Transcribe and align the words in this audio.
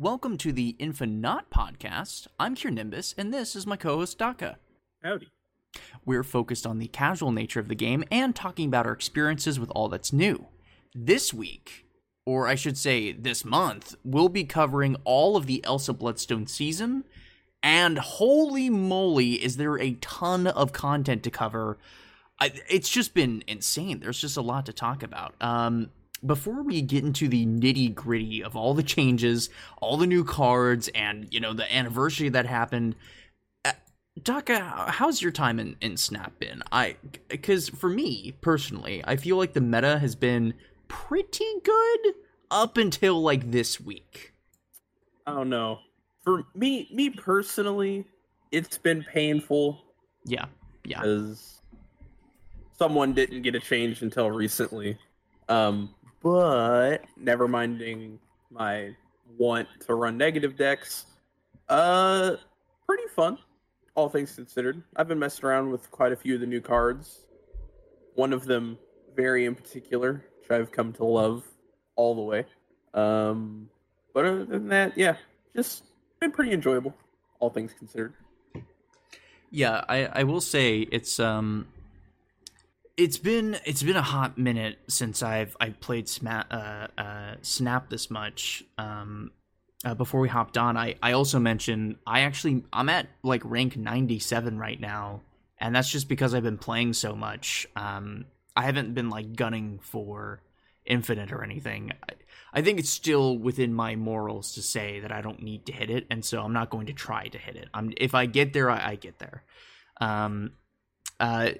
Welcome 0.00 0.38
to 0.38 0.52
the 0.52 0.76
InfiNOT 0.78 1.46
podcast. 1.52 2.28
I'm 2.38 2.54
Kiernimbus, 2.54 3.16
and 3.18 3.34
this 3.34 3.56
is 3.56 3.66
my 3.66 3.74
co-host 3.74 4.16
Daka. 4.16 4.56
Howdy. 5.02 5.26
We're 6.04 6.22
focused 6.22 6.64
on 6.64 6.78
the 6.78 6.86
casual 6.86 7.32
nature 7.32 7.58
of 7.58 7.66
the 7.66 7.74
game 7.74 8.04
and 8.08 8.32
talking 8.32 8.68
about 8.68 8.86
our 8.86 8.92
experiences 8.92 9.58
with 9.58 9.70
all 9.70 9.88
that's 9.88 10.12
new. 10.12 10.46
This 10.94 11.34
week, 11.34 11.84
or 12.24 12.46
I 12.46 12.54
should 12.54 12.78
say 12.78 13.10
this 13.10 13.44
month, 13.44 13.96
we'll 14.04 14.28
be 14.28 14.44
covering 14.44 14.94
all 15.02 15.36
of 15.36 15.46
the 15.46 15.64
Elsa 15.64 15.92
Bloodstone 15.92 16.46
season, 16.46 17.02
and 17.60 17.98
holy 17.98 18.70
moly, 18.70 19.42
is 19.42 19.56
there 19.56 19.80
a 19.80 19.94
ton 19.94 20.46
of 20.46 20.72
content 20.72 21.24
to 21.24 21.30
cover. 21.32 21.76
I, 22.38 22.52
it's 22.70 22.88
just 22.88 23.14
been 23.14 23.42
insane. 23.48 23.98
There's 23.98 24.20
just 24.20 24.36
a 24.36 24.42
lot 24.42 24.64
to 24.66 24.72
talk 24.72 25.02
about. 25.02 25.34
Um, 25.40 25.90
before 26.24 26.62
we 26.62 26.82
get 26.82 27.04
into 27.04 27.28
the 27.28 27.46
nitty 27.46 27.94
gritty 27.94 28.42
of 28.42 28.56
all 28.56 28.74
the 28.74 28.82
changes, 28.82 29.50
all 29.80 29.96
the 29.96 30.06
new 30.06 30.24
cards, 30.24 30.88
and 30.94 31.28
you 31.32 31.40
know 31.40 31.52
the 31.52 31.72
anniversary 31.74 32.28
that 32.30 32.46
happened, 32.46 32.96
uh, 33.64 33.72
Daka, 34.22 34.60
how's 34.88 35.22
your 35.22 35.32
time 35.32 35.58
in, 35.60 35.76
in 35.80 35.96
Snap 35.96 36.38
been? 36.38 36.62
I 36.72 36.96
because 37.28 37.68
for 37.68 37.88
me 37.88 38.34
personally, 38.40 39.02
I 39.06 39.16
feel 39.16 39.36
like 39.36 39.52
the 39.52 39.60
meta 39.60 39.98
has 39.98 40.14
been 40.14 40.54
pretty 40.88 41.44
good 41.62 42.14
up 42.50 42.76
until 42.76 43.20
like 43.20 43.50
this 43.50 43.80
week. 43.80 44.32
I 45.26 45.32
don't 45.32 45.50
know. 45.50 45.80
For 46.24 46.44
me, 46.54 46.88
me 46.92 47.10
personally, 47.10 48.06
it's 48.50 48.78
been 48.78 49.04
painful 49.04 49.80
Yeah, 50.24 50.46
yeah, 50.84 51.00
because 51.00 51.60
someone 52.78 53.12
didn't 53.12 53.42
get 53.42 53.54
a 53.54 53.60
change 53.60 54.02
until 54.02 54.30
recently. 54.30 54.98
Um, 55.48 55.94
but 56.22 57.04
never 57.16 57.48
minding 57.48 58.18
my 58.50 58.94
want 59.36 59.68
to 59.86 59.94
run 59.94 60.16
negative 60.16 60.56
decks, 60.56 61.06
uh, 61.68 62.36
pretty 62.86 63.06
fun, 63.14 63.38
all 63.94 64.08
things 64.08 64.34
considered. 64.34 64.82
I've 64.96 65.08
been 65.08 65.18
messing 65.18 65.44
around 65.44 65.70
with 65.70 65.90
quite 65.90 66.12
a 66.12 66.16
few 66.16 66.34
of 66.34 66.40
the 66.40 66.46
new 66.46 66.60
cards. 66.60 67.26
One 68.14 68.32
of 68.32 68.46
them, 68.46 68.78
very 69.14 69.44
in 69.44 69.54
particular, 69.54 70.24
which 70.40 70.50
I've 70.50 70.72
come 70.72 70.92
to 70.94 71.04
love 71.04 71.44
all 71.94 72.14
the 72.14 72.22
way. 72.22 72.46
Um, 72.94 73.68
but 74.14 74.24
other 74.24 74.44
than 74.44 74.68
that, 74.68 74.96
yeah, 74.96 75.16
just 75.54 75.84
been 76.20 76.32
pretty 76.32 76.52
enjoyable, 76.52 76.94
all 77.38 77.50
things 77.50 77.72
considered. 77.78 78.14
yeah. 79.50 79.84
I 79.88 80.06
I 80.06 80.22
will 80.24 80.40
say 80.40 80.80
it's 80.90 81.20
um. 81.20 81.68
It's 82.98 83.16
been 83.16 83.56
it's 83.64 83.84
been 83.84 83.94
a 83.94 84.02
hot 84.02 84.38
minute 84.38 84.80
since 84.88 85.22
I've 85.22 85.56
I 85.60 85.70
played 85.70 86.08
Sma- 86.08 86.46
uh, 86.50 87.00
uh, 87.00 87.34
Snap 87.42 87.88
this 87.90 88.10
much. 88.10 88.64
Um, 88.76 89.30
uh, 89.84 89.94
before 89.94 90.20
we 90.20 90.28
hopped 90.28 90.58
on, 90.58 90.76
I 90.76 90.96
I 91.00 91.12
also 91.12 91.38
mentioned 91.38 91.98
I 92.04 92.22
actually 92.22 92.64
I'm 92.72 92.88
at 92.88 93.06
like 93.22 93.42
rank 93.44 93.76
97 93.76 94.58
right 94.58 94.80
now, 94.80 95.22
and 95.58 95.76
that's 95.76 95.88
just 95.88 96.08
because 96.08 96.34
I've 96.34 96.42
been 96.42 96.58
playing 96.58 96.92
so 96.92 97.14
much. 97.14 97.68
Um, 97.76 98.24
I 98.56 98.62
haven't 98.62 98.94
been 98.94 99.10
like 99.10 99.36
gunning 99.36 99.78
for 99.80 100.42
infinite 100.84 101.30
or 101.30 101.44
anything. 101.44 101.92
I, 102.02 102.14
I 102.52 102.62
think 102.62 102.80
it's 102.80 102.90
still 102.90 103.38
within 103.38 103.74
my 103.74 103.94
morals 103.94 104.54
to 104.54 104.62
say 104.62 104.98
that 104.98 105.12
I 105.12 105.20
don't 105.20 105.40
need 105.40 105.66
to 105.66 105.72
hit 105.72 105.88
it, 105.88 106.08
and 106.10 106.24
so 106.24 106.42
I'm 106.42 106.52
not 106.52 106.68
going 106.68 106.86
to 106.86 106.92
try 106.92 107.28
to 107.28 107.38
hit 107.38 107.54
it. 107.54 107.68
I'm 107.72 107.92
if 107.96 108.16
I 108.16 108.26
get 108.26 108.54
there, 108.54 108.68
I, 108.68 108.90
I 108.90 108.94
get 108.96 109.20
there. 109.20 109.44
Um, 110.00 110.54
uh, 111.20 111.50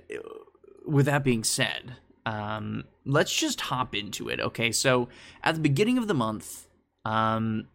with 0.87 1.07
that 1.07 1.25
being 1.25 1.45
said, 1.45 1.97
um, 2.27 2.85
let's 3.05 3.35
just 3.35 3.61
hop 3.63 3.95
into 3.95 4.29
it. 4.29 4.41
Okay, 4.41 4.73
so 4.73 5.09
at 5.43 5.55
the 5.55 5.61
beginning 5.61 5.99
of 5.99 6.09
the 6.09 6.15
month, 6.15 6.67
um, 7.05 7.69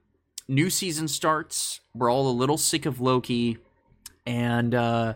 new 0.47 0.69
season 0.69 1.07
starts. 1.07 1.79
We're 1.93 2.11
all 2.11 2.29
a 2.29 2.31
little 2.31 2.57
sick 2.57 2.85
of 2.85 2.99
Loki, 3.01 3.57
and 4.25 4.75
uh, 4.75 5.15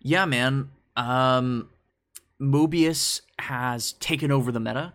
yeah, 0.00 0.24
man, 0.24 0.70
um, 0.96 1.68
Mobius 2.40 3.22
has 3.38 3.92
taken 3.94 4.30
over 4.30 4.52
the 4.52 4.60
meta. 4.60 4.92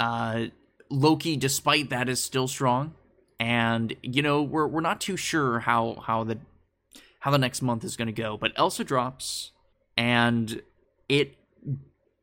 Uh, 0.00 0.46
Loki, 0.90 1.36
despite 1.36 1.90
that, 1.90 2.08
is 2.08 2.22
still 2.22 2.48
strong, 2.48 2.94
and 3.38 3.94
you 4.02 4.22
know 4.22 4.42
we're 4.42 4.66
we're 4.66 4.80
not 4.80 5.00
too 5.00 5.16
sure 5.16 5.60
how 5.60 6.02
how 6.06 6.24
the 6.24 6.38
how 7.20 7.30
the 7.30 7.38
next 7.38 7.62
month 7.62 7.84
is 7.84 7.96
going 7.96 8.06
to 8.06 8.12
go. 8.12 8.36
But 8.36 8.52
Elsa 8.56 8.84
drops, 8.84 9.52
and 9.96 10.62
it 11.08 11.36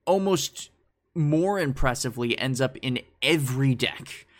almost 0.06 0.69
more 1.16 1.59
impressively 1.59 2.38
ends 2.38 2.62
up 2.62 2.78
in 2.81 3.00
every 3.22 3.75
deck. 3.75 4.28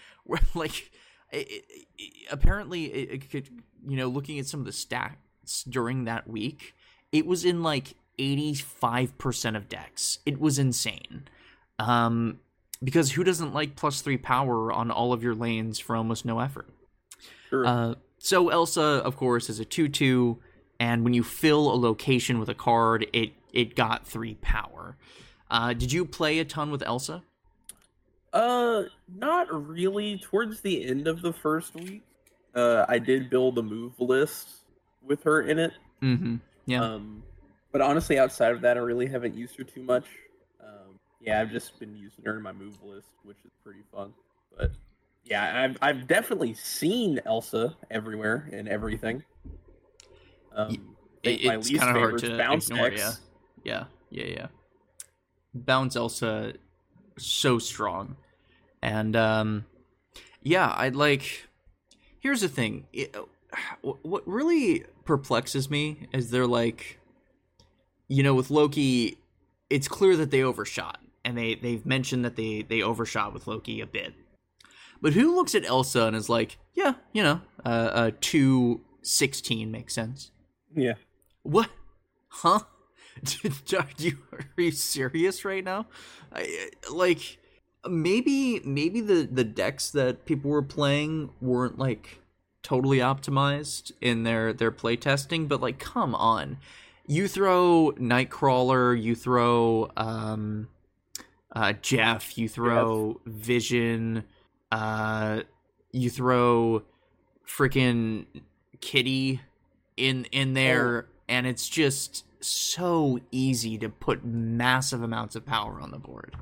Like, 0.54 0.92
it, 1.32 1.66
it, 1.98 2.10
apparently, 2.32 2.86
it, 2.86 3.30
could, 3.30 3.50
you 3.86 3.98
know, 3.98 4.08
looking 4.08 4.40
at 4.40 4.46
some 4.46 4.62
of 4.62 4.66
the 4.66 4.72
stats 4.72 5.68
during 5.68 6.06
that 6.06 6.26
week, 6.26 6.74
it 7.12 7.26
was 7.26 7.44
in 7.44 7.64
like 7.64 7.96
eighty 8.18 8.54
five 8.54 9.18
percent 9.18 9.58
of 9.58 9.68
decks. 9.68 10.20
It 10.26 10.40
was 10.40 10.58
insane. 10.58 11.28
Um, 11.80 12.40
because 12.84 13.12
who 13.12 13.24
doesn't 13.24 13.54
like 13.54 13.76
plus 13.76 14.02
three 14.02 14.18
power 14.18 14.72
on 14.72 14.90
all 14.90 15.12
of 15.12 15.24
your 15.24 15.36
lanes 15.36 15.80
for 15.80 15.96
almost 15.96 16.24
no 16.24 16.40
effort? 16.40 16.70
Sure. 17.50 17.66
Uh, 17.66 17.96
so 18.18 18.50
Elsa, 18.50 18.82
of 18.82 19.18
course, 19.18 19.50
is 19.50 19.60
a 19.60 19.66
two-two, 19.66 20.40
and 20.80 21.04
when 21.04 21.14
you 21.14 21.24
fill 21.24 21.74
a 21.74 21.76
location 21.76 22.40
with 22.40 22.50
a 22.50 22.56
card, 22.56 23.06
it 23.14 23.34
it 23.52 23.76
got 23.76 24.08
three 24.08 24.36
power. 24.36 24.96
Uh, 25.52 25.74
did 25.74 25.92
you 25.92 26.06
play 26.06 26.40
a 26.40 26.46
ton 26.46 26.72
with 26.72 26.82
Elsa? 26.82 27.22
Uh, 28.34 28.84
not 29.14 29.48
really. 29.52 30.18
Towards 30.18 30.62
the 30.62 30.86
end 30.88 31.08
of 31.08 31.22
the 31.22 31.34
first 31.34 31.76
week, 31.76 32.02
uh, 32.56 32.86
I 32.88 32.98
did 32.98 33.30
build 33.30 33.58
a 33.58 33.62
move 33.62 34.00
list 34.00 34.48
with 35.04 35.22
her 35.24 35.42
in 35.42 35.60
it. 35.60 35.74
Mm-hmm. 36.02 36.38
Yeah. 36.66 36.82
Um, 36.84 37.22
but 37.74 37.82
honestly, 37.82 38.18
outside 38.18 38.54
of 38.54 38.62
that, 38.62 38.78
I 38.78 38.80
really 38.80 39.08
haven't 39.08 39.36
used 39.36 39.58
her 39.58 39.64
too 39.66 39.84
much. 39.84 40.06
Um, 40.64 40.98
yeah, 41.20 41.42
I've 41.42 41.52
just 41.52 41.78
been 41.80 41.96
using 41.98 42.24
her 42.26 42.38
in 42.38 42.42
my 42.42 42.54
move 42.54 42.82
list, 42.84 43.10
which 43.24 43.38
is 43.44 43.52
pretty 43.64 43.82
fun. 43.94 44.14
But 44.58 44.72
yeah, 45.26 45.64
I've 45.66 45.78
I've 45.82 46.08
definitely 46.08 46.54
seen 46.54 47.20
Elsa 47.26 47.76
everywhere 47.90 48.48
and 48.54 48.70
everything. 48.70 49.24
Um, 50.54 50.96
It- 51.24 51.42
it's 51.44 51.70
kind 51.70 51.90
of 51.96 51.98
hard 52.02 52.18
to 52.20 52.38
bounce 52.38 52.70
ignore. 52.70 52.90
decks. 52.90 53.20
Yeah. 53.64 53.86
Yeah. 54.10 54.26
Yeah. 54.26 54.34
Yeah. 54.34 54.48
Bounce 55.54 55.96
Elsa, 55.96 56.54
so 57.18 57.60
strong, 57.60 58.16
and 58.82 59.16
um, 59.16 59.66
yeah, 60.42 60.74
I'd 60.78 60.96
like. 60.96 61.48
Here's 62.20 62.42
the 62.42 62.48
thing. 62.48 62.86
It, 62.94 63.16
what 63.82 64.28
really 64.28 64.86
perplexes 65.06 65.70
me 65.70 66.08
is 66.14 66.30
they're 66.30 66.48
like, 66.48 67.00
you 68.08 68.24
know, 68.24 68.34
with 68.34 68.50
Loki, 68.50 69.18
it's 69.70 69.88
clear 69.88 70.16
that 70.18 70.32
they 70.32 70.44
overshot, 70.44 71.00
and 71.26 71.38
they 71.38 71.56
they've 71.56 71.86
mentioned 71.86 72.24
that 72.26 72.36
they 72.36 72.62
they 72.62 72.82
overshot 72.82 73.34
with 73.34 73.48
Loki 73.48 73.82
a 73.82 73.88
bit. 73.88 74.14
But 75.02 75.14
who 75.14 75.36
looks 75.36 75.56
at 75.56 75.66
Elsa 75.66 76.04
and 76.04 76.16
is 76.16 76.30
like, 76.30 76.58
yeah, 76.76 76.94
you 77.12 77.24
know, 77.24 77.42
uh, 77.66 77.70
uh 77.94 78.12
two 78.22 78.82
sixteen 79.02 79.72
makes 79.72 79.94
sense. 79.94 80.32
Yeah. 80.76 80.94
What? 81.44 81.70
Huh? 82.30 82.60
are 83.78 83.88
you 83.98 84.18
are 84.32 84.62
you 84.62 84.72
serious 84.72 85.46
right 85.46 85.64
now? 85.64 85.88
I, 86.34 86.70
like 86.92 87.40
maybe 87.88 88.62
maybe 88.64 89.02
the 89.02 89.28
the 89.32 89.44
decks 89.44 89.90
that 89.92 90.26
people 90.26 90.52
were 90.52 90.62
playing 90.62 91.32
weren't 91.42 91.78
like 91.78 92.20
totally 92.64 93.00
optimized 93.00 93.92
in 94.02 94.24
their 94.24 94.54
their 94.54 94.72
play 94.72 94.96
testing, 94.96 95.48
but 95.48 95.62
like 95.62 95.80
come 95.80 96.16
on. 96.16 96.58
You 97.08 97.28
throw 97.28 97.94
Nightcrawler, 97.98 99.02
you 99.02 99.16
throw 99.16 99.92
um 99.98 100.68
uh 101.56 101.74
Jeff, 101.82 102.38
you 102.38 102.48
throw 102.48 103.20
Vision, 103.26 104.24
uh 104.72 105.42
you 105.92 106.10
throw 106.10 106.84
freaking 107.48 108.26
Kitty 108.80 109.42
in 109.98 110.26
in 110.32 110.54
there 110.54 111.08
and 111.28 111.48
it's 111.48 111.68
just 111.68 112.26
so 112.42 113.20
easy 113.32 113.78
to 113.80 113.90
put 113.90 114.24
massive 114.26 115.04
amounts 115.04 115.36
of 115.36 115.46
power 115.46 115.80
on 115.82 115.92
the 115.92 116.00
board. 116.00 116.36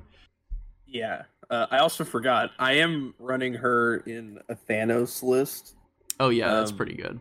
Yeah. 0.88 1.24
Uh, 1.50 1.66
I 1.72 1.80
also 1.80 2.04
forgot. 2.04 2.52
I 2.60 2.74
am 2.74 3.14
running 3.20 3.54
her 3.56 3.98
in 4.06 4.40
a 4.50 4.56
Thanos 4.56 5.24
list, 5.24 5.76
Oh 6.20 6.30
yeah, 6.30 6.54
that's 6.56 6.72
Um, 6.72 6.78
pretty 6.78 6.96
good. 6.96 7.20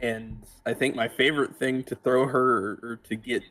and 0.00 0.38
I 0.66 0.74
think 0.74 0.94
my 0.94 1.08
favorite 1.08 1.56
thing 1.56 1.82
to 1.84 1.94
throw 1.96 2.26
her 2.26 2.56
or, 2.58 2.78
or 2.82 2.96
to 3.08 3.16
get 3.16 3.42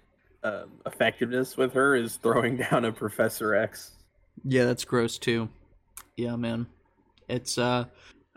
um, 0.44 0.72
effectiveness 0.86 1.58
with 1.58 1.74
her 1.74 1.96
is 1.96 2.18
throwing 2.18 2.58
down 2.72 2.86
a 2.86 2.92
Professor 2.92 3.56
X. 3.56 3.92
Yeah, 4.44 4.66
that's 4.66 4.86
gross 4.86 5.18
too. 5.18 5.50
Yeah, 6.16 6.36
man. 6.36 6.68
It's 7.28 7.58
uh 7.58 7.86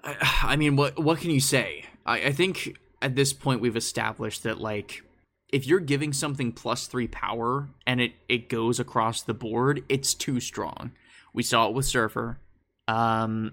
I, 0.03 0.17
I 0.43 0.56
mean 0.56 0.75
what 0.76 0.99
what 0.99 1.19
can 1.21 1.31
you 1.31 1.41
say? 1.41 1.85
I, 2.06 2.25
I 2.26 2.33
think 2.33 2.76
at 3.03 3.15
this 3.15 3.33
point 3.33 3.61
we've 3.61 3.76
established 3.76 4.43
that 4.44 4.61
like 4.61 5.05
if 5.52 5.67
you're 5.67 5.81
giving 5.81 6.12
something 6.12 6.52
plus 6.52 6.87
three 6.87 7.08
power 7.08 7.69
and 7.87 8.00
it, 8.00 8.12
it 8.29 8.49
goes 8.49 8.81
across 8.81 9.23
the 9.23 9.35
board, 9.35 9.85
it's 9.88 10.14
too 10.14 10.41
strong. 10.41 10.93
We 11.32 11.43
saw 11.43 11.69
it 11.69 11.75
with 11.75 11.87
Surfer. 11.87 12.38
Um 12.88 13.52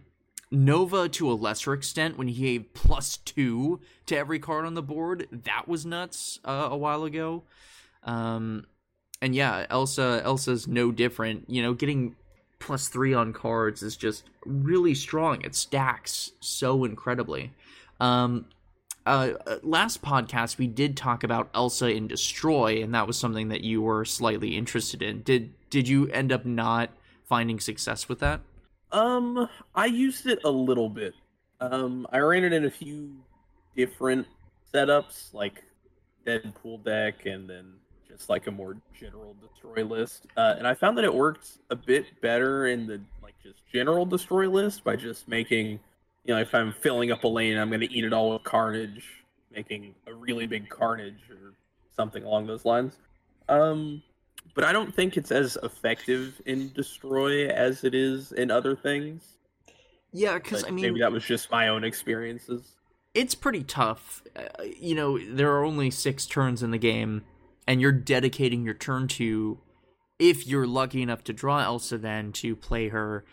Nova 0.49 1.09
to 1.09 1.31
a 1.31 1.33
lesser 1.33 1.73
extent 1.73 2.17
when 2.17 2.27
he 2.27 2.41
gave 2.41 2.73
plus 2.73 3.17
two 3.17 3.81
to 4.05 4.17
every 4.17 4.39
card 4.39 4.65
on 4.65 4.75
the 4.75 4.81
board. 4.81 5.27
That 5.31 5.67
was 5.67 5.85
nuts 5.85 6.39
uh, 6.45 6.69
a 6.71 6.77
while 6.77 7.03
ago. 7.03 7.43
Um, 8.03 8.65
and 9.21 9.35
yeah, 9.35 9.65
Elsa 9.69 10.21
Elsa's 10.23 10.67
no 10.67 10.91
different. 10.91 11.49
You 11.49 11.63
know, 11.63 11.73
getting 11.73 12.15
plus 12.59 12.87
three 12.87 13.13
on 13.13 13.33
cards 13.33 13.83
is 13.83 13.97
just 13.97 14.23
really 14.45 14.95
strong. 14.95 15.41
It 15.43 15.55
stacks 15.55 16.31
so 16.39 16.85
incredibly. 16.85 17.51
Um, 17.99 18.45
uh, 19.07 19.59
last 19.63 20.01
podcast 20.01 20.57
we 20.57 20.67
did 20.67 20.97
talk 20.97 21.23
about 21.23 21.49
Elsa 21.53 21.87
in 21.87 22.07
Destroy, 22.07 22.81
and 22.83 22.93
that 22.93 23.07
was 23.07 23.17
something 23.17 23.49
that 23.49 23.61
you 23.61 23.81
were 23.81 24.05
slightly 24.05 24.55
interested 24.55 25.01
in. 25.01 25.21
Did 25.21 25.53
did 25.69 25.87
you 25.87 26.07
end 26.09 26.31
up 26.31 26.45
not 26.45 26.89
finding 27.25 27.59
success 27.59 28.07
with 28.07 28.19
that? 28.19 28.41
Um, 28.91 29.49
I 29.75 29.85
used 29.85 30.27
it 30.27 30.39
a 30.43 30.49
little 30.49 30.89
bit. 30.89 31.13
Um, 31.59 32.07
I 32.11 32.19
ran 32.19 32.43
it 32.43 32.53
in 32.53 32.65
a 32.65 32.71
few 32.71 33.15
different 33.75 34.27
setups, 34.73 35.33
like 35.33 35.63
Deadpool 36.25 36.83
deck, 36.83 37.25
and 37.25 37.49
then 37.49 37.73
just 38.07 38.29
like 38.29 38.47
a 38.47 38.51
more 38.51 38.77
general 38.97 39.35
destroy 39.41 39.83
list. 39.83 40.27
Uh, 40.35 40.55
and 40.57 40.67
I 40.67 40.73
found 40.73 40.97
that 40.97 41.05
it 41.05 41.13
worked 41.13 41.59
a 41.69 41.75
bit 41.75 42.05
better 42.21 42.67
in 42.67 42.87
the 42.87 43.01
like 43.21 43.35
just 43.43 43.59
general 43.71 44.05
destroy 44.05 44.49
list 44.49 44.83
by 44.83 44.95
just 44.95 45.27
making, 45.27 45.79
you 46.27 46.33
know, 46.33 46.41
if 46.41 46.53
I'm 46.53 46.73
filling 46.73 47.11
up 47.11 47.23
a 47.23 47.27
lane, 47.27 47.57
I'm 47.57 47.69
going 47.69 47.81
to 47.81 47.91
eat 47.91 48.03
it 48.03 48.13
all 48.13 48.33
with 48.33 48.43
carnage, 48.43 49.03
making 49.51 49.95
a 50.05 50.13
really 50.13 50.45
big 50.45 50.69
carnage 50.69 51.29
or 51.31 51.53
something 51.95 52.23
along 52.23 52.47
those 52.47 52.65
lines. 52.65 52.97
Um, 53.47 54.03
but 54.53 54.65
I 54.65 54.73
don't 54.73 54.93
think 54.93 55.15
it's 55.15 55.31
as 55.31 55.57
effective 55.63 56.41
in 56.45 56.71
destroy 56.73 57.47
as 57.47 57.83
it 57.85 57.95
is 57.95 58.33
in 58.33 58.51
other 58.51 58.75
things. 58.75 59.37
Yeah, 60.11 60.35
because 60.35 60.65
I 60.65 60.69
mean, 60.69 60.83
maybe 60.83 60.99
that 60.99 61.11
was 61.11 61.23
just 61.23 61.49
my 61.49 61.69
own 61.69 61.83
experiences. 61.83 62.75
It's 63.13 63.35
pretty 63.35 63.63
tough. 63.63 64.21
Uh, 64.35 64.63
you 64.79 64.95
know, 64.95 65.17
there 65.17 65.51
are 65.53 65.63
only 65.63 65.89
six 65.91 66.25
turns 66.25 66.61
in 66.61 66.71
the 66.71 66.77
game 66.77 67.23
and 67.67 67.81
you're 67.81 67.91
dedicating 67.91 68.63
your 68.63 68.73
turn 68.73 69.07
to 69.09 69.59
if 70.19 70.45
you're 70.47 70.67
lucky 70.67 71.01
enough 71.01 71.23
to 71.25 71.33
draw 71.33 71.61
Elsa 71.61 71.97
then 71.97 72.31
to 72.33 72.55
play 72.55 72.89
her 72.89 73.23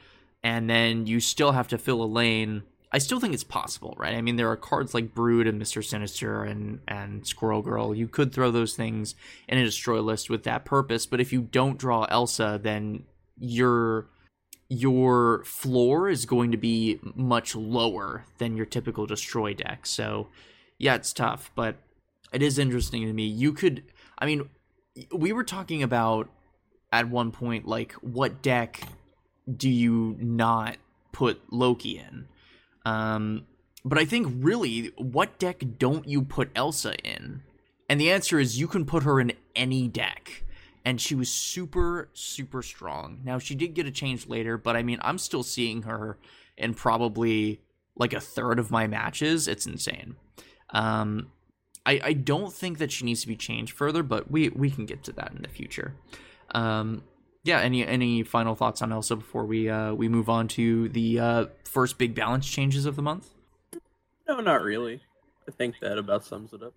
and 0.42 0.68
then 0.68 1.06
you 1.06 1.20
still 1.20 1.52
have 1.52 1.68
to 1.68 1.78
fill 1.78 2.02
a 2.02 2.06
lane. 2.06 2.62
I 2.94 2.98
still 2.98 3.18
think 3.18 3.34
it's 3.34 3.42
possible, 3.42 3.96
right? 3.98 4.14
I 4.14 4.20
mean, 4.20 4.36
there 4.36 4.48
are 4.52 4.56
cards 4.56 4.94
like 4.94 5.16
Brood 5.16 5.48
and 5.48 5.60
Mr. 5.60 5.84
Sinister 5.84 6.44
and 6.44 6.78
and 6.86 7.26
Squirrel 7.26 7.60
Girl. 7.60 7.92
You 7.92 8.06
could 8.06 8.32
throw 8.32 8.52
those 8.52 8.76
things 8.76 9.16
in 9.48 9.58
a 9.58 9.64
destroy 9.64 10.00
list 10.00 10.30
with 10.30 10.44
that 10.44 10.64
purpose, 10.64 11.04
but 11.04 11.20
if 11.20 11.32
you 11.32 11.40
don't 11.42 11.76
draw 11.76 12.04
Elsa, 12.04 12.60
then 12.62 13.02
your 13.36 14.06
your 14.68 15.42
floor 15.42 16.08
is 16.08 16.24
going 16.24 16.52
to 16.52 16.56
be 16.56 17.00
much 17.16 17.56
lower 17.56 18.26
than 18.38 18.56
your 18.56 18.64
typical 18.64 19.06
destroy 19.06 19.54
deck. 19.54 19.86
So, 19.86 20.28
yeah, 20.78 20.94
it's 20.94 21.12
tough, 21.12 21.50
but 21.56 21.74
it 22.32 22.42
is 22.42 22.60
interesting 22.60 23.06
to 23.06 23.12
me. 23.12 23.26
You 23.26 23.52
could 23.52 23.82
I 24.18 24.26
mean, 24.26 24.48
we 25.12 25.32
were 25.32 25.42
talking 25.42 25.82
about 25.82 26.28
at 26.92 27.08
one 27.08 27.32
point 27.32 27.66
like 27.66 27.90
what 27.94 28.40
deck 28.40 28.82
do 29.52 29.68
you 29.68 30.16
not 30.20 30.76
put 31.10 31.42
Loki 31.50 31.98
in? 31.98 32.28
Um, 32.84 33.46
but 33.84 33.98
I 33.98 34.04
think 34.04 34.28
really, 34.38 34.92
what 34.96 35.38
deck 35.38 35.62
don't 35.78 36.08
you 36.08 36.22
put 36.22 36.50
Elsa 36.54 36.96
in? 37.04 37.42
And 37.88 38.00
the 38.00 38.10
answer 38.10 38.38
is 38.38 38.58
you 38.58 38.66
can 38.66 38.84
put 38.84 39.02
her 39.02 39.20
in 39.20 39.32
any 39.54 39.88
deck. 39.88 40.44
And 40.86 41.00
she 41.00 41.14
was 41.14 41.30
super, 41.30 42.10
super 42.12 42.62
strong. 42.62 43.20
Now, 43.24 43.38
she 43.38 43.54
did 43.54 43.72
get 43.72 43.86
a 43.86 43.90
change 43.90 44.28
later, 44.28 44.58
but 44.58 44.76
I 44.76 44.82
mean, 44.82 44.98
I'm 45.00 45.16
still 45.16 45.42
seeing 45.42 45.82
her 45.82 46.18
in 46.58 46.74
probably 46.74 47.60
like 47.96 48.12
a 48.12 48.20
third 48.20 48.58
of 48.58 48.70
my 48.70 48.86
matches. 48.86 49.48
It's 49.48 49.66
insane. 49.66 50.16
Um, 50.70 51.30
I, 51.86 52.00
I 52.02 52.12
don't 52.12 52.52
think 52.52 52.78
that 52.78 52.92
she 52.92 53.04
needs 53.04 53.22
to 53.22 53.28
be 53.28 53.36
changed 53.36 53.72
further, 53.72 54.02
but 54.02 54.30
we 54.30 54.48
we 54.50 54.70
can 54.70 54.86
get 54.86 55.02
to 55.04 55.12
that 55.12 55.32
in 55.32 55.42
the 55.42 55.48
future. 55.48 55.94
Um, 56.54 57.02
yeah. 57.44 57.60
Any 57.60 57.86
any 57.86 58.22
final 58.22 58.54
thoughts 58.54 58.82
on 58.82 58.92
Elsa 58.92 59.16
before 59.16 59.44
we 59.44 59.68
uh, 59.68 59.94
we 59.94 60.08
move 60.08 60.28
on 60.28 60.48
to 60.48 60.88
the 60.88 61.20
uh, 61.20 61.46
first 61.64 61.98
big 61.98 62.14
balance 62.14 62.48
changes 62.48 62.86
of 62.86 62.96
the 62.96 63.02
month? 63.02 63.30
No, 64.26 64.40
not 64.40 64.62
really. 64.62 65.02
I 65.46 65.52
think 65.52 65.76
that 65.80 65.98
about 65.98 66.24
sums 66.24 66.52
it 66.52 66.62
up. 66.62 66.72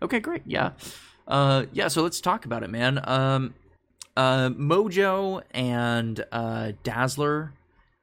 Okay, 0.00 0.20
great. 0.20 0.42
Yeah, 0.46 0.72
uh, 1.28 1.66
yeah. 1.72 1.88
So 1.88 2.02
let's 2.02 2.20
talk 2.20 2.44
about 2.46 2.62
it, 2.62 2.70
man. 2.70 3.00
Um, 3.06 3.54
uh, 4.16 4.50
Mojo 4.50 5.42
and 5.52 6.24
uh, 6.32 6.72
Dazzler 6.82 7.52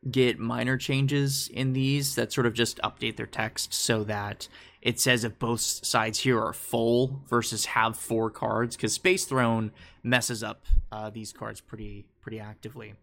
get 0.10 0.40
minor 0.40 0.78
changes 0.78 1.50
in 1.54 1.74
these 1.74 2.16
that 2.16 2.31
sort 2.31 2.45
of 2.45 2.54
just 2.54 2.80
update 2.80 3.18
their 3.18 3.25
text 3.25 3.74
so 3.74 4.04
that 4.04 4.48
it 4.88 5.01
says 5.01 5.25
if 5.25 5.38
both 5.38 5.60
sides 5.60 6.19
here 6.19 6.42
are 6.42 6.54
full 6.54 7.22
versus 7.28 7.66
have 7.66 7.98
four 7.98 8.30
cards 8.30 8.78
because 8.78 8.94
Space 8.94 9.25
Throne 9.25 9.74
messes 10.01 10.42
up 10.42 10.63
uh, 10.94 11.10
these 11.10 11.34
cards 11.34 11.60
pretty 11.60 12.06
pretty 12.22 12.39
actively. 12.39 12.94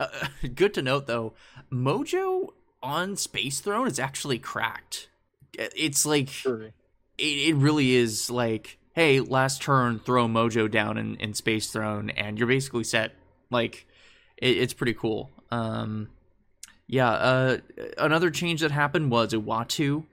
Uh, 0.00 0.08
good 0.56 0.74
to 0.74 0.82
note 0.82 1.06
though, 1.06 1.34
Mojo 1.70 2.48
on 2.82 3.14
Space 3.14 3.60
Throne 3.60 3.86
is 3.86 4.00
actually 4.00 4.40
cracked. 4.40 5.10
It's 5.54 6.04
like 6.04 6.28
sure. 6.28 6.72
it, 7.16 7.22
it 7.22 7.54
really 7.54 7.94
is 7.94 8.28
like, 8.28 8.76
hey, 8.94 9.20
last 9.20 9.62
turn 9.62 10.00
throw 10.00 10.26
Mojo 10.26 10.68
down 10.68 10.98
in, 10.98 11.14
in 11.18 11.34
Space 11.34 11.70
Throne 11.70 12.10
and 12.10 12.36
you're 12.36 12.48
basically 12.48 12.82
set. 12.82 13.12
Like 13.48 13.86
it, 14.38 14.56
it's 14.56 14.74
pretty 14.74 14.94
cool. 14.94 15.30
Um, 15.52 16.08
yeah, 16.88 17.10
uh, 17.10 17.58
another 17.96 18.32
change 18.32 18.60
that 18.62 18.72
happened 18.72 19.12
was 19.12 19.32
Uatu 19.32 20.04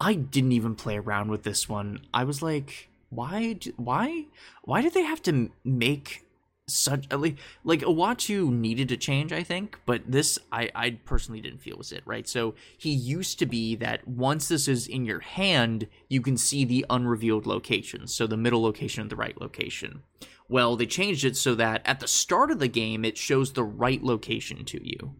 I 0.00 0.14
didn't 0.14 0.52
even 0.52 0.74
play 0.74 0.96
around 0.96 1.30
with 1.30 1.42
this 1.42 1.68
one. 1.68 2.00
I 2.14 2.24
was 2.24 2.40
like, 2.40 2.88
why, 3.10 3.58
why, 3.76 4.26
why 4.64 4.80
did 4.80 4.94
they 4.94 5.02
have 5.02 5.22
to 5.22 5.50
make 5.62 6.24
such 6.70 7.10
like 7.12 7.36
like 7.64 7.80
Uatu 7.80 8.50
needed 8.50 8.88
to 8.88 8.96
change, 8.96 9.32
I 9.32 9.42
think, 9.42 9.78
but 9.86 10.02
this 10.06 10.38
I 10.52 10.70
I 10.74 10.90
personally 11.04 11.40
didn't 11.40 11.60
feel 11.60 11.76
was 11.76 11.92
it 11.92 12.02
right. 12.06 12.28
So 12.28 12.54
he 12.78 12.90
used 12.90 13.38
to 13.40 13.46
be 13.46 13.74
that 13.76 14.06
once 14.06 14.48
this 14.48 14.68
is 14.68 14.86
in 14.86 15.04
your 15.04 15.20
hand, 15.20 15.88
you 16.08 16.20
can 16.20 16.36
see 16.36 16.64
the 16.64 16.86
unrevealed 16.88 17.46
locations, 17.46 18.14
so 18.14 18.26
the 18.26 18.36
middle 18.36 18.62
location 18.62 19.02
and 19.02 19.10
the 19.10 19.16
right 19.16 19.38
location. 19.40 20.02
Well, 20.48 20.76
they 20.76 20.86
changed 20.86 21.24
it 21.24 21.36
so 21.36 21.54
that 21.56 21.82
at 21.84 22.00
the 22.00 22.08
start 22.08 22.50
of 22.50 22.58
the 22.58 22.68
game, 22.68 23.04
it 23.04 23.18
shows 23.18 23.52
the 23.52 23.64
right 23.64 24.02
location 24.02 24.64
to 24.64 24.80
you. 24.84 25.14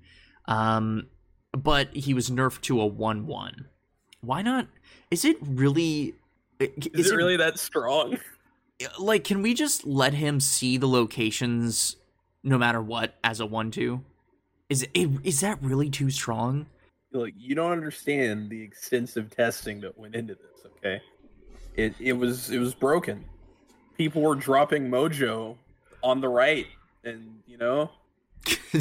Um, 0.47 1.09
but 1.53 1.95
he 1.95 2.15
was 2.15 2.31
nerfed 2.31 2.63
to 2.63 2.81
a 2.81 2.87
one-one 2.87 3.67
why 4.21 4.43
not? 4.43 4.67
Is 5.11 5.25
it 5.25 5.37
really? 5.41 6.15
Is, 6.59 6.69
is 6.93 7.07
it, 7.07 7.13
it 7.13 7.17
really 7.17 7.37
that 7.37 7.59
strong? 7.59 8.19
Like, 8.99 9.25
can 9.25 9.43
we 9.43 9.55
just 9.55 9.87
let 9.87 10.15
him 10.15 10.41
see 10.41 10.77
the 10.77 10.89
locations 10.89 11.97
no 12.43 12.57
matter 12.57 12.81
what 12.81 13.15
as 13.23 13.41
a 13.41 13.47
one-two? 13.47 14.03
Is 14.69 14.87
it 14.95 15.11
is 15.25 15.41
that 15.41 15.63
really 15.63 15.91
too 15.91 16.11
strong? 16.11 16.67
Look, 17.13 17.31
you 17.37 17.55
don't 17.55 17.73
understand 17.73 18.51
the 18.51 18.63
extensive 18.63 19.31
testing 19.31 19.81
that 19.81 19.99
went 19.99 20.15
into 20.15 20.35
this. 20.35 20.73
Okay, 20.77 21.03
it 21.75 21.95
it 21.99 22.13
was 22.13 22.51
it 22.51 22.59
was 22.59 22.75
broken. 22.75 23.25
People 23.97 24.23
were 24.23 24.37
dropping 24.37 24.89
Mojo 24.89 25.57
on 26.03 26.21
the 26.21 26.29
right, 26.29 26.67
and 27.05 27.43
you 27.47 27.59
know. 27.59 27.91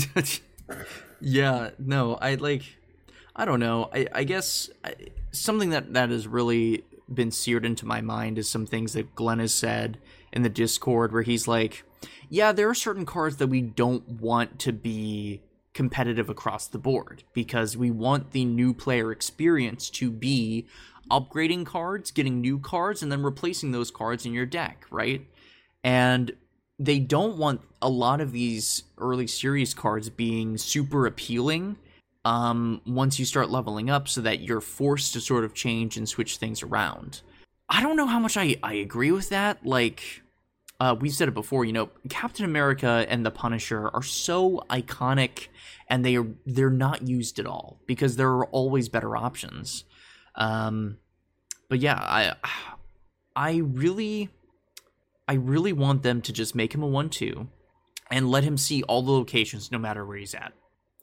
yeah, 1.21 1.71
no, 1.79 2.15
I 2.15 2.35
like. 2.35 2.63
I 3.35 3.45
don't 3.45 3.59
know. 3.59 3.89
I 3.91 4.07
I 4.13 4.23
guess 4.25 4.69
I, 4.83 4.93
something 5.31 5.69
that 5.71 5.93
that 5.93 6.09
has 6.09 6.27
really 6.27 6.83
been 7.11 7.31
seared 7.31 7.65
into 7.65 7.85
my 7.85 8.01
mind 8.01 8.37
is 8.37 8.49
some 8.49 8.65
things 8.65 8.93
that 8.93 9.15
Glenn 9.15 9.39
has 9.39 9.53
said 9.53 9.97
in 10.31 10.43
the 10.43 10.49
Discord 10.49 11.11
where 11.11 11.23
he's 11.23 11.47
like, 11.47 11.83
"Yeah, 12.29 12.51
there 12.51 12.69
are 12.69 12.75
certain 12.75 13.05
cards 13.05 13.37
that 13.37 13.47
we 13.47 13.61
don't 13.61 14.07
want 14.21 14.59
to 14.59 14.71
be 14.71 15.41
competitive 15.73 16.29
across 16.29 16.67
the 16.67 16.77
board 16.77 17.23
because 17.33 17.77
we 17.77 17.91
want 17.91 18.31
the 18.31 18.45
new 18.45 18.73
player 18.73 19.11
experience 19.11 19.89
to 19.89 20.11
be 20.11 20.67
upgrading 21.09 21.65
cards, 21.65 22.11
getting 22.11 22.41
new 22.41 22.59
cards, 22.59 23.01
and 23.01 23.11
then 23.11 23.23
replacing 23.23 23.71
those 23.71 23.91
cards 23.91 24.25
in 24.25 24.33
your 24.33 24.45
deck, 24.45 24.85
right? 24.91 25.25
And 25.83 26.31
they 26.77 26.99
don't 26.99 27.37
want 27.37 27.61
a 27.81 27.89
lot 27.89 28.21
of 28.21 28.31
these 28.31 28.83
early 28.97 29.27
series 29.27 29.73
cards 29.73 30.09
being 30.09 30.57
super 30.57 31.05
appealing 31.05 31.77
um, 32.25 32.81
once 32.85 33.19
you 33.19 33.25
start 33.25 33.49
leveling 33.49 33.89
up 33.89 34.07
so 34.07 34.21
that 34.21 34.41
you're 34.41 34.61
forced 34.61 35.13
to 35.13 35.21
sort 35.21 35.43
of 35.43 35.53
change 35.53 35.97
and 35.97 36.07
switch 36.07 36.37
things 36.37 36.63
around. 36.63 37.21
I 37.69 37.81
don't 37.81 37.95
know 37.95 38.07
how 38.07 38.19
much 38.19 38.35
I, 38.35 38.55
I 38.63 38.73
agree 38.73 39.11
with 39.11 39.29
that. 39.29 39.65
Like, 39.65 40.21
uh, 40.79 40.95
we've 40.99 41.13
said 41.13 41.27
it 41.27 41.33
before, 41.33 41.65
you 41.65 41.73
know, 41.73 41.89
Captain 42.09 42.45
America 42.45 43.05
and 43.09 43.25
the 43.25 43.31
Punisher 43.31 43.89
are 43.93 44.03
so 44.03 44.63
iconic 44.69 45.47
and 45.89 46.05
they 46.05 46.15
are 46.15 46.27
they're 46.45 46.69
not 46.69 47.07
used 47.07 47.39
at 47.39 47.45
all 47.45 47.81
because 47.85 48.15
there 48.15 48.29
are 48.29 48.45
always 48.47 48.87
better 48.87 49.17
options. 49.17 49.83
Um, 50.35 50.97
but 51.67 51.79
yeah, 51.79 51.95
I 51.95 52.35
I 53.35 53.57
really 53.57 54.29
I 55.27 55.33
really 55.33 55.73
want 55.73 56.03
them 56.03 56.21
to 56.21 56.33
just 56.33 56.55
make 56.55 56.73
him 56.73 56.81
a 56.81 56.87
one-two 56.87 57.49
and 58.09 58.31
let 58.31 58.43
him 58.43 58.57
see 58.57 58.81
all 58.83 59.01
the 59.01 59.11
locations 59.11 59.71
no 59.71 59.77
matter 59.77 60.05
where 60.05 60.17
he's 60.17 60.33
at. 60.33 60.53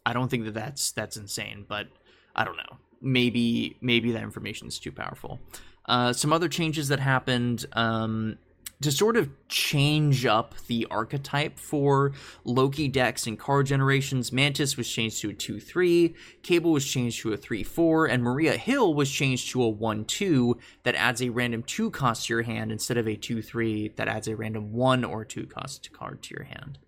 I 0.06 0.12
don't 0.12 0.28
think 0.28 0.44
that 0.44 0.54
that's 0.54 0.92
that's 0.92 1.16
insane, 1.16 1.66
but 1.68 1.88
I 2.34 2.44
don't 2.44 2.56
know. 2.56 2.78
Maybe 3.02 3.76
maybe 3.80 4.12
that 4.12 4.22
information 4.22 4.68
is 4.68 4.78
too 4.78 4.92
powerful. 4.92 5.40
Uh, 5.84 6.12
some 6.12 6.32
other 6.32 6.48
changes 6.48 6.88
that 6.88 7.00
happened. 7.00 7.66
Um, 7.72 8.38
to 8.82 8.92
sort 8.92 9.16
of 9.16 9.30
change 9.48 10.26
up 10.26 10.54
the 10.66 10.86
archetype 10.90 11.58
for 11.58 12.12
Loki 12.44 12.88
decks 12.88 13.26
and 13.26 13.38
card 13.38 13.64
generations, 13.64 14.32
Mantis 14.32 14.76
was 14.76 14.86
changed 14.86 15.22
to 15.22 15.30
a 15.30 15.32
2 15.32 15.60
3, 15.60 16.14
Cable 16.42 16.72
was 16.72 16.86
changed 16.86 17.22
to 17.22 17.32
a 17.32 17.38
3 17.38 17.62
4, 17.62 18.06
and 18.06 18.22
Maria 18.22 18.56
Hill 18.56 18.92
was 18.92 19.10
changed 19.10 19.50
to 19.52 19.62
a 19.62 19.68
1 19.70 20.04
2 20.04 20.58
that 20.82 20.94
adds 20.94 21.22
a 21.22 21.30
random 21.30 21.62
2 21.62 21.90
cost 21.90 22.26
to 22.26 22.34
your 22.34 22.42
hand 22.42 22.70
instead 22.70 22.98
of 22.98 23.08
a 23.08 23.16
2 23.16 23.40
3 23.40 23.94
that 23.96 24.08
adds 24.08 24.28
a 24.28 24.36
random 24.36 24.72
1 24.72 25.04
or 25.04 25.24
2 25.24 25.46
cost 25.46 25.90
card 25.92 26.22
to 26.24 26.34
your 26.34 26.44
hand. 26.44 26.78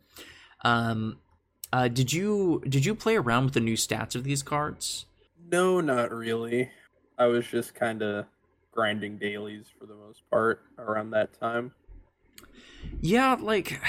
Um, 0.65 1.19
uh, 1.73 1.89
did 1.89 2.13
you 2.13 2.63
did 2.69 2.85
you 2.85 2.95
play 2.95 3.17
around 3.17 3.45
with 3.45 3.55
the 3.55 3.61
new 3.61 3.75
stats 3.77 4.15
of 4.15 4.25
these 4.25 4.43
cards? 4.43 5.07
No, 5.51 5.81
not 5.81 6.13
really. 6.13 6.71
I 7.19 7.27
was 7.27 7.47
just 7.47 7.75
kind 7.75 8.03
of 8.03 8.27
grinding 8.73 9.19
dailies 9.19 9.67
for 9.79 9.87
the 9.87 9.95
most 9.95 10.23
part 10.31 10.63
around 10.79 11.11
that 11.11 11.39
time. 11.39 11.73
Yeah, 13.01 13.37
like 13.39 13.81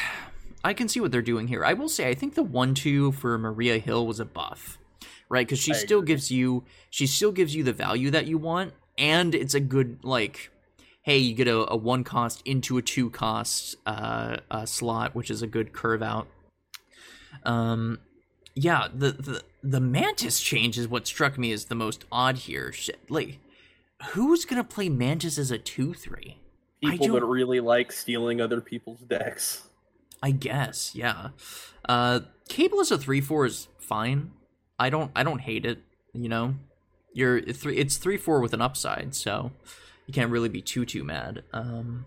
I 0.64 0.74
can 0.74 0.88
see 0.90 1.00
what 1.00 1.12
they're 1.12 1.22
doing 1.22 1.48
here. 1.48 1.64
I 1.64 1.74
will 1.74 1.90
say 1.90 2.10
I 2.10 2.16
think 2.16 2.36
the 2.36 2.44
one 2.44 2.74
two 2.74 3.12
for 3.14 3.38
Maria 3.38 3.80
Hill 3.80 4.06
was 4.06 4.20
a 4.20 4.26
buff, 4.26 4.78
right? 5.30 5.46
Because 5.46 5.60
she 5.60 5.72
I 5.72 5.76
still 5.76 6.00
agree. 6.00 6.08
gives 6.08 6.32
you 6.32 6.64
she 6.90 7.08
still 7.08 7.32
gives 7.32 7.56
you 7.56 7.64
the 7.64 7.74
value 7.74 8.12
that 8.12 8.26
you 8.28 8.38
want, 8.38 8.74
and 8.98 9.34
it's 9.34 9.54
a 9.54 9.60
good 9.60 10.00
like. 10.04 10.52
Hey, 11.02 11.18
you 11.18 11.34
get 11.34 11.48
a, 11.48 11.72
a 11.72 11.76
one 11.76 12.04
cost 12.04 12.42
into 12.46 12.78
a 12.78 12.82
two 12.82 13.10
cost 13.10 13.78
uh, 13.86 14.38
uh, 14.52 14.66
slot, 14.66 15.16
which 15.16 15.32
is 15.32 15.42
a 15.42 15.48
good 15.48 15.72
curve 15.72 16.04
out. 16.04 16.28
Um, 17.44 18.00
yeah, 18.56 18.88
the, 18.94 19.12
the 19.12 19.44
the 19.64 19.80
mantis 19.80 20.40
change 20.42 20.78
is 20.78 20.88
what 20.88 21.08
struck 21.08 21.38
me 21.38 21.52
as 21.52 21.66
the 21.66 21.76
most 21.76 22.06
odd 22.12 22.38
here. 22.38 22.72
Shit, 22.72 23.00
like, 23.10 23.40
who's 24.12 24.46
gonna 24.46 24.64
play 24.64 24.90
mantis 24.90 25.38
as 25.38 25.52
a 25.52 25.58
two 25.58 25.94
three? 25.94 26.38
People 26.82 27.10
that 27.10 27.26
really 27.26 27.60
like 27.60 27.92
stealing 27.92 28.40
other 28.40 28.62
people's 28.62 29.02
decks. 29.02 29.68
I 30.22 30.32
guess, 30.32 30.94
yeah. 30.96 31.30
Uh, 31.88 32.22
Cable 32.48 32.82
as 32.82 32.92
a 32.92 32.98
three 32.98 33.22
four 33.22 33.46
is 33.46 33.68
fine. 33.78 34.32
I 34.78 34.90
don't 34.90 35.12
I 35.16 35.24
don't 35.24 35.42
hate 35.42 35.66
it. 35.66 35.80
You 36.14 36.30
know, 36.30 36.56
you're 37.14 37.42
three 37.42 37.78
it's 37.78 37.98
three 37.98 38.18
four 38.18 38.40
with 38.40 38.54
an 38.54 38.62
upside, 38.62 39.16
so 39.16 39.52
you 40.08 40.14
can't 40.14 40.32
really 40.32 40.50
be 40.50 40.62
too 40.62 40.86
too 40.86 41.04
mad. 41.04 41.44
Um, 41.54 42.06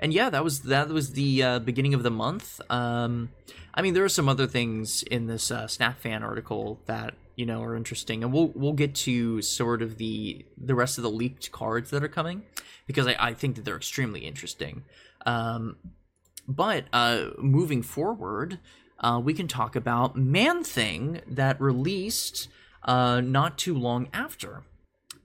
and 0.00 0.12
yeah, 0.12 0.30
that 0.30 0.44
was 0.44 0.60
that 0.62 0.88
was 0.88 1.12
the 1.12 1.42
uh, 1.42 1.58
beginning 1.58 1.94
of 1.94 2.02
the 2.02 2.10
month. 2.10 2.60
Um, 2.70 3.30
I 3.74 3.82
mean, 3.82 3.94
there 3.94 4.04
are 4.04 4.08
some 4.08 4.28
other 4.28 4.46
things 4.46 5.02
in 5.04 5.26
this 5.26 5.50
uh, 5.50 5.66
Snap 5.66 6.00
fan 6.00 6.22
article 6.22 6.80
that 6.86 7.14
you 7.36 7.46
know 7.46 7.62
are 7.62 7.76
interesting, 7.76 8.22
and 8.22 8.32
we'll 8.32 8.52
we'll 8.54 8.72
get 8.72 8.94
to 8.96 9.42
sort 9.42 9.82
of 9.82 9.98
the 9.98 10.44
the 10.56 10.74
rest 10.74 10.98
of 10.98 11.02
the 11.02 11.10
leaked 11.10 11.52
cards 11.52 11.90
that 11.90 12.02
are 12.02 12.08
coming 12.08 12.42
because 12.86 13.06
I, 13.06 13.16
I 13.18 13.34
think 13.34 13.56
that 13.56 13.64
they're 13.64 13.76
extremely 13.76 14.20
interesting. 14.20 14.84
Um, 15.26 15.76
but 16.46 16.86
uh, 16.92 17.30
moving 17.38 17.82
forward, 17.82 18.58
uh, 19.00 19.20
we 19.22 19.34
can 19.34 19.48
talk 19.48 19.76
about 19.76 20.16
Man 20.16 20.64
Thing 20.64 21.20
that 21.26 21.60
released 21.60 22.48
uh, 22.84 23.20
not 23.20 23.58
too 23.58 23.74
long 23.74 24.08
after. 24.12 24.62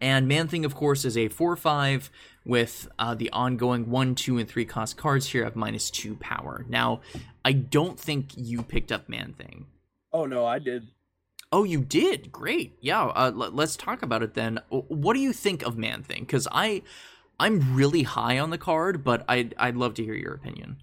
And 0.01 0.27
Man 0.27 0.49
Thing, 0.49 0.65
of 0.65 0.75
course, 0.75 1.05
is 1.05 1.17
a 1.17 1.29
4 1.29 1.55
5 1.55 2.11
with 2.45 2.87
uh, 2.99 3.15
the 3.15 3.29
ongoing 3.31 3.89
1, 3.89 4.15
2, 4.15 4.37
and 4.37 4.49
3 4.49 4.65
cost 4.65 4.97
cards 4.97 5.27
here 5.27 5.43
of 5.43 5.55
minus 5.55 5.89
2 5.89 6.15
power. 6.15 6.65
Now, 6.67 7.01
I 7.45 7.53
don't 7.53 7.99
think 7.99 8.31
you 8.35 8.63
picked 8.63 8.91
up 8.91 9.07
Man 9.09 9.33
Thing. 9.33 9.65
Oh 10.11 10.25
no, 10.25 10.45
I 10.45 10.59
did. 10.59 10.87
Oh, 11.51 11.63
you 11.63 11.81
did? 11.81 12.31
Great. 12.31 12.77
Yeah, 12.81 13.05
uh, 13.05 13.31
l- 13.33 13.51
let's 13.51 13.75
talk 13.77 14.01
about 14.01 14.23
it 14.23 14.33
then. 14.33 14.59
What 14.69 15.13
do 15.13 15.19
you 15.19 15.33
think 15.33 15.61
of 15.63 15.77
Man 15.77 16.03
Thing? 16.03 16.21
Because 16.21 16.47
I. 16.51 16.83
I'm 17.39 17.75
really 17.75 18.03
high 18.03 18.37
on 18.37 18.51
the 18.51 18.59
card, 18.59 19.03
but 19.03 19.25
I'd, 19.27 19.55
I'd 19.57 19.75
love 19.75 19.95
to 19.95 20.03
hear 20.03 20.13
your 20.13 20.35
opinion. 20.35 20.77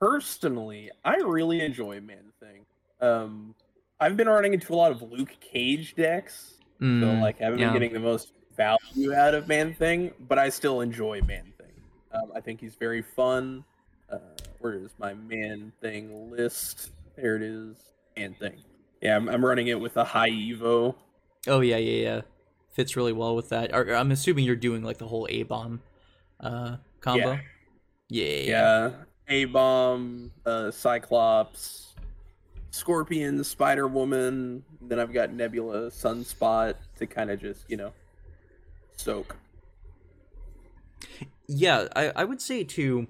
Personally, 0.00 0.90
I 1.04 1.16
really 1.16 1.60
enjoy 1.60 2.00
Man 2.00 2.32
Thing. 2.40 2.66
Um, 3.00 3.54
I've 3.98 4.16
been 4.16 4.28
running 4.28 4.54
into 4.54 4.72
a 4.72 4.76
lot 4.76 4.92
of 4.92 5.02
Luke 5.02 5.36
Cage 5.40 5.94
decks, 5.96 6.54
so 6.78 6.84
Mm, 6.84 7.20
like 7.20 7.40
I 7.40 7.44
haven't 7.44 7.58
yeah. 7.58 7.66
been 7.72 7.82
getting 7.82 7.92
the 7.94 8.00
most 8.00 8.32
value 8.56 9.14
out 9.14 9.34
of 9.34 9.48
Man 9.48 9.74
Thing, 9.74 10.12
but 10.28 10.38
I 10.38 10.48
still 10.48 10.80
enjoy 10.80 11.20
Man 11.22 11.52
Thing. 11.58 11.72
Um, 12.12 12.32
I 12.34 12.40
think 12.40 12.60
he's 12.60 12.74
very 12.74 13.02
fun. 13.02 13.64
Uh, 14.10 14.18
where 14.60 14.74
is 14.74 14.90
my 14.98 15.14
Man 15.14 15.72
Thing 15.80 16.30
list? 16.30 16.90
There 17.16 17.36
it 17.36 17.42
is. 17.42 17.76
Man 18.16 18.34
Thing. 18.34 18.62
Yeah, 19.00 19.16
I'm, 19.16 19.28
I'm 19.28 19.44
running 19.44 19.68
it 19.68 19.78
with 19.78 19.96
a 19.96 20.04
high 20.04 20.30
Evo. 20.30 20.94
Oh 21.46 21.60
yeah, 21.60 21.76
yeah, 21.76 22.02
yeah. 22.02 22.20
Fits 22.72 22.96
really 22.96 23.12
well 23.12 23.36
with 23.36 23.48
that. 23.50 23.74
I'm 23.74 24.10
assuming 24.10 24.44
you're 24.44 24.56
doing 24.56 24.82
like 24.82 24.98
the 24.98 25.06
whole 25.06 25.26
A 25.30 25.42
bomb 25.44 25.80
uh 26.40 26.76
combo. 27.00 27.32
Yeah. 27.32 27.40
Yeah. 28.08 28.24
yeah. 28.24 28.42
Yeah, 28.46 28.90
A 29.28 29.44
Bomb, 29.46 30.30
uh, 30.44 30.70
Cyclops, 30.70 31.94
Scorpion, 32.70 33.42
Spider 33.42 33.88
Woman. 33.88 34.62
Then 34.80 35.00
I've 35.00 35.12
got 35.12 35.32
Nebula, 35.32 35.90
Sunspot 35.90 36.74
to 36.98 37.06
kind 37.06 37.30
of 37.30 37.40
just 37.40 37.64
you 37.68 37.76
know 37.76 37.92
soak. 38.96 39.36
Yeah, 41.46 41.86
I, 41.94 42.08
I 42.16 42.24
would 42.24 42.40
say 42.40 42.64
too, 42.64 43.06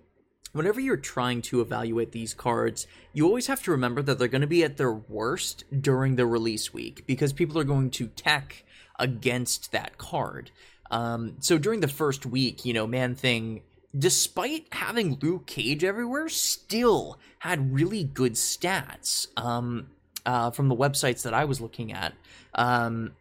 whenever 0.53 0.81
you're 0.81 0.97
trying 0.97 1.43
to 1.43 1.61
evaluate 1.61 2.13
these 2.13 2.35
cards, 2.35 2.87
you 3.13 3.27
always 3.27 3.47
have 3.47 3.63
to 3.65 3.71
remember 3.71 4.03
that 4.03 4.19
they're 4.19 4.29
going 4.29 4.41
to 4.41 4.47
be 4.47 4.65
at 4.65 4.77
their 4.77 4.93
worst 4.93 5.65
during 5.81 6.17
the 6.17 6.27
release 6.27 6.73
week 6.73 7.07
because 7.07 7.33
people 7.33 7.59
are 7.59 7.65
going 7.65 7.91
to 7.91 8.09
tech 8.09 8.65
against 8.99 9.73
that 9.73 9.99
card. 9.99 10.51
Um, 10.91 11.37
so 11.41 11.59
during 11.59 11.81
the 11.81 11.89
first 11.89 12.27
week, 12.27 12.65
you 12.65 12.73
know, 12.73 12.87
Man 12.87 13.15
Thing, 13.15 13.63
despite 13.97 14.67
having 14.73 15.19
Luke 15.21 15.47
Cage 15.47 15.85
everywhere, 15.85 16.29
still 16.29 17.19
had 17.41 17.75
really 17.75 18.05
good 18.05 18.35
stats 18.35 19.27
um, 19.37 19.89
uh, 20.25 20.51
from 20.51 20.69
the 20.69 20.77
websites 20.77 21.23
that 21.23 21.35
I 21.35 21.45
was 21.45 21.61
looking 21.61 21.93
at, 21.93 22.15
um, 22.55 23.13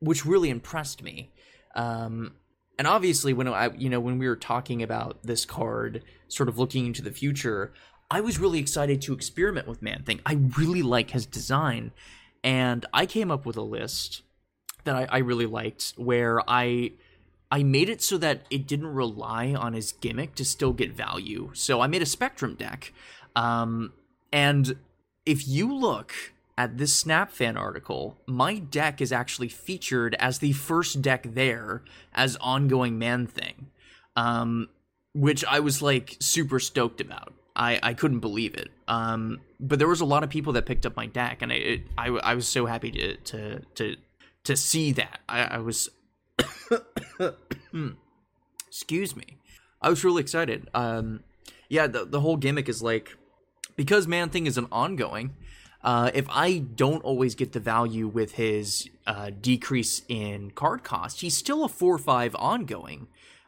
which 0.00 0.24
really 0.24 0.50
impressed 0.50 1.02
me. 1.02 1.30
Um, 1.78 2.32
and 2.78 2.86
obviously 2.86 3.32
when 3.32 3.48
i 3.48 3.70
you 3.76 3.88
know 3.88 4.00
when 4.00 4.18
we 4.18 4.28
were 4.28 4.36
talking 4.36 4.82
about 4.82 5.22
this 5.22 5.44
card 5.44 6.02
sort 6.28 6.48
of 6.48 6.58
looking 6.58 6.86
into 6.86 7.02
the 7.02 7.10
future 7.10 7.72
i 8.10 8.20
was 8.20 8.38
really 8.38 8.58
excited 8.58 9.02
to 9.02 9.12
experiment 9.12 9.66
with 9.66 9.82
man 9.82 10.02
thing. 10.02 10.20
I 10.24 10.38
really 10.56 10.82
like 10.82 11.10
his 11.10 11.26
design. 11.26 11.92
And 12.42 12.86
i 12.92 13.04
came 13.06 13.30
up 13.30 13.44
with 13.44 13.56
a 13.56 13.62
list 13.62 14.22
that 14.84 14.96
i, 14.96 15.06
I 15.10 15.18
really 15.18 15.46
liked 15.46 15.94
where 15.96 16.40
i 16.48 16.92
i 17.50 17.62
made 17.62 17.88
it 17.88 18.02
so 18.02 18.18
that 18.18 18.42
it 18.50 18.66
didn't 18.66 18.94
rely 18.94 19.54
on 19.54 19.72
his 19.72 19.92
gimmick 19.92 20.34
to 20.36 20.44
still 20.44 20.72
get 20.72 20.92
value. 20.92 21.50
So 21.54 21.80
i 21.80 21.86
made 21.86 22.02
a 22.02 22.06
spectrum 22.06 22.54
deck. 22.54 22.92
Um, 23.36 23.92
and 24.32 24.76
if 25.24 25.46
you 25.46 25.74
look 25.74 26.12
at 26.58 26.76
this 26.76 26.92
Snap 26.92 27.30
fan 27.30 27.56
article, 27.56 28.18
my 28.26 28.58
deck 28.58 29.00
is 29.00 29.12
actually 29.12 29.48
featured 29.48 30.16
as 30.18 30.40
the 30.40 30.52
first 30.52 31.00
deck 31.00 31.22
there 31.22 31.84
as 32.12 32.36
ongoing 32.40 32.98
Man 32.98 33.28
Thing, 33.28 33.68
um, 34.16 34.68
which 35.14 35.44
I 35.44 35.60
was 35.60 35.80
like 35.80 36.16
super 36.18 36.58
stoked 36.58 37.00
about. 37.00 37.32
I, 37.54 37.78
I 37.80 37.94
couldn't 37.94 38.18
believe 38.18 38.54
it. 38.54 38.70
Um, 38.88 39.40
but 39.60 39.78
there 39.78 39.86
was 39.86 40.00
a 40.00 40.04
lot 40.04 40.24
of 40.24 40.30
people 40.30 40.52
that 40.54 40.66
picked 40.66 40.84
up 40.84 40.96
my 40.96 41.06
deck, 41.06 41.42
and 41.42 41.52
I 41.52 41.54
it, 41.54 41.82
I, 41.96 42.08
I 42.08 42.34
was 42.34 42.48
so 42.48 42.66
happy 42.66 42.90
to 42.90 43.16
to 43.16 43.60
to 43.76 43.96
to 44.42 44.56
see 44.56 44.90
that. 44.92 45.20
I, 45.28 45.42
I 45.42 45.58
was 45.58 45.88
excuse 48.66 49.14
me. 49.14 49.38
I 49.80 49.90
was 49.90 50.02
really 50.02 50.22
excited. 50.22 50.68
Um, 50.74 51.20
yeah, 51.68 51.86
the 51.86 52.04
the 52.04 52.20
whole 52.20 52.36
gimmick 52.36 52.68
is 52.68 52.82
like 52.82 53.16
because 53.76 54.08
Man 54.08 54.28
Thing 54.28 54.48
is 54.48 54.58
an 54.58 54.66
ongoing. 54.72 55.36
Uh, 55.82 56.10
if 56.12 56.26
I 56.28 56.58
don't 56.58 57.04
always 57.04 57.34
get 57.34 57.52
the 57.52 57.60
value 57.60 58.08
with 58.08 58.32
his 58.32 58.88
uh, 59.06 59.30
decrease 59.40 60.02
in 60.08 60.50
card 60.50 60.82
cost, 60.82 61.20
he's 61.20 61.36
still 61.36 61.64
a 61.64 61.68
four 61.68 61.98
five 61.98 62.34
ongoing 62.36 63.06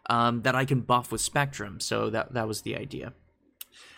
um, 0.08 0.42
that 0.42 0.54
I 0.54 0.64
can 0.64 0.80
buff 0.80 1.10
with 1.10 1.20
Spectrum. 1.20 1.80
So 1.80 2.10
that 2.10 2.34
that 2.34 2.46
was 2.46 2.62
the 2.62 2.76
idea. 2.76 3.12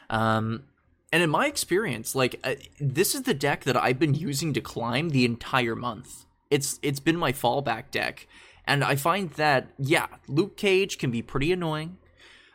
Um, 0.08 0.64
and 1.12 1.22
in 1.22 1.28
my 1.30 1.46
experience, 1.46 2.14
like 2.14 2.40
uh, 2.42 2.54
this 2.80 3.14
is 3.14 3.22
the 3.22 3.34
deck 3.34 3.64
that 3.64 3.76
I've 3.76 3.98
been 3.98 4.14
using 4.14 4.54
to 4.54 4.60
climb 4.60 5.10
the 5.10 5.24
entire 5.26 5.76
month. 5.76 6.24
It's 6.50 6.78
it's 6.82 7.00
been 7.00 7.16
my 7.16 7.32
fallback 7.32 7.90
deck, 7.90 8.26
and 8.66 8.82
I 8.82 8.96
find 8.96 9.30
that 9.32 9.68
yeah, 9.78 10.06
Luke 10.26 10.56
Cage 10.56 10.96
can 10.96 11.10
be 11.10 11.20
pretty 11.20 11.52
annoying, 11.52 11.98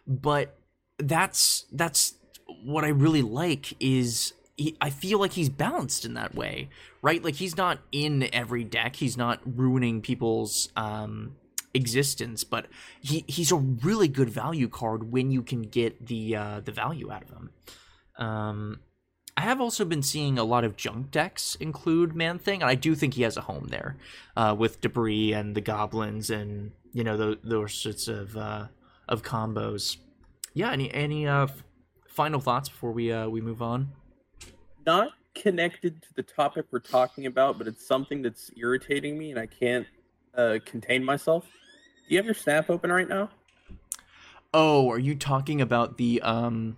but 0.07 0.57
that's 0.97 1.65
that's 1.71 2.15
what 2.63 2.83
I 2.83 2.89
really 2.89 3.21
like 3.21 3.73
is 3.79 4.33
he, 4.57 4.75
I 4.81 4.89
feel 4.89 5.19
like 5.19 5.33
he's 5.33 5.49
balanced 5.49 6.03
in 6.03 6.15
that 6.15 6.35
way, 6.35 6.69
right? 7.01 7.23
Like 7.23 7.35
he's 7.35 7.55
not 7.55 7.79
in 7.91 8.27
every 8.33 8.63
deck. 8.63 8.97
He's 8.97 9.15
not 9.15 9.39
ruining 9.45 10.01
people's 10.01 10.69
um, 10.75 11.35
existence, 11.73 12.43
but 12.43 12.65
he 12.99 13.23
he's 13.27 13.51
a 13.51 13.55
really 13.55 14.07
good 14.07 14.29
value 14.29 14.67
card 14.67 15.11
when 15.11 15.31
you 15.31 15.43
can 15.43 15.61
get 15.61 16.07
the 16.07 16.35
uh, 16.35 16.59
the 16.59 16.71
value 16.71 17.11
out 17.11 17.23
of 17.23 17.29
him. 17.29 17.49
Um, 18.17 18.79
I 19.37 19.41
have 19.41 19.61
also 19.61 19.85
been 19.85 20.01
seeing 20.01 20.39
a 20.39 20.43
lot 20.43 20.63
of 20.63 20.75
junk 20.75 21.11
decks 21.11 21.53
include 21.59 22.15
Man 22.15 22.39
Thing, 22.39 22.63
and 22.63 22.69
I 22.69 22.73
do 22.73 22.95
think 22.95 23.13
he 23.13 23.21
has 23.21 23.37
a 23.37 23.41
home 23.41 23.67
there 23.69 23.95
uh, 24.35 24.55
with 24.57 24.81
debris 24.81 25.33
and 25.33 25.55
the 25.55 25.61
goblins 25.61 26.31
and 26.31 26.71
you 26.93 27.03
know 27.03 27.15
those, 27.15 27.37
those 27.43 27.73
sorts 27.75 28.07
of 28.07 28.35
uh, 28.35 28.67
of 29.07 29.21
combos. 29.21 29.97
Yeah. 30.55 30.71
Any 30.71 30.91
any 30.91 31.27
uh, 31.27 31.45
final 32.07 32.39
thoughts 32.39 32.69
before 32.69 32.91
we 32.91 33.11
uh, 33.11 33.29
we 33.29 33.39
move 33.39 33.61
on? 33.61 33.91
Not 34.87 35.11
connected 35.35 36.01
to 36.01 36.13
the 36.15 36.23
topic 36.23 36.65
we're 36.71 36.79
talking 36.79 37.25
about, 37.25 37.57
but 37.57 37.67
it's 37.67 37.85
something 37.85 38.21
that's 38.21 38.49
irritating 38.55 39.17
me, 39.17 39.31
and 39.31 39.39
I 39.39 39.45
can't 39.45 39.85
uh, 40.33 40.59
contain 40.65 41.03
myself. 41.03 41.43
Do 41.43 42.15
you 42.15 42.17
have 42.17 42.25
your 42.25 42.33
snap 42.33 42.69
open 42.69 42.89
right 42.89 43.09
now? 43.09 43.29
Oh, 44.53 44.89
are 44.89 44.97
you 44.97 45.13
talking 45.13 45.59
about 45.59 45.97
the 45.97 46.21
um 46.21 46.77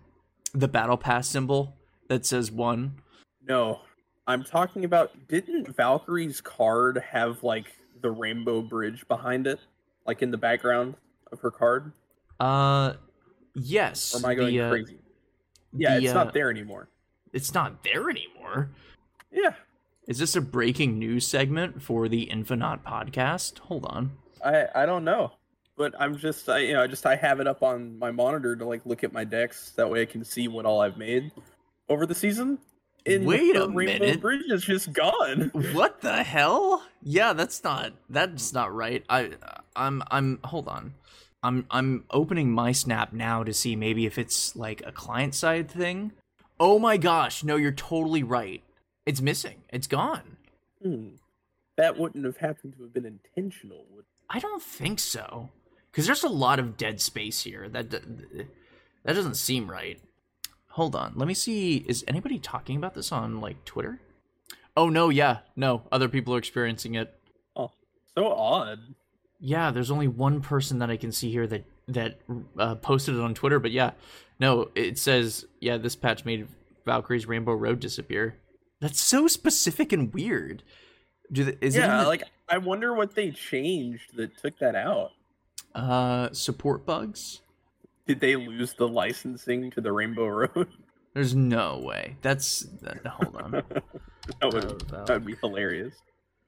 the 0.53 0.67
battle 0.67 0.97
pass 0.97 1.27
symbol 1.27 1.75
that 2.07 2.25
says 2.25 2.51
one? 2.51 2.95
No, 3.47 3.81
I'm 4.25 4.43
talking 4.43 4.85
about. 4.85 5.11
Didn't 5.27 5.75
Valkyrie's 5.75 6.41
card 6.41 6.97
have 7.11 7.43
like 7.43 7.75
the 8.01 8.09
rainbow 8.09 8.63
bridge 8.63 9.07
behind 9.07 9.45
it, 9.45 9.59
like 10.07 10.23
in 10.23 10.31
the 10.31 10.37
background 10.37 10.95
of 11.31 11.39
her 11.41 11.51
card? 11.51 11.93
Uh, 12.39 12.93
yes. 13.53 14.15
Or 14.15 14.17
am 14.17 14.25
I 14.25 14.33
going 14.33 14.55
the, 14.55 14.61
uh, 14.61 14.69
crazy? 14.71 14.97
Yeah, 15.73 15.99
the, 15.99 16.05
it's 16.05 16.11
uh, 16.15 16.23
not 16.23 16.33
there 16.33 16.49
anymore. 16.49 16.89
It's 17.33 17.53
not 17.53 17.83
there 17.83 18.09
anymore. 18.09 18.69
Yeah, 19.31 19.53
Is 20.07 20.17
this 20.17 20.35
a 20.35 20.41
breaking 20.41 20.97
news 20.97 21.27
segment 21.27 21.81
for 21.83 22.07
the 22.09 22.27
InfiNOT 22.31 22.83
podcast? 22.83 23.59
Hold 23.59 23.85
on. 23.85 24.11
I 24.43 24.65
I 24.73 24.85
don't 24.85 25.03
know, 25.03 25.33
but 25.77 25.93
I'm 25.99 26.17
just 26.17 26.49
I 26.49 26.59
you 26.59 26.73
know 26.73 26.81
I 26.83 26.87
just 26.87 27.05
I 27.05 27.15
have 27.15 27.39
it 27.39 27.47
up 27.47 27.61
on 27.61 27.99
my 27.99 28.09
monitor 28.11 28.55
to 28.55 28.65
like 28.65 28.85
look 28.85 29.03
at 29.03 29.13
my 29.13 29.23
decks. 29.23 29.71
That 29.71 29.89
way 29.89 30.01
I 30.01 30.05
can 30.05 30.23
see 30.23 30.47
what 30.47 30.65
all 30.65 30.81
I've 30.81 30.97
made 30.97 31.31
over 31.89 32.05
the 32.05 32.15
season. 32.15 32.57
And 33.05 33.25
Wait 33.25 33.55
a 33.55 33.67
Rainbow 33.67 34.05
minute. 34.05 34.21
Bridge 34.21 34.49
is 34.49 34.63
just 34.63 34.91
gone. 34.93 35.51
What 35.73 36.01
the 36.01 36.23
hell? 36.23 36.83
Yeah, 37.03 37.33
that's 37.33 37.63
not 37.63 37.93
that's 38.09 38.51
not 38.51 38.73
right. 38.73 39.03
I 39.09 39.31
I'm 39.75 40.01
I'm 40.09 40.39
hold 40.43 40.67
on. 40.67 40.95
I'm 41.43 41.65
I'm 41.71 42.03
opening 42.11 42.51
my 42.51 42.71
snap 42.73 43.13
now 43.13 43.43
to 43.43 43.53
see 43.53 43.75
maybe 43.75 44.05
if 44.05 44.17
it's 44.17 44.55
like 44.55 44.81
a 44.85 44.91
client 44.91 45.35
side 45.35 45.69
thing. 45.71 46.11
Oh 46.59 46.77
my 46.77 46.97
gosh, 46.97 47.43
no, 47.43 47.55
you're 47.55 47.71
totally 47.71 48.23
right. 48.23 48.61
It's 49.05 49.21
missing. 49.21 49.63
It's 49.69 49.87
gone. 49.87 50.37
Hmm. 50.83 51.09
That 51.77 51.97
wouldn't 51.97 52.25
have 52.25 52.37
happened 52.37 52.73
to 52.75 52.83
have 52.83 52.93
been 52.93 53.05
intentional. 53.05 53.85
Would 53.91 54.05
I 54.29 54.39
don't 54.39 54.61
think 54.61 54.99
so. 54.99 55.49
Cuz 55.93 56.05
there's 56.05 56.23
a 56.23 56.29
lot 56.29 56.59
of 56.59 56.77
dead 56.77 56.99
space 56.99 57.41
here. 57.41 57.69
That 57.69 57.89
that 57.91 59.13
doesn't 59.13 59.35
seem 59.35 59.71
right. 59.71 59.99
Hold 60.71 60.95
on. 60.95 61.13
Let 61.15 61.27
me 61.27 61.33
see 61.33 61.77
is 61.87 62.03
anybody 62.07 62.37
talking 62.37 62.75
about 62.75 62.93
this 62.93 63.11
on 63.11 63.39
like 63.39 63.63
Twitter? 63.65 63.99
Oh 64.75 64.89
no, 64.89 65.09
yeah. 65.09 65.39
No, 65.55 65.83
other 65.91 66.09
people 66.09 66.35
are 66.35 66.37
experiencing 66.37 66.95
it. 66.95 67.17
Oh, 67.55 67.71
so 68.15 68.31
odd. 68.31 68.79
Yeah, 69.39 69.71
there's 69.71 69.91
only 69.91 70.07
one 70.07 70.41
person 70.41 70.79
that 70.79 70.89
I 70.89 70.97
can 70.97 71.13
see 71.13 71.31
here 71.31 71.47
that 71.47 71.63
that 71.89 72.19
uh, 72.57 72.75
posted 72.75 73.15
it 73.15 73.21
on 73.21 73.33
Twitter, 73.33 73.59
but 73.59 73.71
yeah, 73.71 73.91
no, 74.39 74.69
it 74.75 74.97
says 74.97 75.45
yeah, 75.59 75.77
this 75.77 75.95
patch 75.95 76.25
made 76.25 76.47
Valkyrie's 76.85 77.27
Rainbow 77.27 77.53
Road 77.53 77.79
disappear. 77.79 78.37
That's 78.79 79.01
so 79.01 79.27
specific 79.27 79.91
and 79.91 80.13
weird. 80.13 80.63
Do 81.31 81.43
the, 81.43 81.63
is 81.63 81.75
it 81.75 81.79
yeah, 81.79 82.03
the, 82.03 82.07
like 82.07 82.23
I 82.47 82.57
wonder 82.57 82.93
what 82.93 83.15
they 83.15 83.31
changed 83.31 84.15
that 84.15 84.37
took 84.37 84.57
that 84.59 84.75
out. 84.75 85.11
uh 85.75 86.29
support 86.31 86.85
bugs? 86.85 87.41
Did 88.07 88.21
they 88.21 88.35
lose 88.35 88.73
the 88.73 88.87
licensing 88.87 89.69
to 89.71 89.81
the 89.81 89.91
Rainbow 89.91 90.27
Road? 90.27 90.67
There's 91.13 91.35
no 91.35 91.79
way. 91.79 92.17
That's 92.21 92.61
that, 92.81 93.05
hold 93.05 93.35
on. 93.35 93.51
that 94.41 94.53
would 94.53 94.89
that 94.89 95.09
would 95.09 95.25
be 95.25 95.35
hilarious. 95.35 95.95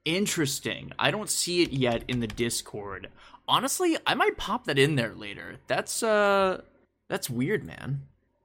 Interesting. 0.04 0.92
I 0.98 1.10
don't 1.10 1.30
see 1.30 1.62
it 1.62 1.72
yet 1.72 2.04
in 2.08 2.20
the 2.20 2.26
Discord. 2.26 3.08
Honestly, 3.52 3.98
I 4.06 4.14
might 4.14 4.38
pop 4.38 4.64
that 4.64 4.78
in 4.78 4.94
there 4.94 5.14
later. 5.14 5.56
That's 5.66 6.02
uh 6.02 6.62
that's 7.10 7.28
weird, 7.28 7.64
man. 7.64 8.00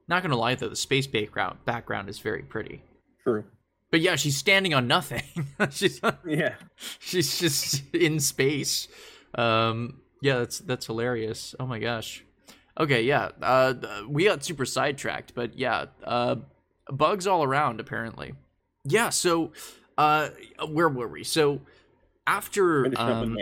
Not 0.06 0.22
gonna 0.22 0.36
lie 0.36 0.54
though, 0.54 0.68
the 0.68 0.76
space 0.76 1.06
background 1.06 1.64
background 1.64 2.10
is 2.10 2.18
very 2.18 2.42
pretty. 2.42 2.82
True. 3.22 3.44
But 3.90 4.00
yeah, 4.00 4.16
she's 4.16 4.36
standing 4.36 4.74
on 4.74 4.86
nothing. 4.86 5.22
she's 5.70 5.98
Yeah. 6.26 6.56
she's 6.98 7.38
just 7.38 7.82
in 7.94 8.20
space. 8.20 8.86
Um 9.34 10.02
yeah, 10.20 10.40
that's 10.40 10.58
that's 10.58 10.84
hilarious. 10.84 11.54
Oh 11.58 11.66
my 11.66 11.78
gosh. 11.78 12.22
Okay, 12.78 13.00
yeah. 13.04 13.30
Uh 13.40 13.74
we 14.06 14.24
got 14.26 14.44
super 14.44 14.66
sidetracked, 14.66 15.34
but 15.34 15.58
yeah, 15.58 15.86
uh 16.04 16.36
bugs 16.92 17.26
all 17.26 17.42
around 17.44 17.80
apparently. 17.80 18.34
Yeah, 18.84 19.08
so 19.08 19.52
uh 19.96 20.28
where 20.68 20.90
were 20.90 21.08
we? 21.08 21.24
So 21.24 21.62
after 22.26 22.84
um. 23.00 23.34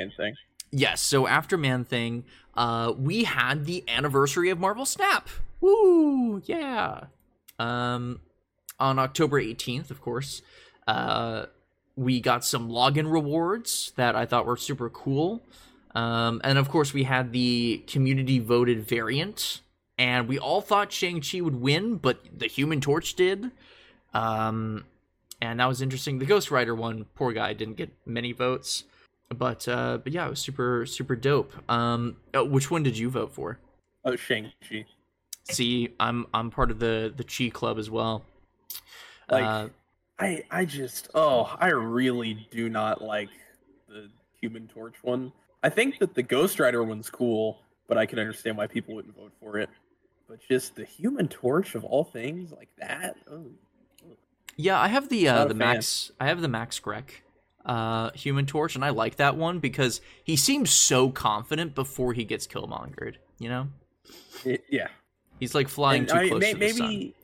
Yes, 0.71 1.01
so 1.01 1.27
after 1.27 1.57
Man 1.57 1.85
Thing, 1.85 2.25
uh, 2.55 2.93
we 2.97 3.25
had 3.25 3.67
the 3.67 3.85
anniversary 3.89 4.51
of 4.51 4.59
Marvel 4.59 4.87
Snap. 4.87 5.29
Woo! 5.61 6.43
Yeah. 6.45 7.05
Um, 7.59 8.21
on 8.79 8.99
October 8.99 9.41
18th, 9.41 9.91
of 9.91 10.01
course, 10.01 10.43
uh, 10.87 11.47
we 11.97 12.21
got 12.21 12.45
some 12.45 12.69
login 12.71 13.11
rewards 13.11 13.93
that 13.97 14.15
I 14.17 14.27
thought 14.27 14.47
were 14.47 14.57
super 14.57 14.91
cool. 14.91 15.43
Um, 15.95 16.41
and 16.45 16.59
of 16.59 16.69
course, 16.69 16.93
we 16.93 17.05
had 17.05 17.33
the 17.33 17.83
community 17.87 18.39
voted 18.39 18.87
variant, 18.87 19.63
and 19.97 20.29
we 20.29 20.39
all 20.39 20.61
thought 20.61 20.93
Shang-Chi 20.93 21.41
would 21.41 21.57
win, 21.57 21.97
but 21.97 22.21
the 22.37 22.47
Human 22.47 22.83
Torch 22.83 23.15
did. 23.15 23.51
Um, 24.13 24.85
and 25.41 25.59
that 25.61 25.67
was 25.67 25.81
interesting. 25.81 26.19
The 26.19 26.27
Ghost 26.27 26.51
Rider 26.51 26.75
one, 26.75 27.07
poor 27.15 27.33
guy, 27.33 27.55
didn't 27.55 27.77
get 27.77 27.93
many 28.05 28.33
votes 28.33 28.85
but 29.35 29.67
uh 29.69 29.99
but 29.99 30.13
yeah 30.13 30.27
it 30.27 30.31
was 30.31 30.39
super 30.41 30.87
super 30.87 31.17
dope 31.17 31.53
um 31.71 32.17
uh, 32.35 32.45
which 32.45 32.71
one 32.71 32.83
did 32.83 32.97
you 32.97 33.11
vote 33.11 33.33
for 33.33 33.59
Oh, 34.05 34.15
Shang 34.15 34.53
Chi. 34.69 34.85
see 35.51 35.89
i'm 35.99 36.27
i'm 36.33 36.51
part 36.51 36.71
of 36.71 36.79
the 36.79 37.13
the 37.17 37.25
chi 37.25 37.51
club 37.51 37.77
as 37.79 37.91
well 37.91 38.25
Like 39.31 39.45
uh, 39.45 39.69
I 40.19 40.45
I 40.51 40.65
just 40.65 41.09
oh 41.15 41.55
I 41.59 41.69
really 41.69 42.47
do 42.51 42.69
not 42.69 43.03
like 43.03 43.29
the 43.89 44.09
Human 44.41 44.69
Torch 44.69 44.95
one. 45.03 45.33
I 45.63 45.69
think 45.69 45.99
that 45.99 46.15
the 46.15 46.23
Ghost 46.23 46.61
Rider 46.61 46.85
one's 46.85 47.11
cool, 47.11 47.59
but 47.89 47.99
I 47.99 48.07
can 48.07 48.19
understand 48.19 48.57
why 48.57 48.67
people 48.67 48.95
wouldn't 48.95 49.17
vote 49.17 49.33
for 49.41 49.59
it. 49.59 49.69
But 50.29 50.39
just 50.49 50.77
the 50.77 50.85
Human 50.85 51.27
Torch 51.29 51.75
of 51.75 51.85
all 51.85 52.05
things 52.05 52.53
like 52.53 52.69
that. 52.79 53.17
Oh. 53.31 53.47
yeah 54.57 54.81
i 54.81 54.89
have 54.89 55.09
the 55.09 55.29
uh 55.29 55.45
the 55.47 55.55
max 55.55 56.13
i 56.21 56.27
have 56.27 56.41
the 56.41 56.49
max 56.49 56.79
grek 56.81 57.23
uh 57.67 58.11
human 58.13 58.47
torch 58.47 58.75
and 58.77 58.85
i 58.85 58.91
like 58.91 59.17
that 59.17 59.37
one 59.37 59.59
because 59.59 60.01
he 60.25 60.37
seems 60.37 60.71
so 60.71 61.11
confident 61.11 61.75
before 61.75 62.13
he 62.15 62.25
gets 62.25 62.47
killmongered 62.47 63.17
you 63.39 63.49
know 63.49 63.69
It- 64.45 64.65
yeah. 64.71 64.89
he's 65.41 65.55
like 65.55 65.69
flying 65.69 66.03
And 66.03 66.09
too 66.09 66.15
I- 66.17 66.29
close 66.29 66.41
may- 66.41 66.53
to 66.55 66.59
the 66.59 66.69
sun 66.71 66.89
maybe 66.89 67.15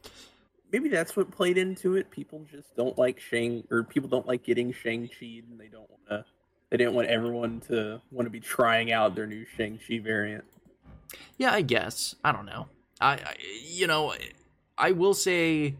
maybe 0.72 0.88
that's 0.88 1.14
what 1.16 1.30
played 1.30 1.58
into 1.58 1.96
it. 1.96 2.10
People 2.10 2.46
just 2.50 2.74
don't 2.76 2.96
like 2.96 3.20
Shang 3.20 3.62
or 3.70 3.82
people 3.84 4.08
don't 4.08 4.26
like 4.26 4.42
getting 4.42 4.72
Shang 4.72 5.06
Chi 5.06 5.42
and 5.46 5.60
they 5.60 5.68
don't 5.68 5.88
want 5.90 6.00
to. 6.08 6.24
They 6.70 6.78
didn't 6.78 6.94
want 6.94 7.08
everyone 7.08 7.60
to 7.68 8.00
want 8.10 8.24
to 8.24 8.30
be 8.30 8.40
trying 8.40 8.90
out 8.90 9.14
their 9.14 9.26
new 9.26 9.44
Shang 9.54 9.78
Chi 9.86 9.98
variant. 9.98 10.44
Yeah, 11.36 11.52
I 11.52 11.60
guess. 11.60 12.14
I 12.24 12.32
don't 12.32 12.46
know. 12.46 12.68
I, 13.02 13.12
I 13.16 13.34
you 13.66 13.86
know, 13.86 14.14
I 14.78 14.92
will 14.92 15.12
say 15.12 15.74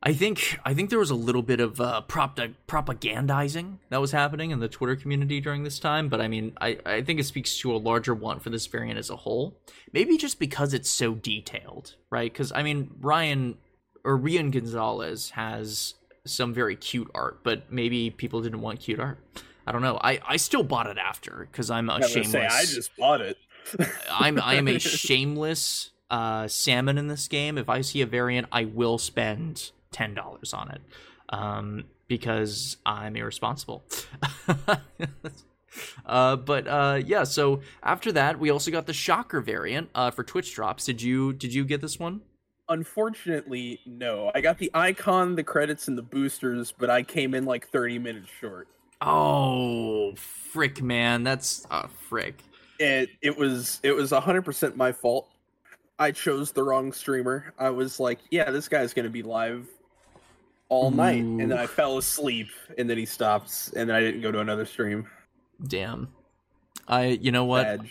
I 0.00 0.12
think 0.12 0.58
I 0.64 0.74
think 0.74 0.90
there 0.90 0.98
was 0.98 1.10
a 1.10 1.16
little 1.16 1.42
bit 1.42 1.58
of 1.58 1.80
uh, 1.80 2.02
prop- 2.02 2.38
propagandizing 2.68 3.78
that 3.90 4.00
was 4.00 4.12
happening 4.12 4.52
in 4.52 4.60
the 4.60 4.68
Twitter 4.68 4.94
community 4.94 5.40
during 5.40 5.64
this 5.64 5.78
time, 5.80 6.08
but 6.08 6.20
I 6.20 6.28
mean, 6.28 6.52
I, 6.60 6.78
I 6.86 7.02
think 7.02 7.18
it 7.18 7.24
speaks 7.26 7.58
to 7.58 7.74
a 7.74 7.78
larger 7.78 8.14
want 8.14 8.42
for 8.42 8.50
this 8.50 8.66
variant 8.66 8.98
as 8.98 9.10
a 9.10 9.16
whole. 9.16 9.58
Maybe 9.92 10.16
just 10.16 10.38
because 10.38 10.72
it's 10.72 10.88
so 10.88 11.14
detailed, 11.14 11.96
right? 12.10 12.32
Because 12.32 12.52
I 12.54 12.62
mean, 12.62 12.92
Ryan 13.00 13.58
or 14.04 14.16
Rian 14.18 14.52
Gonzalez 14.52 15.30
has 15.30 15.94
some 16.24 16.54
very 16.54 16.76
cute 16.76 17.10
art, 17.14 17.40
but 17.42 17.72
maybe 17.72 18.10
people 18.10 18.40
didn't 18.40 18.60
want 18.60 18.80
cute 18.80 19.00
art. 19.00 19.18
I 19.66 19.72
don't 19.72 19.82
know. 19.82 19.98
I, 20.02 20.20
I 20.26 20.36
still 20.36 20.62
bought 20.62 20.86
it 20.86 20.96
after 20.96 21.48
because 21.50 21.70
I'm 21.70 21.90
a 21.90 21.94
I 21.94 22.00
shameless. 22.06 22.30
say, 22.30 22.46
I 22.46 22.64
just 22.64 22.96
bought 22.96 23.20
it. 23.20 23.36
I'm 24.10 24.40
I 24.40 24.54
am 24.54 24.68
a 24.68 24.78
shameless 24.78 25.90
uh, 26.08 26.46
salmon 26.46 26.98
in 26.98 27.08
this 27.08 27.26
game. 27.26 27.58
If 27.58 27.68
I 27.68 27.80
see 27.80 28.00
a 28.00 28.06
variant, 28.06 28.46
I 28.52 28.64
will 28.64 28.96
spend 28.98 29.72
ten 29.90 30.14
dollars 30.14 30.52
on 30.52 30.70
it 30.70 30.80
um, 31.30 31.84
because 32.06 32.76
I'm 32.86 33.16
irresponsible. 33.16 33.84
uh, 36.06 36.36
but 36.36 36.66
uh, 36.66 37.00
yeah, 37.04 37.24
so 37.24 37.60
after 37.82 38.12
that, 38.12 38.38
we 38.38 38.50
also 38.50 38.70
got 38.70 38.86
the 38.86 38.92
Shocker 38.92 39.40
variant 39.40 39.90
uh, 39.94 40.10
for 40.10 40.24
Twitch 40.24 40.54
drops. 40.54 40.84
Did 40.84 41.02
you 41.02 41.32
did 41.32 41.52
you 41.52 41.64
get 41.64 41.80
this 41.80 41.98
one? 41.98 42.22
Unfortunately, 42.70 43.80
no. 43.86 44.30
I 44.34 44.42
got 44.42 44.58
the 44.58 44.70
icon, 44.74 45.36
the 45.36 45.42
credits, 45.42 45.88
and 45.88 45.96
the 45.96 46.02
boosters, 46.02 46.70
but 46.70 46.90
I 46.90 47.02
came 47.02 47.34
in 47.34 47.46
like 47.46 47.68
30 47.68 47.98
minutes 47.98 48.28
short. 48.40 48.68
Oh, 49.00 50.14
frick, 50.16 50.82
man, 50.82 51.22
that's 51.22 51.66
uh, 51.70 51.86
frick. 52.08 52.42
It 52.78 53.10
it 53.22 53.36
was 53.36 53.80
it 53.82 53.92
was 53.92 54.12
100% 54.12 54.76
my 54.76 54.92
fault. 54.92 55.28
I 56.00 56.12
chose 56.12 56.52
the 56.52 56.62
wrong 56.62 56.92
streamer. 56.92 57.52
I 57.58 57.70
was 57.70 57.98
like, 57.98 58.20
yeah, 58.30 58.50
this 58.50 58.68
guy's 58.68 58.94
gonna 58.94 59.08
be 59.08 59.22
live 59.22 59.66
all 60.68 60.90
night, 60.90 61.22
and 61.22 61.50
then 61.50 61.58
I 61.58 61.66
fell 61.66 61.98
asleep, 61.98 62.48
and 62.76 62.88
then 62.88 62.98
he 62.98 63.06
stops, 63.06 63.72
and 63.74 63.88
then 63.88 63.96
I 63.96 64.00
didn't 64.00 64.20
go 64.20 64.30
to 64.30 64.40
another 64.40 64.66
stream. 64.66 65.06
Damn. 65.66 66.08
I 66.86 67.06
you 67.06 67.32
know 67.32 67.44
what? 67.44 67.64
Sad. 67.64 67.88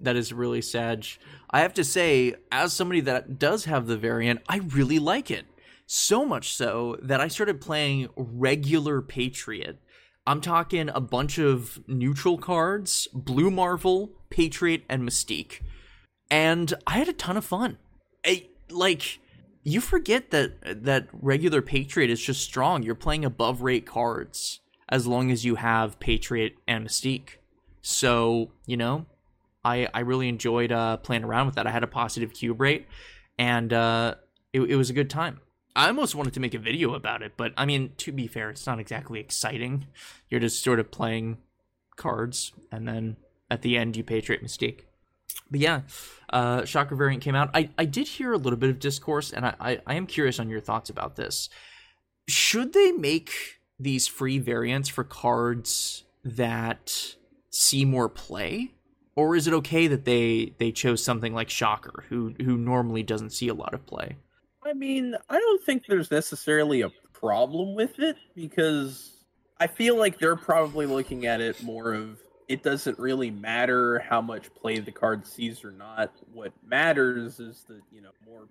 That 0.00 0.16
is 0.16 0.32
really 0.32 0.62
sad. 0.62 1.06
I 1.50 1.60
have 1.60 1.74
to 1.74 1.84
say, 1.84 2.34
as 2.52 2.72
somebody 2.72 3.00
that 3.00 3.38
does 3.38 3.64
have 3.64 3.86
the 3.86 3.96
variant, 3.96 4.42
I 4.48 4.58
really 4.58 4.98
like 4.98 5.30
it. 5.30 5.46
So 5.86 6.24
much 6.24 6.52
so 6.52 6.98
that 7.02 7.20
I 7.20 7.28
started 7.28 7.60
playing 7.60 8.08
regular 8.14 9.00
Patriot. 9.00 9.80
I'm 10.26 10.42
talking 10.42 10.90
a 10.90 11.00
bunch 11.00 11.38
of 11.38 11.80
neutral 11.86 12.36
cards, 12.36 13.08
Blue 13.14 13.50
Marvel, 13.50 14.10
Patriot, 14.28 14.82
and 14.88 15.02
Mystique. 15.02 15.62
And 16.30 16.74
I 16.86 16.98
had 16.98 17.08
a 17.08 17.14
ton 17.14 17.38
of 17.38 17.44
fun. 17.46 17.78
I, 18.26 18.48
like, 18.68 19.20
you 19.68 19.80
forget 19.80 20.30
that 20.30 20.84
that 20.84 21.08
regular 21.12 21.60
Patriot 21.60 22.10
is 22.10 22.22
just 22.22 22.40
strong. 22.40 22.82
You're 22.82 22.94
playing 22.94 23.24
above 23.24 23.60
rate 23.60 23.86
cards 23.86 24.60
as 24.88 25.06
long 25.06 25.30
as 25.30 25.44
you 25.44 25.56
have 25.56 26.00
Patriot 26.00 26.54
and 26.66 26.86
Mystique. 26.86 27.36
So, 27.82 28.50
you 28.66 28.76
know, 28.76 29.06
I 29.64 29.88
I 29.92 30.00
really 30.00 30.28
enjoyed 30.28 30.72
uh, 30.72 30.96
playing 30.96 31.24
around 31.24 31.46
with 31.46 31.56
that. 31.56 31.66
I 31.66 31.70
had 31.70 31.82
a 31.82 31.88
positive 31.88 32.32
cube 32.32 32.60
rate, 32.60 32.86
and 33.38 33.72
uh, 33.72 34.14
it, 34.52 34.62
it 34.62 34.76
was 34.76 34.88
a 34.88 34.94
good 34.94 35.10
time. 35.10 35.40
I 35.76 35.86
almost 35.88 36.14
wanted 36.14 36.34
to 36.34 36.40
make 36.40 36.54
a 36.54 36.58
video 36.58 36.94
about 36.94 37.22
it, 37.22 37.34
but 37.36 37.52
I 37.56 37.66
mean, 37.66 37.92
to 37.98 38.10
be 38.10 38.26
fair, 38.26 38.50
it's 38.50 38.66
not 38.66 38.80
exactly 38.80 39.20
exciting. 39.20 39.86
You're 40.28 40.40
just 40.40 40.64
sort 40.64 40.80
of 40.80 40.90
playing 40.90 41.38
cards, 41.96 42.52
and 42.72 42.88
then 42.88 43.16
at 43.50 43.62
the 43.62 43.76
end, 43.76 43.96
you 43.96 44.02
Patriot 44.02 44.42
Mystique. 44.42 44.87
But 45.50 45.60
yeah, 45.60 45.80
uh, 46.30 46.64
Shocker 46.64 46.94
variant 46.94 47.22
came 47.22 47.34
out. 47.34 47.50
I, 47.54 47.70
I 47.78 47.84
did 47.84 48.06
hear 48.06 48.32
a 48.32 48.36
little 48.36 48.58
bit 48.58 48.70
of 48.70 48.78
discourse, 48.78 49.32
and 49.32 49.46
I, 49.46 49.54
I, 49.60 49.80
I 49.86 49.94
am 49.94 50.06
curious 50.06 50.38
on 50.38 50.48
your 50.48 50.60
thoughts 50.60 50.90
about 50.90 51.16
this. 51.16 51.48
Should 52.28 52.74
they 52.74 52.92
make 52.92 53.32
these 53.78 54.06
free 54.06 54.38
variants 54.38 54.88
for 54.88 55.04
cards 55.04 56.04
that 56.24 57.14
see 57.50 57.84
more 57.84 58.08
play? 58.08 58.72
Or 59.16 59.34
is 59.34 59.48
it 59.48 59.54
okay 59.54 59.88
that 59.88 60.04
they 60.04 60.52
they 60.58 60.70
chose 60.70 61.02
something 61.02 61.34
like 61.34 61.50
Shocker, 61.50 62.04
who 62.08 62.34
who 62.44 62.56
normally 62.56 63.02
doesn't 63.02 63.30
see 63.30 63.48
a 63.48 63.54
lot 63.54 63.74
of 63.74 63.84
play? 63.84 64.16
I 64.64 64.74
mean, 64.74 65.16
I 65.28 65.38
don't 65.40 65.64
think 65.64 65.86
there's 65.86 66.10
necessarily 66.10 66.82
a 66.82 66.90
problem 67.12 67.74
with 67.74 67.98
it 67.98 68.16
because 68.36 69.24
I 69.58 69.66
feel 69.66 69.96
like 69.96 70.18
they're 70.18 70.36
probably 70.36 70.86
looking 70.86 71.26
at 71.26 71.40
it 71.40 71.62
more 71.62 71.94
of 71.94 72.20
it 72.48 72.62
doesn't 72.62 72.98
really 72.98 73.30
matter 73.30 73.98
how 73.98 74.20
much 74.20 74.52
play 74.54 74.78
the 74.78 74.90
card 74.90 75.26
sees 75.26 75.62
or 75.64 75.70
not. 75.70 76.12
What 76.32 76.52
matters 76.66 77.40
is 77.40 77.64
that, 77.68 77.82
you 77.92 78.00
know, 78.00 78.10
more 78.26 78.48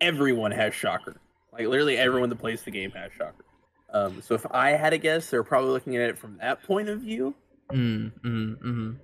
everyone 0.00 0.50
has 0.52 0.74
Shocker. 0.74 1.16
Like 1.52 1.66
literally 1.66 1.98
everyone 1.98 2.30
that 2.30 2.38
plays 2.38 2.62
the 2.62 2.70
game 2.70 2.90
has 2.92 3.12
Shocker. 3.12 3.44
Um, 3.92 4.22
so 4.22 4.34
if 4.34 4.46
I 4.50 4.70
had 4.70 4.92
a 4.92 4.98
guess, 4.98 5.28
they're 5.28 5.44
probably 5.44 5.70
looking 5.70 5.96
at 5.96 6.08
it 6.08 6.18
from 6.18 6.38
that 6.38 6.62
point 6.62 6.88
of 6.88 7.00
view. 7.00 7.34
Mm, 7.70 8.12
mm, 8.22 8.58
mm. 8.58 8.96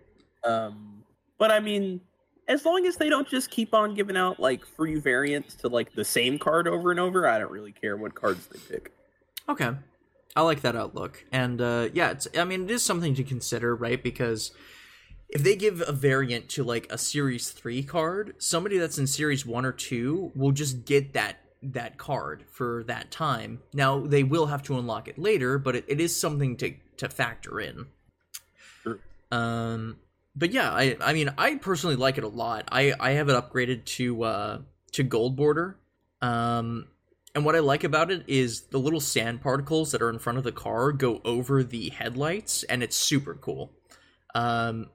Um, 0.44 1.02
but 1.38 1.50
I 1.50 1.61
mean, 1.61 2.00
as 2.48 2.64
long 2.64 2.87
as 2.87 2.96
they 2.96 3.09
don't 3.09 3.29
just 3.29 3.50
keep 3.50 3.74
on 3.74 3.94
giving 3.94 4.16
out 4.16 4.40
like 4.40 4.64
free 4.64 4.98
variants 4.98 5.57
to 5.57 5.68
like 5.68 5.92
the 5.94 6.05
same 6.05 6.38
card 6.38 6.68
over 6.68 6.90
and 6.90 7.00
over, 7.00 7.29
I 7.29 7.38
don't 7.38 7.50
really 7.50 7.72
care 7.72 7.96
what 7.96 8.14
cards 8.14 8.46
they 8.46 8.59
pick. 8.59 8.92
Okay. 9.48 9.70
I 10.37 10.42
like 10.42 10.61
that 10.61 10.77
outlook. 10.77 11.25
And 11.33 11.61
uh, 11.61 11.88
yeah, 11.94 12.11
it's 12.11 12.29
I 12.38 12.44
mean 12.44 12.64
it 12.64 12.70
is 12.70 12.83
something 12.83 13.14
to 13.14 13.25
consider, 13.25 13.75
right? 13.75 14.01
Because 14.01 14.53
if 15.31 15.42
they 15.42 15.57
give 15.57 15.83
a 15.87 15.92
variant 15.92 16.51
to 16.51 16.62
like 16.62 16.87
a 16.90 16.99
series 16.99 17.51
3 17.51 17.83
card, 17.83 18.35
somebody 18.38 18.77
that's 18.79 18.99
in 18.99 19.07
series 19.07 19.44
1 19.46 19.64
or 19.64 19.72
2 19.72 20.33
will 20.37 20.53
just 20.53 20.85
get 20.85 21.14
that 21.14 21.38
that 21.62 21.96
card 21.96 22.44
for 22.51 22.85
that 22.85 23.11
time. 23.11 23.61
Now 23.72 24.01
they 24.01 24.22
will 24.22 24.46
have 24.46 24.62
to 24.64 24.79
unlock 24.79 25.09
it 25.09 25.18
later, 25.18 25.59
but 25.59 25.75
it, 25.75 25.85
it 25.88 26.01
is 26.01 26.14
something 26.14 26.57
to 26.59 26.75
to 26.99 27.09
factor 27.09 27.59
in. 27.59 27.87
Sure. 28.83 28.99
Um 29.33 29.96
but 30.37 30.53
yeah, 30.53 30.70
I 30.70 30.99
I 31.01 31.14
mean 31.14 31.31
I 31.38 31.55
personally 31.57 31.96
like 31.96 32.18
it 32.18 32.25
a 32.25 32.29
lot. 32.29 32.68
I 32.70 32.92
I 33.01 33.12
have 33.12 33.31
it 33.31 33.33
upgraded 33.33 33.87
to 33.96 34.22
uh 34.22 34.59
to 34.92 35.03
gold 35.03 35.35
border. 35.35 35.79
Um 36.20 36.88
and 37.37 37.44
what 37.44 37.55
I 37.55 37.59
like 37.59 37.85
about 37.85 38.11
it 38.11 38.25
is 38.27 38.62
the 38.62 38.79
little 38.79 38.99
sand 38.99 39.42
particles 39.42 39.92
that 39.92 40.01
are 40.01 40.09
in 40.09 40.18
front 40.18 40.38
of 40.38 40.44
the 40.44 40.53
car 40.53 40.90
go 40.90 41.20
over 41.22 41.62
the 41.62 41.90
headlights 41.90 42.62
and 42.62 42.83
it's 42.83 42.96
super 42.96 43.35
cool. 43.35 43.72
Um 44.35 44.87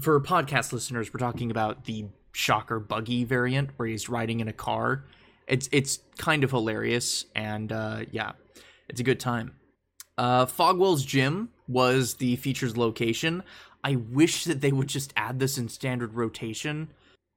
for 0.00 0.20
podcast 0.20 0.72
listeners, 0.72 1.14
we're 1.14 1.20
talking 1.20 1.52
about 1.52 1.84
the 1.84 2.06
shocker 2.32 2.80
buggy 2.80 3.22
variant 3.22 3.70
where 3.76 3.86
he's 3.86 4.08
riding 4.08 4.40
in 4.40 4.48
a 4.48 4.52
car. 4.52 5.04
It's 5.46 5.68
it's 5.70 6.00
kind 6.18 6.42
of 6.42 6.50
hilarious 6.50 7.24
and 7.36 7.70
uh 7.70 8.00
yeah, 8.10 8.32
it's 8.88 9.00
a 9.00 9.04
good 9.04 9.20
time. 9.20 9.54
Uh 10.18 10.46
Fogwell's 10.46 11.04
gym 11.04 11.50
was 11.68 12.14
the 12.14 12.34
feature's 12.34 12.76
location. 12.76 13.44
I 13.84 13.94
wish 13.94 14.42
that 14.42 14.60
they 14.60 14.72
would 14.72 14.88
just 14.88 15.12
add 15.16 15.38
this 15.38 15.56
in 15.56 15.68
standard 15.68 16.14
rotation. 16.14 16.88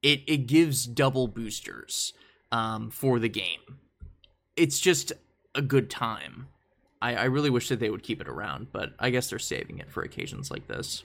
It 0.02 0.22
it 0.26 0.48
gives 0.48 0.88
double 0.88 1.28
boosters 1.28 2.14
um, 2.52 2.90
for 2.90 3.20
the 3.20 3.30
game. 3.30 3.78
It's 4.60 4.80
just 4.80 5.14
a 5.56 5.62
good 5.62 5.90
time. 5.90 6.48
I, 7.02 7.16
I 7.16 7.24
really 7.26 7.50
wish 7.50 7.70
that 7.70 7.80
they 7.80 7.90
would 7.90 8.04
keep 8.04 8.20
it 8.22 8.28
around, 8.28 8.72
but 8.72 8.94
I 9.00 9.10
guess 9.10 9.30
they're 9.30 9.40
saving 9.40 9.80
it 9.80 9.90
for 9.90 10.04
occasions 10.04 10.52
like 10.52 10.68
this. 10.68 11.04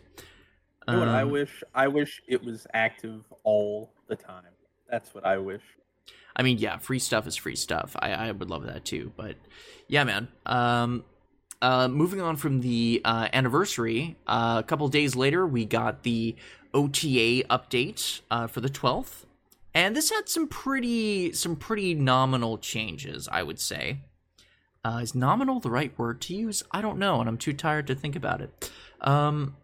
You 0.88 1.00
know 1.00 1.10
I 1.10 1.22
Um, 1.22 1.30
wish? 1.30 1.62
I 1.74 1.88
wish 1.88 2.20
it 2.26 2.42
was 2.44 2.66
active 2.74 3.24
all 3.42 3.92
the 4.08 4.16
time. 4.16 4.44
That's 4.90 5.14
what 5.14 5.24
I 5.24 5.38
wish. 5.38 5.62
I 6.36 6.42
mean, 6.42 6.58
yeah, 6.58 6.78
free 6.78 6.98
stuff 6.98 7.26
is 7.26 7.36
free 7.36 7.56
stuff. 7.56 7.96
I, 7.98 8.10
I 8.12 8.32
would 8.32 8.50
love 8.50 8.66
that 8.66 8.84
too. 8.84 9.12
But 9.16 9.36
yeah, 9.88 10.04
man. 10.04 10.28
Um, 10.46 11.04
uh, 11.62 11.88
moving 11.88 12.20
on 12.20 12.36
from 12.36 12.60
the 12.60 13.00
uh, 13.04 13.28
anniversary, 13.32 14.16
uh, 14.26 14.56
a 14.58 14.62
couple 14.62 14.86
days 14.88 15.16
later, 15.16 15.46
we 15.46 15.64
got 15.64 16.02
the 16.02 16.36
OTA 16.74 17.44
update 17.48 18.20
uh, 18.30 18.46
for 18.46 18.60
the 18.60 18.68
12th, 18.68 19.24
and 19.74 19.94
this 19.94 20.10
had 20.10 20.28
some 20.28 20.48
pretty 20.48 21.32
some 21.32 21.56
pretty 21.56 21.94
nominal 21.94 22.58
changes. 22.58 23.28
I 23.30 23.42
would 23.42 23.60
say. 23.60 24.00
Uh, 24.84 25.00
is 25.02 25.14
nominal 25.14 25.60
the 25.60 25.70
right 25.70 25.98
word 25.98 26.20
to 26.20 26.34
use? 26.34 26.62
I 26.70 26.82
don't 26.82 26.98
know, 26.98 27.18
and 27.18 27.26
I'm 27.26 27.38
too 27.38 27.54
tired 27.54 27.86
to 27.86 27.94
think 27.94 28.16
about 28.16 28.42
it. 28.42 28.70
Um, 29.00 29.56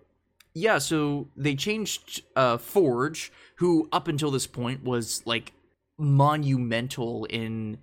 yeah, 0.55 0.79
so 0.79 1.29
they 1.37 1.55
changed 1.55 2.23
uh, 2.35 2.57
Forge, 2.57 3.31
who 3.57 3.87
up 3.93 4.09
until 4.09 4.31
this 4.31 4.47
point 4.47 4.83
was 4.83 5.23
like 5.27 5.53
monumental 5.99 7.27
in 7.27 7.79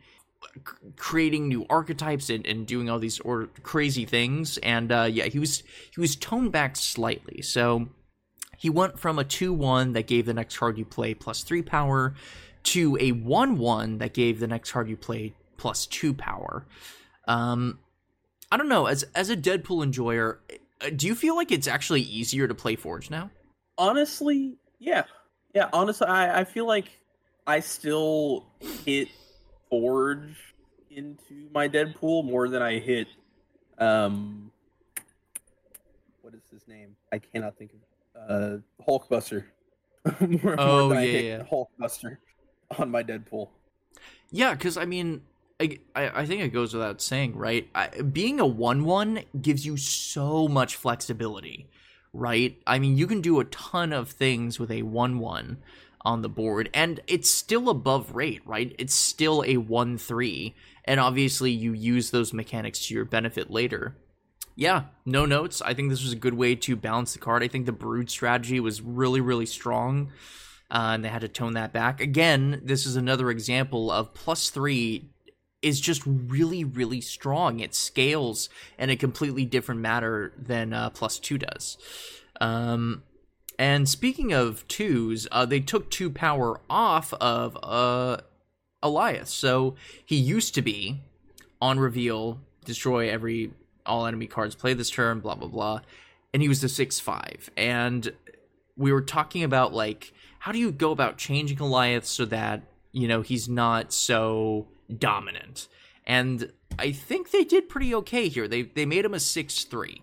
creating 0.96 1.48
new 1.48 1.66
archetypes 1.70 2.30
and, 2.30 2.46
and 2.46 2.66
doing 2.66 2.90
all 2.90 3.00
these 3.00 3.20
or 3.20 3.48
crazy 3.64 4.06
things. 4.06 4.58
And 4.60 4.92
uh, 4.92 5.08
yeah, 5.10 5.26
he 5.26 5.40
was 5.40 5.64
he 5.94 6.02
was 6.02 6.16
toned 6.16 6.52
back 6.52 6.76
slightly. 6.76 7.42
So 7.42 7.90
he 8.58 8.70
went 8.70 9.00
from 9.00 9.20
a 9.20 9.24
two 9.24 9.54
one 9.54 9.94
that 9.94 10.08
gave 10.08 10.26
the 10.26 10.34
next 10.34 10.58
card 10.58 10.78
you 10.78 10.86
play 10.86 11.14
plus 11.14 11.44
three 11.44 11.62
power 11.62 12.16
to 12.64 12.98
a 13.00 13.12
one 13.14 13.58
one 13.58 14.00
that 14.00 14.14
gave 14.14 14.40
the 14.40 14.48
next 14.48 14.72
card 14.72 14.90
you 14.90 14.98
play 14.98 15.34
plus 15.56 15.86
two 15.86 16.14
power. 16.14 16.66
Um, 17.28 17.80
I 18.52 18.58
don't 18.58 18.70
know. 18.70 18.88
As 18.88 19.04
as 19.16 19.30
a 19.30 19.38
Deadpool 19.38 19.84
enjoyer, 19.84 20.40
uh, 20.82 20.90
do 20.96 21.08
you 21.08 21.16
feel 21.16 21.36
like 21.36 21.52
it's 21.52 21.68
actually 21.68 22.02
easier 22.02 22.48
to 22.48 22.56
play 22.56 22.76
Forge 22.76 23.10
now? 23.10 23.30
Honestly, 23.78 24.56
yeah, 24.80 25.04
yeah. 25.54 25.70
Honestly, 25.72 26.08
I, 26.08 26.42
I 26.42 26.44
feel 26.44 26.66
like 26.66 26.90
I 27.46 27.60
still 27.60 28.46
hit 28.86 29.10
Forge 29.70 30.36
into 30.90 31.50
my 31.54 31.70
Deadpool 31.70 32.26
more 32.26 32.50
than 32.50 32.62
I 32.62 32.80
hit 32.80 33.08
um 33.78 34.52
what 36.22 36.34
is 36.34 36.42
his 36.52 36.68
name? 36.68 36.96
I 37.12 37.20
cannot 37.20 37.58
think 37.58 37.72
of 37.72 37.80
uh 38.30 38.58
Hulkbuster. 38.88 39.46
more, 40.44 40.56
Oh, 40.58 40.66
more 40.66 40.84
than 40.90 40.98
I 40.98 41.04
yeah, 41.04 41.20
yeah. 41.20 41.44
Hulkbuster 41.44 42.18
on 42.78 42.92
my 42.92 43.04
Deadpool. 43.04 43.50
Yeah, 44.32 44.54
because 44.54 44.78
I 44.78 44.86
mean, 44.86 45.22
I, 45.60 45.80
I 45.96 46.22
I 46.22 46.26
think 46.26 46.42
it 46.42 46.50
goes 46.50 46.74
without 46.74 47.02
saying, 47.02 47.36
right? 47.36 47.70
I, 47.74 47.88
being 48.02 48.40
a 48.40 48.46
one-one 48.46 49.22
gives 49.42 49.66
you 49.66 49.78
so 49.78 50.48
much 50.48 50.76
flexibility, 50.76 51.70
right? 52.14 52.58
I 52.68 52.80
mean, 52.80 52.98
you 52.98 53.08
can 53.08 53.22
do 53.22 53.40
a 53.40 53.46
ton 53.46 53.94
of 53.94 54.10
things 54.10 54.60
with 54.60 54.72
a 54.72 54.84
one-one 54.84 55.58
on 56.02 56.22
the 56.22 56.30
board, 56.30 56.70
and 56.74 57.00
it's 57.08 57.30
still 57.30 57.70
above 57.70 58.16
rate, 58.16 58.42
right? 58.46 58.76
It's 58.78 58.94
still 58.94 59.44
a 59.46 59.58
one-three, 59.58 60.56
and 60.86 61.00
obviously 61.00 61.52
you 61.52 61.74
use 61.74 62.12
those 62.12 62.34
mechanics 62.34 62.86
to 62.88 62.94
your 62.94 63.06
benefit 63.06 63.50
later. 63.52 63.96
Yeah, 64.58 64.86
no 65.06 65.28
notes. 65.28 65.62
I 65.62 65.76
think 65.76 65.92
this 65.92 66.02
was 66.02 66.12
a 66.12 66.18
good 66.18 66.34
way 66.34 66.56
to 66.56 66.76
balance 66.76 67.14
the 67.14 67.20
card. 67.20 67.44
I 67.44 67.48
think 67.48 67.68
the 67.68 67.72
brood 67.72 68.10
strategy 68.10 68.60
was 68.60 68.82
really, 68.82 69.22
really 69.22 69.46
strong 69.46 70.10
uh, 70.72 70.92
and 70.94 71.06
they 71.06 71.10
had 71.10 71.22
to 71.22 71.28
tone 71.28 71.54
that 71.54 71.72
back. 71.72 72.02
Again, 72.02 72.62
this 72.64 72.88
is 72.88 72.96
another 72.96 73.30
example 73.30 73.92
of 73.92 74.16
plus 74.16 74.50
three 74.50 75.12
is 75.62 75.80
just 75.80 76.02
really, 76.06 76.64
really 76.64 77.02
strong. 77.02 77.60
It 77.60 77.76
scales 77.76 78.50
in 78.80 78.90
a 78.90 78.96
completely 78.96 79.46
different 79.46 79.80
manner 79.82 80.34
than 80.38 80.74
uh, 80.74 80.90
plus 80.90 81.20
two 81.20 81.38
does. 81.38 81.78
Um, 82.42 83.04
and 83.60 83.88
speaking 83.88 84.34
of 84.34 84.68
twos, 84.68 85.28
uh, 85.32 85.46
they 85.46 85.60
took 85.60 85.92
two 85.92 86.10
power 86.10 86.60
off 86.68 87.14
of 87.14 87.58
uh, 87.62 88.18
Alioth. 88.84 89.28
So 89.28 89.76
he 90.04 90.16
used 90.16 90.56
to 90.56 90.64
be 90.64 91.02
on 91.62 91.80
reveal, 91.80 92.40
destroy 92.66 93.10
every 93.10 93.52
all 93.88 94.06
enemy 94.06 94.28
cards 94.28 94.56
play 94.56 94.74
this 94.74 94.90
turn, 94.90 95.20
blah 95.20 95.36
blah 95.36 95.48
blah. 95.48 95.82
And 96.34 96.42
he 96.42 96.50
was 96.50 96.62
the 96.62 96.70
six 96.70 97.00
five. 97.00 97.50
And 97.58 98.12
we 98.76 98.92
were 98.92 99.02
talking 99.02 99.44
about 99.44 99.74
like 99.74 100.14
how 100.40 100.52
do 100.52 100.60
you 100.60 100.72
go 100.72 100.92
about 100.92 101.18
changing 101.18 101.58
Alioth 101.58 102.06
so 102.06 102.26
that, 102.26 102.62
you 102.92 103.08
know, 103.08 103.22
he's 103.22 103.50
not 103.50 103.92
so 103.92 104.68
dominant. 104.96 105.68
And 106.06 106.52
I 106.80 106.92
think 106.92 107.32
they 107.32 107.44
did 107.44 107.70
pretty 107.70 107.94
okay 107.96 108.30
here. 108.30 108.48
They 108.48 108.64
they 108.64 108.86
made 108.86 109.06
him 109.06 109.14
a 109.14 109.20
six 109.20 109.64
three. 109.64 110.02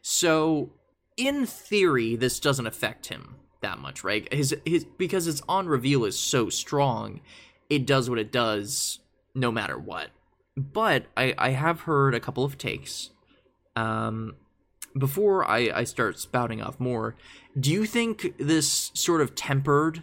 So 0.00 0.70
in 1.16 1.46
theory, 1.46 2.16
this 2.16 2.40
doesn't 2.40 2.66
affect 2.66 3.06
him 3.06 3.36
that 3.60 3.78
much, 3.78 4.04
right? 4.04 4.32
His 4.32 4.56
his 4.64 4.84
because 4.84 5.26
its 5.26 5.42
on 5.48 5.66
reveal 5.66 6.04
is 6.04 6.18
so 6.18 6.48
strong, 6.48 7.20
it 7.68 7.86
does 7.86 8.08
what 8.08 8.18
it 8.18 8.32
does 8.32 9.00
no 9.34 9.50
matter 9.50 9.78
what. 9.78 10.10
But 10.56 11.06
I 11.16 11.34
I 11.36 11.50
have 11.50 11.82
heard 11.82 12.14
a 12.14 12.20
couple 12.20 12.44
of 12.44 12.56
takes. 12.56 13.10
Um, 13.76 14.36
before 14.96 15.44
I 15.44 15.70
I 15.74 15.84
start 15.84 16.18
spouting 16.18 16.62
off 16.62 16.78
more, 16.78 17.16
do 17.58 17.70
you 17.70 17.86
think 17.86 18.34
this 18.38 18.90
sort 18.94 19.20
of 19.20 19.34
tempered 19.34 20.02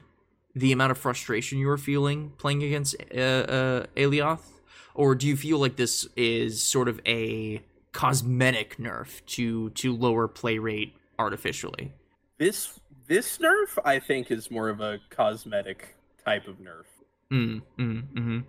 the 0.55 0.71
amount 0.71 0.91
of 0.91 0.97
frustration 0.97 1.57
you 1.57 1.67
were 1.67 1.77
feeling 1.77 2.31
playing 2.37 2.63
against 2.63 2.95
uh, 3.15 3.17
uh, 3.17 3.85
Alioth, 3.95 4.47
or 4.93 5.15
do 5.15 5.27
you 5.27 5.37
feel 5.37 5.59
like 5.59 5.77
this 5.77 6.07
is 6.15 6.61
sort 6.61 6.87
of 6.87 6.99
a 7.05 7.61
cosmetic 7.91 8.77
nerf 8.77 9.25
to 9.27 9.69
to 9.71 9.95
lower 9.95 10.27
play 10.27 10.57
rate 10.57 10.93
artificially? 11.17 11.93
This 12.37 12.79
this 13.07 13.37
nerf, 13.37 13.77
I 13.83 13.99
think, 13.99 14.31
is 14.31 14.51
more 14.51 14.69
of 14.69 14.81
a 14.81 14.99
cosmetic 15.09 15.95
type 16.23 16.47
of 16.47 16.55
nerf. 16.59 16.85
Mm, 17.31 17.61
mm, 17.79 18.03
mm-hmm. 18.13 18.39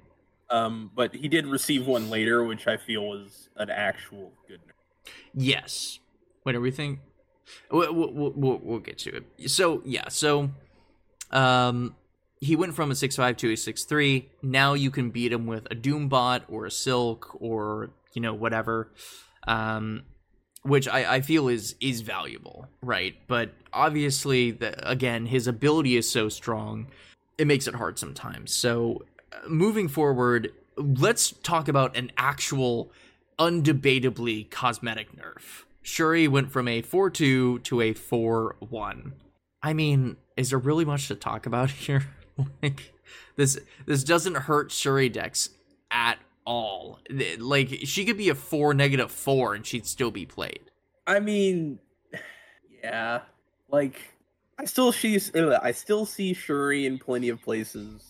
Um, 0.51 0.91
but 0.95 1.15
he 1.15 1.29
did 1.29 1.47
receive 1.47 1.87
one 1.87 2.11
later, 2.11 2.45
which 2.45 2.67
I 2.67 2.77
feel 2.77 3.09
was 3.09 3.49
an 3.57 3.71
actual 3.71 4.33
good 4.47 4.61
nerf. 4.61 4.82
Yes. 5.35 5.99
Wait, 6.45 6.55
everything. 6.55 7.01
We'll, 7.71 7.93
we'll, 7.93 8.33
we'll, 8.35 8.61
we'll 8.63 8.79
get 8.79 8.99
to 8.99 9.17
it. 9.17 9.51
So 9.51 9.83
yeah, 9.85 10.09
so 10.09 10.51
um, 11.31 11.95
he 12.41 12.57
went 12.57 12.75
from 12.75 12.91
a 12.91 12.95
six 12.95 13.17
five 13.17 13.37
to 13.39 13.53
a 13.53 13.57
six 13.57 13.85
three. 13.85 14.29
Now 14.43 14.75
you 14.75 14.91
can 14.91 15.11
beat 15.11 15.33
him 15.33 15.47
with 15.47 15.67
a 15.71 15.75
Doombot 15.75 16.43
or 16.49 16.67
a 16.67 16.71
Silk 16.71 17.37
or 17.41 17.91
you 18.15 18.23
know 18.23 18.35
whatever. 18.35 18.91
Um, 19.47 20.05
which 20.63 20.87
I, 20.87 21.17
I 21.17 21.21
feel 21.21 21.49
is 21.49 21.75
is 21.81 22.01
valuable, 22.01 22.69
right? 22.83 23.17
But 23.27 23.53
obviously, 23.73 24.53
the, 24.53 24.89
again, 24.89 25.27
his 25.27 25.47
ability 25.47 25.97
is 25.97 26.09
so 26.09 26.29
strong, 26.29 26.87
it 27.39 27.47
makes 27.47 27.67
it 27.67 27.75
hard 27.75 27.99
sometimes. 27.99 28.55
So, 28.55 29.05
uh, 29.33 29.49
moving 29.49 29.89
forward, 29.89 30.53
let's 30.77 31.33
talk 31.43 31.69
about 31.69 31.97
an 31.97 32.13
actual, 32.17 32.93
undebatably 33.39 34.51
cosmetic 34.51 35.17
nerf. 35.17 35.65
Shuri 35.83 36.29
went 36.29 36.51
from 36.53 36.69
a 36.69 36.83
4 36.83 37.11
2 37.11 37.61
to 37.61 37.81
a 37.81 37.93
4 37.93 38.57
1. 38.61 39.13
I 39.63 39.73
mean, 39.73 40.17
is 40.37 40.51
there 40.51 40.59
really 40.59 40.85
much 40.85 41.09
to 41.09 41.15
talk 41.15 41.47
about 41.47 41.71
here? 41.71 42.07
like, 42.63 42.93
this 43.37 43.59
this 43.87 44.05
doesn't 44.05 44.37
hurt 44.37 44.71
Shuri 44.71 45.09
decks 45.09 45.51
at 45.91 46.19
all. 46.45 46.99
Like 47.39 47.81
she 47.85 48.05
could 48.05 48.17
be 48.17 48.29
a 48.29 48.35
four 48.35 48.75
negative 48.75 49.11
four 49.11 49.55
and 49.55 49.67
she'd 49.67 49.87
still 49.87 50.11
be 50.11 50.27
played. 50.27 50.71
I 51.07 51.21
mean, 51.21 51.79
yeah, 52.83 53.23
like 53.71 54.01
I 54.59 54.65
still 54.65 54.93
see 54.93 55.19
I 55.35 55.73
still 55.73 56.07
see 56.07 56.35
Shuri 56.35 56.87
in 56.87 56.99
plenty 56.99 57.29
of 57.29 57.41
places, 57.43 58.03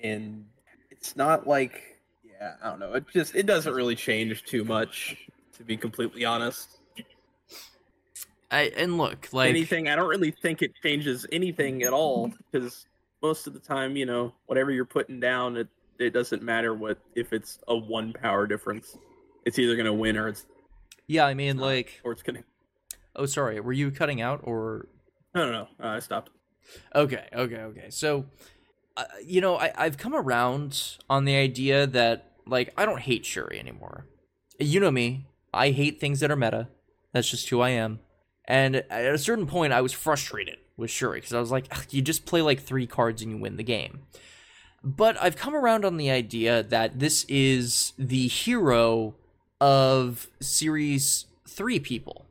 and 0.00 0.46
it's 0.90 1.16
not 1.16 1.46
like 1.46 1.97
yeah 2.40 2.54
I 2.62 2.70
don't 2.70 2.78
know. 2.78 2.94
It 2.94 3.04
just 3.12 3.34
it 3.34 3.46
doesn't 3.46 3.74
really 3.74 3.96
change 3.96 4.44
too 4.44 4.64
much 4.64 5.16
to 5.56 5.64
be 5.64 5.76
completely 5.76 6.24
honest. 6.24 6.78
I 8.50 8.72
and 8.76 8.96
look 8.96 9.28
like 9.32 9.50
anything. 9.50 9.88
I 9.88 9.96
don't 9.96 10.08
really 10.08 10.30
think 10.30 10.62
it 10.62 10.72
changes 10.82 11.26
anything 11.30 11.82
at 11.82 11.92
all 11.92 12.32
because 12.50 12.86
most 13.22 13.46
of 13.46 13.52
the 13.52 13.60
time, 13.60 13.96
you 13.96 14.06
know, 14.06 14.32
whatever 14.46 14.70
you're 14.70 14.86
putting 14.86 15.20
down, 15.20 15.56
it 15.56 15.68
it 15.98 16.10
doesn't 16.10 16.42
matter 16.42 16.72
what 16.74 16.98
if 17.14 17.32
it's 17.32 17.58
a 17.68 17.76
one 17.76 18.12
power 18.12 18.46
difference. 18.46 18.96
It's 19.44 19.58
either 19.58 19.76
gonna 19.76 19.92
win 19.92 20.16
or 20.16 20.28
it's 20.28 20.46
yeah. 21.06 21.26
I 21.26 21.34
mean, 21.34 21.58
like 21.58 22.00
or 22.04 22.12
it's 22.12 22.22
gonna. 22.22 22.44
Oh, 23.16 23.26
sorry. 23.26 23.60
Were 23.60 23.72
you 23.72 23.90
cutting 23.90 24.20
out 24.20 24.40
or? 24.44 24.86
No, 25.34 25.46
no, 25.46 25.52
no. 25.52 25.84
Uh, 25.84 25.96
I 25.96 25.98
stopped. 25.98 26.30
Okay, 26.94 27.26
okay, 27.32 27.56
okay. 27.56 27.86
So, 27.90 28.26
uh, 28.98 29.04
you 29.24 29.40
know, 29.40 29.56
I 29.56 29.72
I've 29.76 29.96
come 29.96 30.14
around 30.14 30.98
on 31.08 31.24
the 31.24 31.36
idea 31.36 31.86
that 31.86 32.32
like 32.46 32.72
I 32.76 32.84
don't 32.84 33.00
hate 33.00 33.24
Shuri 33.24 33.58
anymore. 33.58 34.06
You 34.58 34.80
know 34.80 34.90
me. 34.90 35.26
I 35.54 35.70
hate 35.70 36.00
things 36.00 36.20
that 36.20 36.30
are 36.30 36.36
meta. 36.36 36.68
That's 37.12 37.30
just 37.30 37.48
who 37.48 37.60
I 37.60 37.70
am. 37.70 38.00
And 38.44 38.76
at 38.76 39.14
a 39.14 39.18
certain 39.18 39.46
point, 39.46 39.72
I 39.72 39.80
was 39.80 39.92
frustrated 39.92 40.56
with 40.76 40.90
Shuri 40.90 41.18
because 41.18 41.32
I 41.32 41.40
was 41.40 41.50
like, 41.50 41.72
you 41.92 42.02
just 42.02 42.26
play 42.26 42.42
like 42.42 42.60
three 42.60 42.86
cards 42.86 43.22
and 43.22 43.30
you 43.30 43.38
win 43.38 43.56
the 43.56 43.62
game. 43.62 44.00
But 44.82 45.20
I've 45.20 45.36
come 45.36 45.54
around 45.54 45.84
on 45.84 45.96
the 45.96 46.10
idea 46.10 46.62
that 46.62 46.98
this 46.98 47.24
is 47.28 47.92
the 47.98 48.28
hero 48.28 49.14
of 49.60 50.28
Series 50.40 51.26
3 51.48 51.80
people 51.80 52.26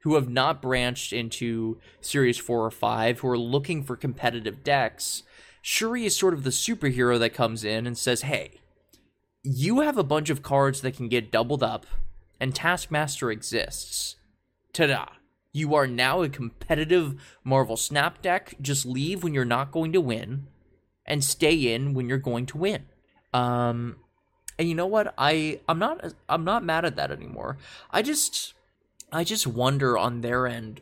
who 0.00 0.14
have 0.14 0.28
not 0.28 0.62
branched 0.62 1.12
into 1.12 1.78
Series 2.00 2.38
4 2.38 2.66
or 2.66 2.70
5, 2.70 3.20
who 3.20 3.28
are 3.28 3.38
looking 3.38 3.82
for 3.82 3.96
competitive 3.96 4.62
decks. 4.62 5.24
Shuri 5.68 6.04
is 6.06 6.16
sort 6.16 6.32
of 6.32 6.44
the 6.44 6.50
superhero 6.50 7.18
that 7.18 7.34
comes 7.34 7.64
in 7.64 7.88
and 7.88 7.98
says, 7.98 8.22
hey, 8.22 8.60
you 9.42 9.80
have 9.80 9.98
a 9.98 10.04
bunch 10.04 10.30
of 10.30 10.40
cards 10.40 10.80
that 10.82 10.96
can 10.96 11.08
get 11.08 11.32
doubled 11.32 11.60
up, 11.60 11.86
and 12.38 12.54
Taskmaster 12.54 13.32
exists. 13.32 14.14
Ta 14.72 14.86
da! 14.86 15.06
You 15.52 15.74
are 15.74 15.88
now 15.88 16.22
a 16.22 16.28
competitive 16.28 17.20
Marvel 17.42 17.76
Snap 17.76 18.22
deck. 18.22 18.54
Just 18.62 18.86
leave 18.86 19.24
when 19.24 19.34
you're 19.34 19.44
not 19.44 19.72
going 19.72 19.92
to 19.92 20.00
win 20.00 20.46
and 21.04 21.24
stay 21.24 21.74
in 21.74 21.94
when 21.94 22.08
you're 22.08 22.18
going 22.18 22.46
to 22.46 22.58
win. 22.58 22.84
Um, 23.34 23.96
and 24.60 24.68
you 24.68 24.76
know 24.76 24.86
what? 24.86 25.14
I 25.18 25.58
I'm 25.68 25.80
not 25.80 26.12
I'm 26.28 26.44
not 26.44 26.62
mad 26.62 26.84
at 26.84 26.94
that 26.94 27.10
anymore. 27.10 27.58
I 27.90 28.02
just 28.02 28.54
I 29.10 29.24
just 29.24 29.48
wonder 29.48 29.98
on 29.98 30.20
their 30.20 30.46
end, 30.46 30.80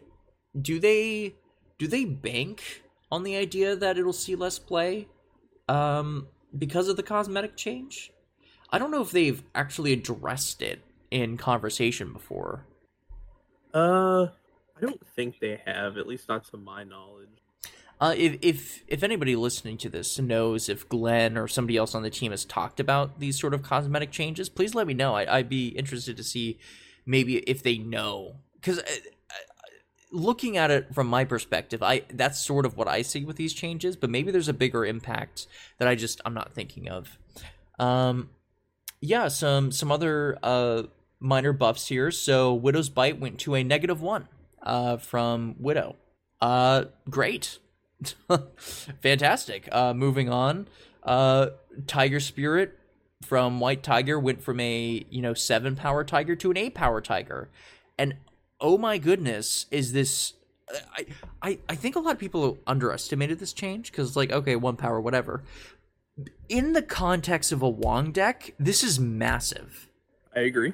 do 0.61 0.79
they 0.79 1.37
do 1.79 1.87
they 1.87 2.05
bank 2.05 2.84
on 3.15 3.23
the 3.23 3.37
idea 3.37 3.77
that 3.77 3.97
it'll 3.97 4.13
see 4.13 4.35
less 4.35 4.59
play 4.59 5.07
um, 5.69 6.27
because 6.59 6.89
of 6.89 6.97
the 6.97 7.03
cosmetic 7.03 7.57
change? 7.57 8.13
I 8.71 8.79
don't 8.79 8.91
know 8.91 9.03
if 9.03 9.13
they've 9.13 9.41
actually 9.55 9.93
addressed 9.93 10.61
it 10.61 10.83
in 11.13 11.37
conversation 11.37 12.13
before. 12.13 12.67
Uh, 13.73 14.25
I 14.77 14.81
don't 14.81 15.07
think 15.15 15.39
they 15.39 15.61
have, 15.65 15.97
at 15.97 16.09
least 16.09 16.29
not 16.29 16.45
to 16.51 16.57
my 16.57 16.83
knowledge. 16.83 17.29
Uh, 18.01 18.15
if 18.17 18.37
if 18.43 18.83
if 18.89 19.05
anybody 19.05 19.37
listening 19.37 19.79
to 19.79 19.89
this 19.89 20.19
knows 20.19 20.69
if 20.69 20.89
Glenn 20.89 21.39
or 21.39 21.47
somebody 21.47 21.77
else 21.77 21.95
on 21.95 22.03
the 22.03 22.11
team 22.11 22.33
has 22.33 22.45
talked 22.45 22.81
about 22.81 23.21
these 23.21 23.39
sort 23.39 23.55
of 23.55 23.63
cosmetic 23.63 24.11
changes, 24.11 24.49
please 24.49 24.75
let 24.75 24.89
me 24.89 24.95
know. 24.95 25.15
I, 25.15 25.37
would 25.37 25.49
be 25.49 25.69
interested 25.69 26.17
to 26.17 26.25
see 26.25 26.59
maybe 27.07 27.37
if 27.39 27.63
they 27.63 27.79
know 27.79 28.35
because 28.55 28.81
uh, 28.81 28.85
looking 30.15 30.57
at 30.57 30.71
it 30.71 30.95
from 30.95 31.09
my 31.09 31.25
perspective, 31.25 31.83
I 31.83 32.03
that's 32.11 32.39
sort 32.41 32.65
of 32.65 32.77
what 32.77 32.89
I 32.89 33.03
see 33.03 33.25
with 33.25 33.37
these 33.37 33.53
changes. 33.53 33.97
But 33.97 34.11
maybe 34.11 34.31
there's 34.31 34.49
a 34.49 34.55
bigger 34.55 34.87
impact 34.87 35.47
that 35.79 35.89
I 35.89 35.95
just 35.95 36.21
I'm 36.25 36.35
not 36.35 36.55
thinking 36.55 36.89
of. 36.89 37.19
Um, 37.79 38.31
yeah, 39.01 39.29
some 39.29 39.73
some 39.73 39.93
other 39.93 40.39
uh 40.43 40.85
minor 41.21 41.53
buffs 41.53 41.89
here. 41.89 42.11
So 42.11 42.55
Widow's 42.55 42.89
Bite 42.89 43.21
went 43.21 43.39
to 43.41 43.55
a 43.55 43.65
negative 43.65 44.01
one 44.01 44.29
uh 44.63 44.97
from 44.97 45.57
Widow. 45.59 45.97
Uh, 46.41 46.87
great 47.09 47.59
Fantastic. 48.59 49.69
Uh, 49.73 49.95
moving 49.95 50.29
on. 50.29 50.69
Uh, 51.03 51.49
Tiger 51.87 52.21
Spirit 52.21 52.79
from 53.23 53.61
White 53.61 53.83
Tiger 53.83 54.19
went 54.19 54.43
from 54.43 54.61
a 54.61 55.05
you 55.11 55.23
know 55.23 55.35
seven 55.35 55.77
power 55.77 56.05
tiger 56.05 56.37
to 56.37 56.51
an 56.51 56.57
eight 56.57 56.75
power 56.75 57.01
tiger, 57.01 57.49
and 57.99 58.15
oh 58.61 58.79
my 58.79 58.99
goodness, 58.99 59.67
is 59.71 59.93
this? 59.93 60.35
I 60.97 61.07
I 61.43 61.59
I 61.69 61.75
think 61.75 61.97
a 61.97 62.01
lot 62.01 62.13
of 62.13 62.19
people 62.19 62.59
underestimated 62.67 63.39
this 63.39 63.53
change 63.53 63.91
because 63.91 64.17
like 64.17 64.33
okay 64.33 64.57
one 64.57 64.77
power 64.77 65.01
whatever. 65.01 65.43
In 66.49 66.73
the 66.73 66.83
context 66.83 67.51
of 67.53 67.63
a 67.63 67.69
Wong 67.69 68.13
deck, 68.13 68.55
this 68.59 68.85
is 68.85 69.01
massive. 69.01 69.89
I 70.35 70.41
agree. 70.41 70.73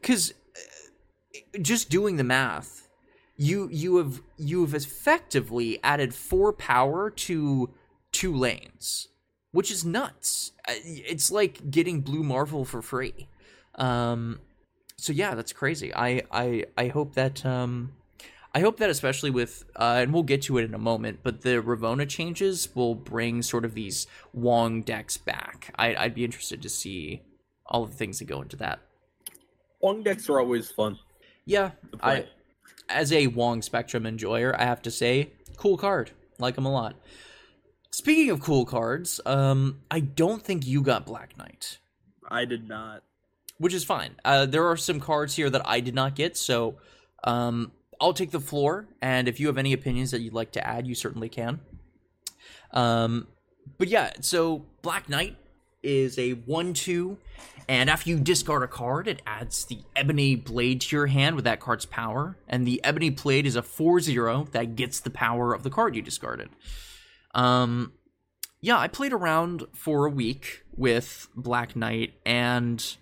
Because 0.00 0.32
uh, 0.32 1.58
just 1.60 1.90
doing 1.90 2.16
the 2.16 2.24
math, 2.24 2.88
you 3.36 3.68
you 3.70 3.96
have 3.98 4.22
you 4.36 4.62
have 4.62 4.74
effectively 4.74 5.78
added 5.82 6.14
four 6.14 6.52
power 6.52 7.10
to 7.10 7.70
two 8.12 8.34
lanes, 8.34 9.08
which 9.52 9.70
is 9.70 9.84
nuts. 9.84 10.52
It's 10.68 11.30
like 11.30 11.70
getting 11.70 12.00
Blue 12.00 12.22
Marvel 12.22 12.64
for 12.64 12.80
free. 12.80 13.28
Um, 13.74 14.40
so 14.96 15.12
yeah, 15.12 15.34
that's 15.34 15.52
crazy. 15.52 15.94
I 15.94 16.22
I 16.30 16.64
I 16.76 16.88
hope 16.88 17.14
that 17.14 17.44
um, 17.44 17.92
I 18.54 18.60
hope 18.60 18.78
that 18.78 18.90
especially 18.90 19.30
with 19.30 19.64
uh, 19.76 19.98
and 19.98 20.12
we'll 20.12 20.22
get 20.22 20.42
to 20.42 20.58
it 20.58 20.64
in 20.64 20.74
a 20.74 20.78
moment, 20.78 21.20
but 21.22 21.42
the 21.42 21.62
Ravonna 21.62 22.08
changes 22.08 22.68
will 22.74 22.94
bring 22.94 23.42
sort 23.42 23.64
of 23.64 23.74
these 23.74 24.06
Wong 24.32 24.82
decks 24.82 25.16
back. 25.16 25.72
I, 25.76 25.94
I'd 25.94 26.14
be 26.14 26.24
interested 26.24 26.62
to 26.62 26.68
see 26.68 27.22
all 27.66 27.86
the 27.86 27.94
things 27.94 28.18
that 28.18 28.26
go 28.26 28.42
into 28.42 28.56
that. 28.56 28.80
Wong 29.80 30.02
decks 30.02 30.28
are 30.28 30.38
always 30.38 30.70
fun. 30.70 30.98
Yeah. 31.44 31.72
I 32.02 32.26
as 32.88 33.12
a 33.12 33.26
Wong 33.28 33.62
Spectrum 33.62 34.06
enjoyer, 34.06 34.58
I 34.58 34.64
have 34.64 34.82
to 34.82 34.90
say, 34.90 35.32
cool 35.56 35.76
card. 35.76 36.10
Like 36.38 36.56
him 36.56 36.66
a 36.66 36.72
lot. 36.72 36.96
Speaking 37.90 38.30
of 38.30 38.40
cool 38.40 38.64
cards, 38.64 39.20
um, 39.24 39.82
I 39.90 40.00
don't 40.00 40.42
think 40.42 40.66
you 40.66 40.82
got 40.82 41.06
Black 41.06 41.38
Knight, 41.38 41.78
I 42.28 42.44
did 42.44 42.68
not. 42.68 43.04
Which 43.58 43.74
is 43.74 43.84
fine. 43.84 44.16
Uh, 44.24 44.46
there 44.46 44.66
are 44.66 44.76
some 44.76 45.00
cards 45.00 45.36
here 45.36 45.50
that 45.50 45.62
I 45.64 45.80
did 45.80 45.94
not 45.94 46.14
get, 46.14 46.36
so 46.36 46.76
um, 47.24 47.72
I'll 48.00 48.12
take 48.12 48.30
the 48.30 48.40
floor. 48.40 48.88
And 49.00 49.28
if 49.28 49.40
you 49.40 49.46
have 49.46 49.58
any 49.58 49.72
opinions 49.72 50.10
that 50.10 50.20
you'd 50.20 50.32
like 50.32 50.52
to 50.52 50.66
add, 50.66 50.86
you 50.86 50.94
certainly 50.94 51.28
can. 51.28 51.60
Um, 52.72 53.28
but 53.78 53.88
yeah, 53.88 54.12
so 54.20 54.66
Black 54.82 55.08
Knight 55.08 55.36
is 55.82 56.18
a 56.18 56.32
one-two, 56.32 57.18
and 57.68 57.88
after 57.88 58.10
you 58.10 58.18
discard 58.18 58.62
a 58.62 58.68
card, 58.68 59.06
it 59.06 59.22
adds 59.26 59.66
the 59.66 59.80
Ebony 59.94 60.34
Blade 60.34 60.80
to 60.82 60.96
your 60.96 61.06
hand 61.06 61.36
with 61.36 61.44
that 61.44 61.60
card's 61.60 61.86
power, 61.86 62.36
and 62.48 62.66
the 62.66 62.82
Ebony 62.82 63.10
Blade 63.10 63.46
is 63.46 63.54
a 63.54 63.62
4-0 63.62 64.50
that 64.52 64.76
gets 64.76 65.00
the 65.00 65.10
power 65.10 65.54
of 65.54 65.62
the 65.62 65.70
card 65.70 65.94
you 65.94 66.02
discarded. 66.02 66.50
Um, 67.34 67.92
yeah, 68.60 68.78
I 68.78 68.88
played 68.88 69.12
around 69.12 69.64
for 69.74 70.06
a 70.06 70.10
week 70.10 70.62
with 70.74 71.28
Black 71.36 71.76
Knight, 71.76 72.14
and 72.24 72.96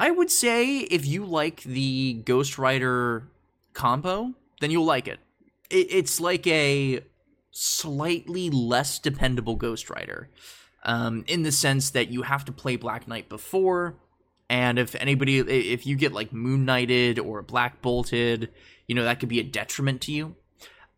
I 0.00 0.10
would 0.10 0.30
say 0.30 0.78
if 0.78 1.04
you 1.04 1.26
like 1.26 1.62
the 1.62 2.14
Ghost 2.24 2.56
Rider 2.56 3.28
combo, 3.74 4.32
then 4.62 4.70
you'll 4.70 4.86
like 4.86 5.06
it. 5.06 5.20
it 5.68 5.88
it's 5.90 6.18
like 6.18 6.46
a 6.46 7.00
slightly 7.50 8.48
less 8.48 8.98
dependable 8.98 9.56
Ghost 9.56 9.90
Rider, 9.90 10.30
um, 10.84 11.22
in 11.28 11.42
the 11.42 11.52
sense 11.52 11.90
that 11.90 12.08
you 12.08 12.22
have 12.22 12.46
to 12.46 12.52
play 12.52 12.76
Black 12.76 13.06
Knight 13.06 13.28
before, 13.28 13.96
and 14.48 14.78
if 14.78 14.94
anybody, 14.94 15.38
if 15.38 15.86
you 15.86 15.96
get 15.96 16.14
like 16.14 16.32
Moon 16.32 16.64
Knighted 16.64 17.18
or 17.18 17.42
Black 17.42 17.82
Bolted, 17.82 18.48
you 18.86 18.94
know 18.94 19.04
that 19.04 19.20
could 19.20 19.28
be 19.28 19.38
a 19.38 19.44
detriment 19.44 20.00
to 20.02 20.12
you. 20.12 20.34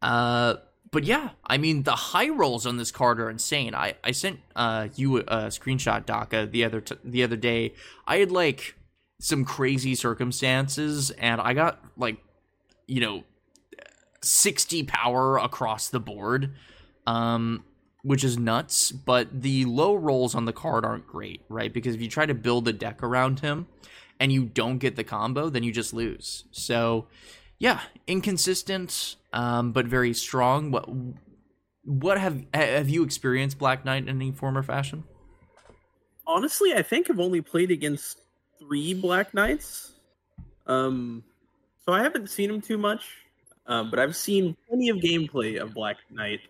Uh, 0.00 0.54
but 0.92 1.02
yeah, 1.02 1.30
I 1.44 1.58
mean 1.58 1.82
the 1.82 1.96
high 1.96 2.28
rolls 2.28 2.66
on 2.66 2.76
this 2.76 2.92
card 2.92 3.18
are 3.18 3.28
insane. 3.28 3.74
I 3.74 3.96
I 4.04 4.12
sent 4.12 4.38
uh 4.54 4.90
you 4.94 5.16
a 5.16 5.48
screenshot, 5.48 6.06
Daka, 6.06 6.46
the 6.46 6.64
other 6.64 6.80
t- 6.80 6.94
the 7.02 7.24
other 7.24 7.36
day. 7.36 7.74
I 8.06 8.18
had 8.18 8.30
like 8.30 8.76
some 9.22 9.44
crazy 9.44 9.94
circumstances, 9.94 11.12
and 11.12 11.40
I 11.40 11.54
got 11.54 11.80
like 11.96 12.18
you 12.88 13.00
know 13.00 13.24
60 14.20 14.82
power 14.84 15.38
across 15.38 15.88
the 15.88 16.00
board, 16.00 16.54
um, 17.06 17.64
which 18.02 18.24
is 18.24 18.36
nuts. 18.36 18.90
But 18.90 19.42
the 19.42 19.64
low 19.64 19.94
rolls 19.94 20.34
on 20.34 20.44
the 20.44 20.52
card 20.52 20.84
aren't 20.84 21.06
great, 21.06 21.42
right? 21.48 21.72
Because 21.72 21.94
if 21.94 22.02
you 22.02 22.08
try 22.08 22.26
to 22.26 22.34
build 22.34 22.66
a 22.66 22.72
deck 22.72 23.02
around 23.02 23.40
him 23.40 23.68
and 24.18 24.32
you 24.32 24.44
don't 24.44 24.78
get 24.78 24.96
the 24.96 25.04
combo, 25.04 25.48
then 25.48 25.62
you 25.62 25.72
just 25.72 25.94
lose. 25.94 26.44
So, 26.50 27.06
yeah, 27.60 27.80
inconsistent, 28.08 29.16
um, 29.32 29.70
but 29.70 29.86
very 29.86 30.14
strong. 30.14 30.72
What 30.72 30.88
what 31.84 32.18
have 32.18 32.44
have 32.52 32.88
you 32.88 33.04
experienced 33.04 33.56
Black 33.56 33.84
Knight 33.84 34.02
in 34.02 34.08
any 34.08 34.32
form 34.32 34.58
or 34.58 34.64
fashion? 34.64 35.04
Honestly, 36.26 36.72
I 36.74 36.82
think 36.82 37.08
I've 37.08 37.20
only 37.20 37.40
played 37.40 37.70
against 37.70 38.21
three 38.66 38.94
Black 38.94 39.34
Knights. 39.34 39.92
Um, 40.66 41.24
so 41.84 41.92
I 41.92 42.02
haven't 42.02 42.30
seen 42.30 42.50
him 42.50 42.60
too 42.60 42.78
much. 42.78 43.04
Um, 43.66 43.90
but 43.90 43.98
I've 43.98 44.16
seen 44.16 44.56
plenty 44.68 44.88
of 44.88 44.98
gameplay 44.98 45.60
of 45.60 45.72
Black 45.74 45.98
Knight, 46.10 46.40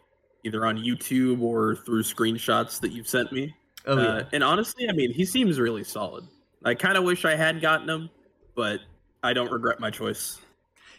either 0.45 0.65
on 0.65 0.79
YouTube 0.79 1.43
or 1.43 1.77
through 1.77 2.03
screenshots 2.03 2.81
that 2.81 2.93
you've 2.93 3.09
sent 3.09 3.33
me. 3.33 3.55
Oh 3.87 3.99
Uh, 3.99 4.25
and 4.33 4.43
honestly, 4.43 4.89
I 4.89 4.93
mean, 4.93 5.13
he 5.13 5.25
seems 5.25 5.59
really 5.59 5.85
solid. 5.85 6.25
I 6.65 6.75
kind 6.75 6.97
of 6.97 7.05
wish 7.05 7.25
I 7.25 7.35
had 7.37 7.61
gotten 7.61 7.89
him, 7.89 8.11
but 8.55 8.81
I 9.23 9.33
don't 9.33 9.51
regret 9.51 9.81
my 9.81 9.91
choice. 9.91 10.39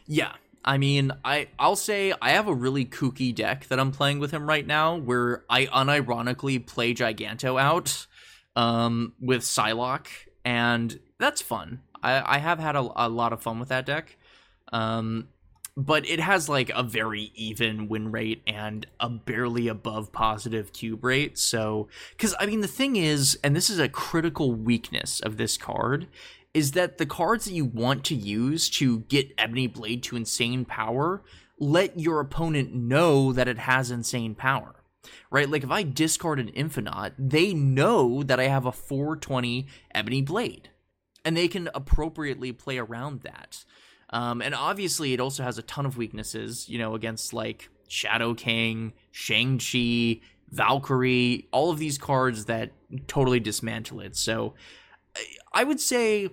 Yeah. 0.05 0.33
I 0.65 0.77
mean, 0.77 1.11
I 1.25 1.47
I'll 1.59 1.75
say 1.75 2.13
I 2.21 2.31
have 2.31 2.47
a 2.47 2.53
really 2.53 2.85
kooky 2.85 3.35
deck 3.35 3.67
that 3.67 3.79
I'm 3.79 3.91
playing 3.91 4.19
with 4.19 4.31
him 4.31 4.47
right 4.47 4.65
now, 4.65 4.95
where 4.95 5.43
I 5.49 5.65
unironically 5.65 6.65
play 6.65 6.93
Giganto 6.93 7.59
out 7.59 8.07
um, 8.55 9.13
with 9.19 9.41
Psylocke, 9.41 10.07
and 10.45 10.99
that's 11.19 11.41
fun. 11.41 11.81
I, 12.01 12.35
I 12.35 12.37
have 12.39 12.59
had 12.59 12.75
a, 12.75 12.89
a 12.95 13.09
lot 13.09 13.33
of 13.33 13.41
fun 13.41 13.59
with 13.59 13.69
that 13.69 13.85
deck, 13.85 14.17
um, 14.71 15.29
but 15.75 16.07
it 16.07 16.19
has 16.19 16.49
like 16.49 16.69
a 16.75 16.83
very 16.83 17.31
even 17.35 17.87
win 17.87 18.11
rate 18.11 18.43
and 18.45 18.85
a 18.99 19.09
barely 19.09 19.67
above 19.67 20.11
positive 20.11 20.73
cube 20.73 21.03
rate. 21.03 21.37
So, 21.37 21.87
because 22.11 22.35
I 22.39 22.45
mean, 22.45 22.61
the 22.61 22.67
thing 22.67 22.95
is, 22.95 23.39
and 23.43 23.55
this 23.55 23.69
is 23.69 23.79
a 23.79 23.89
critical 23.89 24.53
weakness 24.53 25.19
of 25.19 25.37
this 25.37 25.57
card, 25.57 26.07
is 26.53 26.73
that 26.73 26.99
the 26.99 27.05
cards 27.05 27.45
that 27.45 27.53
you 27.53 27.65
want 27.65 28.03
to 28.05 28.15
use 28.15 28.69
to 28.69 28.99
get 29.01 29.33
Ebony 29.37 29.67
Blade 29.67 30.03
to 30.03 30.15
insane 30.15 30.65
power 30.65 31.23
let 31.59 31.99
your 31.99 32.19
opponent 32.19 32.73
know 32.73 33.31
that 33.31 33.47
it 33.47 33.59
has 33.59 33.91
insane 33.91 34.35
power. 34.35 34.75
Right? 35.31 35.49
Like 35.49 35.63
if 35.63 35.71
I 35.71 35.83
discard 35.83 36.39
an 36.39 36.49
Infinite, 36.49 37.13
they 37.17 37.53
know 37.53 38.23
that 38.23 38.39
I 38.39 38.47
have 38.47 38.65
a 38.65 38.71
420 38.71 39.67
Ebony 39.93 40.21
Blade. 40.21 40.69
And 41.25 41.37
they 41.37 41.47
can 41.47 41.69
appropriately 41.73 42.51
play 42.51 42.77
around 42.77 43.21
that. 43.21 43.63
Um, 44.09 44.41
and 44.41 44.53
obviously, 44.53 45.13
it 45.13 45.19
also 45.19 45.41
has 45.43 45.57
a 45.57 45.63
ton 45.63 45.85
of 45.85 45.97
weaknesses, 45.97 46.67
you 46.67 46.77
know, 46.77 46.95
against 46.95 47.33
like 47.33 47.69
Shadow 47.87 48.33
King, 48.33 48.93
Shang-Chi, 49.11 50.19
Valkyrie, 50.49 51.47
all 51.51 51.71
of 51.71 51.79
these 51.79 51.97
cards 51.97 52.45
that 52.45 52.71
totally 53.07 53.39
dismantle 53.39 54.01
it. 54.01 54.15
So 54.15 54.53
I 55.51 55.63
would 55.63 55.79
say 55.79 56.29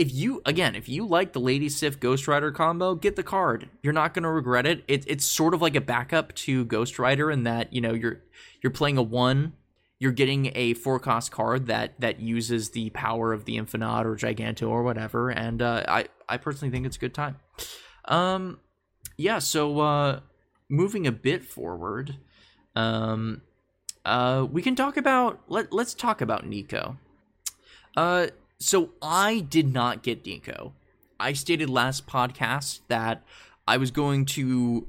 if 0.00 0.14
you 0.14 0.40
again 0.46 0.74
if 0.74 0.88
you 0.88 1.06
like 1.06 1.34
the 1.34 1.38
lady 1.38 1.68
sif 1.68 2.00
ghost 2.00 2.26
rider 2.26 2.50
combo 2.50 2.94
get 2.94 3.16
the 3.16 3.22
card. 3.22 3.68
You're 3.82 3.92
not 3.92 4.14
going 4.14 4.22
to 4.22 4.30
regret 4.30 4.64
it. 4.66 4.82
it 4.88 5.04
it's 5.06 5.26
sort 5.26 5.52
of 5.52 5.60
like 5.60 5.76
a 5.76 5.80
backup 5.80 6.34
to 6.36 6.64
ghost 6.64 6.98
rider 6.98 7.30
in 7.30 7.42
that 7.42 7.70
you 7.74 7.82
know 7.82 7.92
you're 7.92 8.22
you're 8.62 8.70
playing 8.70 8.96
a 8.96 9.02
one 9.02 9.52
you're 9.98 10.10
getting 10.10 10.52
a 10.54 10.72
four 10.72 10.98
cost 10.98 11.30
card 11.30 11.66
that 11.66 12.00
that 12.00 12.18
uses 12.18 12.70
the 12.70 12.88
power 12.90 13.34
of 13.34 13.44
the 13.44 13.58
infinite 13.58 14.06
or 14.06 14.16
giganto 14.16 14.70
or 14.70 14.82
whatever 14.82 15.28
and 15.28 15.60
uh, 15.60 15.84
i 15.86 16.06
i 16.30 16.38
personally 16.38 16.72
think 16.72 16.86
it's 16.86 16.96
a 16.96 17.00
good 17.00 17.14
time. 17.14 17.36
Um 18.06 18.58
yeah 19.18 19.38
so 19.38 19.80
uh 19.80 20.20
moving 20.70 21.06
a 21.06 21.12
bit 21.12 21.44
forward 21.44 22.16
um 22.74 23.42
uh 24.06 24.46
we 24.50 24.62
can 24.62 24.74
talk 24.74 24.96
about 24.96 25.42
let, 25.48 25.74
let's 25.74 25.92
talk 25.92 26.22
about 26.22 26.46
nico. 26.46 26.96
Uh 27.94 28.28
so 28.60 28.90
I 29.02 29.40
did 29.40 29.72
not 29.72 30.02
get 30.02 30.24
Nico. 30.24 30.74
I 31.18 31.32
stated 31.32 31.68
last 31.68 32.06
podcast 32.06 32.80
that 32.88 33.22
I 33.66 33.78
was 33.78 33.90
going 33.90 34.26
to 34.26 34.86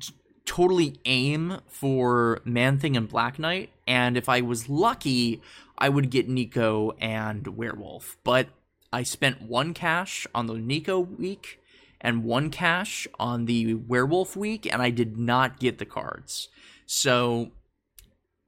t- 0.00 0.14
totally 0.44 0.98
aim 1.04 1.60
for 1.68 2.40
Man 2.44 2.78
Thing 2.78 2.96
and 2.96 3.08
Black 3.08 3.38
Knight, 3.38 3.70
and 3.86 4.16
if 4.16 4.28
I 4.28 4.40
was 4.40 4.68
lucky, 4.68 5.42
I 5.76 5.88
would 5.88 6.10
get 6.10 6.28
Nico 6.28 6.92
and 7.00 7.46
Werewolf. 7.56 8.16
But 8.24 8.48
I 8.92 9.02
spent 9.02 9.42
one 9.42 9.74
cash 9.74 10.26
on 10.34 10.46
the 10.46 10.54
Nico 10.54 11.00
week 11.00 11.60
and 12.00 12.24
one 12.24 12.50
cash 12.50 13.06
on 13.18 13.46
the 13.46 13.74
Werewolf 13.74 14.36
week, 14.36 14.70
and 14.70 14.80
I 14.80 14.90
did 14.90 15.18
not 15.18 15.58
get 15.58 15.78
the 15.78 15.86
cards. 15.86 16.48
So 16.86 17.50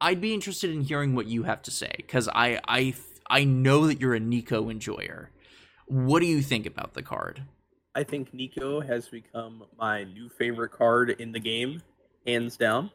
I'd 0.00 0.20
be 0.20 0.34
interested 0.34 0.70
in 0.70 0.82
hearing 0.82 1.14
what 1.14 1.26
you 1.26 1.44
have 1.44 1.62
to 1.62 1.70
say 1.70 1.92
because 1.96 2.28
I 2.28 2.60
I 2.68 2.94
I 3.28 3.44
know 3.44 3.86
that 3.86 4.00
you're 4.00 4.14
a 4.14 4.20
Nico 4.20 4.70
enjoyer. 4.70 5.30
What 5.86 6.20
do 6.20 6.26
you 6.26 6.42
think 6.42 6.66
about 6.66 6.94
the 6.94 7.02
card? 7.02 7.42
I 7.94 8.02
think 8.02 8.34
Nico 8.34 8.80
has 8.80 9.08
become 9.08 9.64
my 9.78 10.04
new 10.04 10.28
favorite 10.28 10.70
card 10.70 11.10
in 11.10 11.32
the 11.32 11.40
game, 11.40 11.82
hands 12.26 12.56
down. 12.56 12.90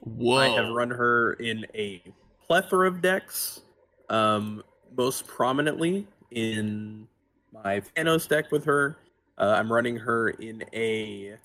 Whoa! 0.00 0.38
I 0.38 0.48
have 0.48 0.72
run 0.72 0.90
her 0.90 1.34
in 1.34 1.66
a 1.74 2.02
plethora 2.46 2.88
of 2.88 3.02
decks, 3.02 3.60
um, 4.08 4.62
most 4.96 5.26
prominently 5.26 6.06
in 6.30 7.06
my 7.52 7.80
Thanos 7.80 8.28
deck 8.28 8.50
with 8.50 8.64
her. 8.64 8.96
Uh, 9.38 9.54
I'm 9.56 9.70
running 9.70 9.96
her 9.96 10.30
in 10.30 10.64
a 10.72 11.36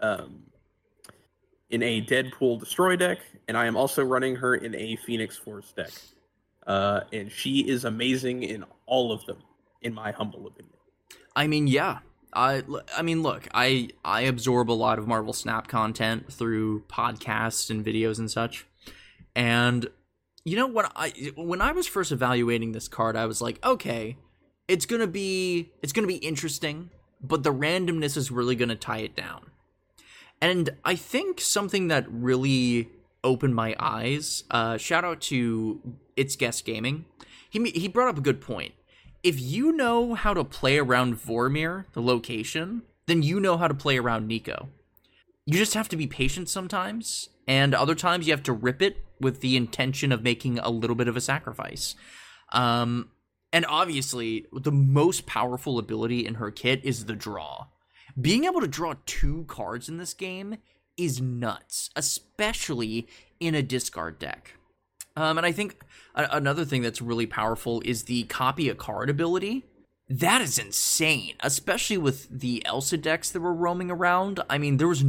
um, 0.00 0.42
in 1.70 1.82
a 1.82 2.02
Deadpool 2.02 2.60
Destroy 2.60 2.96
deck, 2.96 3.18
and 3.48 3.56
I 3.56 3.66
am 3.66 3.76
also 3.76 4.04
running 4.04 4.36
her 4.36 4.56
in 4.56 4.74
a 4.74 4.96
Phoenix 4.96 5.36
Force 5.36 5.72
deck. 5.72 5.92
Uh, 6.66 7.00
and 7.12 7.30
she 7.32 7.60
is 7.60 7.84
amazing 7.84 8.42
in 8.42 8.64
all 8.86 9.12
of 9.12 9.24
them, 9.26 9.38
in 9.82 9.94
my 9.94 10.12
humble 10.12 10.46
opinion. 10.46 10.74
I 11.34 11.46
mean, 11.46 11.66
yeah. 11.66 11.98
I, 12.32 12.62
I 12.96 13.02
mean, 13.02 13.22
look, 13.22 13.48
I 13.52 13.88
I 14.04 14.22
absorb 14.22 14.70
a 14.70 14.72
lot 14.72 14.98
of 15.00 15.08
Marvel 15.08 15.32
Snap 15.32 15.66
content 15.66 16.32
through 16.32 16.84
podcasts 16.84 17.70
and 17.70 17.84
videos 17.84 18.18
and 18.20 18.30
such, 18.30 18.66
and 19.34 19.88
you 20.44 20.54
know 20.54 20.68
when 20.68 20.86
I 20.94 21.32
when 21.36 21.60
I 21.60 21.72
was 21.72 21.88
first 21.88 22.12
evaluating 22.12 22.70
this 22.70 22.86
card, 22.86 23.16
I 23.16 23.26
was 23.26 23.40
like, 23.40 23.64
okay, 23.64 24.16
it's 24.68 24.86
gonna 24.86 25.08
be 25.08 25.72
it's 25.82 25.92
gonna 25.92 26.06
be 26.06 26.18
interesting, 26.18 26.90
but 27.20 27.42
the 27.42 27.52
randomness 27.52 28.16
is 28.16 28.30
really 28.30 28.54
gonna 28.54 28.76
tie 28.76 28.98
it 28.98 29.16
down. 29.16 29.50
And 30.40 30.70
I 30.84 30.94
think 30.94 31.40
something 31.40 31.88
that 31.88 32.06
really 32.08 32.90
opened 33.22 33.54
my 33.54 33.74
eyes. 33.78 34.44
Uh, 34.50 34.76
shout 34.76 35.04
out 35.04 35.20
to 35.22 35.80
It's 36.16 36.36
Guest 36.36 36.64
Gaming. 36.64 37.04
He 37.48 37.62
he 37.70 37.88
brought 37.88 38.08
up 38.08 38.18
a 38.18 38.22
good 38.22 38.40
point. 38.40 38.72
if 39.22 39.40
you 39.40 39.72
know 39.72 40.14
how 40.14 40.34
to 40.34 40.44
play 40.44 40.78
around 40.78 41.16
Vormir, 41.16 41.84
the 41.92 42.02
location, 42.02 42.82
then 43.06 43.22
you 43.22 43.40
know 43.40 43.56
how 43.56 43.68
to 43.68 43.74
play 43.74 43.98
around 43.98 44.26
Nico. 44.26 44.68
You 45.46 45.58
just 45.58 45.74
have 45.74 45.88
to 45.90 45.96
be 45.96 46.06
patient 46.06 46.48
sometimes, 46.48 47.28
and 47.46 47.74
other 47.74 47.94
times 47.94 48.26
you 48.26 48.32
have 48.32 48.42
to 48.44 48.52
rip 48.52 48.80
it 48.80 49.04
with 49.20 49.40
the 49.40 49.56
intention 49.56 50.12
of 50.12 50.22
making 50.22 50.58
a 50.58 50.70
little 50.70 50.96
bit 50.96 51.08
of 51.08 51.16
a 51.16 51.20
sacrifice. 51.20 51.94
Um, 52.52 53.10
and 53.52 53.66
obviously, 53.66 54.46
the 54.52 54.72
most 54.72 55.26
powerful 55.26 55.78
ability 55.78 56.24
in 56.26 56.34
her 56.34 56.50
kit 56.50 56.80
is 56.84 57.06
the 57.06 57.14
draw. 57.16 57.66
Being 58.20 58.44
able 58.44 58.60
to 58.60 58.68
draw 58.68 58.94
two 59.06 59.44
cards 59.48 59.88
in 59.88 59.98
this 59.98 60.14
game 60.14 60.58
is 60.96 61.20
nuts, 61.20 61.90
especially 61.96 63.08
in 63.38 63.54
a 63.54 63.62
discard 63.62 64.18
deck. 64.18 64.54
Um, 65.16 65.38
and 65.38 65.46
I 65.46 65.52
think 65.52 65.82
a- 66.14 66.28
another 66.32 66.64
thing 66.64 66.82
that's 66.82 67.02
really 67.02 67.26
powerful 67.26 67.82
is 67.84 68.04
the 68.04 68.24
copy 68.24 68.68
a 68.68 68.74
card 68.74 69.10
ability. 69.10 69.64
That 70.08 70.40
is 70.40 70.58
insane, 70.58 71.34
especially 71.40 71.98
with 71.98 72.28
the 72.30 72.64
Elsa 72.66 72.96
decks 72.96 73.30
that 73.30 73.40
were 73.40 73.54
roaming 73.54 73.90
around. 73.90 74.40
I 74.50 74.58
mean, 74.58 74.76
there 74.76 74.88
was. 74.88 75.04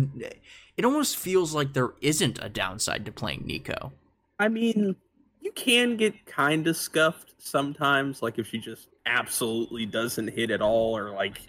It 0.77 0.85
almost 0.85 1.17
feels 1.17 1.53
like 1.53 1.73
there 1.73 1.93
isn't 2.01 2.39
a 2.41 2.49
downside 2.49 3.05
to 3.05 3.11
playing 3.11 3.43
Nico. 3.45 3.93
I 4.39 4.47
mean, 4.47 4.95
you 5.39 5.51
can 5.51 5.97
get 5.97 6.25
kind 6.25 6.67
of 6.67 6.77
scuffed 6.77 7.33
sometimes, 7.39 8.21
like 8.21 8.37
if 8.37 8.47
she 8.47 8.59
just 8.59 8.89
absolutely 9.05 9.85
doesn't 9.87 10.29
hit 10.29 10.51
at 10.51 10.61
all, 10.61 10.95
or 10.95 11.11
like 11.11 11.41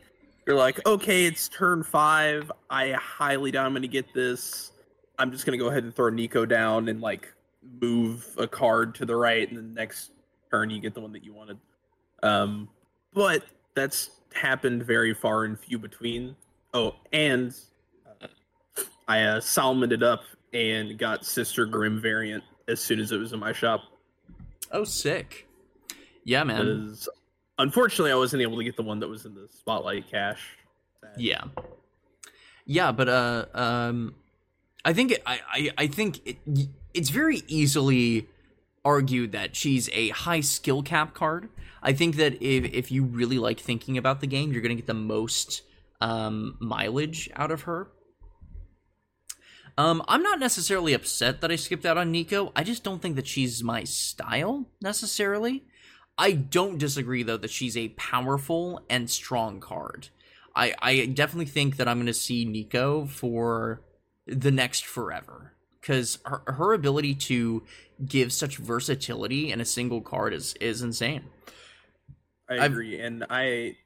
you're 0.47 0.57
like, 0.57 0.85
okay, 0.87 1.25
it's 1.25 1.49
turn 1.49 1.83
five. 1.83 2.51
I 2.69 2.93
highly 2.93 3.51
doubt 3.51 3.67
I'm 3.67 3.73
going 3.73 3.83
to 3.83 3.89
get 3.89 4.13
this. 4.13 4.73
I'm 5.19 5.31
just 5.31 5.47
going 5.47 5.59
to 5.59 5.63
go 5.63 5.71
ahead 5.71 5.85
and 5.85 5.95
throw 5.95 6.11
Nico 6.11 6.45
down 6.45 6.89
and 6.89 7.01
like 7.01 7.33
move 7.81 8.27
a 8.39 8.47
card 8.47 8.95
to 8.97 9.07
the 9.07 9.15
right, 9.15 9.49
and 9.49 9.57
the 9.57 9.63
next 9.63 10.13
turn 10.51 10.71
you 10.71 10.81
get 10.81 10.95
the 10.95 11.01
one 11.01 11.13
that 11.13 11.25
you 11.25 11.33
wanted. 11.33 11.59
Um, 12.23 12.69
but 13.15 13.45
that's 13.75 14.11
happened 14.35 14.85
very 14.85 15.15
far 15.15 15.45
and 15.45 15.59
few 15.59 15.79
between. 15.79 16.35
Oh, 16.75 16.97
and 17.13 17.55
uh, 18.07 18.27
I 19.07 19.23
uh, 19.23 19.41
salmoned 19.41 19.93
it 19.93 20.03
up 20.03 20.23
and 20.53 20.99
got 20.99 21.25
Sister 21.25 21.67
Grimm 21.67 22.01
variant 22.01 22.43
as 22.69 22.81
soon 22.81 23.01
as 23.01 23.13
it 23.13 23.19
was 23.19 23.33
in 23.33 23.41
my 23.41 23.53
shop. 23.53 23.83
Oh, 24.71 24.85
sick. 24.85 25.47
Yeah, 26.25 26.45
man. 26.45 26.65
Because 26.65 27.09
unfortunately, 27.59 28.13
I 28.13 28.17
wasn't 28.17 28.43
able 28.43 28.59
to 28.59 28.65
get 28.65 28.77
the 28.77 28.83
one 28.83 29.01
that 29.01 29.09
was 29.09 29.25
in 29.25 29.35
the 29.35 29.49
spotlight 29.51 30.11
cache. 30.11 30.59
Yeah. 31.17 31.45
Yeah, 32.65 32.93
but 32.93 33.09
uh 33.09 33.47
um 33.55 34.15
I 34.85 34.93
think 34.93 35.13
it, 35.13 35.23
I 35.27 35.41
I 35.53 35.71
I 35.79 35.87
think 35.87 36.21
it, 36.27 36.39
it's 36.95 37.11
very 37.11 37.43
easily 37.49 38.29
argued 38.85 39.33
that 39.33 39.55
she's 39.55 39.89
a 39.93 40.09
high 40.11 40.41
skill 40.41 40.83
cap 40.83 41.15
card. 41.15 41.49
I 41.83 41.93
think 41.93 42.17
that 42.17 42.43
if 42.43 42.65
if 42.73 42.93
you 42.93 43.05
really 43.05 43.39
like 43.39 43.61
thinking 43.61 43.99
about 43.99 44.21
the 44.21 44.27
game, 44.27 44.53
you're 44.53 44.63
going 44.63 44.77
to 44.77 44.81
get 44.81 44.87
the 44.87 44.95
most 44.95 45.63
um 46.01 46.57
mileage 46.61 47.31
out 47.35 47.51
of 47.51 47.63
her. 47.63 47.89
Um 49.77 50.03
I'm 50.09 50.23
not 50.23 50.39
necessarily 50.39 50.93
upset 50.93 51.41
that 51.41 51.51
I 51.51 51.57
skipped 51.57 51.85
out 51.85 51.99
on 51.99 52.11
Nico. 52.13 52.53
I 52.55 52.63
just 52.63 52.85
don't 52.85 53.03
think 53.03 53.17
that 53.17 53.27
she's 53.27 53.63
my 53.63 53.85
style 53.85 54.67
necessarily. 54.81 55.65
I 56.19 56.33
don't 56.33 56.79
disagree 56.79 57.23
though 57.23 57.37
that 57.39 57.51
she's 57.51 57.77
a 57.77 57.89
powerful 57.91 58.81
and 58.91 59.09
strong 59.11 59.61
card. 59.61 60.09
I, 60.55 60.75
I 60.81 61.07
definitely 61.07 61.47
think 61.47 61.77
that 61.77 61.89
I'm 61.89 61.97
going 61.97 62.07
to 62.07 62.15
see 62.15 62.45
Nico 62.45 63.07
for 63.07 63.81
the 64.27 64.51
next 64.51 64.85
forever 64.85 65.55
because 65.81 66.19
her, 66.25 66.43
her 66.47 66.73
ability 66.75 67.15
to 67.15 67.63
give 68.05 68.33
such 68.33 68.59
versatility 68.59 69.51
in 69.51 69.61
a 69.61 69.65
single 69.65 70.01
card 70.01 70.35
is 70.35 70.55
is 70.61 70.83
insane. 70.83 71.25
I 72.49 72.57
I've- 72.57 72.67
agree, 72.67 73.01
and 73.01 73.25
I 73.31 73.77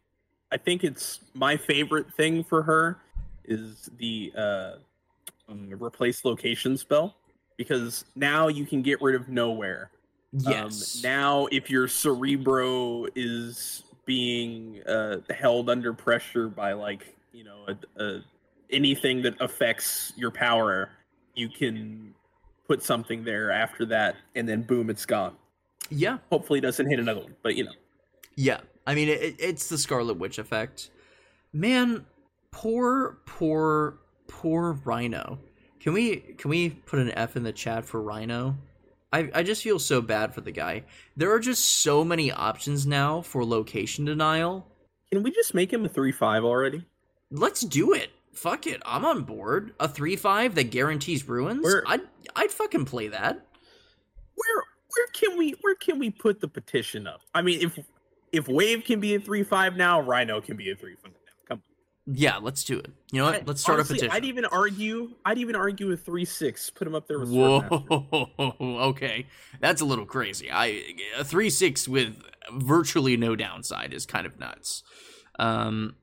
I 0.51 0.57
think 0.57 0.85
it's 0.85 1.21
my 1.35 1.57
favorite 1.57 2.13
thing 2.15 2.43
for 2.45 2.63
her 2.63 2.99
is 3.45 3.89
the 3.99 4.33
uh, 4.37 4.73
um, 5.49 5.71
replace 5.81 6.25
location 6.25 6.77
spell 6.77 7.17
because 7.57 8.05
now 8.17 8.49
you 8.49 8.67
can 8.67 8.83
get 8.83 9.01
rid 9.01 9.15
of 9.15 9.29
nowhere. 9.29 9.91
Yes. 10.33 10.97
Um, 10.97 11.03
now, 11.03 11.47
if 11.53 11.71
your 11.71 11.89
cerebro 11.89 13.07
is 13.15 13.85
being 14.05 14.83
uh, 14.85 15.19
held 15.31 15.71
under 15.71 15.93
pressure 15.93 16.49
by 16.49 16.73
like 16.73 17.15
you 17.33 17.45
know 17.45 17.67
a, 17.69 18.03
a, 18.03 18.21
anything 18.71 19.23
that 19.23 19.35
affects 19.41 20.13
your 20.17 20.31
power, 20.31 20.91
you 21.35 21.49
can 21.49 22.15
put 22.67 22.83
something 22.83 23.25
there 23.25 23.51
after 23.51 23.85
that, 23.87 24.17
and 24.35 24.49
then 24.49 24.63
boom, 24.63 24.91
it's 24.91 25.07
gone. 25.07 25.37
yeah. 25.91 26.19
Hopefully, 26.31 26.59
it 26.59 26.63
doesn't 26.63 26.89
hit 26.89 26.99
another 26.99 27.21
one, 27.21 27.37
but 27.43 27.57
you 27.57 27.65
know. 27.65 27.73
Yeah. 28.37 28.61
I 28.89 28.95
mean, 28.95 29.09
it, 29.09 29.35
it's 29.39 29.69
the 29.69 29.79
Scarlet 29.79 30.19
Witch 30.19 30.39
effect. 30.39 30.91
Man, 31.53 32.07
poor, 32.53 33.19
poor, 33.27 33.99
poor 34.29 34.79
Rhino. 34.85 35.39
Can 35.81 35.93
we 35.93 36.17
can 36.39 36.51
we 36.51 36.71
put 36.71 36.99
an 37.01 37.11
F 37.13 37.37
in 37.37 37.43
the 37.43 37.53
chat 37.53 37.85
for 37.85 38.01
Rhino? 38.01 38.57
I, 39.13 39.31
I 39.35 39.43
just 39.43 39.63
feel 39.63 39.79
so 39.79 40.01
bad 40.01 40.35
for 40.35 40.41
the 40.41 40.51
guy. 40.51 40.85
There 41.17 41.33
are 41.33 41.39
just 41.39 41.65
so 41.83 42.05
many 42.05 42.33
options 42.33 42.87
now 42.87 43.23
for 43.23 43.45
location 43.45 44.05
denial. 44.05 44.67
Can 45.13 45.23
we 45.23 45.31
just 45.31 45.55
make 45.55 45.73
him 45.73 45.85
a 45.85 45.89
three 45.89 46.13
five 46.13 46.45
already? 46.45 46.85
Let's 47.31 47.63
do 47.63 47.93
it. 47.93 48.11
Fuck 48.33 48.67
it. 48.67 48.83
I'm 48.85 49.05
on 49.05 49.23
board. 49.23 49.73
A 49.81 49.89
3 49.89 50.15
5 50.15 50.55
that 50.57 50.71
guarantees 50.71 51.27
ruins? 51.27 51.65
Where- 51.65 51.83
I'd, 51.87 52.03
I'd 52.37 52.51
fucking 52.51 52.85
play 52.85 53.09
that. 53.09 53.47
Where 54.35 54.63
where 54.95 55.07
can 55.15 55.39
we 55.39 55.53
where 55.63 55.75
can 55.75 55.99
we 55.99 56.11
put 56.11 56.41
the 56.41 56.49
petition 56.49 57.07
up? 57.07 57.23
I 57.35 57.43
mean, 57.43 57.63
if 57.63 57.79
if 58.33 58.49
Wave 58.49 58.85
can 58.85 59.01
be 59.01 59.15
a 59.15 59.21
three 59.21 59.43
five 59.43 59.77
now, 59.77 60.01
Rhino 60.01 60.41
can 60.43 60.57
be 60.57 60.71
a 60.71 60.77
three 60.77 60.97
five 60.97 61.13
now. 61.13 61.13
Come 61.13 61.16
Yeah, 62.07 62.37
let's 62.37 62.63
do 62.63 62.79
it. 62.79 62.91
You 63.11 63.21
know 63.21 63.33
what? 63.33 63.47
Let's 63.49 63.61
start 63.61 63.81
Honestly, 63.81 63.97
a 63.97 64.01
petition. 64.03 64.17
I'd 64.17 64.25
even 64.25 64.45
argue. 64.45 65.11
I'd 65.25 65.39
even 65.39 65.57
argue 65.57 65.91
a 65.91 65.97
three 65.97 66.25
six. 66.25 66.71
Put 66.71 66.87
him 66.87 66.95
up 66.95 67.09
there 67.09 67.19
with 67.19 67.31
Whoa, 67.31 68.29
okay, 68.61 69.27
that's 69.61 69.81
a 69.81 69.85
little 69.85 70.07
crazy. 70.07 70.51
I 70.51 70.83
a 71.19 71.25
three 71.25 71.51
six 71.51 71.89
with 71.89 72.15
virtually 72.53 73.17
no 73.17 73.35
downside 73.35 73.93
is 73.93 74.07
kind 74.07 74.25
of 74.25 74.39
nuts. 74.39 74.85
Um, 75.41 75.97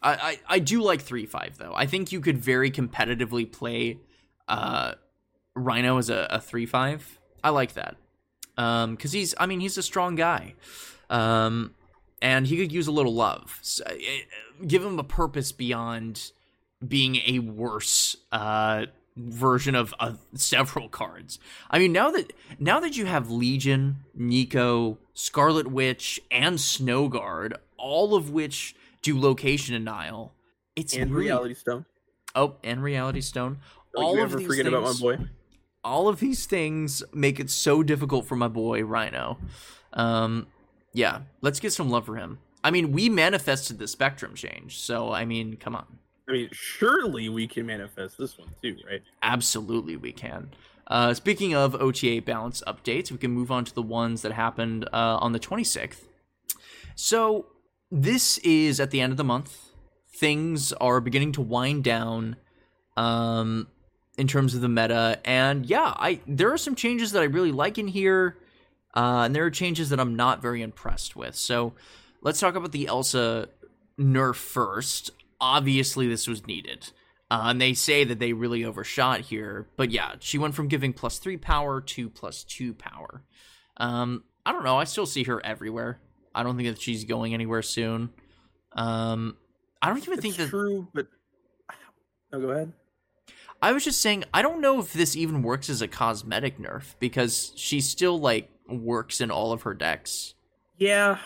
I, 0.00 0.12
I 0.12 0.40
I 0.48 0.58
do 0.60 0.80
like 0.80 1.00
three 1.02 1.26
five 1.26 1.58
though. 1.58 1.72
I 1.74 1.86
think 1.86 2.12
you 2.12 2.20
could 2.20 2.38
very 2.38 2.70
competitively 2.70 3.50
play 3.50 3.98
uh 4.46 4.92
Rhino 5.56 5.98
as 5.98 6.08
a, 6.08 6.28
a 6.30 6.40
three 6.40 6.66
five. 6.66 7.18
I 7.42 7.50
like 7.50 7.74
that. 7.74 7.96
Um, 8.56 8.94
because 8.94 9.10
he's 9.10 9.34
I 9.38 9.46
mean 9.46 9.58
he's 9.58 9.76
a 9.76 9.82
strong 9.82 10.14
guy. 10.14 10.54
Um, 11.10 11.74
and 12.20 12.46
he 12.46 12.56
could 12.56 12.72
use 12.72 12.86
a 12.86 12.92
little 12.92 13.14
love. 13.14 13.58
So, 13.62 13.84
eh, 13.86 14.22
give 14.66 14.84
him 14.84 14.98
a 14.98 15.04
purpose 15.04 15.52
beyond 15.52 16.32
being 16.86 17.16
a 17.26 17.38
worse 17.40 18.16
uh 18.32 18.86
version 19.16 19.74
of 19.74 19.92
uh, 19.98 20.12
several 20.34 20.88
cards. 20.88 21.40
I 21.70 21.80
mean, 21.80 21.92
now 21.92 22.10
that 22.12 22.32
now 22.60 22.78
that 22.80 22.96
you 22.96 23.06
have 23.06 23.30
Legion, 23.30 24.04
Nico, 24.14 24.98
Scarlet 25.14 25.66
Witch, 25.72 26.20
and 26.30 26.56
Snowguard, 26.58 27.54
all 27.76 28.14
of 28.14 28.30
which 28.30 28.76
do 29.02 29.18
location 29.20 29.74
denial, 29.74 30.32
it's 30.76 30.94
and 30.94 31.10
really, 31.10 31.26
Reality 31.26 31.54
Stone. 31.54 31.84
Oh, 32.36 32.54
and 32.62 32.80
Reality 32.82 33.20
Stone. 33.20 33.58
Don't 33.94 34.04
all 34.04 34.14
you 34.16 34.22
of 34.22 34.30
ever 34.30 34.38
these 34.38 34.46
forget 34.46 34.66
things, 34.66 34.76
about 34.76 34.94
my 34.94 35.00
boy. 35.00 35.24
all 35.82 36.06
of 36.08 36.20
these 36.20 36.46
things 36.46 37.02
make 37.12 37.40
it 37.40 37.50
so 37.50 37.82
difficult 37.82 38.26
for 38.26 38.36
my 38.36 38.48
boy 38.48 38.84
Rhino. 38.84 39.38
Um, 39.94 40.46
yeah, 40.92 41.20
let's 41.40 41.60
get 41.60 41.72
some 41.72 41.90
love 41.90 42.06
for 42.06 42.16
him. 42.16 42.38
I 42.64 42.70
mean, 42.70 42.92
we 42.92 43.08
manifested 43.08 43.78
the 43.78 43.88
spectrum 43.88 44.34
change, 44.34 44.78
so 44.78 45.12
I 45.12 45.24
mean, 45.24 45.56
come 45.56 45.74
on. 45.74 45.86
I 46.28 46.32
mean, 46.32 46.48
surely 46.52 47.28
we 47.28 47.46
can 47.46 47.66
manifest 47.66 48.18
this 48.18 48.36
one 48.38 48.48
too, 48.62 48.76
right? 48.88 49.02
Absolutely, 49.22 49.96
we 49.96 50.12
can. 50.12 50.50
Uh, 50.86 51.14
speaking 51.14 51.54
of 51.54 51.74
OTA 51.74 52.22
balance 52.22 52.62
updates, 52.66 53.10
we 53.10 53.18
can 53.18 53.30
move 53.30 53.50
on 53.50 53.64
to 53.64 53.74
the 53.74 53.82
ones 53.82 54.22
that 54.22 54.32
happened 54.32 54.86
uh, 54.92 55.18
on 55.20 55.32
the 55.32 55.38
26th. 55.38 56.04
So, 56.94 57.46
this 57.90 58.38
is 58.38 58.80
at 58.80 58.90
the 58.90 59.00
end 59.00 59.12
of 59.12 59.16
the 59.16 59.24
month. 59.24 59.70
Things 60.14 60.72
are 60.74 61.00
beginning 61.00 61.32
to 61.32 61.42
wind 61.42 61.84
down 61.84 62.36
um, 62.96 63.68
in 64.18 64.26
terms 64.26 64.54
of 64.54 64.60
the 64.60 64.68
meta. 64.68 65.20
And 65.24 65.64
yeah, 65.64 65.94
I 65.96 66.20
there 66.26 66.52
are 66.52 66.58
some 66.58 66.74
changes 66.74 67.12
that 67.12 67.22
I 67.22 67.26
really 67.26 67.52
like 67.52 67.78
in 67.78 67.88
here, 67.88 68.36
uh, 68.94 69.22
and 69.24 69.34
there 69.34 69.44
are 69.44 69.50
changes 69.50 69.90
that 69.90 70.00
I'm 70.00 70.16
not 70.16 70.42
very 70.42 70.62
impressed 70.62 71.16
with. 71.16 71.34
So, 71.36 71.74
let's 72.22 72.40
talk 72.40 72.54
about 72.54 72.72
the 72.72 72.86
Elsa 72.86 73.48
nerf 73.98 74.36
first. 74.36 75.10
Obviously, 75.40 76.08
this 76.08 76.26
was 76.26 76.46
needed. 76.46 76.90
Uh, 77.30 77.42
and 77.46 77.60
they 77.60 77.74
say 77.74 78.04
that 78.04 78.18
they 78.18 78.32
really 78.32 78.64
overshot 78.64 79.20
here. 79.20 79.68
But 79.76 79.90
yeah, 79.90 80.14
she 80.18 80.38
went 80.38 80.54
from 80.54 80.66
giving 80.68 80.94
plus 80.94 81.18
three 81.18 81.36
power 81.36 81.80
to 81.82 82.08
plus 82.08 82.42
two 82.42 82.72
power. 82.72 83.22
Um, 83.76 84.24
I 84.46 84.52
don't 84.52 84.64
know. 84.64 84.78
I 84.78 84.84
still 84.84 85.04
see 85.04 85.24
her 85.24 85.44
everywhere. 85.44 86.00
I 86.34 86.42
don't 86.42 86.56
think 86.56 86.68
that 86.68 86.80
she's 86.80 87.04
going 87.04 87.34
anywhere 87.34 87.60
soon. 87.62 88.10
Um, 88.72 89.36
I 89.82 89.88
don't 89.88 89.98
even 89.98 90.14
It's 90.14 90.22
think 90.22 90.36
that. 90.36 90.48
true, 90.48 90.88
but 90.94 91.06
no, 92.32 92.40
go 92.40 92.50
ahead. 92.50 92.72
I 93.60 93.72
was 93.72 93.84
just 93.84 94.00
saying, 94.00 94.24
I 94.32 94.42
don't 94.42 94.60
know 94.60 94.78
if 94.80 94.92
this 94.92 95.16
even 95.16 95.42
works 95.42 95.68
as 95.68 95.82
a 95.82 95.88
cosmetic 95.88 96.58
nerf 96.58 96.94
because 97.00 97.52
she 97.56 97.80
still 97.80 98.18
like 98.18 98.50
works 98.68 99.20
in 99.20 99.30
all 99.30 99.52
of 99.52 99.62
her 99.62 99.74
decks. 99.74 100.34
Yeah, 100.76 101.18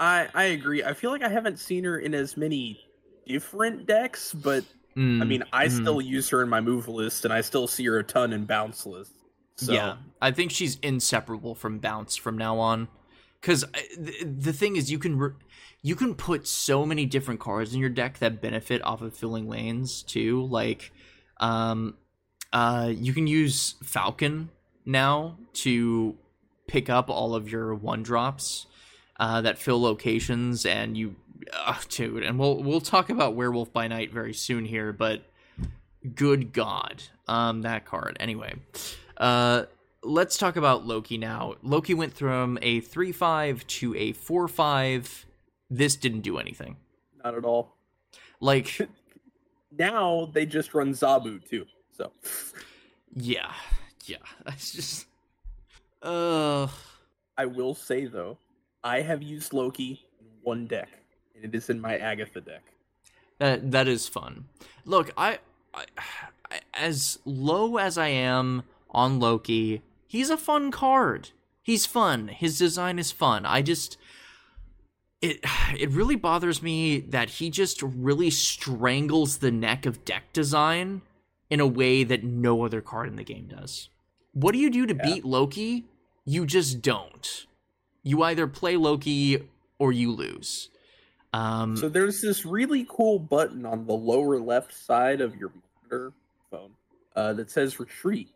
I 0.00 0.28
I 0.34 0.44
agree. 0.44 0.84
I 0.84 0.94
feel 0.94 1.10
like 1.10 1.22
I 1.22 1.28
haven't 1.28 1.58
seen 1.58 1.84
her 1.84 1.98
in 1.98 2.14
as 2.14 2.36
many 2.36 2.80
different 3.26 3.86
decks, 3.86 4.32
but 4.34 4.64
Mm, 4.96 5.02
I 5.20 5.24
mean, 5.24 5.42
I 5.52 5.68
mhm. 5.68 5.68
still 5.68 6.00
use 6.00 6.28
her 6.30 6.42
in 6.42 6.48
my 6.48 6.60
move 6.60 6.88
list, 6.88 7.24
and 7.24 7.32
I 7.34 7.40
still 7.40 7.66
see 7.66 7.84
her 7.86 7.98
a 7.98 8.04
ton 8.04 8.32
in 8.32 8.46
bounce 8.46 8.86
lists. 8.86 9.14
So, 9.56 9.72
Yeah, 9.72 9.96
I 10.20 10.30
think 10.32 10.50
she's 10.50 10.76
inseparable 10.80 11.54
from 11.54 11.78
bounce 11.78 12.16
from 12.16 12.36
now 12.36 12.58
on. 12.58 12.88
Because 13.40 13.62
the, 13.98 14.24
the 14.24 14.52
thing 14.52 14.76
is, 14.76 14.90
you 14.90 14.98
can 14.98 15.18
re- 15.18 15.32
you 15.82 15.96
can 15.96 16.14
put 16.14 16.46
so 16.46 16.86
many 16.86 17.06
different 17.06 17.40
cards 17.40 17.74
in 17.74 17.80
your 17.80 17.90
deck 17.90 18.18
that 18.18 18.40
benefit 18.40 18.82
off 18.82 19.02
of 19.02 19.14
filling 19.16 19.48
lanes 19.48 20.02
too. 20.02 20.44
Like, 20.46 20.92
um, 21.38 21.96
uh, 22.52 22.90
you 22.94 23.12
can 23.12 23.26
use 23.26 23.74
Falcon 23.82 24.50
now 24.84 25.36
to 25.54 26.16
pick 26.66 26.88
up 26.88 27.10
all 27.10 27.34
of 27.34 27.50
your 27.50 27.74
one 27.74 28.02
drops 28.02 28.66
uh, 29.18 29.40
that 29.40 29.58
fill 29.58 29.80
locations, 29.80 30.64
and 30.66 30.96
you, 30.96 31.16
uh, 31.52 31.78
dude. 31.88 32.22
And 32.22 32.38
we'll 32.38 32.62
we'll 32.62 32.80
talk 32.80 33.10
about 33.10 33.34
Werewolf 33.34 33.72
by 33.72 33.88
Night 33.88 34.12
very 34.12 34.34
soon 34.34 34.64
here, 34.64 34.92
but 34.92 35.22
good 36.14 36.52
god 36.52 37.02
um 37.28 37.62
that 37.62 37.84
card 37.86 38.16
anyway 38.20 38.54
uh 39.16 39.64
let's 40.02 40.36
talk 40.36 40.56
about 40.56 40.86
loki 40.86 41.16
now 41.16 41.54
loki 41.62 41.94
went 41.94 42.14
from 42.14 42.58
a 42.60 42.80
3-5 42.82 43.66
to 43.66 43.94
a 43.94 44.12
4-5 44.12 45.24
this 45.70 45.96
didn't 45.96 46.20
do 46.20 46.36
anything 46.36 46.76
not 47.24 47.34
at 47.34 47.44
all. 47.44 47.74
like 48.40 48.86
Now 49.78 50.30
they 50.32 50.46
just 50.46 50.74
run 50.74 50.92
Zabu 50.92 51.46
too. 51.48 51.66
So, 51.96 52.12
yeah 53.14 53.52
yeah 54.06 54.16
That's 54.44 54.72
just 54.72 55.06
uh 56.02 56.66
I 57.36 57.46
will 57.46 57.74
say 57.74 58.06
though, 58.06 58.38
I 58.82 59.00
have 59.00 59.22
used 59.22 59.52
Loki 59.52 60.06
in 60.20 60.26
one 60.42 60.66
deck, 60.66 60.88
and 61.34 61.44
it 61.44 61.54
is 61.56 61.70
in 61.70 61.80
my 61.80 61.96
Agatha 61.98 62.40
deck. 62.40 62.62
that 63.38 63.70
that 63.70 63.88
is 63.88 64.08
fun. 64.08 64.46
Look 64.84 65.10
I, 65.16 65.38
I 65.72 65.84
I 66.50 66.60
as 66.74 67.18
low 67.24 67.78
as 67.78 67.98
i 67.98 68.08
am 68.08 68.62
on 68.90 69.18
loki 69.18 69.82
he's 70.06 70.30
a 70.30 70.36
fun 70.36 70.70
card. 70.70 71.30
He's 71.62 71.86
fun. 71.86 72.28
His 72.28 72.58
design 72.58 72.98
is 72.98 73.10
fun. 73.10 73.44
I 73.46 73.62
just 73.62 73.96
it 75.24 75.40
it 75.78 75.90
really 75.90 76.16
bothers 76.16 76.62
me 76.62 77.00
that 77.00 77.28
he 77.30 77.50
just 77.50 77.82
really 77.82 78.30
strangles 78.30 79.38
the 79.38 79.50
neck 79.50 79.86
of 79.86 80.04
deck 80.04 80.32
design 80.32 81.02
in 81.50 81.60
a 81.60 81.66
way 81.66 82.04
that 82.04 82.24
no 82.24 82.64
other 82.64 82.80
card 82.80 83.08
in 83.08 83.16
the 83.16 83.24
game 83.24 83.46
does. 83.46 83.88
What 84.32 84.52
do 84.52 84.58
you 84.58 84.70
do 84.70 84.86
to 84.86 84.94
Yeah. 84.94 85.02
beat 85.02 85.24
Loki? 85.24 85.84
You 86.24 86.46
just 86.46 86.80
don't. 86.82 87.46
You 88.02 88.22
either 88.22 88.46
play 88.46 88.76
Loki 88.76 89.48
or 89.78 89.92
you 89.92 90.10
lose. 90.10 90.70
Um, 91.32 91.76
So 91.76 91.88
there's 91.88 92.20
this 92.22 92.46
really 92.46 92.86
cool 92.88 93.18
button 93.18 93.66
on 93.66 93.86
the 93.86 93.92
lower 93.94 94.38
left 94.40 94.72
side 94.72 95.20
of 95.20 95.36
your 95.36 95.52
monitor 95.82 96.12
phone 96.50 96.70
uh, 97.14 97.32
that 97.34 97.50
says 97.50 97.78
retreat. 97.78 98.30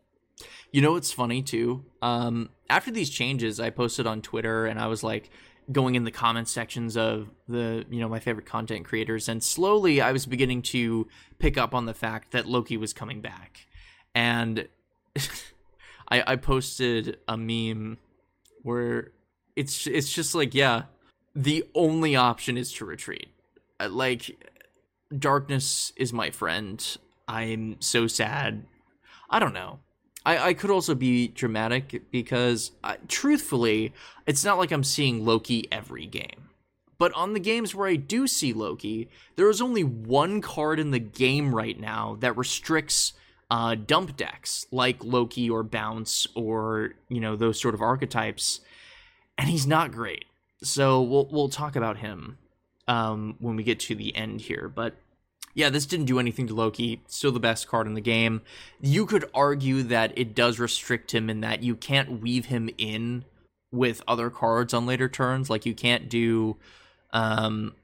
You 0.71 0.81
know 0.81 0.93
what's 0.93 1.11
funny 1.11 1.41
too? 1.41 1.83
Um, 2.01 2.49
after 2.69 2.91
these 2.91 3.09
changes, 3.09 3.59
I 3.59 3.69
posted 3.71 4.05
on 4.05 4.21
Twitter 4.21 4.65
and 4.65 4.79
I 4.79 4.87
was 4.87 5.03
like 5.03 5.29
going 5.71 5.95
in 5.95 6.03
the 6.03 6.11
comment 6.11 6.47
sections 6.47 6.97
of 6.97 7.29
the 7.47 7.85
you 7.89 7.99
know 7.99 8.09
my 8.09 8.19
favorite 8.19 8.45
content 8.45 8.85
creators, 8.85 9.29
and 9.29 9.43
slowly 9.43 10.01
I 10.01 10.11
was 10.11 10.25
beginning 10.25 10.61
to 10.63 11.07
pick 11.37 11.57
up 11.57 11.73
on 11.73 11.85
the 11.85 11.93
fact 11.93 12.31
that 12.31 12.47
Loki 12.47 12.77
was 12.77 12.93
coming 12.93 13.21
back, 13.21 13.67
and 14.15 14.67
I, 16.09 16.23
I 16.25 16.35
posted 16.35 17.17
a 17.27 17.37
meme 17.37 17.97
where 18.63 19.11
it's 19.55 19.87
it's 19.87 20.11
just 20.11 20.35
like 20.35 20.53
yeah, 20.53 20.83
the 21.35 21.65
only 21.75 22.15
option 22.15 22.57
is 22.57 22.73
to 22.73 22.85
retreat. 22.85 23.29
Uh, 23.79 23.89
Like 23.89 24.45
darkness 25.17 25.93
is 25.95 26.13
my 26.13 26.31
friend. 26.31 26.97
I'm 27.27 27.79
so 27.79 28.07
sad. 28.07 28.65
I 29.29 29.39
don't 29.39 29.53
know. 29.53 29.79
I, 30.29 30.49
I 30.49 30.53
could 30.53 30.69
also 30.69 30.93
be 30.93 31.29
dramatic 31.29 32.03
because, 32.11 32.71
truthfully, 33.07 33.93
it's 34.27 34.45
not 34.45 34.59
like 34.59 34.71
I'm 34.71 34.83
seeing 34.83 35.25
Loki 35.25 35.67
every 35.71 36.05
game. 36.05 36.49
But 36.99 37.11
on 37.13 37.33
the 37.33 37.39
games 37.39 37.73
where 37.73 37.87
I 37.87 37.95
do 37.95 38.27
see 38.27 38.53
Loki, 38.53 39.09
there 39.37 39.49
is 39.49 39.59
only 39.59 39.83
one 39.83 40.39
card 40.39 40.79
in 40.79 40.91
the 40.91 40.99
game 40.99 41.55
right 41.55 41.79
now 41.79 42.15
that 42.19 42.37
restricts 42.37 43.13
uh, 43.49 43.73
dump 43.73 44.17
decks 44.17 44.67
like 44.71 45.03
Loki 45.03 45.49
or 45.49 45.63
Bounce 45.63 46.27
or 46.35 46.93
you 47.07 47.19
know 47.19 47.35
those 47.35 47.59
sort 47.59 47.73
of 47.73 47.81
archetypes, 47.81 48.59
and 49.35 49.49
he's 49.49 49.65
not 49.65 49.91
great. 49.91 50.25
So 50.61 51.01
we'll 51.01 51.27
we'll 51.31 51.49
talk 51.49 51.75
about 51.75 51.97
him 51.97 52.37
um, 52.87 53.35
when 53.39 53.55
we 53.55 53.63
get 53.63 53.79
to 53.79 53.95
the 53.95 54.15
end 54.15 54.41
here. 54.41 54.71
But 54.73 54.93
yeah, 55.59 55.69
this 55.69 55.85
didn't 55.85 56.05
do 56.05 56.19
anything 56.19 56.47
to 56.47 56.53
Loki. 56.53 57.01
Still 57.07 57.33
the 57.33 57.39
best 57.41 57.67
card 57.67 57.85
in 57.85 57.93
the 57.93 57.99
game. 57.99 58.41
You 58.79 59.05
could 59.05 59.29
argue 59.33 59.83
that 59.83 60.17
it 60.17 60.33
does 60.33 60.57
restrict 60.57 61.13
him 61.13 61.29
in 61.29 61.41
that 61.41 61.63
you 61.63 61.75
can't 61.75 62.21
weave 62.21 62.45
him 62.45 62.69
in 62.77 63.25
with 63.69 64.01
other 64.07 64.29
cards 64.29 64.73
on 64.73 64.85
later 64.85 65.09
turns. 65.09 65.49
Like 65.49 65.65
you 65.65 65.75
can't 65.75 66.07
do 66.07 66.55
um, 67.11 67.75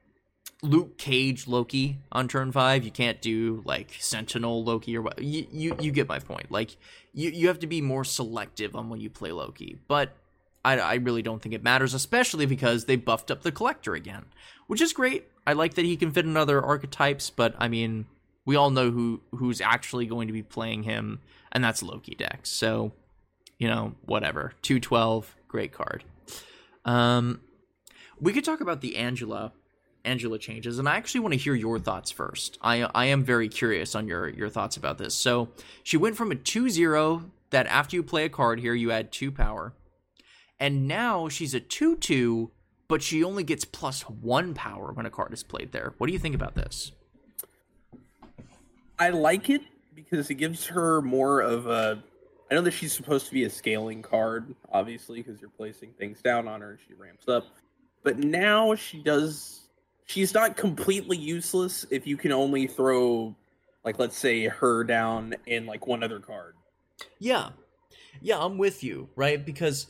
Luke 0.64 0.98
Cage 0.98 1.50
Loki 1.50 1.98
on 2.14 2.30
turn 2.30 2.54
five. 2.54 2.86
You 2.86 2.92
can't 2.92 3.22
do 3.22 3.62
like 3.66 3.98
Sentinel 4.00 4.64
Loki 4.64 4.96
or 4.96 5.02
what. 5.02 5.22
You, 5.22 5.46
you 5.52 5.76
you 5.82 5.92
get 5.92 6.08
my 6.08 6.20
point. 6.20 6.50
Like 6.50 6.78
you 7.14 7.30
you 7.30 7.50
have 7.50 7.60
to 7.60 7.68
be 7.68 7.82
more 7.82 8.06
selective 8.06 8.74
on 8.74 8.90
when 8.90 9.02
you 9.02 9.10
play 9.10 9.34
Loki. 9.34 9.80
But 9.90 10.16
I, 10.64 10.80
I 10.80 10.94
really 10.96 11.22
don't 11.22 11.42
think 11.42 11.54
it 11.54 11.62
matters, 11.62 11.94
especially 11.94 12.46
because 12.46 12.86
they 12.86 12.96
buffed 12.96 13.32
up 13.32 13.42
the 13.42 13.52
collector 13.52 13.96
again, 13.96 14.28
which 14.68 14.80
is 14.80 14.94
great. 14.94 15.28
I 15.48 15.54
like 15.54 15.76
that 15.76 15.86
he 15.86 15.98
can 15.98 16.12
fit 16.12 16.26
in 16.26 16.38
other 16.38 16.62
archetypes, 16.62 17.30
but 17.30 17.56
I 17.60 17.68
mean, 17.68 18.06
we 18.46 18.56
all 18.56 18.70
know 18.70 18.92
who 18.92 19.22
who's 19.32 19.62
actually 19.62 20.06
going 20.06 20.28
to 20.28 20.34
be 20.34 20.44
playing 20.44 20.84
him, 20.84 21.20
and 21.52 21.64
that's 21.64 21.84
Loki 21.84 22.16
Dex. 22.16 22.50
So, 22.50 22.94
you 23.58 23.68
know, 23.68 23.96
whatever. 24.06 24.54
Two 24.62 24.80
twelve, 24.80 25.36
great 25.48 25.72
card. 25.72 26.04
Um, 26.84 27.42
we 28.20 28.34
could 28.34 28.46
talk 28.46 28.62
about 28.62 28.82
the 28.82 28.98
Angela 28.98 29.52
Angela 30.04 30.38
changes, 30.38 30.80
and 30.80 30.88
I 30.88 30.96
actually 30.96 31.22
want 31.22 31.34
to 31.34 31.40
hear 31.40 31.56
your 31.56 31.80
thoughts 31.80 32.12
first. 32.12 32.58
I 32.62 32.84
I 32.94 33.06
am 33.06 33.24
very 33.24 33.50
curious 33.50 33.96
on 33.96 34.08
your 34.08 34.30
your 34.30 34.50
thoughts 34.50 34.78
about 34.78 34.98
this. 34.98 35.16
So 35.16 35.50
she 35.84 35.98
went 35.98 36.16
from 36.16 36.32
a 36.32 36.36
2-0 36.36 37.30
that 37.50 37.68
after 37.68 37.96
you 37.96 38.04
play 38.04 38.26
a 38.26 38.30
card 38.30 38.60
here, 38.60 38.74
you 38.74 38.92
add 38.92 39.12
two 39.12 39.32
power, 39.32 39.74
and 40.60 40.88
now 40.88 41.28
she's 41.28 41.54
a 41.54 41.60
2-2, 41.60 42.52
but 42.88 43.02
she 43.02 43.24
only 43.24 43.44
gets 43.44 43.66
plus 43.66 44.02
one 44.04 44.54
power 44.54 44.92
when 44.92 45.06
a 45.06 45.10
card 45.10 45.34
is 45.34 45.44
played 45.44 45.72
there. 45.72 45.94
What 45.98 46.08
do 46.08 46.14
you 46.14 46.20
think 46.20 46.36
about 46.36 46.56
this? 46.56 46.92
I 48.98 49.10
like 49.10 49.50
it 49.50 49.62
because 49.94 50.30
it 50.30 50.36
gives 50.36 50.66
her 50.68 51.02
more 51.02 51.42
of 51.42 51.68
a. 51.68 52.02
I 52.50 52.54
know 52.54 52.62
that 52.62 52.72
she's 52.72 52.94
supposed 52.94 53.26
to 53.28 53.34
be 53.34 53.44
a 53.46 53.50
scaling 53.50 54.04
card, 54.04 54.54
obviously, 54.72 55.22
because 55.22 55.42
you're 55.42 55.50
placing 55.50 55.94
things 55.94 56.22
down 56.22 56.48
on 56.48 56.62
her 56.62 56.72
and 56.72 56.80
she 56.88 56.94
ramps 56.94 57.28
up. 57.28 57.46
But 58.04 58.20
now 58.20 58.76
she 58.76 59.02
does. 59.02 59.62
She's 60.06 60.34
not 60.34 60.56
completely 60.56 61.18
useless 61.18 61.88
if 61.90 62.06
you 62.06 62.18
can 62.18 62.32
only 62.32 62.68
throw, 62.68 63.36
like, 63.84 63.98
let's 63.98 64.16
say, 64.16 64.46
her 64.46 64.84
down 64.84 65.34
in 65.48 65.66
like 65.66 65.88
one 65.88 66.04
other 66.04 66.20
card. 66.20 66.54
Yeah. 67.18 67.50
Yeah, 68.22 68.38
I'm 68.40 68.60
with 68.60 68.84
you, 68.84 69.10
right? 69.16 69.44
Because 69.44 69.88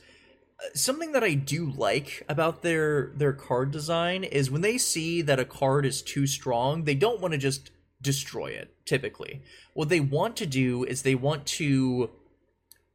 something 0.74 1.12
that 1.12 1.24
I 1.24 1.34
do 1.34 1.70
like 1.70 2.24
about 2.28 2.62
their 2.62 3.12
their 3.14 3.32
card 3.32 3.70
design 3.70 4.24
is 4.24 4.50
when 4.50 4.62
they 4.62 4.78
see 4.78 5.22
that 5.22 5.40
a 5.40 5.44
card 5.44 5.84
is 5.86 6.02
too 6.02 6.26
strong, 6.26 6.84
they 6.84 6.94
don't 6.94 7.20
want 7.20 7.32
to 7.32 7.38
just 7.38 7.70
destroy 8.00 8.48
it 8.48 8.74
typically. 8.84 9.42
What 9.74 9.88
they 9.88 10.00
want 10.00 10.36
to 10.36 10.46
do 10.46 10.84
is 10.84 11.02
they 11.02 11.14
want 11.14 11.46
to 11.46 12.10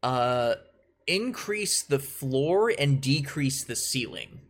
uh 0.03 0.55
increase 1.07 1.81
the 1.81 1.99
floor 1.99 2.71
and 2.77 3.01
decrease 3.01 3.63
the 3.63 3.75
ceiling. 3.75 4.41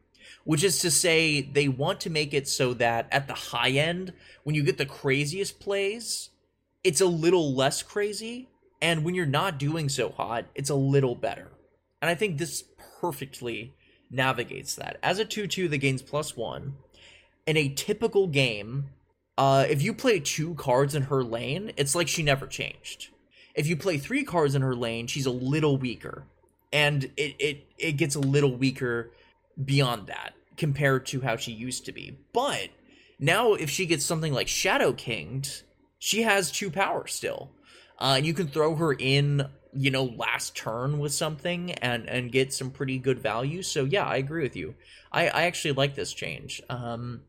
Which 0.43 0.63
is 0.63 0.79
to 0.79 0.89
say 0.89 1.41
they 1.41 1.67
want 1.67 1.99
to 2.01 2.09
make 2.09 2.33
it 2.33 2.47
so 2.47 2.73
that 2.75 3.07
at 3.11 3.27
the 3.27 3.33
high 3.33 3.71
end 3.71 4.13
when 4.43 4.55
you 4.55 4.63
get 4.63 4.79
the 4.79 4.87
craziest 4.87 5.59
plays, 5.59 6.29
it's 6.83 7.01
a 7.01 7.05
little 7.05 7.53
less 7.53 7.83
crazy 7.83 8.47
and 8.81 9.03
when 9.03 9.13
you're 9.13 9.27
not 9.27 9.59
doing 9.59 9.89
so 9.89 10.09
hot, 10.09 10.45
it's 10.55 10.71
a 10.71 10.75
little 10.75 11.13
better. 11.13 11.51
And 12.01 12.09
I 12.09 12.15
think 12.15 12.37
this 12.37 12.63
perfectly 13.01 13.73
navigates 14.11 14.75
that. 14.75 14.99
As 15.01 15.19
a 15.19 15.25
2 15.25 15.47
2 15.47 15.67
that 15.67 15.79
gains 15.79 16.01
plus 16.01 16.37
one, 16.37 16.75
in 17.47 17.57
a 17.57 17.69
typical 17.69 18.27
game, 18.27 18.89
uh, 19.37 19.65
if 19.67 19.81
you 19.81 19.93
play 19.93 20.19
two 20.19 20.53
cards 20.55 20.93
in 20.93 21.03
her 21.03 21.23
lane, 21.23 21.71
it's 21.77 21.95
like 21.95 22.07
she 22.07 22.21
never 22.21 22.45
changed. 22.45 23.09
If 23.55 23.67
you 23.67 23.75
play 23.75 23.97
three 23.97 24.23
cards 24.23 24.55
in 24.55 24.61
her 24.61 24.75
lane, 24.75 25.07
she's 25.07 25.25
a 25.25 25.31
little 25.31 25.77
weaker. 25.77 26.25
And 26.71 27.05
it, 27.17 27.35
it, 27.39 27.67
it 27.77 27.91
gets 27.93 28.15
a 28.15 28.19
little 28.19 28.55
weaker 28.55 29.11
beyond 29.63 30.07
that 30.07 30.33
compared 30.55 31.05
to 31.07 31.21
how 31.21 31.35
she 31.35 31.51
used 31.51 31.85
to 31.85 31.91
be. 31.91 32.17
But 32.33 32.69
now, 33.19 33.53
if 33.53 33.69
she 33.69 33.85
gets 33.85 34.05
something 34.05 34.31
like 34.31 34.47
Shadow 34.47 34.93
Kinged, 34.93 35.63
she 35.99 36.21
has 36.21 36.51
two 36.51 36.69
power 36.69 37.07
still. 37.07 37.51
Uh, 37.99 38.15
and 38.17 38.25
you 38.25 38.33
can 38.33 38.47
throw 38.47 38.75
her 38.75 38.93
in 38.93 39.47
you 39.73 39.91
know 39.91 40.03
last 40.03 40.55
turn 40.55 40.99
with 40.99 41.13
something 41.13 41.71
and 41.73 42.07
and 42.09 42.31
get 42.31 42.53
some 42.53 42.71
pretty 42.71 42.99
good 42.99 43.19
value. 43.19 43.61
So 43.61 43.85
yeah, 43.85 44.05
I 44.05 44.17
agree 44.17 44.43
with 44.43 44.55
you. 44.55 44.75
I 45.11 45.27
I 45.27 45.43
actually 45.43 45.73
like 45.73 45.95
this 45.95 46.13
change. 46.13 46.61
Um, 46.69 47.21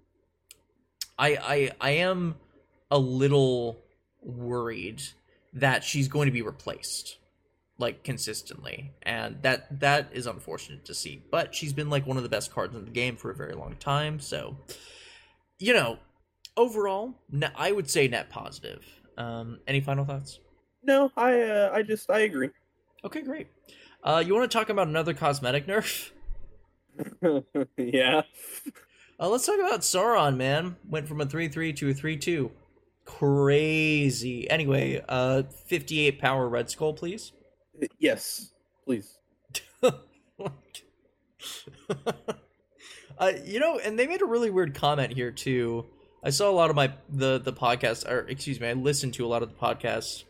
I 1.19 1.37
I 1.37 1.71
I 1.81 1.91
am 1.91 2.37
a 2.91 2.99
little 2.99 3.79
worried 4.21 5.03
that 5.55 5.85
she's 5.85 6.09
going 6.09 6.27
to 6.27 6.33
be 6.33 6.43
replaced 6.43 7.19
like 7.79 8.05
consistently 8.05 8.93
and 9.03 9.43
that 9.43 9.81
that 9.81 10.09
is 10.13 10.27
unfortunate 10.27 10.85
to 10.85 10.95
see 10.95 11.23
but 11.31 11.55
she's 11.55 11.73
been 11.73 11.91
like 11.91 12.07
one 12.07 12.17
of 12.17 12.23
the 12.23 12.29
best 12.29 12.53
cards 12.53 12.77
in 12.77 12.85
the 12.85 12.91
game 12.91 13.17
for 13.17 13.31
a 13.31 13.35
very 13.35 13.55
long 13.55 13.75
time 13.81 14.21
so 14.21 14.57
you 15.59 15.73
know 15.73 15.99
overall 16.57 17.15
i 17.57 17.73
would 17.73 17.91
say 17.91 18.07
net 18.07 18.31
positive 18.31 18.85
um 19.19 19.59
any 19.67 19.81
final 19.81 20.05
thoughts 20.05 20.39
no 20.83 21.11
i 21.17 21.41
uh, 21.41 21.71
i 21.73 21.83
just 21.83 22.11
i 22.11 22.21
agree. 22.21 22.51
Okay 23.05 23.23
great. 23.23 23.49
Uh 24.03 24.23
you 24.25 24.35
want 24.35 24.51
to 24.51 24.59
talk 24.59 24.69
about 24.69 24.89
another 24.89 25.15
cosmetic 25.15 25.67
nerf? 25.67 26.11
Yeah. 27.77 28.23
Uh, 29.19 29.29
let's 29.29 29.47
talk 29.47 29.59
about 29.59 29.81
sauron 29.81 30.37
man. 30.37 30.77
Went 30.89 31.09
from 31.09 31.21
a 31.21 31.27
3-3 31.27 31.75
to 31.77 31.91
a 31.91 31.95
3-2 31.95 32.51
crazy. 33.05 34.49
Anyway 34.51 35.03
uh 35.09 35.45
58 35.67 36.21
power 36.21 36.49
red 36.49 36.71
skull 36.71 36.93
please. 36.93 37.33
Yes, 37.99 38.53
please. 38.85 39.19
uh, 43.19 43.33
you 43.45 43.61
know, 43.61 43.79
and 43.79 43.99
they 43.99 44.07
made 44.07 44.23
a 44.23 44.27
really 44.27 44.51
weird 44.51 44.75
comment 44.75 45.13
here 45.13 45.31
too. 45.31 45.87
I 46.25 46.31
saw 46.31 46.49
a 46.51 46.53
lot 46.53 46.71
of 46.71 46.77
my 46.77 46.93
the 47.09 47.39
the 47.39 47.53
podcast, 47.53 48.09
or 48.09 48.21
excuse 48.29 48.61
me, 48.61 48.69
I 48.69 48.73
listened 48.75 49.15
to 49.15 49.27
a 49.27 49.29
lot 49.29 49.43
of 49.43 49.49
the 49.49 49.55
podcasts 49.55 50.25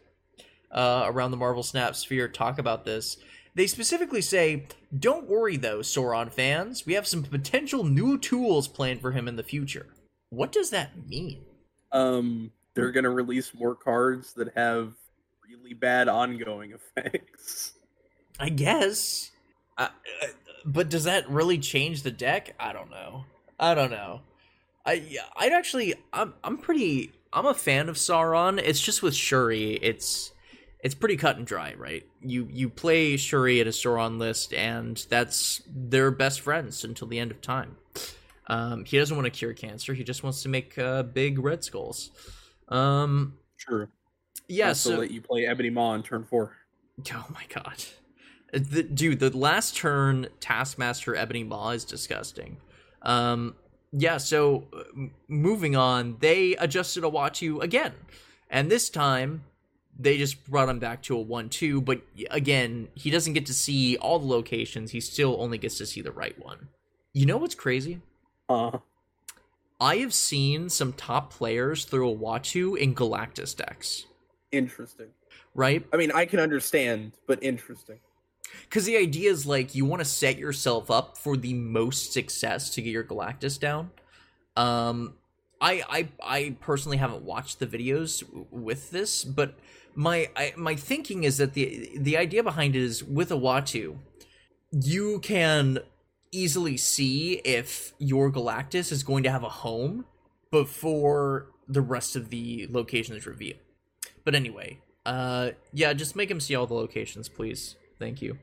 uh, 0.73 1.05
around 1.07 1.31
the 1.31 1.37
Marvel 1.37 1.63
Snap 1.63 1.95
sphere 1.95 2.29
talk 2.29 2.59
about 2.59 2.85
this. 2.85 3.19
They 3.55 3.67
specifically 3.67 4.23
say, 4.23 4.67
"Don't 4.99 5.29
worry 5.29 5.57
though, 5.57 5.81
Sauron 5.81 6.33
fans. 6.33 6.87
We 6.87 6.95
have 6.95 7.07
some 7.07 7.23
potential 7.23 7.85
new 7.85 8.19
tools 8.19 8.69
planned 8.69 9.01
for 9.01 9.13
him 9.13 9.29
in 9.29 9.37
the 9.37 9.43
future." 9.43 9.87
What 10.31 10.53
does 10.53 10.71
that 10.71 11.09
mean? 11.09 11.45
Um, 11.93 12.53
they're 12.75 12.93
gonna 12.93 13.11
release 13.11 13.53
more 13.55 13.75
cards 13.75 14.33
that 14.35 14.55
have 14.57 14.95
really 15.47 15.75
bad 15.75 16.09
ongoing 16.09 16.73
effects. 16.97 17.75
I 18.41 18.49
guess. 18.49 19.31
Uh, 19.77 19.89
but 20.65 20.89
does 20.89 21.05
that 21.05 21.29
really 21.29 21.59
change 21.59 22.03
the 22.03 22.11
deck? 22.11 22.55
I 22.59 22.73
don't 22.73 22.91
know. 22.91 23.25
I 23.59 23.75
don't 23.75 23.91
know. 23.91 24.23
I 24.85 25.19
I'd 25.37 25.53
actually 25.53 25.95
I'm 26.13 26.35
I'm 26.43 26.59
pretty 26.59 27.13
I'm 27.33 27.47
a 27.47 27.55
fan 27.55 27.89
of 27.89 27.97
Sauron. 27.97 28.59
It's 28.59 28.81
just 28.81 29.03
with 29.03 29.15
Shuri, 29.15 29.75
it's 29.83 30.32
it's 30.83 30.95
pretty 30.95 31.17
cut 31.17 31.37
and 31.37 31.47
dry, 31.47 31.75
right? 31.75 32.05
You 32.21 32.49
you 32.51 32.69
play 32.69 33.17
Shuri 33.17 33.61
at 33.61 33.67
a 33.67 33.71
Sauron 33.71 34.19
list, 34.19 34.53
and 34.53 35.05
that's 35.09 35.63
their 35.67 36.11
best 36.11 36.41
friends 36.41 36.85
until 36.85 37.09
the 37.09 37.19
end 37.19 37.31
of 37.31 37.41
time. 37.41 37.77
Um, 38.49 38.85
he 38.85 38.99
doesn't 38.99 39.17
want 39.17 39.27
to 39.27 39.31
cure 39.31 39.55
cancer. 39.55 39.95
He 39.95 40.05
just 40.05 40.23
wants 40.23 40.43
to 40.43 40.49
make 40.49 40.77
uh, 40.77 41.05
big 41.05 41.39
red 41.39 41.65
skulls. 41.65 42.11
Um, 42.69 43.39
True 43.57 43.89
yeah, 44.53 44.73
so 44.73 44.99
let 44.99 45.11
you 45.11 45.21
play 45.21 45.47
Ebony 45.47 45.71
Maw 45.71 45.91
on 45.91 46.03
turn 46.03 46.25
four. 46.25 46.57
Oh 47.13 47.27
my 47.31 47.45
god, 47.49 47.85
the, 48.53 48.83
dude! 48.83 49.21
The 49.21 49.37
last 49.37 49.77
turn 49.77 50.29
Taskmaster 50.41 51.17
Ebony 51.17 51.45
Maw 51.45 51.71
is 51.71 51.85
disgusting. 51.85 52.59
Um, 53.01 53.55
yeah. 53.93 54.19
So 54.19 54.67
moving 55.29 55.75
on, 55.75 56.17
they 56.21 56.55
adjusted 56.57 57.03
Uatu 57.05 57.63
again, 57.63 57.95
and 58.51 58.71
this 58.71 58.91
time 58.91 59.45
they 59.99 60.19
just 60.19 60.49
brought 60.51 60.69
him 60.69 60.79
back 60.79 61.03
to 61.03 61.17
a 61.17 61.21
one-two. 61.21 61.81
But 61.81 62.03
again, 62.31 62.89
he 62.95 63.11
doesn't 63.11 63.33
get 63.33 63.47
to 63.47 63.55
see 63.55 63.97
all 63.97 64.19
the 64.19 64.27
locations. 64.27 64.91
He 64.91 65.01
still 65.01 65.37
only 65.41 65.59
gets 65.59 65.79
to 65.79 65.87
see 65.87 66.01
the 66.01 66.13
right 66.13 66.39
one. 66.43 66.69
You 67.13 67.27
know 67.27 67.37
what's 67.37 67.55
crazy? 67.55 68.01
Uh. 68.49 68.79
I 69.81 69.97
have 69.97 70.15
seen 70.15 70.69
some 70.69 70.93
top 70.93 71.33
players 71.33 71.85
throw 71.85 72.15
Uatu 72.17 72.79
in 72.79 72.95
Galactus 72.95 73.57
decks 73.57 74.07
interesting. 74.53 75.09
Right? 75.55 75.85
I 75.93 75.97
mean, 75.97 76.13
I 76.13 76.27
can 76.27 76.39
understand, 76.39 77.13
but 77.27 77.43
interesting. 77.43 77.99
Because 78.63 78.85
the 78.85 78.97
idea 78.97 79.31
is 79.31 79.47
like 79.47 79.75
you 79.75 79.85
want 79.85 80.01
to 80.01 80.05
set 80.05 80.39
yourself 80.39 80.91
up 80.91 81.19
for 81.19 81.37
the 81.37 81.55
most 81.55 82.13
success 82.13 82.71
to 82.71 82.83
get 82.83 82.91
your 82.91 83.05
Galactus 83.05 83.59
down. 83.59 83.91
Um, 84.57 85.15
I 85.63 85.83
I 85.89 86.09
I 86.21 86.57
personally 86.61 86.97
haven't 86.99 87.23
watched 87.23 87.61
the 87.61 87.67
videos 87.67 88.25
with 88.51 88.91
this, 88.91 89.25
but 89.25 89.55
my 89.95 90.29
I, 90.37 90.53
my 90.57 90.75
thinking 90.75 91.23
is 91.23 91.39
that 91.39 91.55
the 91.55 91.91
the 91.97 92.17
idea 92.17 92.43
behind 92.43 92.75
it 92.75 92.83
is 92.83 93.05
with 93.05 93.31
Uatu, 93.31 93.99
you 94.73 95.21
can 95.21 95.79
easily 96.33 96.77
see 96.77 97.35
if 97.45 97.93
your 97.99 98.33
Galactus 98.33 98.91
is 98.91 99.03
going 99.05 99.23
to 99.23 99.31
have 99.31 99.45
a 99.45 99.49
home 99.49 100.05
before 100.51 101.47
the 101.69 101.81
rest 101.81 102.17
of 102.17 102.31
the 102.31 102.67
locations 102.69 103.27
reveal. 103.27 103.57
But 104.25 104.35
anyway, 104.35 104.79
uh, 105.07 105.51
yeah, 105.73 105.93
just 105.93 106.17
make 106.17 106.31
him 106.31 106.41
see 106.41 106.57
all 106.57 106.67
the 106.67 106.75
locations, 106.75 107.29
please. 107.29 107.77
Thank 107.99 108.21
you. 108.21 108.39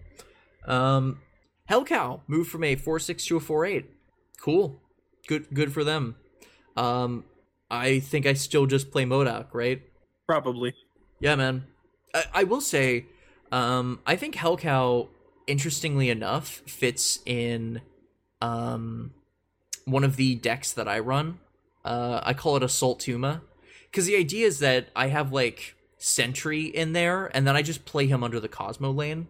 Um, 0.66 1.20
Hellcow 1.70 2.22
moved 2.28 2.50
from 2.50 2.64
a 2.64 2.76
four 2.76 3.00
six 3.00 3.26
to 3.26 3.36
a 3.36 3.40
four 3.42 3.66
eight. 3.66 3.92
Cool, 4.40 4.80
good, 5.28 5.54
good 5.54 5.74
for 5.74 5.84
them. 5.84 6.16
Um, 6.76 7.26
I 7.70 8.00
think 8.00 8.26
I 8.26 8.34
still 8.34 8.66
just 8.66 8.92
play 8.92 9.06
MODOK, 9.06 9.48
right? 9.54 9.82
Probably. 10.28 10.74
Yeah, 11.20 11.36
man. 11.36 11.66
I, 12.14 12.24
I 12.34 12.44
will 12.44 12.62
say, 12.62 13.06
um, 13.52 14.00
I 14.06 14.16
think 14.16 14.36
Hellcow, 14.36 15.10
interestingly 15.48 16.10
enough, 16.10 16.62
fits 16.66 17.20
in 17.26 17.82
um 18.42 19.12
one 19.86 20.04
of 20.04 20.16
the 20.16 20.36
decks 20.36 20.72
that 20.74 20.88
I 20.88 21.00
run. 21.00 21.40
Uh, 21.84 22.22
I 22.24 22.34
call 22.34 22.56
it 22.56 22.64
Assault 22.64 23.00
Tuma 23.02 23.42
because 23.90 24.06
the 24.06 24.16
idea 24.16 24.46
is 24.48 24.60
that 24.60 24.90
I 24.96 25.08
have 25.08 25.32
like 25.32 25.76
Sentry 25.98 26.64
in 26.66 26.94
there, 26.94 27.26
and 27.36 27.46
then 27.46 27.56
I 27.58 27.62
just 27.62 27.84
play 27.86 28.08
him 28.08 28.24
under 28.24 28.40
the 28.40 28.48
Cosmo 28.48 28.92
lane. 28.92 29.28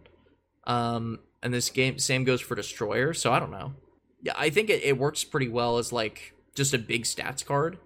Um, 0.64 1.18
and 1.42 1.52
this 1.52 1.68
game 1.70 1.98
same 1.98 2.24
goes 2.24 2.40
for 2.40 2.54
Destroyer. 2.54 3.12
So 3.12 3.32
I 3.32 3.40
don't 3.40 3.50
know. 3.50 3.74
Yeah, 4.22 4.34
I 4.36 4.50
think 4.50 4.70
it, 4.70 4.82
it 4.84 4.98
works 4.98 5.24
pretty 5.24 5.48
well 5.48 5.78
as 5.78 5.92
like 5.92 6.34
just 6.54 6.74
a 6.74 6.78
big 6.78 7.04
stats 7.04 7.44
card. 7.44 7.78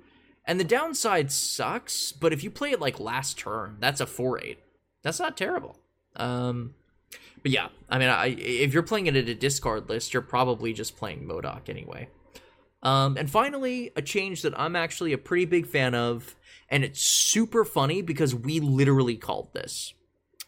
And 0.47 0.61
the 0.61 0.65
downside 0.65 1.33
sucks, 1.33 2.13
but 2.13 2.33
if 2.33 2.45
you 2.45 2.51
play 2.51 2.73
it 2.73 2.81
like 2.81 3.01
last 3.01 3.39
turn, 3.39 3.77
that's 3.81 4.01
a 4.01 4.07
four 4.07 4.43
eight. 4.45 4.61
That's 5.03 5.19
not 5.19 5.37
terrible. 5.37 5.79
Um, 6.17 6.75
but 7.43 7.51
yeah, 7.51 7.69
I 7.89 7.99
mean, 7.99 8.09
I, 8.09 8.27
if 8.27 8.73
you're 8.73 8.83
playing 8.83 9.07
it 9.07 9.17
at 9.17 9.29
a 9.29 9.35
discard 9.35 9.89
list, 9.89 10.13
you're 10.13 10.23
probably 10.23 10.73
just 10.73 10.97
playing 10.97 11.27
MODOK 11.27 11.69
anyway. 11.69 12.09
Um, 12.83 13.17
and 13.17 13.31
finally, 13.31 13.91
a 13.97 14.03
change 14.03 14.43
that 14.43 14.59
I'm 14.59 14.77
actually 14.77 15.13
a 15.13 15.19
pretty 15.19 15.47
big 15.47 15.67
fan 15.67 15.95
of 15.95 16.37
and 16.69 16.83
it's 16.83 17.01
super 17.01 17.65
funny 17.65 18.03
because 18.03 18.35
we 18.35 18.61
literally 18.61 19.17
called 19.17 19.53
this. 19.53 19.95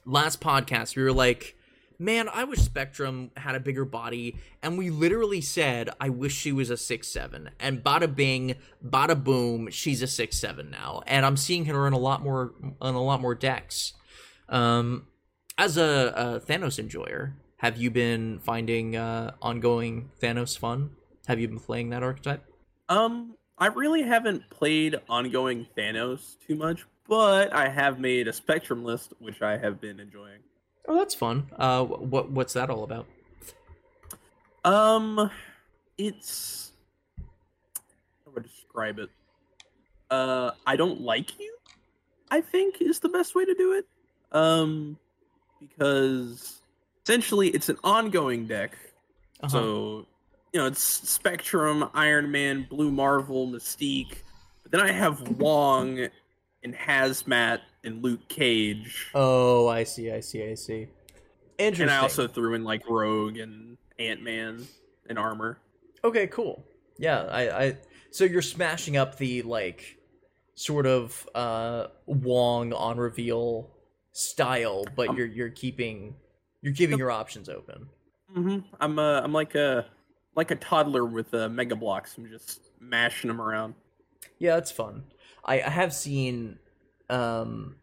Last 0.04 0.40
podcast, 0.40 0.96
we 0.96 1.02
were 1.02 1.12
like, 1.12 1.56
man, 1.98 2.28
I 2.28 2.44
wish 2.44 2.60
Spectrum 2.60 3.30
had 3.36 3.54
a 3.54 3.60
bigger 3.60 3.84
body. 3.84 4.36
And 4.62 4.78
we 4.78 4.90
literally 4.90 5.40
said, 5.40 5.90
I 6.00 6.08
wish 6.08 6.34
she 6.34 6.52
was 6.52 6.70
a 6.70 6.76
six 6.76 7.08
seven. 7.08 7.50
And 7.58 7.82
bada 7.82 8.14
bing, 8.14 8.56
bada 8.84 9.22
boom, 9.22 9.70
she's 9.70 10.02
a 10.02 10.06
six 10.06 10.36
seven 10.36 10.70
now. 10.70 11.02
And 11.06 11.24
I'm 11.24 11.36
seeing 11.36 11.66
her 11.66 11.86
in 11.86 11.92
a 11.92 11.98
lot 11.98 12.22
more 12.22 12.52
on 12.80 12.94
a 12.94 13.02
lot 13.02 13.20
more 13.20 13.34
decks. 13.34 13.94
Um, 14.48 15.06
as 15.58 15.76
a, 15.76 16.12
a 16.16 16.40
Thanos 16.40 16.78
enjoyer, 16.78 17.34
have 17.58 17.76
you 17.78 17.90
been 17.90 18.38
finding 18.40 18.96
uh, 18.96 19.32
ongoing 19.40 20.10
Thanos 20.20 20.58
fun? 20.58 20.90
Have 21.26 21.40
you 21.40 21.48
been 21.48 21.58
playing 21.58 21.90
that 21.90 22.02
archetype? 22.02 22.44
Um, 22.88 23.34
I 23.58 23.68
really 23.68 24.02
haven't 24.02 24.48
played 24.50 24.96
ongoing 25.08 25.66
Thanos 25.76 26.36
too 26.46 26.54
much, 26.54 26.84
but 27.08 27.52
I 27.52 27.68
have 27.68 27.98
made 27.98 28.28
a 28.28 28.32
Spectrum 28.32 28.84
list, 28.84 29.14
which 29.18 29.40
I 29.42 29.56
have 29.56 29.80
been 29.80 29.98
enjoying. 29.98 30.40
Oh, 30.88 30.96
that's 30.96 31.14
fun. 31.14 31.50
Uh, 31.56 31.84
what 31.84 32.30
what's 32.30 32.52
that 32.52 32.70
all 32.70 32.84
about? 32.84 33.06
Um, 34.64 35.30
it's 35.98 36.72
how 38.24 38.32
would 38.32 38.44
I 38.44 38.46
describe 38.46 38.98
it? 38.98 39.10
Uh, 40.10 40.52
I 40.66 40.76
don't 40.76 41.00
like 41.00 41.38
you. 41.40 41.56
I 42.30 42.40
think 42.40 42.80
is 42.80 43.00
the 43.00 43.08
best 43.08 43.34
way 43.34 43.44
to 43.44 43.54
do 43.54 43.72
it. 43.72 43.86
Um, 44.32 44.98
because 45.60 46.60
essentially 47.04 47.48
it's 47.48 47.68
an 47.68 47.78
ongoing 47.82 48.46
deck, 48.46 48.76
uh-huh. 49.40 49.48
so 49.48 50.06
you 50.52 50.60
know, 50.60 50.66
it's 50.66 50.82
Spectrum, 50.82 51.88
Iron 51.94 52.30
Man, 52.30 52.66
Blue 52.68 52.90
Marvel, 52.90 53.46
Mystique. 53.46 54.22
But 54.62 54.72
then 54.72 54.80
I 54.80 54.90
have 54.90 55.38
Wong 55.38 56.08
and 56.66 56.74
Hazmat 56.74 57.60
and 57.84 58.02
Luke 58.02 58.28
Cage. 58.28 59.06
Oh, 59.14 59.68
I 59.68 59.84
see, 59.84 60.10
I 60.10 60.18
see, 60.18 60.42
I 60.50 60.54
see. 60.54 60.88
Interesting. 61.58 61.82
And 61.84 61.90
I 61.92 61.98
also 61.98 62.26
threw 62.26 62.54
in 62.54 62.64
like 62.64 62.82
Rogue 62.88 63.36
and 63.38 63.78
Ant 64.00 64.20
Man 64.20 64.66
and 65.08 65.16
Armor. 65.16 65.58
Okay, 66.02 66.26
cool. 66.26 66.64
Yeah, 66.98 67.20
I, 67.22 67.64
I 67.64 67.78
so 68.10 68.24
you're 68.24 68.42
smashing 68.42 68.96
up 68.96 69.16
the 69.16 69.42
like 69.42 69.96
sort 70.56 70.86
of 70.86 71.28
uh 71.36 71.86
Wong 72.06 72.72
on 72.72 72.98
reveal 72.98 73.70
style, 74.10 74.84
but 74.96 75.10
Um, 75.10 75.16
you're 75.16 75.26
you're 75.26 75.50
keeping 75.50 76.16
you're 76.62 76.74
keeping 76.74 76.98
your 76.98 77.12
options 77.12 77.48
open. 77.48 77.86
hmm 78.34 78.58
I'm 78.80 78.98
uh, 78.98 79.20
I'm 79.20 79.32
like 79.32 79.54
a 79.54 79.86
like 80.34 80.50
a 80.50 80.56
toddler 80.56 81.04
with 81.04 81.32
uh, 81.32 81.48
mega 81.48 81.76
blocks. 81.76 82.18
I'm 82.18 82.28
just 82.28 82.70
mashing 82.80 83.28
them 83.28 83.40
around. 83.40 83.74
Yeah, 84.40 84.56
it's 84.56 84.72
fun. 84.72 85.04
I, 85.46 85.62
I 85.62 85.70
have 85.70 85.94
seen, 85.94 86.58
um, 87.08 87.76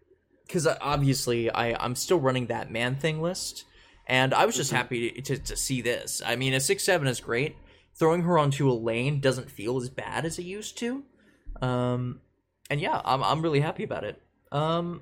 because 0.45 0.67
obviously 0.67 1.49
I 1.49 1.73
I'm 1.83 1.95
still 1.95 2.19
running 2.19 2.47
that 2.47 2.69
man 2.69 2.95
thing 2.97 3.21
list, 3.21 3.63
and 4.05 4.33
I 4.33 4.45
was 4.45 4.55
just 4.55 4.71
Mhm. 4.71 4.75
happy 4.75 5.11
to, 5.11 5.21
to 5.21 5.37
to 5.43 5.55
see 5.55 5.81
this. 5.81 6.21
I 6.25 6.35
mean, 6.35 6.53
a 6.53 6.59
six 6.59 6.83
seven 6.83 7.07
is 7.07 7.19
great. 7.19 7.55
Throwing 7.95 8.23
her 8.23 8.37
onto 8.37 8.69
a 8.69 8.73
lane 8.73 9.19
doesn't 9.19 9.49
feel 9.49 9.77
as 9.77 9.89
bad 9.89 10.25
as 10.25 10.37
it 10.39 10.43
used 10.43 10.77
to. 10.79 11.03
Um, 11.61 12.21
and 12.69 12.81
yeah, 12.81 13.01
I'm 13.05 13.23
I'm 13.23 13.41
really 13.41 13.61
happy 13.61 13.83
about 13.83 14.03
it. 14.03 14.21
Um, 14.51 15.01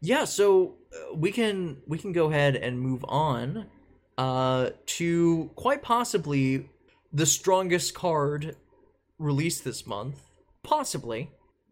yeah, 0.00 0.24
so 0.24 0.76
uh, 0.92 1.14
we 1.14 1.32
can 1.32 1.78
we 1.86 1.98
can 1.98 2.12
go 2.12 2.28
ahead 2.28 2.56
and 2.56 2.80
move 2.80 3.04
on, 3.08 3.66
uh, 4.18 4.70
to 4.86 5.50
quite 5.54 5.82
possibly 5.82 6.68
the 7.12 7.26
strongest 7.26 7.94
card 7.94 8.56
released 9.18 9.64
this 9.64 9.86
month, 9.86 10.20
possibly. 10.62 11.30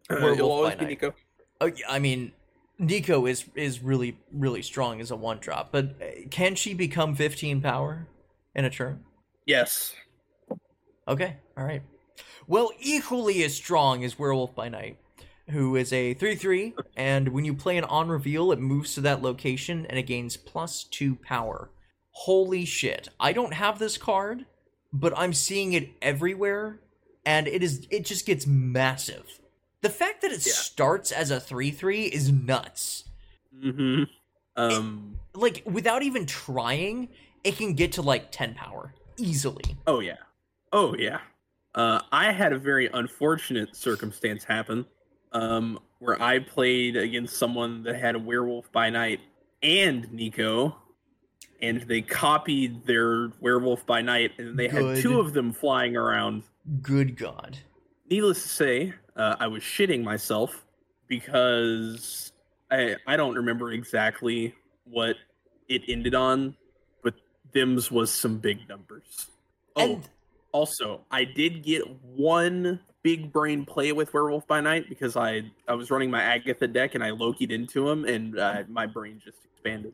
Werewolf 0.09 0.33
It'll 0.33 0.51
always 0.51 0.71
by 0.71 0.75
be 0.75 0.85
night. 0.85 0.89
Nico. 0.89 1.13
Oh, 1.61 1.65
yeah, 1.67 1.85
I 1.89 1.99
mean, 1.99 2.31
Nico 2.79 3.27
is 3.27 3.45
is 3.55 3.81
really 3.81 4.17
really 4.33 4.61
strong 4.61 4.99
as 4.99 5.11
a 5.11 5.15
one 5.15 5.37
drop, 5.37 5.71
but 5.71 5.95
uh, 6.01 6.27
can 6.29 6.55
she 6.55 6.73
become 6.73 7.15
15 7.15 7.61
power 7.61 8.07
in 8.55 8.65
a 8.65 8.69
turn? 8.69 9.03
Yes. 9.45 9.93
Okay, 11.07 11.37
all 11.57 11.63
right. 11.63 11.83
Well, 12.47 12.71
equally 12.79 13.43
as 13.43 13.53
strong 13.53 14.03
as 14.03 14.17
Werewolf 14.17 14.55
by 14.55 14.69
Night, 14.69 14.97
who 15.49 15.75
is 15.75 15.93
a 15.93 16.13
3 16.15 16.35
3, 16.35 16.73
and 16.97 17.29
when 17.29 17.45
you 17.45 17.53
play 17.53 17.77
an 17.77 17.83
on 17.83 18.09
reveal, 18.09 18.51
it 18.51 18.59
moves 18.59 18.95
to 18.95 19.01
that 19.01 19.21
location 19.21 19.85
and 19.85 19.99
it 19.99 20.03
gains 20.03 20.35
plus 20.35 20.83
2 20.85 21.15
power. 21.15 21.69
Holy 22.11 22.65
shit. 22.65 23.09
I 23.19 23.31
don't 23.31 23.53
have 23.53 23.79
this 23.79 23.97
card, 23.97 24.45
but 24.91 25.13
I'm 25.15 25.33
seeing 25.33 25.73
it 25.73 25.91
everywhere, 26.01 26.79
and 27.25 27.47
it 27.47 27.61
is 27.63 27.87
it 27.89 28.05
just 28.05 28.25
gets 28.25 28.45
massive. 28.47 29.39
The 29.81 29.89
fact 29.89 30.21
that 30.21 30.31
it 30.31 30.45
Yeah. 30.45 30.53
starts 30.53 31.11
as 31.11 31.31
a 31.31 31.39
3 31.39 31.71
3 31.71 32.05
is 32.05 32.31
nuts. 32.31 33.05
hmm 33.59 34.03
Um. 34.55 35.17
Like, 35.33 35.63
without 35.65 36.03
even 36.03 36.25
trying, 36.25 37.07
it 37.43 37.55
can 37.57 37.73
get 37.73 37.93
to 37.93 38.01
like 38.01 38.31
10 38.31 38.53
power 38.53 38.93
easily. 39.17 39.77
Oh 39.87 39.99
yeah. 40.01 40.17
Oh 40.73 40.93
yeah. 40.95 41.19
Uh, 41.73 42.01
I 42.11 42.31
had 42.33 42.51
a 42.51 42.57
very 42.59 42.87
unfortunate 42.93 43.75
circumstance 43.77 44.43
happen, 44.43 44.85
um, 45.31 45.79
where 45.99 46.21
I 46.21 46.39
played 46.39 46.97
against 46.97 47.37
someone 47.37 47.83
that 47.83 47.95
had 47.95 48.15
a 48.15 48.19
werewolf 48.19 48.69
by 48.73 48.89
night 48.89 49.21
and 49.63 50.11
Nico, 50.11 50.75
and 51.61 51.81
they 51.83 52.01
copied 52.01 52.85
their 52.85 53.29
werewolf 53.39 53.85
by 53.85 54.01
night, 54.01 54.31
and 54.37 54.59
they 54.59 54.67
Good. 54.67 54.97
had 54.97 55.01
two 55.01 55.19
of 55.21 55.31
them 55.33 55.53
flying 55.53 55.95
around. 55.95 56.43
Good 56.81 57.17
God. 57.17 57.57
Needless 58.09 58.43
to 58.43 58.49
say, 58.49 58.93
uh, 59.15 59.35
I 59.39 59.47
was 59.47 59.63
shitting 59.63 60.03
myself 60.03 60.65
because 61.07 62.31
I 62.69 62.95
I 63.07 63.15
don't 63.17 63.35
remember 63.35 63.71
exactly 63.71 64.53
what 64.85 65.15
it 65.67 65.83
ended 65.87 66.15
on, 66.15 66.55
but 67.03 67.15
them's 67.53 67.89
was 67.91 68.11
some 68.11 68.37
big 68.37 68.67
numbers. 68.67 69.27
Oh, 69.75 69.81
And 69.81 70.09
also, 70.51 71.01
I 71.11 71.23
did 71.23 71.63
get 71.63 71.83
one 72.03 72.79
big 73.03 73.31
brain 73.31 73.65
play 73.65 73.91
with 73.93 74.13
Werewolf 74.13 74.47
by 74.47 74.61
Night 74.61 74.87
because 74.89 75.15
I 75.15 75.43
I 75.67 75.73
was 75.73 75.89
running 75.89 76.11
my 76.11 76.21
Agatha 76.21 76.67
deck 76.67 76.95
and 76.95 77.03
I 77.03 77.11
Loki'd 77.11 77.51
into 77.51 77.89
him 77.89 78.05
and 78.05 78.37
uh, 78.37 78.63
my 78.67 78.85
brain 78.85 79.21
just 79.23 79.37
expanded. 79.45 79.93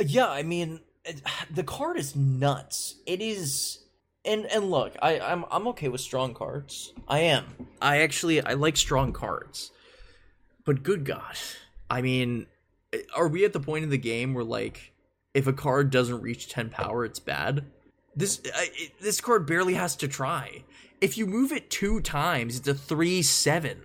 Yeah, 0.00 0.28
I 0.28 0.42
mean, 0.42 0.80
the 1.50 1.64
card 1.64 1.98
is 1.98 2.14
nuts. 2.14 2.96
It 3.06 3.20
is, 3.20 3.84
and 4.28 4.46
and 4.46 4.70
look, 4.70 4.94
I 5.00 5.18
I'm 5.18 5.44
I'm 5.50 5.66
okay 5.68 5.88
with 5.88 6.00
strong 6.00 6.34
cards. 6.34 6.92
I 7.08 7.20
am. 7.20 7.44
I 7.80 8.02
actually 8.02 8.42
I 8.42 8.54
like 8.54 8.76
strong 8.76 9.12
cards, 9.12 9.72
but 10.64 10.82
good 10.82 11.04
God, 11.04 11.36
I 11.90 12.02
mean, 12.02 12.46
eh, 12.92 13.00
are 13.16 13.28
we 13.28 13.44
at 13.44 13.52
the 13.52 13.60
point 13.60 13.84
in 13.84 13.90
the 13.90 13.98
game 13.98 14.34
where 14.34 14.44
like, 14.44 14.92
if 15.34 15.46
a 15.46 15.52
card 15.52 15.90
doesn't 15.90 16.20
reach 16.20 16.48
ten 16.48 16.68
power, 16.68 17.04
it's 17.04 17.18
bad? 17.18 17.64
This 18.14 18.40
it, 18.44 18.52
eh, 18.54 18.88
this 19.00 19.20
card 19.20 19.46
barely 19.46 19.74
has 19.74 19.96
to 19.96 20.08
try. 20.08 20.64
If 21.00 21.16
you 21.16 21.26
move 21.26 21.52
it 21.52 21.70
two 21.70 22.00
times, 22.00 22.58
it's 22.58 22.68
a 22.68 22.74
three 22.74 23.22
seven. 23.22 23.80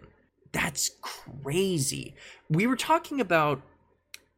That's 0.51 0.91
crazy. 1.01 2.13
We 2.49 2.67
were 2.67 2.75
talking 2.75 3.19
about 3.19 3.61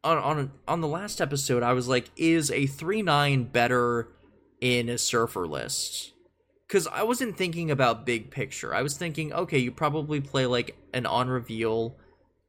on 0.04 0.18
on 0.18 0.52
on 0.68 0.80
the 0.80 0.88
last 0.88 1.20
episode, 1.20 1.62
I 1.62 1.72
was 1.72 1.88
like, 1.88 2.10
is 2.16 2.50
a 2.50 2.66
three 2.66 3.02
nine 3.02 3.44
better 3.44 4.08
in 4.60 4.88
a 4.88 4.98
surfer 4.98 5.46
list? 5.46 6.12
Because 6.66 6.86
I 6.88 7.02
wasn't 7.04 7.36
thinking 7.36 7.70
about 7.70 8.06
big 8.06 8.30
picture. 8.30 8.74
I 8.74 8.82
was 8.82 8.96
thinking, 8.96 9.32
okay, 9.32 9.58
you 9.58 9.70
probably 9.70 10.20
play 10.20 10.46
like 10.46 10.76
an 10.92 11.06
on 11.06 11.28
reveal 11.28 11.96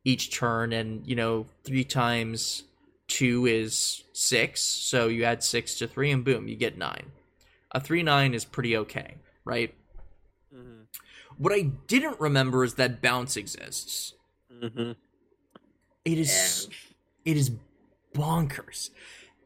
each 0.03 0.35
turn, 0.35 0.73
and 0.73 1.05
you 1.05 1.15
know, 1.15 1.47
three 1.63 1.83
times 1.83 2.63
two 3.07 3.45
is 3.45 4.03
six, 4.13 4.61
so 4.61 5.07
you 5.07 5.23
add 5.23 5.43
six 5.43 5.75
to 5.75 5.87
three, 5.87 6.11
and 6.11 6.23
boom, 6.23 6.47
you 6.47 6.55
get 6.55 6.77
nine. 6.77 7.11
A 7.71 7.79
three 7.79 8.03
nine 8.03 8.33
is 8.33 8.45
pretty 8.45 8.75
okay, 8.77 9.15
right? 9.45 9.73
Mm-hmm. 10.53 10.83
What 11.37 11.53
I 11.53 11.61
didn't 11.61 12.19
remember 12.19 12.63
is 12.63 12.75
that 12.75 13.01
bounce 13.01 13.37
exists. 13.37 14.13
Mm-hmm. 14.51 14.93
It 16.05 16.17
is 16.17 16.69
it 17.25 17.37
is 17.37 17.51
bonkers 18.15 18.89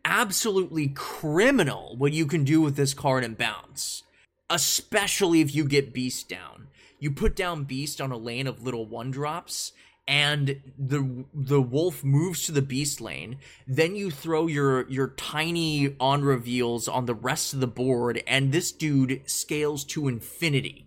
absolutely 0.05 0.87
criminal 0.89 1.95
what 1.97 2.13
you 2.13 2.25
can 2.25 2.43
do 2.43 2.61
with 2.61 2.75
this 2.75 2.93
card 2.93 3.23
and 3.23 3.37
bounce 3.37 4.03
especially 4.51 5.41
if 5.41 5.55
you 5.55 5.63
get 5.63 5.93
beast 5.93 6.29
down. 6.29 6.67
You 6.99 7.09
put 7.09 7.35
down 7.35 7.63
beast 7.63 7.99
on 7.99 8.11
a 8.11 8.17
lane 8.17 8.45
of 8.45 8.61
little 8.61 8.85
one 8.85 9.09
drops 9.09 9.71
and 10.07 10.61
the 10.77 11.25
the 11.33 11.61
wolf 11.61 12.03
moves 12.03 12.43
to 12.43 12.51
the 12.51 12.61
beast 12.61 13.01
lane. 13.01 13.37
Then 13.65 13.95
you 13.95 14.11
throw 14.11 14.47
your 14.47 14.87
your 14.89 15.07
tiny 15.09 15.95
on 15.99 16.23
reveals 16.23 16.87
on 16.87 17.05
the 17.05 17.15
rest 17.15 17.53
of 17.53 17.59
the 17.59 17.67
board 17.67 18.21
and 18.27 18.51
this 18.51 18.71
dude 18.71 19.21
scales 19.25 19.83
to 19.85 20.07
infinity. 20.07 20.85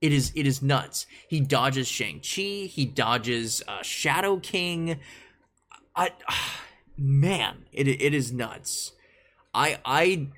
It 0.00 0.12
is 0.12 0.30
it 0.36 0.46
is 0.46 0.62
nuts. 0.62 1.06
He 1.26 1.40
dodges 1.40 1.88
shang-chi. 1.88 2.66
He 2.66 2.84
dodges 2.84 3.62
uh, 3.66 3.82
shadow 3.82 4.36
king. 4.36 5.00
I 5.96 6.10
man, 6.96 7.64
it 7.72 7.88
it 7.88 8.14
is 8.14 8.32
nuts. 8.32 8.92
I 9.54 9.78
I 9.84 10.28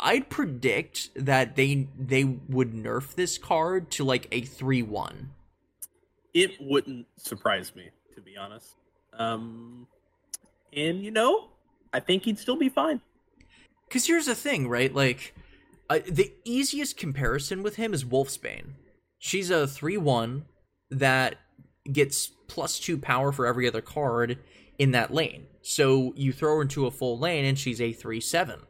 I'd 0.00 0.30
predict 0.30 1.10
that 1.14 1.56
they 1.56 1.88
they 1.98 2.24
would 2.24 2.72
nerf 2.72 3.14
this 3.14 3.38
card 3.38 3.90
to 3.92 4.04
like 4.04 4.28
a 4.30 4.42
three 4.42 4.82
one. 4.82 5.30
It 6.34 6.52
wouldn't 6.60 7.06
surprise 7.16 7.74
me, 7.74 7.90
to 8.14 8.20
be 8.20 8.36
honest. 8.36 8.74
Um, 9.12 9.86
and 10.72 11.02
you 11.02 11.10
know, 11.10 11.48
I 11.92 12.00
think 12.00 12.24
he'd 12.24 12.38
still 12.38 12.56
be 12.56 12.68
fine. 12.68 13.00
Because 13.88 14.06
here's 14.06 14.26
the 14.26 14.34
thing, 14.34 14.68
right? 14.68 14.94
Like, 14.94 15.34
uh, 15.88 16.00
the 16.06 16.32
easiest 16.44 16.96
comparison 16.96 17.62
with 17.62 17.76
him 17.76 17.94
is 17.94 18.04
Wolfsbane. 18.04 18.74
She's 19.18 19.50
a 19.50 19.66
three 19.66 19.96
one 19.96 20.44
that 20.90 21.36
gets 21.90 22.30
plus 22.46 22.78
two 22.78 22.98
power 22.98 23.32
for 23.32 23.46
every 23.46 23.66
other 23.66 23.80
card 23.80 24.38
in 24.78 24.92
that 24.92 25.12
lane. 25.12 25.46
So 25.68 26.14
you 26.16 26.32
throw 26.32 26.56
her 26.56 26.62
into 26.62 26.86
a 26.86 26.90
full 26.90 27.18
lane 27.18 27.44
and 27.44 27.58
she's 27.58 27.78
a 27.80 27.92
3 27.92 28.20
7. 28.20 28.60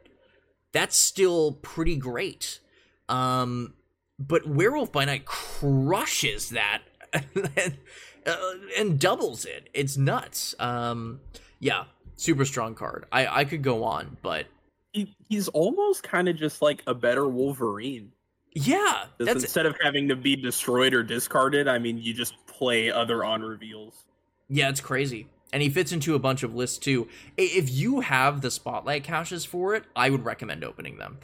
That's 0.73 0.97
still 0.97 1.53
pretty 1.53 1.95
great. 1.95 2.59
Um, 3.07 3.73
but 4.19 4.45
Werewolf 4.45 4.91
by 4.91 5.05
Night 5.05 5.23
crushes 5.25 6.49
that 6.49 6.81
and, 7.13 7.77
uh, 8.25 8.51
and 8.77 8.99
doubles 8.99 9.45
it. 9.45 9.69
It's 9.73 9.97
nuts. 9.97 10.53
Um, 10.59 11.21
yeah, 11.59 11.85
super 12.17 12.43
strong 12.43 12.75
card. 12.75 13.05
I, 13.13 13.27
I 13.27 13.45
could 13.45 13.63
go 13.63 13.85
on, 13.85 14.17
but 14.21 14.47
He, 14.91 15.15
he's 15.29 15.47
almost 15.47 16.03
kind 16.03 16.27
of 16.27 16.35
just 16.35 16.61
like 16.61 16.83
a 16.85 16.93
better 16.93 17.29
Wolverine. 17.29 18.11
yeah, 18.53 19.05
instead 19.21 19.65
of 19.65 19.75
having 19.81 20.09
to 20.09 20.17
be 20.17 20.35
destroyed 20.35 20.93
or 20.93 21.01
discarded, 21.01 21.69
I 21.69 21.79
mean, 21.79 21.97
you 21.97 22.13
just 22.13 22.35
play 22.45 22.91
other 22.91 23.23
on 23.23 23.41
reveals. 23.41 24.03
Yeah, 24.49 24.67
it's 24.69 24.81
crazy. 24.81 25.27
And 25.51 25.63
he 25.63 25.69
fits 25.69 25.91
into 25.91 26.15
a 26.15 26.19
bunch 26.19 26.43
of 26.43 26.55
lists 26.55 26.77
too. 26.77 27.07
If 27.37 27.71
you 27.71 28.01
have 28.01 28.41
the 28.41 28.51
spotlight 28.51 29.03
caches 29.03 29.45
for 29.45 29.73
it, 29.75 29.83
I 29.95 30.09
would 30.09 30.25
recommend 30.25 30.63
opening 30.63 30.97
them. 30.97 31.19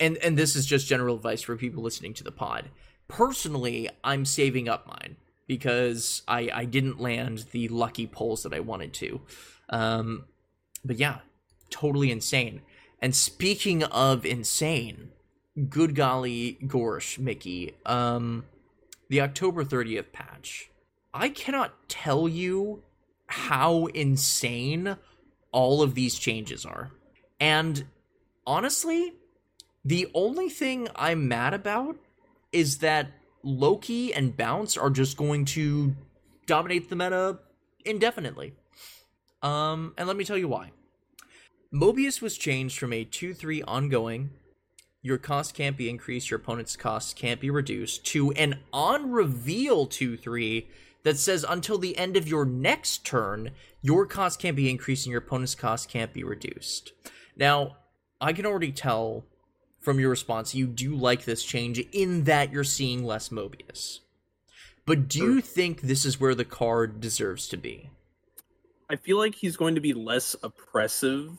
And 0.00 0.16
and 0.18 0.36
this 0.36 0.56
is 0.56 0.66
just 0.66 0.88
general 0.88 1.16
advice 1.16 1.42
for 1.42 1.56
people 1.56 1.82
listening 1.82 2.14
to 2.14 2.24
the 2.24 2.32
pod. 2.32 2.70
Personally, 3.06 3.88
I'm 4.02 4.24
saving 4.24 4.68
up 4.68 4.86
mine 4.86 5.16
because 5.46 6.22
I 6.26 6.50
I 6.52 6.64
didn't 6.64 7.00
land 7.00 7.46
the 7.52 7.68
lucky 7.68 8.06
pulls 8.06 8.42
that 8.42 8.54
I 8.54 8.60
wanted 8.60 8.92
to. 8.94 9.20
Um 9.68 10.24
but 10.84 10.96
yeah, 10.96 11.18
totally 11.70 12.10
insane. 12.10 12.62
And 13.00 13.14
speaking 13.14 13.84
of 13.84 14.26
insane, 14.26 15.10
good 15.68 15.94
golly 15.94 16.58
gorsh, 16.62 17.18
Mickey. 17.18 17.76
Um 17.86 18.46
the 19.08 19.20
October 19.20 19.64
30th 19.64 20.10
patch. 20.12 20.70
I 21.12 21.28
cannot 21.28 21.88
tell 21.88 22.28
you 22.28 22.82
how 23.34 23.86
insane 23.86 24.96
all 25.50 25.82
of 25.82 25.96
these 25.96 26.16
changes 26.16 26.64
are. 26.64 26.92
And 27.40 27.84
honestly, 28.46 29.14
the 29.84 30.08
only 30.14 30.48
thing 30.48 30.88
I'm 30.94 31.26
mad 31.26 31.52
about 31.52 31.96
is 32.52 32.78
that 32.78 33.10
Loki 33.42 34.14
and 34.14 34.36
Bounce 34.36 34.76
are 34.76 34.88
just 34.88 35.16
going 35.16 35.46
to 35.46 35.96
dominate 36.46 36.88
the 36.88 36.96
meta 36.96 37.40
indefinitely. 37.84 38.54
Um, 39.42 39.94
and 39.98 40.06
let 40.06 40.16
me 40.16 40.24
tell 40.24 40.38
you 40.38 40.48
why. 40.48 40.70
Mobius 41.74 42.22
was 42.22 42.38
changed 42.38 42.78
from 42.78 42.92
a 42.92 43.02
2 43.04 43.34
3 43.34 43.62
ongoing, 43.62 44.30
your 45.02 45.18
cost 45.18 45.54
can't 45.54 45.76
be 45.76 45.90
increased, 45.90 46.30
your 46.30 46.38
opponent's 46.38 46.76
cost 46.76 47.16
can't 47.16 47.40
be 47.40 47.50
reduced, 47.50 48.06
to 48.06 48.30
an 48.32 48.60
on 48.72 49.10
reveal 49.10 49.86
2 49.86 50.16
3 50.16 50.68
that 51.04 51.18
says 51.18 51.44
until 51.48 51.78
the 51.78 51.96
end 51.96 52.16
of 52.16 52.26
your 52.26 52.44
next 52.44 53.06
turn, 53.06 53.52
your 53.82 54.06
cost 54.06 54.40
can't 54.40 54.56
be 54.56 54.68
increased 54.68 55.06
and 55.06 55.12
your 55.12 55.20
opponent's 55.20 55.54
cost 55.54 55.88
can't 55.88 56.12
be 56.12 56.24
reduced. 56.24 56.92
Now, 57.36 57.76
I 58.20 58.32
can 58.32 58.46
already 58.46 58.72
tell 58.72 59.24
from 59.80 60.00
your 60.00 60.10
response 60.10 60.54
you 60.54 60.66
do 60.66 60.96
like 60.96 61.24
this 61.24 61.44
change 61.44 61.78
in 61.92 62.24
that 62.24 62.52
you're 62.52 62.64
seeing 62.64 63.04
less 63.04 63.28
Mobius. 63.28 64.00
But 64.86 65.08
do 65.08 65.18
you 65.18 65.40
think 65.40 65.82
this 65.82 66.04
is 66.04 66.20
where 66.20 66.34
the 66.34 66.44
card 66.44 67.00
deserves 67.00 67.48
to 67.48 67.56
be? 67.56 67.90
I 68.88 68.96
feel 68.96 69.18
like 69.18 69.34
he's 69.34 69.56
going 69.56 69.74
to 69.74 69.80
be 69.80 69.94
less 69.94 70.36
oppressive 70.42 71.38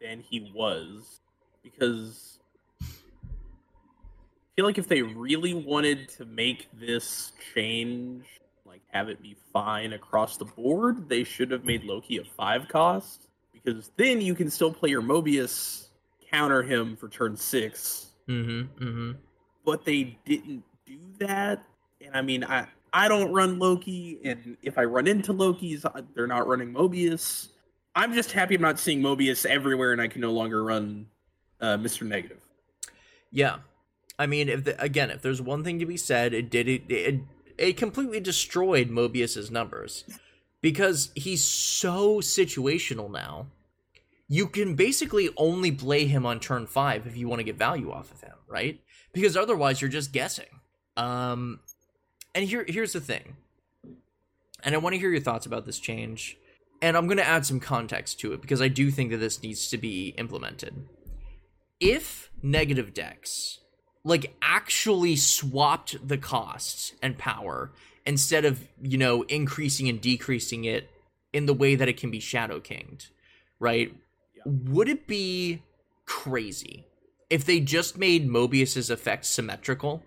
than 0.00 0.20
he 0.20 0.50
was 0.54 1.20
because 1.62 2.38
I 2.80 2.86
feel 4.56 4.66
like 4.66 4.78
if 4.78 4.88
they 4.88 5.02
really 5.02 5.54
wanted 5.54 6.08
to 6.10 6.26
make 6.26 6.68
this 6.78 7.32
change, 7.54 8.24
have 8.92 9.08
it 9.08 9.20
be 9.22 9.36
fine 9.52 9.94
across 9.94 10.36
the 10.36 10.44
board, 10.44 11.08
they 11.08 11.24
should 11.24 11.50
have 11.50 11.64
made 11.64 11.84
Loki 11.84 12.18
a 12.18 12.24
five 12.24 12.68
cost 12.68 13.28
because 13.52 13.90
then 13.96 14.20
you 14.20 14.34
can 14.34 14.50
still 14.50 14.72
play 14.72 14.90
your 14.90 15.02
Mobius, 15.02 15.88
counter 16.30 16.62
him 16.62 16.96
for 16.96 17.08
turn 17.08 17.36
6 17.36 18.08
Mm-hmm. 18.28 18.84
Mm-hmm. 18.84 19.12
but 19.64 19.84
they 19.84 20.16
didn't 20.24 20.62
do 20.86 20.96
that. 21.18 21.64
And 22.00 22.16
I 22.16 22.22
mean, 22.22 22.44
I 22.44 22.66
I 22.92 23.08
don't 23.08 23.32
run 23.32 23.58
Loki, 23.58 24.20
and 24.24 24.56
if 24.62 24.78
I 24.78 24.84
run 24.84 25.08
into 25.08 25.32
Loki's, 25.32 25.84
they're 26.14 26.28
not 26.28 26.46
running 26.46 26.72
Mobius. 26.72 27.48
I'm 27.96 28.12
just 28.12 28.30
happy 28.30 28.54
I'm 28.54 28.62
not 28.62 28.78
seeing 28.78 29.02
Mobius 29.02 29.44
everywhere, 29.44 29.92
and 29.92 30.00
I 30.00 30.06
can 30.06 30.20
no 30.20 30.30
longer 30.30 30.62
run 30.62 31.06
uh, 31.60 31.76
Mr. 31.78 32.06
Negative. 32.06 32.40
Yeah, 33.32 33.56
I 34.18 34.26
mean, 34.26 34.48
if 34.48 34.64
the, 34.64 34.80
again, 34.80 35.10
if 35.10 35.20
there's 35.20 35.42
one 35.42 35.64
thing 35.64 35.80
to 35.80 35.86
be 35.86 35.96
said, 35.96 36.32
it 36.32 36.48
did 36.48 36.68
it 36.68 36.82
it, 36.88 37.20
it 37.58 37.76
completely 37.76 38.20
destroyed 38.20 38.88
Mobius's 38.88 39.50
numbers 39.50 40.04
because 40.60 41.10
he's 41.14 41.44
so 41.44 42.18
situational 42.18 43.10
now. 43.10 43.46
You 44.28 44.46
can 44.46 44.74
basically 44.76 45.28
only 45.36 45.72
play 45.72 46.06
him 46.06 46.24
on 46.24 46.40
turn 46.40 46.66
five 46.66 47.06
if 47.06 47.16
you 47.16 47.28
want 47.28 47.40
to 47.40 47.44
get 47.44 47.56
value 47.56 47.90
off 47.90 48.10
of 48.10 48.20
him, 48.22 48.34
right? 48.48 48.80
Because 49.12 49.36
otherwise, 49.36 49.82
you're 49.82 49.90
just 49.90 50.12
guessing. 50.12 50.46
Um, 50.96 51.60
and 52.34 52.46
here 52.46 52.64
here's 52.66 52.92
the 52.92 53.00
thing, 53.00 53.36
and 54.62 54.74
I 54.74 54.78
want 54.78 54.94
to 54.94 54.98
hear 54.98 55.10
your 55.10 55.20
thoughts 55.20 55.46
about 55.46 55.66
this 55.66 55.78
change. 55.78 56.38
And 56.80 56.96
I'm 56.96 57.06
going 57.06 57.18
to 57.18 57.26
add 57.26 57.46
some 57.46 57.60
context 57.60 58.18
to 58.20 58.32
it 58.32 58.40
because 58.40 58.60
I 58.60 58.66
do 58.66 58.90
think 58.90 59.12
that 59.12 59.18
this 59.18 59.40
needs 59.40 59.68
to 59.68 59.78
be 59.78 60.08
implemented 60.18 60.88
if 61.78 62.30
negative 62.42 62.94
decks 62.94 63.58
like 64.04 64.34
actually 64.42 65.16
swapped 65.16 66.06
the 66.06 66.18
costs 66.18 66.92
and 67.02 67.16
power 67.18 67.70
instead 68.04 68.44
of 68.44 68.66
you 68.80 68.98
know 68.98 69.22
increasing 69.22 69.88
and 69.88 70.00
decreasing 70.00 70.64
it 70.64 70.90
in 71.32 71.46
the 71.46 71.54
way 71.54 71.74
that 71.74 71.88
it 71.88 71.96
can 71.96 72.10
be 72.10 72.20
shadow 72.20 72.60
kinged 72.60 73.08
right 73.58 73.94
Yeah. 74.34 74.42
would 74.46 74.88
it 74.88 75.06
be 75.06 75.62
crazy 76.04 76.84
if 77.30 77.44
they 77.44 77.60
just 77.60 77.96
made 77.96 78.28
mobius's 78.28 78.90
effect 78.90 79.24
symmetrical 79.24 80.02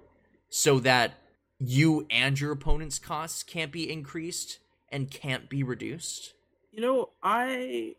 so 0.49 0.79
that 0.79 1.13
you 1.59 2.05
and 2.09 2.39
your 2.39 2.51
opponent's 2.51 2.99
costs 2.99 3.43
can't 3.43 3.71
be 3.71 3.89
increased 3.91 4.59
and 4.89 5.09
can't 5.09 5.49
be 5.49 5.63
reduced 5.63 6.33
You 6.71 6.81
know, 6.81 7.09
I 7.23 7.95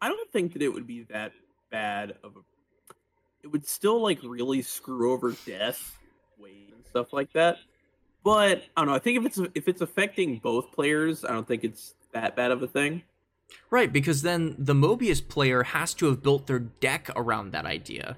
I 0.00 0.08
don't 0.08 0.30
think 0.30 0.52
that 0.52 0.62
it 0.62 0.68
would 0.68 0.86
be 0.86 1.04
that 1.10 1.32
bad 1.70 2.16
of 2.22 2.36
a. 2.36 2.40
It 3.42 3.48
would 3.48 3.66
still 3.66 4.00
like 4.00 4.18
really 4.22 4.62
screw 4.62 5.12
over 5.12 5.34
death, 5.46 5.98
weight, 6.38 6.72
and 6.74 6.86
stuff 6.86 7.12
like 7.12 7.32
that. 7.32 7.58
But 8.24 8.64
I 8.76 8.80
don't 8.80 8.88
know. 8.88 8.94
I 8.94 8.98
think 8.98 9.18
if 9.18 9.26
it's 9.26 9.40
if 9.54 9.68
it's 9.68 9.80
affecting 9.80 10.38
both 10.38 10.72
players, 10.72 11.24
I 11.24 11.32
don't 11.32 11.46
think 11.46 11.64
it's 11.64 11.94
that 12.12 12.36
bad 12.36 12.50
of 12.50 12.62
a 12.62 12.68
thing. 12.68 13.02
Right, 13.70 13.92
because 13.92 14.22
then 14.22 14.54
the 14.58 14.74
Mobius 14.74 15.26
player 15.26 15.62
has 15.62 15.92
to 15.94 16.06
have 16.06 16.22
built 16.22 16.46
their 16.46 16.58
deck 16.58 17.10
around 17.16 17.52
that 17.52 17.66
idea. 17.66 18.16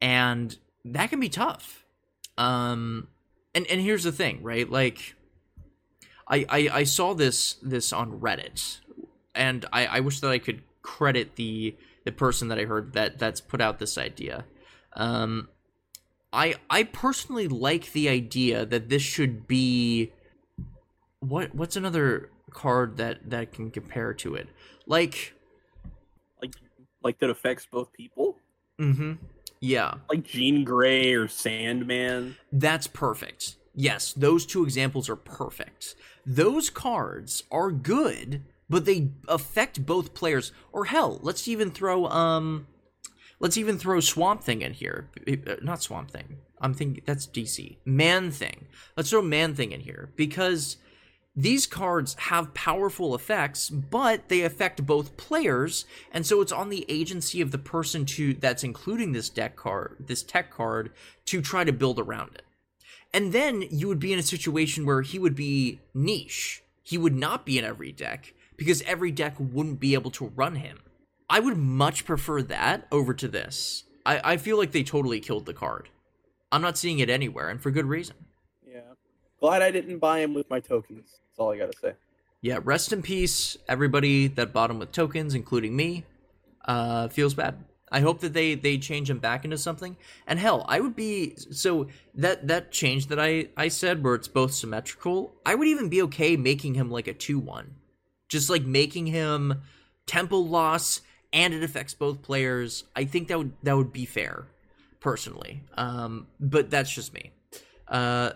And 0.00 0.56
that 0.84 1.10
can 1.10 1.20
be 1.20 1.28
tough. 1.28 1.84
Um 2.38 3.08
and 3.54 3.66
and 3.66 3.80
here's 3.80 4.04
the 4.04 4.12
thing, 4.12 4.42
right? 4.42 4.68
Like 4.68 5.14
I 6.28 6.46
I, 6.48 6.68
I 6.72 6.84
saw 6.84 7.14
this 7.14 7.54
this 7.62 7.92
on 7.92 8.20
Reddit 8.20 8.78
and 9.34 9.66
I, 9.72 9.86
I 9.86 10.00
wish 10.00 10.20
that 10.20 10.30
I 10.30 10.38
could 10.38 10.62
credit 10.82 11.36
the 11.36 11.76
the 12.04 12.12
person 12.12 12.48
that 12.48 12.58
I 12.58 12.64
heard 12.64 12.92
that 12.94 13.18
that's 13.18 13.40
put 13.40 13.60
out 13.60 13.78
this 13.78 13.98
idea. 13.98 14.44
Um 14.94 15.48
I 16.32 16.54
I 16.70 16.84
personally 16.84 17.48
like 17.48 17.92
the 17.92 18.08
idea 18.08 18.64
that 18.64 18.88
this 18.88 19.02
should 19.02 19.46
be 19.46 20.12
what 21.20 21.54
what's 21.54 21.76
another 21.76 22.30
card 22.50 22.96
that 22.96 23.30
that 23.30 23.52
can 23.52 23.70
compare 23.70 24.14
to 24.14 24.34
it? 24.34 24.48
Like 24.86 25.34
Like 26.40 26.54
like 27.02 27.18
that 27.18 27.30
affects 27.30 27.66
both 27.70 27.92
people. 27.92 28.38
Mm 28.80 28.96
mhm. 28.96 29.18
Yeah. 29.60 29.94
Like 30.10 30.24
Jean 30.24 30.64
Grey 30.64 31.12
or 31.12 31.28
Sandman. 31.28 32.36
That's 32.50 32.88
perfect. 32.88 33.56
Yes, 33.74 34.12
those 34.12 34.44
two 34.44 34.64
examples 34.64 35.08
are 35.08 35.16
perfect. 35.16 35.94
Those 36.26 36.68
cards 36.68 37.44
are 37.50 37.70
good, 37.70 38.42
but 38.68 38.84
they 38.84 39.10
affect 39.28 39.86
both 39.86 40.14
players. 40.14 40.52
Or 40.72 40.86
hell, 40.86 41.20
let's 41.22 41.46
even 41.46 41.70
throw 41.70 42.06
um 42.06 42.66
let's 43.42 43.58
even 43.58 43.76
throw 43.76 44.00
Swamp 44.00 44.42
Thing 44.42 44.62
in 44.62 44.72
here. 44.72 45.10
Uh, 45.28 45.56
Not 45.60 45.82
Swamp 45.82 46.10
Thing. 46.10 46.38
I'm 46.60 46.72
thinking 46.72 47.02
that's 47.04 47.26
DC. 47.26 47.76
Man 47.84 48.30
Thing. 48.30 48.66
Let's 48.96 49.10
throw 49.10 49.20
Man 49.20 49.54
Thing 49.54 49.72
in 49.72 49.80
here 49.80 50.10
because 50.16 50.78
these 51.34 51.66
cards 51.66 52.14
have 52.14 52.54
powerful 52.54 53.14
effects, 53.14 53.68
but 53.68 54.28
they 54.28 54.42
affect 54.42 54.86
both 54.86 55.16
players, 55.16 55.86
and 56.12 56.26
so 56.26 56.40
it's 56.40 56.52
on 56.52 56.68
the 56.68 56.86
agency 56.88 57.40
of 57.40 57.50
the 57.50 57.58
person 57.58 58.04
to 58.04 58.34
that's 58.34 58.64
including 58.64 59.12
this 59.12 59.28
deck 59.28 59.56
card, 59.56 59.96
this 59.98 60.22
tech 60.22 60.50
card, 60.50 60.92
to 61.26 61.40
try 61.40 61.64
to 61.64 61.72
build 61.72 61.98
around 61.98 62.34
it. 62.34 62.42
And 63.14 63.32
then 63.32 63.64
you 63.70 63.88
would 63.88 63.98
be 63.98 64.12
in 64.12 64.18
a 64.18 64.22
situation 64.22 64.86
where 64.86 65.02
he 65.02 65.18
would 65.18 65.34
be 65.34 65.80
niche. 65.94 66.62
He 66.82 66.98
would 66.98 67.14
not 67.14 67.44
be 67.44 67.58
in 67.58 67.64
every 67.64 67.92
deck 67.92 68.34
because 68.56 68.82
every 68.82 69.10
deck 69.10 69.34
wouldn't 69.38 69.80
be 69.80 69.94
able 69.94 70.10
to 70.12 70.32
run 70.36 70.56
him. 70.56 70.80
I 71.28 71.40
would 71.40 71.56
much 71.56 72.04
prefer 72.04 72.42
that 72.42 72.86
over 72.92 73.14
to 73.14 73.28
this. 73.28 73.84
I, 74.04 74.32
I 74.32 74.36
feel 74.36 74.58
like 74.58 74.72
they 74.72 74.82
totally 74.82 75.20
killed 75.20 75.46
the 75.46 75.54
card. 75.54 75.88
I'm 76.50 76.62
not 76.62 76.76
seeing 76.76 76.98
it 76.98 77.08
anywhere, 77.08 77.48
and 77.48 77.60
for 77.60 77.70
good 77.70 77.86
reason. 77.86 78.16
Yeah. 78.66 78.80
Glad 79.40 79.62
I 79.62 79.70
didn't 79.70 79.98
buy 79.98 80.20
him 80.20 80.34
with 80.34 80.50
my 80.50 80.60
tokens. 80.60 81.20
That's 81.28 81.38
all 81.38 81.52
I 81.52 81.58
gotta 81.58 81.76
say. 81.80 81.94
Yeah, 82.42 82.58
rest 82.62 82.92
in 82.92 83.02
peace, 83.02 83.56
everybody 83.68 84.26
that 84.26 84.52
bought 84.52 84.70
him 84.70 84.78
with 84.78 84.92
tokens, 84.92 85.34
including 85.34 85.74
me. 85.76 86.04
Uh, 86.64 87.08
feels 87.08 87.34
bad. 87.34 87.64
I 87.92 88.00
hope 88.00 88.20
that 88.20 88.32
they 88.32 88.54
they 88.54 88.78
change 88.78 89.10
him 89.10 89.18
back 89.18 89.44
into 89.44 89.58
something. 89.58 89.96
And 90.26 90.38
hell, 90.38 90.64
I 90.66 90.80
would 90.80 90.96
be 90.96 91.34
so 91.36 91.88
that 92.14 92.48
that 92.48 92.72
change 92.72 93.08
that 93.08 93.20
I 93.20 93.48
I 93.56 93.68
said 93.68 94.02
where 94.02 94.14
it's 94.14 94.28
both 94.28 94.54
symmetrical. 94.54 95.34
I 95.44 95.54
would 95.54 95.68
even 95.68 95.88
be 95.90 96.02
okay 96.02 96.36
making 96.36 96.74
him 96.74 96.90
like 96.90 97.06
a 97.06 97.12
two 97.12 97.38
one, 97.38 97.76
just 98.28 98.48
like 98.48 98.64
making 98.64 99.06
him 99.06 99.62
temple 100.06 100.48
loss 100.48 101.02
and 101.32 101.54
it 101.54 101.62
affects 101.62 101.94
both 101.94 102.22
players. 102.22 102.84
I 102.94 103.04
think 103.04 103.28
that 103.28 103.38
would 103.38 103.52
that 103.62 103.76
would 103.76 103.92
be 103.92 104.04
fair, 104.06 104.46
personally. 105.00 105.62
Um, 105.76 106.26
but 106.40 106.70
that's 106.70 106.90
just 106.92 107.12
me. 107.14 107.32
Uh, 107.88 108.32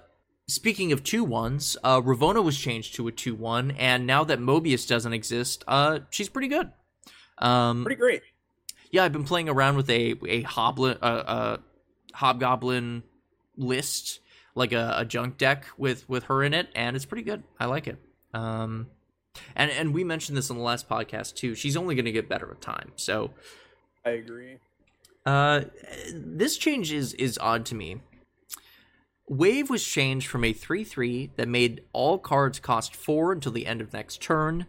Speaking 0.49 0.93
of 0.93 1.03
two 1.03 1.25
ones, 1.25 1.77
uh, 1.83 2.01
Ravonna 2.01 2.41
was 2.45 2.57
changed 2.57 2.95
to 2.95 3.09
a 3.09 3.13
two 3.13 3.35
one, 3.35 3.73
and 3.73 4.07
now 4.07 4.23
that 4.23 4.39
Mobius 4.39 4.87
doesn't 4.87 5.13
exist, 5.13 5.65
uh, 5.67 5.99
she's 6.11 6.29
pretty 6.29 6.47
good. 6.47 6.71
Um, 7.39 7.83
Pretty 7.85 7.99
great. 8.01 8.23
yeah, 8.93 9.03
I've 9.03 9.13
been 9.13 9.25
playing 9.25 9.49
around 9.49 9.75
with 9.77 9.91
a 9.91 10.13
a 10.13 10.45
hoblin, 10.45 10.99
uh, 11.03 11.05
uh, 11.05 11.57
hobgoblin 12.15 13.03
list, 13.57 14.21
like 14.55 14.71
a, 14.73 14.95
a 14.99 15.05
junk 15.05 15.37
deck 15.37 15.67
with 15.77 16.09
with 16.09 16.23
her 16.25 16.45
in 16.45 16.55
it, 16.55 16.69
and 16.77 16.95
it's 16.95 17.05
pretty 17.07 17.25
good. 17.25 17.43
I 17.59 17.67
like 17.67 17.89
it. 17.89 17.99
Um, 18.33 18.87
and 19.55 19.71
and 19.71 19.95
we 19.95 20.05
mentioned 20.05 20.37
this 20.37 20.51
on 20.51 20.57
the 20.57 20.63
last 20.63 20.89
podcast 20.89 21.35
too. 21.35 21.55
She's 21.55 21.77
only 21.77 21.95
going 21.95 22.05
to 22.05 22.13
get 22.13 22.29
better 22.29 22.47
with 22.47 22.61
time. 22.61 22.93
So, 22.97 23.31
I 24.05 24.11
agree. 24.11 24.59
uh, 25.25 25.63
this 26.13 26.57
change 26.57 26.93
is 26.93 27.13
is 27.15 27.39
odd 27.41 27.65
to 27.67 27.75
me. 27.75 28.01
Wave 29.29 29.69
was 29.71 29.85
changed 29.85 30.29
from 30.29 30.45
a 30.45 30.53
3 30.53 30.85
3 30.85 31.33
that 31.37 31.49
made 31.49 31.83
all 31.93 32.19
cards 32.19 32.61
cost 32.61 32.95
4 32.95 33.33
until 33.33 33.53
the 33.53 33.67
end 33.67 33.81
of 33.81 33.93
next 33.93 34.23
turn 34.23 34.67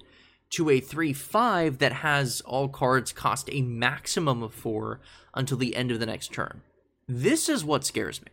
to 0.50 0.70
a 0.70 0.80
3 0.80 1.14
5 1.14 1.78
that 1.78 1.94
has 1.94 2.42
all 2.42 2.68
cards 2.68 3.12
cost 3.14 3.50
a 3.52 3.62
maximum 3.62 4.42
of 4.42 4.54
4 4.54 5.00
until 5.36 5.58
the 5.58 5.76
end 5.76 5.92
of 5.92 6.00
the 6.00 6.06
next 6.08 6.34
turn. 6.34 6.62
This 7.08 7.50
is 7.50 7.64
what 7.64 7.86
scares 7.86 8.22
me. 8.22 8.32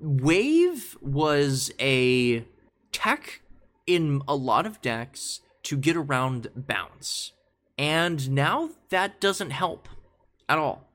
Wave 0.00 0.96
was 1.00 1.72
a 1.80 2.44
tech 2.92 3.40
in 3.86 4.22
a 4.28 4.34
lot 4.34 4.66
of 4.66 4.80
decks 4.82 5.40
to 5.64 5.76
get 5.76 5.96
around 5.96 6.48
bounce. 6.54 7.32
And 7.76 8.30
now 8.30 8.70
that 8.90 9.20
doesn't 9.20 9.50
help 9.50 9.88
at 10.48 10.58
all. 10.58 10.88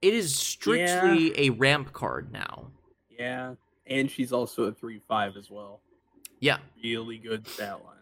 It 0.00 0.14
is 0.14 0.34
strictly 0.34 1.38
a 1.38 1.50
ramp 1.50 1.92
card 1.92 2.32
now. 2.32 2.68
Yeah, 3.10 3.54
and 3.86 4.10
she's 4.10 4.32
also 4.32 4.64
a 4.64 4.72
three 4.72 5.00
five 5.06 5.36
as 5.36 5.50
well. 5.50 5.80
Yeah, 6.38 6.56
Really 6.82 7.18
good 7.18 7.46
stat 7.46 7.84
line. 7.84 7.98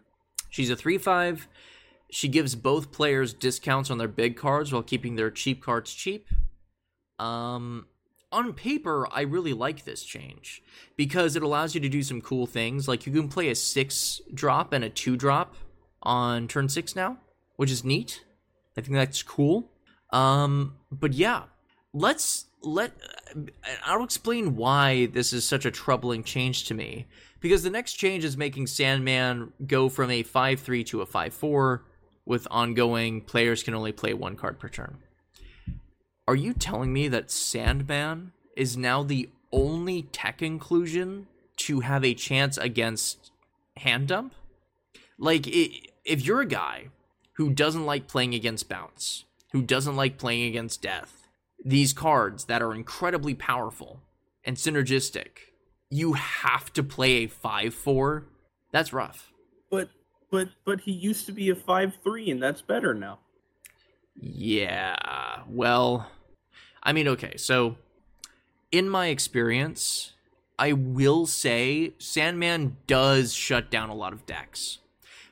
she's 0.49 0.69
a 0.69 0.75
3 0.77 0.97
5. 0.97 1.45
She 2.09 2.29
gives 2.29 2.55
both 2.55 2.93
players 2.93 3.33
discounts 3.33 3.91
on 3.91 3.97
their 3.97 4.07
big 4.07 4.37
cards 4.37 4.71
while 4.71 4.81
keeping 4.81 5.15
their 5.17 5.29
cheap 5.29 5.61
cards 5.61 5.93
cheap. 5.93 6.25
Um, 7.19 7.85
on 8.31 8.53
paper, 8.53 9.07
I 9.11 9.21
really 9.21 9.51
like 9.53 9.83
this 9.83 10.03
change 10.03 10.63
because 10.95 11.35
it 11.35 11.43
allows 11.43 11.75
you 11.75 11.81
to 11.81 11.89
do 11.89 12.01
some 12.01 12.21
cool 12.21 12.45
things. 12.47 12.87
Like 12.87 13.05
you 13.05 13.11
can 13.11 13.27
play 13.27 13.49
a 13.49 13.55
six 13.55 14.21
drop 14.33 14.71
and 14.71 14.85
a 14.85 14.89
two 14.89 15.17
drop 15.17 15.55
on 16.03 16.47
turn 16.47 16.69
six 16.69 16.95
now, 16.95 17.17
which 17.55 17.71
is 17.71 17.83
neat. 17.83 18.23
I 18.77 18.81
think 18.81 18.93
that's 18.93 19.23
cool. 19.23 19.69
Um, 20.11 20.75
but 20.91 21.13
yeah, 21.13 21.43
let's 21.93 22.45
let 22.61 22.93
I'll 23.85 24.03
explain 24.03 24.55
why 24.55 25.07
this 25.07 25.33
is 25.33 25.45
such 25.45 25.65
a 25.65 25.71
troubling 25.71 26.23
change 26.23 26.65
to 26.65 26.73
me. 26.73 27.07
Because 27.39 27.63
the 27.63 27.69
next 27.69 27.93
change 27.93 28.25
is 28.25 28.35
making 28.35 28.67
Sandman 28.67 29.53
go 29.65 29.87
from 29.87 30.11
a 30.11 30.23
5 30.23 30.59
3 30.59 30.83
to 30.85 31.01
a 31.01 31.05
5 31.05 31.33
4 31.33 31.83
with 32.25 32.47
ongoing 32.51 33.21
players 33.21 33.63
can 33.63 33.73
only 33.73 33.91
play 33.91 34.13
one 34.13 34.35
card 34.35 34.59
per 34.59 34.69
turn. 34.69 34.97
Are 36.27 36.35
you 36.35 36.53
telling 36.53 36.93
me 36.93 37.07
that 37.07 37.31
Sandman 37.31 38.33
is 38.55 38.77
now 38.77 39.01
the 39.01 39.29
only 39.51 40.03
tech 40.03 40.41
inclusion 40.41 41.27
to 41.57 41.79
have 41.79 42.05
a 42.05 42.13
chance 42.13 42.57
against 42.57 43.31
hand 43.77 44.09
dump? 44.09 44.35
Like, 45.17 45.47
i 45.47 45.71
if 46.05 46.25
you're 46.25 46.41
a 46.41 46.45
guy 46.45 46.89
who 47.33 47.49
doesn't 47.49 47.85
like 47.85 48.07
playing 48.07 48.33
against 48.33 48.69
bounce, 48.69 49.25
who 49.51 49.61
doesn't 49.61 49.95
like 49.95 50.17
playing 50.17 50.47
against 50.47 50.81
death, 50.81 51.27
these 51.63 51.93
cards 51.93 52.45
that 52.45 52.61
are 52.61 52.73
incredibly 52.73 53.33
powerful 53.33 54.01
and 54.43 54.57
synergistic, 54.57 55.53
you 55.89 56.13
have 56.13 56.71
to 56.73 56.83
play 56.83 57.23
a 57.23 57.27
5 57.27 57.73
4. 57.73 58.25
That's 58.71 58.93
rough. 58.93 59.31
But 59.69 59.89
but 60.31 60.49
but 60.65 60.81
he 60.81 60.91
used 60.91 61.25
to 61.25 61.31
be 61.31 61.49
a 61.49 61.55
five 61.55 61.97
three, 62.03 62.29
and 62.29 62.41
that's 62.41 62.61
better 62.61 62.93
now. 62.93 63.19
Yeah. 64.15 65.41
Well, 65.47 66.11
I 66.83 66.93
mean, 66.93 67.07
okay. 67.09 67.37
So, 67.37 67.77
in 68.71 68.89
my 68.89 69.07
experience, 69.07 70.13
I 70.57 70.73
will 70.73 71.25
say 71.25 71.93
Sandman 71.97 72.77
does 72.85 73.33
shut 73.33 73.71
down 73.71 73.89
a 73.89 73.95
lot 73.95 74.13
of 74.13 74.25
decks. 74.25 74.79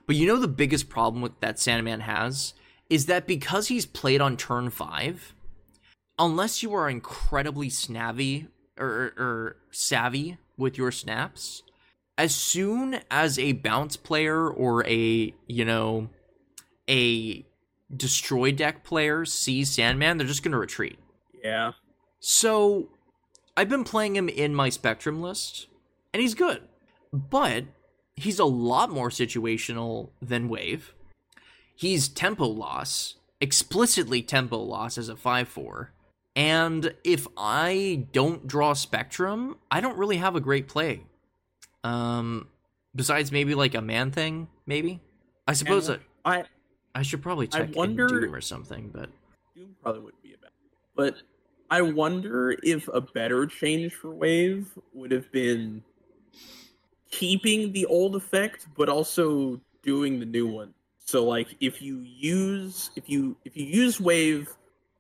But 0.08 0.16
you 0.16 0.26
know 0.26 0.40
the 0.40 0.48
biggest 0.48 0.90
problem 0.90 1.22
with 1.22 1.40
that 1.42 1.60
Sandman 1.60 2.00
has 2.00 2.54
is 2.90 3.06
that 3.08 3.28
because 3.28 3.68
he's 3.68 3.86
played 3.86 4.22
on 4.22 4.38
turn 4.38 4.70
5, 4.70 5.36
unless 6.18 6.64
you 6.64 6.74
are 6.74 6.90
incredibly 6.90 7.70
snavy 7.70 8.48
or, 8.80 9.14
or 9.18 9.58
savvy 9.70 10.38
with 10.58 10.78
your 10.78 10.92
snaps, 10.92 11.62
as 12.18 12.34
soon 12.34 13.02
as 13.12 13.38
a 13.38 13.52
bounce 13.52 13.98
player 13.98 14.50
or 14.50 14.86
a, 14.88 15.34
you 15.46 15.66
know, 15.66 16.10
a 16.90 17.46
destroy 17.96 18.52
deck 18.52 18.86
player 18.86 19.26
sees 19.26 19.72
Sandman, 19.72 20.18
they're 20.18 20.26
just 20.26 20.42
going 20.42 20.54
to 20.54 20.58
retreat. 20.58 20.98
Yeah. 21.44 21.74
So 22.20 22.90
I've 23.56 23.70
been 23.70 23.84
playing 23.84 24.16
him 24.16 24.30
in 24.30 24.56
my 24.56 24.70
Spectrum 24.70 25.22
list, 25.22 25.68
and 26.14 26.22
he's 26.22 26.34
good. 26.34 26.62
But 27.12 27.66
he's 28.18 28.40
a 28.40 28.46
lot 28.46 28.90
more 28.90 29.10
situational 29.10 30.10
than 30.22 30.50
Wave. 30.50 30.94
He's 31.76 32.08
tempo 32.10 32.46
loss, 32.48 33.16
explicitly 33.40 34.22
tempo 34.22 34.58
loss 34.58 34.98
as 34.98 35.08
a 35.08 35.16
5 35.16 35.48
4. 35.48 35.92
And 36.36 36.94
if 37.04 37.28
I 37.38 38.06
don't 38.12 38.46
draw 38.48 38.74
Spectrum, 38.74 39.58
I 39.72 39.80
don't 39.80 39.98
really 39.98 40.18
have 40.18 40.36
a 40.36 40.40
great 40.40 40.68
play. 40.68 41.04
Um, 41.84 42.48
besides 42.96 43.32
maybe 43.32 43.56
like 43.56 43.74
a 43.76 43.82
man 43.82 44.12
thing, 44.12 44.48
maybe. 44.66 45.00
I 45.48 45.54
suppose 45.54 45.88
And 45.88 46.00
I, 46.26 46.40
I 46.40 46.44
I 46.96 47.02
should 47.04 47.22
probably 47.22 47.48
I 47.54 47.60
check 47.60 47.70
in 47.70 47.76
wonder- 47.76 48.08
Doom 48.08 48.36
or 48.36 48.42
something, 48.42 48.90
but 48.94 49.10
Doom 49.56 49.76
probably 49.82 50.02
wouldn't 50.02 50.22
be 50.24 50.34
a 50.34 50.38
bad. 50.38 50.50
But 50.96 51.16
I 51.70 51.82
wonder 51.84 52.56
if 52.64 52.88
a 52.88 53.02
better 53.02 53.46
change 53.46 53.94
for 53.94 54.10
Wave 54.12 54.68
would 54.94 55.12
have 55.12 55.32
been 55.32 55.84
keeping 57.12 57.72
the 57.72 57.86
old 57.86 58.16
effect, 58.16 58.68
but 58.76 58.90
also 58.90 59.62
doing 59.84 60.20
the 60.20 60.26
new 60.26 60.48
one. 60.48 60.74
So 61.00 61.24
like 61.24 61.56
if 61.62 61.82
you 61.82 62.00
use 62.00 62.92
if 62.96 63.10
you 63.10 63.38
if 63.46 63.56
you 63.56 63.66
use 63.66 64.00
Wave 64.00 64.50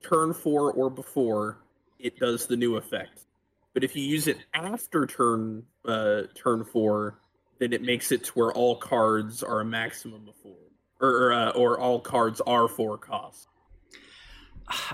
turn 0.03 0.33
four 0.33 0.71
or 0.71 0.89
before, 0.89 1.59
it 1.99 2.17
does 2.17 2.45
the 2.45 2.55
new 2.55 2.77
effect. 2.77 3.25
But 3.73 3.83
if 3.83 3.95
you 3.95 4.03
use 4.03 4.27
it 4.27 4.37
after 4.53 5.05
turn 5.05 5.63
uh 5.85 6.23
turn 6.33 6.63
four, 6.63 7.19
then 7.59 7.73
it 7.73 7.81
makes 7.81 8.11
it 8.11 8.23
to 8.25 8.31
where 8.33 8.51
all 8.51 8.77
cards 8.77 9.43
are 9.43 9.59
a 9.61 9.65
maximum 9.65 10.27
of 10.27 10.35
four. 10.35 10.55
Or 10.99 11.09
or, 11.09 11.33
uh, 11.33 11.49
or 11.51 11.79
all 11.79 11.99
cards 11.99 12.41
are 12.47 12.67
four 12.67 12.97
cost. 12.97 13.47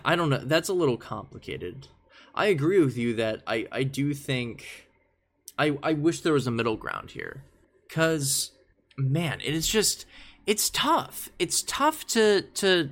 I 0.03 0.15
don't 0.15 0.29
know. 0.29 0.41
That's 0.43 0.69
a 0.69 0.73
little 0.73 0.97
complicated. 0.97 1.87
I 2.35 2.47
agree 2.47 2.83
with 2.83 2.97
you 2.97 3.15
that 3.15 3.41
I, 3.45 3.67
I 3.71 3.83
do 3.83 4.13
think 4.13 4.87
I 5.57 5.77
I 5.83 5.93
wish 5.93 6.21
there 6.21 6.33
was 6.33 6.47
a 6.47 6.51
middle 6.51 6.77
ground 6.77 7.11
here. 7.11 7.43
Cause 7.89 8.51
man, 8.97 9.39
it 9.41 9.53
is 9.53 9.67
just 9.67 10.05
it's 10.45 10.69
tough. 10.69 11.29
It's 11.39 11.61
tough 11.61 12.05
to 12.07 12.41
to 12.55 12.89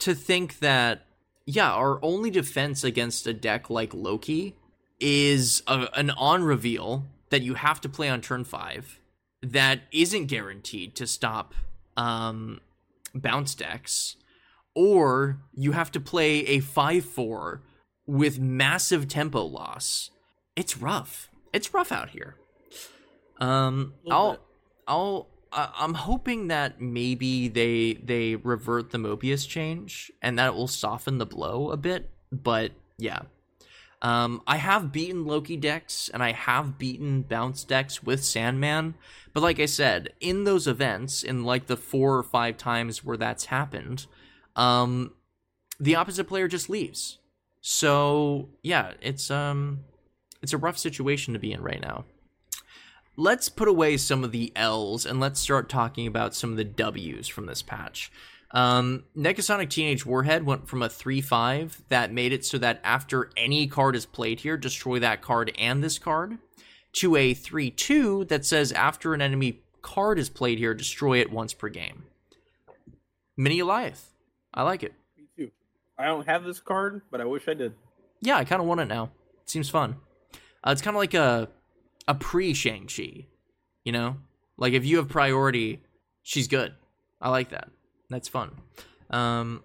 to 0.00 0.14
think 0.14 0.58
that 0.58 1.06
yeah, 1.46 1.72
our 1.72 1.98
only 2.02 2.30
defense 2.30 2.84
against 2.84 3.26
a 3.26 3.32
deck 3.32 3.70
like 3.70 3.92
Loki 3.94 4.56
is 5.00 5.62
a, 5.66 5.88
an 5.94 6.10
on 6.10 6.44
reveal 6.44 7.06
that 7.30 7.42
you 7.42 7.54
have 7.54 7.80
to 7.80 7.88
play 7.88 8.08
on 8.08 8.20
turn 8.20 8.44
5 8.44 9.00
that 9.42 9.80
isn't 9.90 10.26
guaranteed 10.26 10.94
to 10.94 11.06
stop 11.06 11.54
um 11.96 12.60
bounce 13.14 13.54
decks 13.54 14.16
or 14.74 15.40
you 15.54 15.72
have 15.72 15.90
to 15.90 16.00
play 16.00 16.40
a 16.40 16.60
5-4 16.60 17.60
with 18.06 18.38
massive 18.38 19.08
tempo 19.08 19.42
loss. 19.42 20.10
It's 20.56 20.78
rough. 20.78 21.29
It's 21.52 21.72
rough 21.74 21.92
out 21.92 22.10
here. 22.10 22.36
Um 23.38 23.94
I'll 24.10 24.32
bit. 24.32 24.40
I'll 24.88 25.28
I- 25.52 25.72
I'm 25.78 25.94
hoping 25.94 26.48
that 26.48 26.80
maybe 26.80 27.48
they 27.48 27.94
they 27.94 28.36
revert 28.36 28.90
the 28.90 28.98
Mobius 28.98 29.48
change 29.48 30.12
and 30.22 30.38
that 30.38 30.48
it 30.48 30.54
will 30.54 30.68
soften 30.68 31.18
the 31.18 31.26
blow 31.26 31.70
a 31.70 31.76
bit, 31.76 32.10
but 32.30 32.72
yeah. 32.98 33.22
Um, 34.02 34.40
I 34.46 34.56
have 34.56 34.92
beaten 34.92 35.26
Loki 35.26 35.58
decks 35.58 36.08
and 36.14 36.22
I 36.22 36.32
have 36.32 36.78
beaten 36.78 37.20
bounce 37.20 37.64
decks 37.64 38.02
with 38.02 38.24
Sandman, 38.24 38.94
but 39.34 39.42
like 39.42 39.60
I 39.60 39.66
said, 39.66 40.14
in 40.20 40.44
those 40.44 40.66
events, 40.66 41.22
in 41.22 41.44
like 41.44 41.66
the 41.66 41.76
four 41.76 42.16
or 42.16 42.22
five 42.22 42.56
times 42.56 43.04
where 43.04 43.18
that's 43.18 43.46
happened, 43.46 44.06
um, 44.56 45.12
the 45.78 45.96
opposite 45.96 46.24
player 46.24 46.48
just 46.48 46.70
leaves. 46.70 47.18
So 47.60 48.48
yeah, 48.62 48.92
it's 49.02 49.30
um, 49.30 49.80
it's 50.42 50.52
a 50.52 50.58
rough 50.58 50.78
situation 50.78 51.34
to 51.34 51.40
be 51.40 51.52
in 51.52 51.62
right 51.62 51.80
now. 51.80 52.04
Let's 53.16 53.48
put 53.48 53.68
away 53.68 53.96
some 53.96 54.24
of 54.24 54.32
the 54.32 54.52
L's 54.56 55.04
and 55.04 55.20
let's 55.20 55.40
start 55.40 55.68
talking 55.68 56.06
about 56.06 56.34
some 56.34 56.50
of 56.50 56.56
the 56.56 56.64
W's 56.64 57.28
from 57.28 57.46
this 57.46 57.62
patch. 57.62 58.10
Um, 58.52 59.04
Negasonic 59.16 59.70
Teenage 59.70 60.04
Warhead 60.04 60.44
went 60.44 60.68
from 60.68 60.82
a 60.82 60.88
3 60.88 61.20
5 61.20 61.82
that 61.88 62.12
made 62.12 62.32
it 62.32 62.44
so 62.44 62.58
that 62.58 62.80
after 62.82 63.30
any 63.36 63.66
card 63.66 63.94
is 63.94 64.06
played 64.06 64.40
here, 64.40 64.56
destroy 64.56 64.98
that 64.98 65.22
card 65.22 65.52
and 65.58 65.84
this 65.84 65.98
card, 65.98 66.38
to 66.94 67.14
a 67.16 67.34
3 67.34 67.70
2 67.70 68.24
that 68.24 68.44
says 68.44 68.72
after 68.72 69.14
an 69.14 69.22
enemy 69.22 69.60
card 69.82 70.18
is 70.18 70.28
played 70.28 70.58
here, 70.58 70.74
destroy 70.74 71.18
it 71.18 71.30
once 71.30 71.52
per 71.54 71.68
game. 71.68 72.04
Mini 73.36 73.60
Alioth. 73.60 74.06
I 74.52 74.62
like 74.62 74.82
it. 74.82 74.94
Me 75.16 75.24
too. 75.36 75.50
I 75.98 76.06
don't 76.06 76.26
have 76.26 76.44
this 76.44 76.58
card, 76.58 77.02
but 77.10 77.20
I 77.20 77.24
wish 77.24 77.46
I 77.46 77.54
did. 77.54 77.74
Yeah, 78.20 78.36
I 78.36 78.44
kind 78.44 78.60
of 78.60 78.66
want 78.66 78.80
it 78.80 78.88
now. 78.88 79.04
It 79.42 79.50
seems 79.50 79.70
fun. 79.70 79.96
Uh, 80.64 80.70
it's 80.72 80.82
kind 80.82 80.96
of 80.96 81.00
like 81.00 81.14
a 81.14 81.48
a 82.08 82.14
pre 82.14 82.54
Shang 82.54 82.86
Chi, 82.86 83.26
you 83.84 83.92
know. 83.92 84.16
Like 84.56 84.72
if 84.72 84.84
you 84.84 84.98
have 84.98 85.08
priority, 85.08 85.82
she's 86.22 86.48
good. 86.48 86.74
I 87.20 87.30
like 87.30 87.50
that. 87.50 87.70
That's 88.08 88.28
fun. 88.28 88.52
Um, 89.10 89.62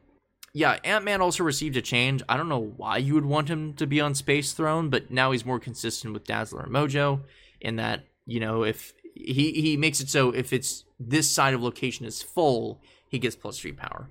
yeah, 0.53 0.79
Ant 0.85 1.03
Man 1.03 1.21
also 1.21 1.43
received 1.43 1.75
a 1.75 1.81
change. 1.81 2.23
I 2.29 2.37
don't 2.37 2.47
know 2.47 2.73
why 2.77 2.97
you 2.97 3.13
would 3.15 3.25
want 3.25 3.49
him 3.49 3.73
to 3.73 3.85
be 3.85 3.99
on 3.99 4.15
Space 4.15 4.53
Throne, 4.53 4.89
but 4.89 5.11
now 5.11 5.31
he's 5.31 5.45
more 5.45 5.59
consistent 5.59 6.13
with 6.13 6.23
Dazzler 6.23 6.63
and 6.63 6.71
Mojo 6.71 7.21
in 7.59 7.75
that 7.75 8.05
you 8.25 8.39
know 8.39 8.63
if 8.63 8.93
he 9.15 9.51
he 9.51 9.77
makes 9.77 9.99
it 9.99 10.09
so 10.09 10.31
if 10.31 10.53
it's 10.53 10.85
this 10.99 11.29
side 11.29 11.53
of 11.53 11.61
location 11.61 12.05
is 12.05 12.21
full, 12.21 12.81
he 13.09 13.19
gets 13.19 13.35
plus 13.35 13.59
three 13.59 13.73
power. 13.73 14.09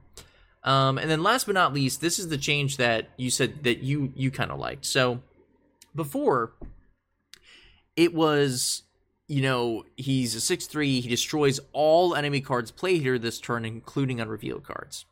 Um, 0.64 0.98
and 0.98 1.10
then 1.10 1.22
last 1.22 1.46
but 1.46 1.54
not 1.54 1.74
least, 1.74 2.00
this 2.00 2.18
is 2.18 2.28
the 2.28 2.38
change 2.38 2.78
that 2.78 3.08
you 3.16 3.30
said 3.30 3.64
that 3.64 3.78
you 3.82 4.12
you 4.14 4.30
kind 4.30 4.50
of 4.50 4.58
liked. 4.58 4.84
So 4.84 5.20
before 5.94 6.52
it 7.96 8.14
was 8.14 8.82
you 9.26 9.42
know 9.42 9.84
he's 9.96 10.34
a 10.34 10.56
6-3 10.56 11.00
he 11.00 11.08
destroys 11.08 11.60
all 11.72 12.14
enemy 12.14 12.40
cards 12.40 12.70
played 12.70 13.02
here 13.02 13.18
this 13.18 13.40
turn 13.40 13.64
including 13.64 14.20
unrevealed 14.20 14.64
cards. 14.64 15.06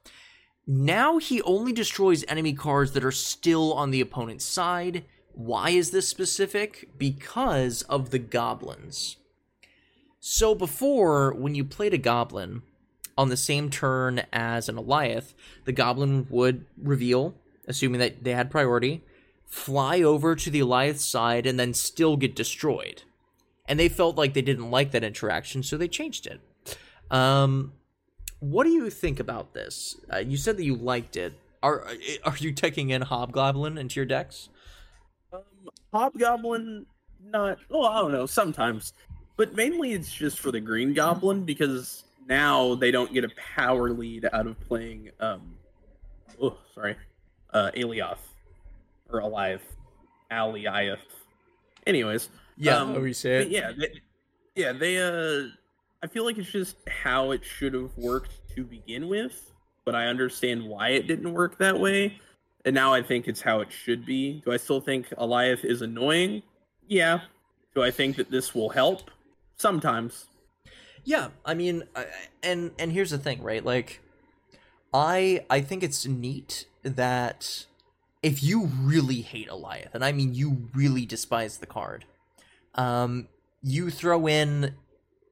Now 0.67 1.19
he 1.19 1.43
only 1.43 1.73
destroys 1.73 2.25
enemy 2.29 2.53
cards 2.53 2.93
that 2.93 3.05
are 3.05 3.11
still 3.11 3.73
on 3.73 3.91
the 3.91 4.01
opponent's 4.01 4.45
side. 4.45 5.05
Why 5.33 5.71
is 5.71 5.91
this 5.91 6.09
specific? 6.09 6.91
Because 6.99 7.83
of 7.83 8.11
the 8.11 8.21
goblins. 8.21 9.17
So 10.21 10.55
before 10.55 11.35
when 11.35 11.57
you 11.57 11.65
played 11.65 11.95
a 11.95 11.99
goblin 11.99 12.63
on 13.19 13.29
the 13.29 13.37
same 13.37 13.71
turn 13.71 14.23
as 14.33 14.69
an 14.69 14.77
Alioth, 14.77 15.35
the 15.65 15.73
goblin 15.73 16.29
would 16.31 16.65
reveal, 16.81 17.35
assuming 17.67 17.99
that 17.99 18.23
they 18.23 18.33
had 18.33 18.51
priority, 18.51 19.03
fly 19.53 20.01
over 20.01 20.35
to 20.35 20.51
the 20.51 20.61
Alioth 20.61 20.99
side 20.99 21.47
and 21.47 21.61
then 21.61 21.75
still 21.75 22.17
get 22.17 22.35
destroyed. 22.35 23.03
And 23.67 23.79
they 23.79 23.91
felt 23.91 24.17
like 24.17 24.33
they 24.33 24.41
didn't 24.41 24.71
like 24.71 24.93
that 24.93 25.05
interaction, 25.05 25.63
so 25.63 25.77
they 25.77 25.89
changed 25.89 26.27
it. 26.27 26.41
Um, 27.11 27.75
what 28.41 28.65
do 28.65 28.71
you 28.71 28.89
think 28.89 29.21
about 29.21 29.53
this? 29.53 29.97
Uh, 30.11 30.19
you 30.19 30.39
said 30.39 30.57
that 30.57 30.65
you 30.65 30.75
liked 30.75 31.17
it. 31.17 31.35
Are 31.63 31.87
are 32.25 32.37
you 32.39 32.51
taking 32.53 32.91
in 32.91 33.03
Hobgoblin 33.03 33.77
into 33.77 34.01
your 34.01 34.07
decks? 34.07 34.49
Um, 35.33 35.43
Hobgoblin, 35.93 36.87
not. 37.23 37.59
Well, 37.69 37.87
I 37.87 38.01
don't 38.01 38.11
know. 38.11 38.27
Sometimes, 38.27 38.95
but 39.37 39.55
mainly 39.55 39.93
it's 39.93 40.13
just 40.13 40.41
for 40.41 40.51
the 40.51 40.61
Green 40.61 40.95
Goblin 40.95 41.45
because 41.45 42.05
now 42.27 42.75
they 42.75 42.91
don't 42.91 43.13
get 43.13 43.23
a 43.25 43.31
power 43.55 43.91
lead 43.91 44.29
out 44.33 44.47
of 44.47 44.59
playing. 44.61 45.11
Um, 45.21 45.57
oh, 46.41 46.57
sorry, 46.75 46.97
uh, 47.53 47.71
Alioth 47.77 48.32
or 49.13 49.21
Alive, 49.21 49.61
Alioth. 50.31 50.99
Anyways, 51.87 52.29
Yeah, 52.57 52.77
um, 52.79 52.89
however 52.89 53.07
you 53.09 53.15
say 53.15 53.43
it. 53.43 53.49
yeah, 53.49 53.73
they, 53.77 54.01
yeah. 54.55 54.73
They. 54.73 54.99
Uh, 54.99 55.49
I 56.03 56.07
feel 56.09 56.25
like 56.25 56.39
it's 56.39 56.51
just 56.51 56.77
how 56.89 57.31
it 57.33 57.45
should 57.45 57.75
have 57.75 57.97
worked 57.97 58.33
to 58.57 58.65
begin 58.65 59.09
with, 59.09 59.53
but 59.85 59.95
I 59.95 60.07
understand 60.07 60.65
why 60.65 60.91
it 60.91 61.07
didn't 61.07 61.33
work 61.33 61.59
that 61.59 61.79
way. 61.79 62.19
And 62.65 62.75
now 62.75 62.93
I 62.95 63.03
think 63.03 63.27
it's 63.29 63.41
how 63.41 63.61
it 63.61 63.73
should 63.73 64.07
be. 64.07 64.41
Do 64.45 64.53
I 64.53 64.57
still 64.57 64.81
think 64.81 65.09
Alioth 65.11 65.65
is 65.65 65.83
annoying? 65.83 66.43
Yeah. 66.87 67.21
Do 67.75 67.83
I 67.83 67.91
think 67.91 68.17
that 68.17 68.31
this 68.31 68.55
will 68.55 68.69
help? 68.71 69.11
Sometimes. 69.57 70.27
Yeah, 71.05 71.29
I 71.45 71.55
mean, 71.55 71.83
I- 71.97 72.07
and 72.43 72.71
and 72.79 72.93
here's 72.93 73.11
the 73.11 73.19
thing, 73.19 73.43
right? 73.43 73.65
Like, 73.65 74.01
I 74.95 75.45
I 75.51 75.61
think 75.61 75.83
it's 75.83 76.07
neat 76.07 76.67
that 76.85 77.67
if 78.23 78.43
you 78.43 78.67
really 78.67 79.21
hate 79.23 79.49
Alioth, 79.49 79.95
and 79.95 80.05
I 80.05 80.13
mean 80.13 80.35
you 80.35 80.69
really 80.75 81.07
despise 81.07 81.59
the 81.59 81.67
card, 81.67 82.05
um, 82.75 83.29
you 83.63 83.91
throw 83.91 84.27
in 84.29 84.75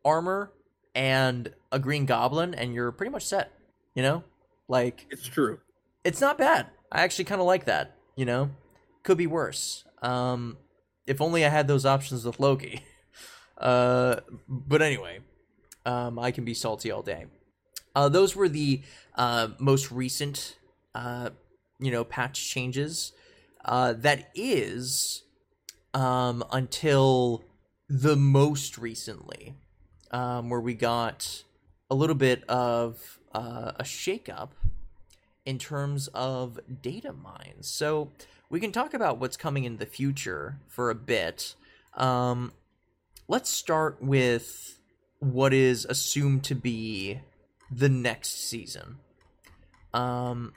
armor 0.05 0.53
and 0.95 1.53
a 1.73 1.79
green 1.79 2.07
goblin, 2.07 2.55
and 2.55 2.75
you're 2.75 2.93
pretty 2.93 3.11
much 3.11 3.25
set. 3.27 3.53
You 3.95 4.03
know, 4.03 4.25
like 4.69 5.07
It's 5.11 5.27
true. 5.27 5.61
it's 6.05 6.21
not 6.21 6.39
bad. 6.39 6.67
I 6.93 7.03
actually 7.03 7.25
kind 7.25 7.41
of 7.41 7.47
like 7.47 7.65
that. 7.67 7.97
You 8.17 8.25
know, 8.25 8.51
could 9.03 9.19
be 9.19 9.27
worse. 9.27 9.85
Um, 10.03 10.57
if 11.07 11.21
only 11.21 11.45
I 11.45 11.49
had 11.49 11.69
those 11.69 11.85
options 11.87 12.25
with 12.25 12.41
Loki. 12.41 12.83
Uh, 13.59 14.21
but 14.49 14.81
anyway, 14.81 15.19
um, 15.85 16.19
I 16.19 16.31
can 16.31 16.47
be 16.47 16.55
salty 16.55 16.91
all 16.91 17.03
day. 17.03 17.27
Uh, 17.95 18.09
those 18.09 18.35
were 18.35 18.49
the 18.49 18.81
uh, 19.17 19.49
most 19.59 19.93
recent, 19.93 20.57
uh, 20.95 21.29
you 21.81 21.91
know, 21.91 22.05
patch 22.05 22.49
changes. 22.49 23.13
Uh, 23.65 23.93
that 23.93 24.31
is 24.35 25.23
um, 25.95 26.45
until 26.53 27.45
the 27.89 28.17
most 28.17 28.79
recently, 28.79 29.55
um, 30.11 30.49
where 30.49 30.61
we 30.61 30.75
got 30.75 31.43
a 31.91 31.95
little 31.95 32.15
bit 32.15 32.45
of 32.49 33.19
uh, 33.35 33.73
a 33.77 33.83
shakeup 33.83 34.51
in 35.45 35.59
terms 35.59 36.09
of 36.09 36.61
data 36.83 37.13
mines. 37.13 37.69
So 37.69 38.13
we 38.49 38.61
can 38.61 38.73
talk 38.73 38.95
about 38.95 39.19
what's 39.19 39.37
coming 39.37 39.65
in 39.65 39.79
the 39.79 39.87
future 39.87 40.59
for 40.69 40.91
a 40.91 40.95
bit. 40.95 41.55
Um, 41.95 42.53
let's 43.29 43.51
start 43.51 44.03
with 44.03 44.79
what 45.19 45.53
is 45.53 45.85
assumed 45.85 46.45
to 46.45 46.55
be 46.55 47.21
the 47.71 47.89
next 47.89 48.49
season. 48.49 48.99
Um, 49.93 50.53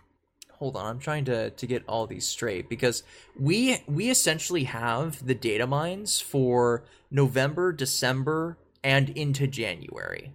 hold 0.64 0.78
on, 0.78 0.86
I'm 0.86 1.00
trying 1.00 1.26
to 1.26 1.50
to 1.50 1.68
get 1.68 1.84
all 1.90 2.08
these 2.08 2.26
straight 2.26 2.70
because 2.70 3.04
we 3.38 3.84
we 3.86 4.10
essentially 4.10 4.64
have 4.64 5.26
the 5.26 5.36
data 5.36 5.68
mines 5.68 6.22
for 6.22 6.86
November, 7.12 7.74
December, 7.74 8.58
and 8.82 9.10
into 9.10 9.46
January. 9.46 10.32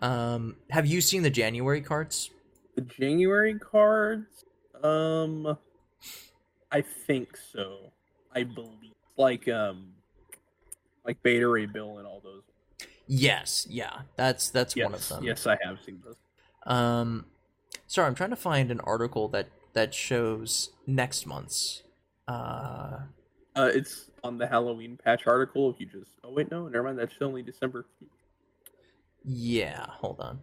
Um, 0.00 0.54
have 0.70 0.86
you 0.86 1.00
seen 1.00 1.22
the 1.22 1.30
January 1.30 1.80
cards? 1.80 2.30
The 2.76 2.82
January 2.82 3.58
cards, 3.58 4.44
um, 4.80 5.58
I 6.70 6.80
think 6.80 7.36
so. 7.52 7.90
I 8.32 8.44
believe, 8.44 8.92
like, 9.16 9.48
um, 9.48 9.88
like 11.04 11.20
Beta 11.24 11.48
Ray 11.48 11.66
Bill 11.66 11.98
and 11.98 12.06
all 12.06 12.20
those. 12.22 12.42
Yes, 13.08 13.66
yeah, 13.68 14.02
that's 14.14 14.50
that's 14.50 14.76
Yes, 14.76 14.84
one 14.84 14.94
of 14.94 15.08
them. 15.08 15.24
yes, 15.24 15.48
I 15.48 15.58
have 15.64 15.78
seen 15.84 16.00
those. 16.04 16.14
Um, 16.64 17.26
sorry, 17.88 18.06
I'm 18.06 18.14
trying 18.14 18.30
to 18.30 18.36
find 18.36 18.70
an 18.70 18.78
article 18.80 19.26
that 19.30 19.48
that 19.74 19.94
shows 19.94 20.70
next 20.86 21.26
month's. 21.26 21.82
Uh, 22.26 23.00
Uh, 23.56 23.70
it's 23.72 24.10
on 24.24 24.38
the 24.38 24.46
Halloween 24.46 24.96
patch 25.02 25.26
article. 25.26 25.70
If 25.70 25.78
you 25.80 25.86
just, 25.86 26.10
oh 26.24 26.32
wait, 26.32 26.50
no, 26.50 26.66
never 26.68 26.84
mind. 26.84 26.98
That's 26.98 27.14
only 27.20 27.42
December. 27.42 27.86
yeah, 29.24 29.86
hold 29.88 30.20
on. 30.20 30.40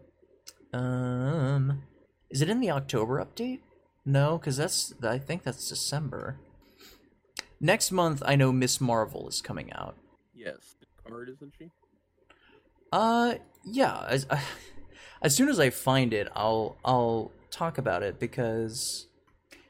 Um, 0.74 1.84
is 2.30 2.42
it 2.42 2.50
in 2.50 2.60
the 2.62 2.72
October 2.72 3.24
update? 3.24 3.60
No, 4.06 4.38
because 4.38 4.58
that's 4.58 4.94
I 5.04 5.18
think 5.18 5.44
that's 5.44 5.68
December. 5.68 6.38
Next 7.60 7.92
month, 7.92 8.24
I 8.26 8.36
know 8.36 8.52
Miss 8.52 8.82
Marvel 8.82 9.28
is 9.28 9.42
coming 9.42 9.72
out. 9.74 9.96
Yes, 10.34 10.76
the 10.80 10.88
card 11.10 11.30
isn't 11.30 11.54
she? 11.58 11.70
Uh, 12.92 13.36
yeah. 13.66 14.06
As 14.08 14.26
as 15.22 15.36
soon 15.36 15.50
as 15.50 15.60
I 15.60 15.70
find 15.70 16.14
it, 16.14 16.28
I'll 16.36 16.78
I'll 16.86 17.32
talk 17.52 17.78
about 17.78 18.02
it 18.02 18.20
because 18.20 19.08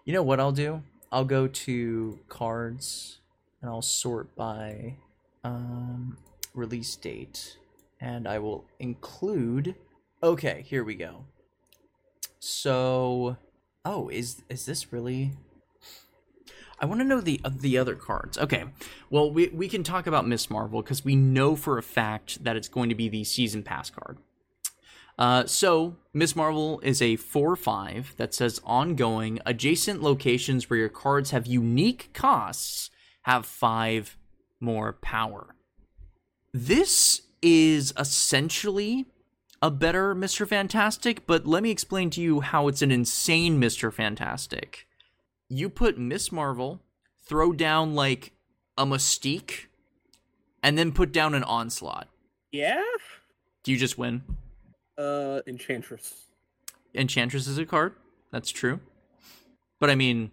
you 0.05 0.13
know 0.13 0.23
what 0.23 0.39
I'll 0.39 0.51
do. 0.51 0.83
I'll 1.11 1.25
go 1.25 1.47
to 1.47 2.19
cards 2.29 3.19
and 3.61 3.69
I'll 3.69 3.81
sort 3.81 4.35
by 4.35 4.95
um 5.43 6.17
release 6.53 6.95
date, 6.95 7.57
and 7.99 8.27
I 8.27 8.39
will 8.39 8.65
include. 8.79 9.75
Okay, 10.23 10.63
here 10.67 10.83
we 10.83 10.95
go. 10.95 11.25
So, 12.39 13.37
oh, 13.85 14.09
is 14.09 14.43
is 14.49 14.65
this 14.65 14.91
really? 14.91 15.31
I 16.79 16.85
want 16.85 16.99
to 16.99 17.05
know 17.05 17.21
the 17.21 17.39
the 17.47 17.77
other 17.77 17.95
cards. 17.95 18.37
Okay, 18.37 18.65
well 19.09 19.31
we 19.31 19.49
we 19.49 19.67
can 19.69 19.83
talk 19.83 20.07
about 20.07 20.27
Miss 20.27 20.49
Marvel 20.49 20.81
because 20.81 21.05
we 21.05 21.15
know 21.15 21.55
for 21.55 21.77
a 21.77 21.83
fact 21.83 22.43
that 22.43 22.55
it's 22.55 22.67
going 22.67 22.89
to 22.89 22.95
be 22.95 23.07
the 23.09 23.23
season 23.23 23.61
pass 23.61 23.89
card. 23.89 24.17
Uh, 25.21 25.45
so 25.45 25.95
Miss 26.15 26.35
Marvel 26.35 26.79
is 26.79 26.99
a 26.99 27.15
four 27.15 27.55
five 27.55 28.15
that 28.17 28.33
says 28.33 28.59
ongoing 28.63 29.37
adjacent 29.45 30.01
locations 30.01 30.67
where 30.67 30.79
your 30.79 30.89
cards 30.89 31.29
have 31.29 31.45
unique 31.45 32.09
costs 32.11 32.89
have 33.21 33.45
five 33.45 34.17
more 34.59 34.93
power. 34.93 35.53
This 36.51 37.21
is 37.39 37.93
essentially 37.99 39.05
a 39.61 39.69
better 39.69 40.15
Mr. 40.15 40.47
Fantastic, 40.47 41.27
but 41.27 41.45
let 41.45 41.61
me 41.61 41.69
explain 41.69 42.09
to 42.09 42.19
you 42.19 42.41
how 42.41 42.67
it's 42.67 42.81
an 42.81 42.89
insane 42.89 43.61
Mr. 43.61 43.93
Fantastic. 43.93 44.87
You 45.47 45.69
put 45.69 45.99
Miss 45.99 46.31
Marvel, 46.31 46.81
throw 47.23 47.53
down 47.53 47.93
like 47.93 48.33
a 48.75 48.87
Mystique, 48.87 49.67
and 50.63 50.79
then 50.79 50.91
put 50.91 51.11
down 51.11 51.35
an 51.35 51.43
Onslaught. 51.43 52.07
Yeah. 52.51 52.81
Do 53.61 53.71
you 53.71 53.77
just 53.77 53.99
win? 53.99 54.23
Uh, 55.01 55.41
Enchantress. 55.47 56.27
Enchantress 56.93 57.47
is 57.47 57.57
a 57.57 57.65
card. 57.65 57.93
That's 58.31 58.51
true. 58.51 58.79
But 59.79 59.89
I 59.89 59.95
mean, 59.95 60.31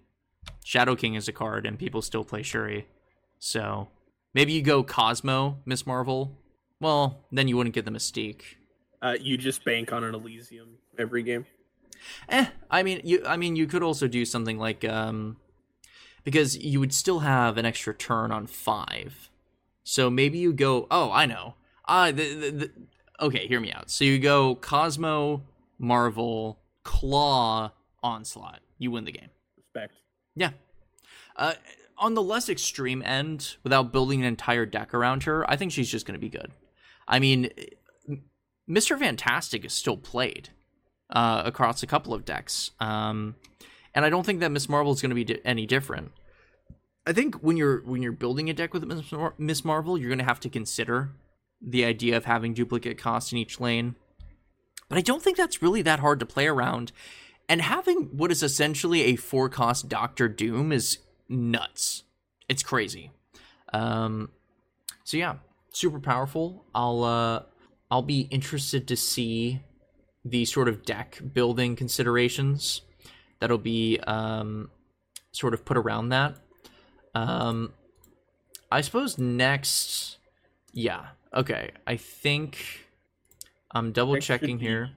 Shadow 0.65 0.95
King 0.95 1.15
is 1.15 1.29
a 1.29 1.33
card, 1.33 1.65
and 1.65 1.79
people 1.79 2.03
still 2.03 2.25
play 2.25 2.43
Shuri. 2.43 2.87
So 3.39 3.89
maybe 4.35 4.53
you 4.53 4.63
go 4.63 4.83
Cosmo, 4.83 5.59
Miss 5.65 5.87
Marvel. 5.87 6.37
Well, 6.81 7.25
then 7.33 7.49
you 7.49 7.57
wouldn't 7.57 7.75
get 7.75 7.85
the 7.87 7.91
Mystique. 7.91 8.43
Uh, 9.01 9.17
you 9.21 9.39
just 9.39 9.65
bank 9.65 9.93
on 9.93 10.05
an 10.05 10.15
Elysium 10.15 10.77
every 10.99 11.23
game. 11.23 11.47
Eh, 12.29 12.47
I 12.71 12.83
mean, 12.83 13.01
you. 13.05 13.25
I 13.27 13.37
mean, 13.37 13.57
you 13.57 13.67
could 13.67 13.83
also 13.83 14.07
do 14.07 14.25
something 14.25 14.59
like 14.59 14.85
um, 14.85 15.39
because 16.25 16.57
you 16.59 16.79
would 16.79 16.93
still 16.93 17.21
have 17.21 17.57
an 17.57 17.65
extra 17.65 17.95
turn 17.95 18.33
on 18.33 18.47
five. 18.47 19.31
So 19.83 20.11
maybe 20.11 20.39
you 20.39 20.53
go. 20.53 20.87
Oh, 20.91 21.11
I 21.11 21.25
know. 21.27 21.55
Ah, 21.87 22.11
the, 22.13 22.35
the, 22.35 22.51
the, 22.51 22.71
okay. 23.21 23.47
Hear 23.47 23.61
me 23.61 23.73
out. 23.73 23.91
So 23.91 24.05
you 24.05 24.19
go 24.19 24.55
Cosmo, 24.57 25.43
Marvel, 25.79 26.59
Klaw 26.85 27.73
onslaught, 28.03 28.61
you 28.79 28.91
win 28.91 29.05
the 29.05 29.13
game. 29.13 29.29
Respect. 29.57 29.95
Yeah. 30.35 30.51
Uh, 31.37 31.55
on 31.99 32.15
the 32.15 32.23
less 32.23 32.49
extreme 32.49 33.03
end, 33.03 33.57
without 33.63 33.93
building 33.93 34.21
an 34.21 34.27
entire 34.27 34.67
deck 34.67 34.95
around 34.95 35.25
her, 35.25 35.49
I 35.51 35.57
think 35.57 35.73
she's 35.73 35.91
just 35.91 36.07
going 36.07 36.15
to 36.15 36.21
be 36.21 36.29
good. 36.29 36.53
I 37.07 37.19
mean, 37.19 37.51
Mr. 38.69 38.99
Fantastic 38.99 39.65
is 39.65 39.73
still 39.73 39.97
played 39.97 40.51
uh, 41.11 41.43
across 41.45 41.83
a 41.83 41.87
couple 41.87 42.15
of 42.15 42.25
decks, 42.25 42.71
um, 42.81 43.35
and 43.95 44.05
I 44.05 44.11
don't 44.11 44.25
think 44.25 44.41
that 44.41 44.51
Miss 44.51 44.69
Marvel 44.69 44.93
is 44.93 45.01
going 45.01 45.11
to 45.11 45.15
be 45.15 45.25
di- 45.25 45.41
any 45.45 45.67
different. 45.67 46.13
I 47.07 47.13
think 47.13 47.37
when 47.37 47.57
you're 47.57 47.81
when 47.83 48.03
you're 48.03 48.13
building 48.13 48.51
a 48.51 48.53
deck 48.53 48.75
with 48.75 48.85
Miss, 48.85 49.11
Mar- 49.11 49.35
Miss 49.39 49.65
Marvel, 49.65 49.97
you're 49.97 50.11
going 50.11 50.19
to 50.19 50.25
have 50.25 50.41
to 50.41 50.51
consider 50.51 51.13
the 51.61 51.85
idea 51.85 52.17
of 52.17 52.25
having 52.25 52.55
duplicate 52.55 52.99
cost 52.99 53.33
in 53.33 53.39
each 53.39 53.61
lane. 53.61 53.97
But 54.89 54.99
I 54.99 55.03
don't 55.03 55.23
think 55.23 55.37
that's 55.37 55.63
really 55.63 55.83
that 55.83 56.01
hard 56.01 56.21
to 56.21 56.27
play 56.27 56.47
around. 56.47 56.93
And 57.49 57.63
having 57.63 58.11
what 58.17 58.31
is 58.31 58.43
essentially 58.43 59.03
a 59.03 59.17
four 59.17 59.49
cost 59.49 59.89
Doctor 59.89 60.29
Doom 60.29 60.73
is 60.73 60.99
nuts. 61.29 62.05
It's 62.49 62.63
crazy. 62.63 63.11
Um, 63.73 64.31
so 65.05 65.17
yeah, 65.17 65.37
super 65.73 66.01
powerful. 66.01 66.65
I'll 66.75 67.05
uh, 67.05 67.43
I'll 67.91 68.03
be 68.03 68.23
interested 68.31 68.89
to 68.89 68.97
see 68.97 69.61
the 70.25 70.45
sort 70.45 70.69
of 70.69 70.85
deck 70.85 71.21
building 71.33 71.77
considerations 71.77 72.83
that'll 73.41 73.59
be 73.59 73.99
um, 74.07 74.71
sort 75.33 75.55
of 75.55 75.65
put 75.65 75.77
around 75.77 76.11
that. 76.11 76.37
Um, 77.15 77.73
I 78.71 78.83
suppose 78.83 79.17
next, 79.17 80.19
yeah, 80.73 81.07
okay. 81.35 81.71
I 81.87 81.97
think 81.97 82.87
I'm 83.71 83.93
double 83.93 84.15
Next 84.15 84.27
checking 84.27 84.59
here. 84.59 84.91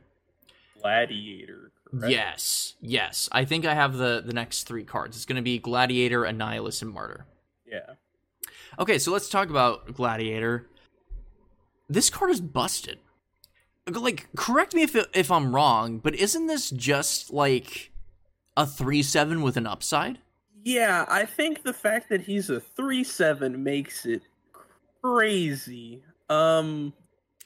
Gladiator. 0.82 1.72
correct? 1.90 2.12
Yes, 2.12 2.76
yes. 2.82 3.30
I 3.32 3.46
think 3.46 3.66
I 3.66 3.74
have 3.74 3.98
the 3.98 4.24
the 4.26 4.34
next 4.34 4.64
three 4.64 4.84
cards. 4.84 5.16
It's 5.16 5.26
going 5.26 5.36
to 5.36 5.42
be 5.42 5.60
Gladiator, 5.60 6.22
Annihilus, 6.22 6.82
and 6.82 6.92
Martyr. 6.92 7.26
Yeah. 7.66 7.96
Okay, 8.80 8.98
so 8.98 9.12
let's 9.12 9.30
talk 9.30 9.50
about 9.50 9.94
Gladiator. 9.94 10.68
This 11.90 12.10
card 12.10 12.32
is 12.32 12.42
busted. 12.42 13.00
Like, 13.88 14.30
correct 14.36 14.74
me 14.74 14.84
if 14.84 14.96
if 15.14 15.30
I'm 15.30 15.54
wrong, 15.54 16.00
but 16.00 16.16
isn't 16.16 16.48
this 16.48 16.70
just 16.70 17.32
like 17.32 17.92
a 18.56 18.66
three 18.66 19.04
seven 19.04 19.42
with 19.42 19.58
an 19.58 19.68
upside? 19.68 20.20
Yeah, 20.64 21.06
I 21.10 21.26
think 21.26 21.64
the 21.64 21.74
fact 21.74 22.10
that 22.10 22.22
he's 22.22 22.50
a 22.50 22.60
three 22.60 23.04
seven 23.04 23.64
makes 23.64 24.06
it 24.06 24.22
crazy. 25.02 26.04
Um, 26.32 26.94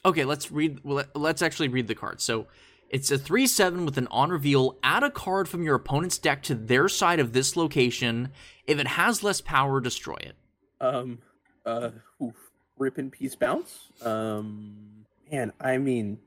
Okay, 0.04 0.24
let's 0.24 0.52
read. 0.52 0.80
Let's 1.14 1.42
actually 1.42 1.66
read 1.68 1.88
the 1.88 1.94
card. 1.96 2.20
So, 2.20 2.46
it's 2.90 3.10
a 3.10 3.18
three 3.18 3.48
seven 3.48 3.84
with 3.84 3.98
an 3.98 4.06
on 4.12 4.30
reveal. 4.30 4.76
Add 4.84 5.02
a 5.02 5.10
card 5.10 5.48
from 5.48 5.64
your 5.64 5.74
opponent's 5.74 6.16
deck 6.18 6.42
to 6.44 6.54
their 6.54 6.88
side 6.88 7.18
of 7.18 7.32
this 7.32 7.56
location. 7.56 8.30
If 8.68 8.78
it 8.78 8.86
has 8.86 9.24
less 9.24 9.40
power, 9.40 9.80
destroy 9.80 10.16
it. 10.20 10.36
um, 10.80 11.18
uh, 11.64 11.90
oof, 12.22 12.34
rip 12.78 12.96
in 13.00 13.10
peace 13.10 13.34
bounce. 13.34 13.88
Um, 14.02 14.76
man, 15.32 15.52
I 15.60 15.78
mean, 15.78 16.18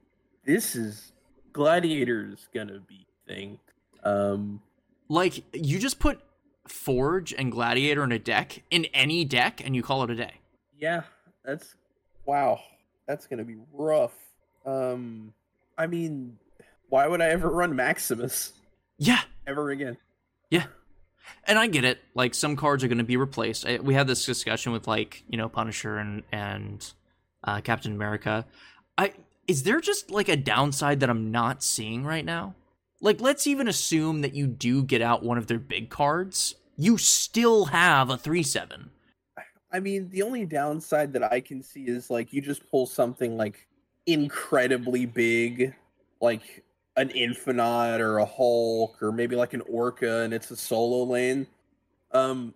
this 0.44 0.76
is 0.76 1.14
Gladiator's 1.54 2.50
gonna 2.54 2.80
be 2.86 3.06
thing. 3.26 3.60
Um, 4.04 4.62
Like 5.08 5.44
you 5.56 5.80
just 5.80 6.00
put 6.00 6.20
Forge 6.68 7.34
and 7.34 7.50
Gladiator 7.54 8.04
in 8.04 8.12
a 8.12 8.20
deck 8.20 8.64
in 8.70 8.84
any 8.94 9.24
deck, 9.24 9.62
and 9.64 9.74
you 9.78 9.82
call 9.84 10.04
it 10.04 10.10
a 10.10 10.16
day. 10.16 10.42
yeah, 10.78 11.04
that's 11.46 11.76
wow, 12.30 12.60
that's 13.08 13.26
gonna 13.26 13.44
be 13.44 13.58
rough. 13.74 14.14
Um, 14.66 15.34
I 15.78 15.88
mean, 15.88 16.38
why 16.90 17.08
would 17.08 17.22
I 17.22 17.30
ever 17.30 17.50
run 17.50 17.76
Maximus 17.76 18.54
Yeah, 19.00 19.22
ever 19.48 19.72
again? 19.72 19.98
yeah. 20.52 20.66
And 21.46 21.58
I 21.60 21.68
get 21.68 21.84
it. 21.84 22.00
Like 22.16 22.34
some 22.36 22.56
cards 22.56 22.84
are 22.84 22.88
to 22.88 23.04
be 23.04 23.18
replaced. 23.18 23.66
I, 23.66 23.78
we 23.78 23.94
had 23.94 24.08
this 24.08 24.26
discussion 24.26 24.72
with 24.72 24.88
like 24.88 25.24
you 25.28 25.38
know 25.38 25.50
Punisher 25.50 25.98
and 25.98 26.24
and 26.32 26.94
uh, 27.44 27.62
Captain 27.62 27.92
America. 27.94 28.46
I 28.98 29.14
is 29.48 29.64
there 29.64 29.82
just 29.82 30.12
like 30.12 30.30
a 30.30 30.36
downside 30.36 31.00
that 31.00 31.10
I'm 31.10 31.32
not 31.32 31.64
seeing 31.64 32.04
right 32.04 32.26
now? 32.26 32.54
Like 33.02 33.22
let's 33.22 33.48
even 33.48 33.68
assume 33.68 34.22
that 34.22 34.36
you 34.36 34.46
do 34.46 34.84
get 34.84 35.02
out 35.02 35.24
one 35.24 35.38
of 35.40 35.48
their 35.48 35.60
big 35.60 35.90
cards. 35.90 36.56
You 36.78 36.98
still 36.98 37.66
have 37.66 38.10
a 38.12 38.18
three 38.18 38.44
seven. 38.44 38.92
I 39.72 39.80
mean, 39.80 40.10
the 40.10 40.24
only 40.24 40.46
downside 40.46 41.14
that 41.14 41.32
I 41.32 41.40
can 41.42 41.62
see 41.62 41.84
is 41.84 42.10
like 42.10 42.34
you 42.34 42.42
just 42.42 42.70
pull 42.72 42.86
something 42.86 43.38
like 43.38 43.68
incredibly 44.06 45.06
big, 45.06 45.74
like 46.22 46.64
an 46.98 47.10
Infinite 47.12 48.02
or 48.02 48.18
a 48.18 48.26
Hulk 48.26 49.02
or 49.02 49.12
maybe 49.12 49.36
like 49.36 49.54
an 49.54 49.62
Orca 49.70 50.22
and 50.22 50.34
it's 50.34 50.50
a 50.52 50.56
solo 50.56 51.04
lane. 51.04 51.48
Um 52.12 52.54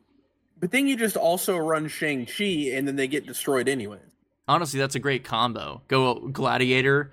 but 0.59 0.71
then 0.71 0.87
you 0.87 0.95
just 0.95 1.17
also 1.17 1.57
run 1.57 1.87
Shang-Chi 1.87 2.71
and 2.73 2.87
then 2.87 2.95
they 2.95 3.07
get 3.07 3.25
destroyed 3.27 3.67
anyways. 3.67 3.99
Honestly, 4.47 4.79
that's 4.79 4.95
a 4.95 4.99
great 4.99 5.23
combo. 5.23 5.81
Go 5.87 6.15
Gladiator, 6.29 7.11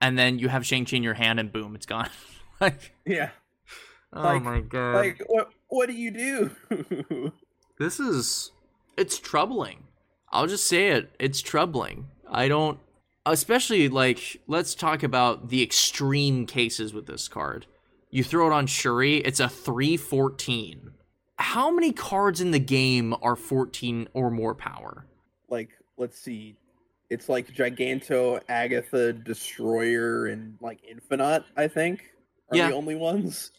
and 0.00 0.18
then 0.18 0.38
you 0.38 0.48
have 0.48 0.64
Shang 0.66 0.84
Chi 0.84 0.96
in 0.96 1.02
your 1.02 1.14
hand, 1.14 1.38
and 1.40 1.50
boom, 1.52 1.74
it's 1.74 1.86
gone. 1.86 2.08
like, 2.60 2.94
Yeah. 3.04 3.30
oh 4.12 4.22
Like- 4.22 4.42
my 4.42 4.60
god. 4.60 4.94
Like 4.96 5.22
what 5.28 5.50
what 5.68 5.86
do 5.88 5.94
you 5.94 6.10
do? 6.10 7.32
this 7.78 7.98
is 8.00 8.50
it's 8.96 9.18
troubling 9.18 9.84
i'll 10.30 10.46
just 10.46 10.66
say 10.66 10.88
it 10.88 11.10
it's 11.18 11.40
troubling 11.40 12.06
i 12.30 12.48
don't 12.48 12.78
especially 13.26 13.88
like 13.88 14.40
let's 14.46 14.74
talk 14.74 15.02
about 15.02 15.48
the 15.48 15.62
extreme 15.62 16.46
cases 16.46 16.92
with 16.92 17.06
this 17.06 17.28
card 17.28 17.66
you 18.10 18.22
throw 18.24 18.46
it 18.48 18.52
on 18.52 18.66
shuri 18.66 19.16
it's 19.18 19.40
a 19.40 19.48
314 19.48 20.90
how 21.38 21.70
many 21.70 21.92
cards 21.92 22.40
in 22.40 22.50
the 22.50 22.58
game 22.58 23.14
are 23.22 23.36
14 23.36 24.08
or 24.12 24.30
more 24.30 24.54
power 24.54 25.06
like 25.48 25.70
let's 25.98 26.18
see. 26.18 26.56
It's 27.10 27.28
like 27.28 27.54
Giganto, 27.54 28.40
Agatha, 28.48 29.12
Destroyer, 29.12 30.28
and 30.28 30.56
like 30.62 30.78
Infinite, 30.90 31.44
I 31.58 31.68
think. 31.68 32.04
Are 32.50 32.56
Yeah. 32.56 32.68
the 32.70 32.74
only 32.74 32.94
ones. 32.94 33.50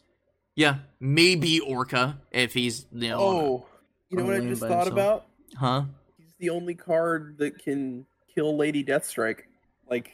yeah 0.55 0.77
maybe 0.99 1.59
orca 1.59 2.19
if 2.31 2.53
he's 2.55 2.87
you 2.91 3.09
know 3.09 3.19
Oh, 3.19 3.65
you 4.13 4.19
know 4.19 4.25
what 4.25 4.35
I 4.35 4.39
just 4.41 4.61
thought 4.61 4.87
himself. 4.87 4.91
about? 4.91 5.25
huh 5.55 5.83
He's 6.17 6.33
the 6.39 6.49
only 6.49 6.75
card 6.75 7.37
that 7.37 7.61
can 7.63 8.05
kill 8.33 8.55
Lady 8.57 8.83
Deathstrike. 8.83 9.41
Like, 9.89 10.11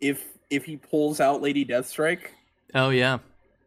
if 0.00 0.24
if 0.50 0.64
he 0.64 0.76
pulls 0.76 1.20
out 1.20 1.42
Lady 1.42 1.64
Deathstrike, 1.64 2.28
oh 2.74 2.90
yeah 2.90 3.18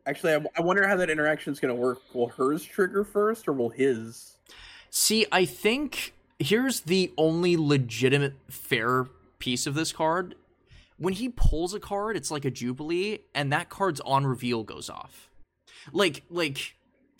actually, 0.05 0.33
I, 0.33 0.45
I 0.57 0.61
wonder 0.61 0.87
how 0.87 0.95
that 0.97 1.09
interaction 1.09 1.53
is 1.53 1.59
going 1.59 1.73
to 1.73 1.79
work. 1.79 2.01
Will 2.13 2.29
hers 2.29 2.63
trigger 2.63 3.03
first, 3.03 3.47
or 3.47 3.53
will 3.53 3.69
his? 3.69 4.37
See, 4.89 5.25
I 5.31 5.45
think 5.45 6.13
here's 6.39 6.81
the 6.81 7.11
only 7.17 7.57
legitimate 7.57 8.35
fair 8.49 9.07
piece 9.39 9.65
of 9.65 9.75
this 9.75 9.91
card. 9.91 10.35
When 10.97 11.13
he 11.13 11.29
pulls 11.29 11.73
a 11.73 11.79
card, 11.79 12.15
it's 12.15 12.31
like 12.31 12.45
a 12.45 12.51
Jubilee, 12.51 13.19
and 13.33 13.51
that 13.51 13.69
card's 13.69 13.99
on 14.01 14.25
reveal 14.25 14.63
goes 14.63 14.89
off. 14.89 15.29
Like, 15.91 16.23
like 16.29 16.75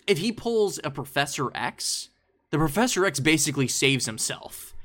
if 0.08 0.20
he 0.20 0.32
pulls 0.32 0.80
a 0.84 0.92
Professor 0.92 1.50
X, 1.56 2.10
the 2.54 2.60
Professor 2.60 3.04
X 3.04 3.20
basically 3.20 3.68
saves 3.68 4.06
himself 4.06 4.76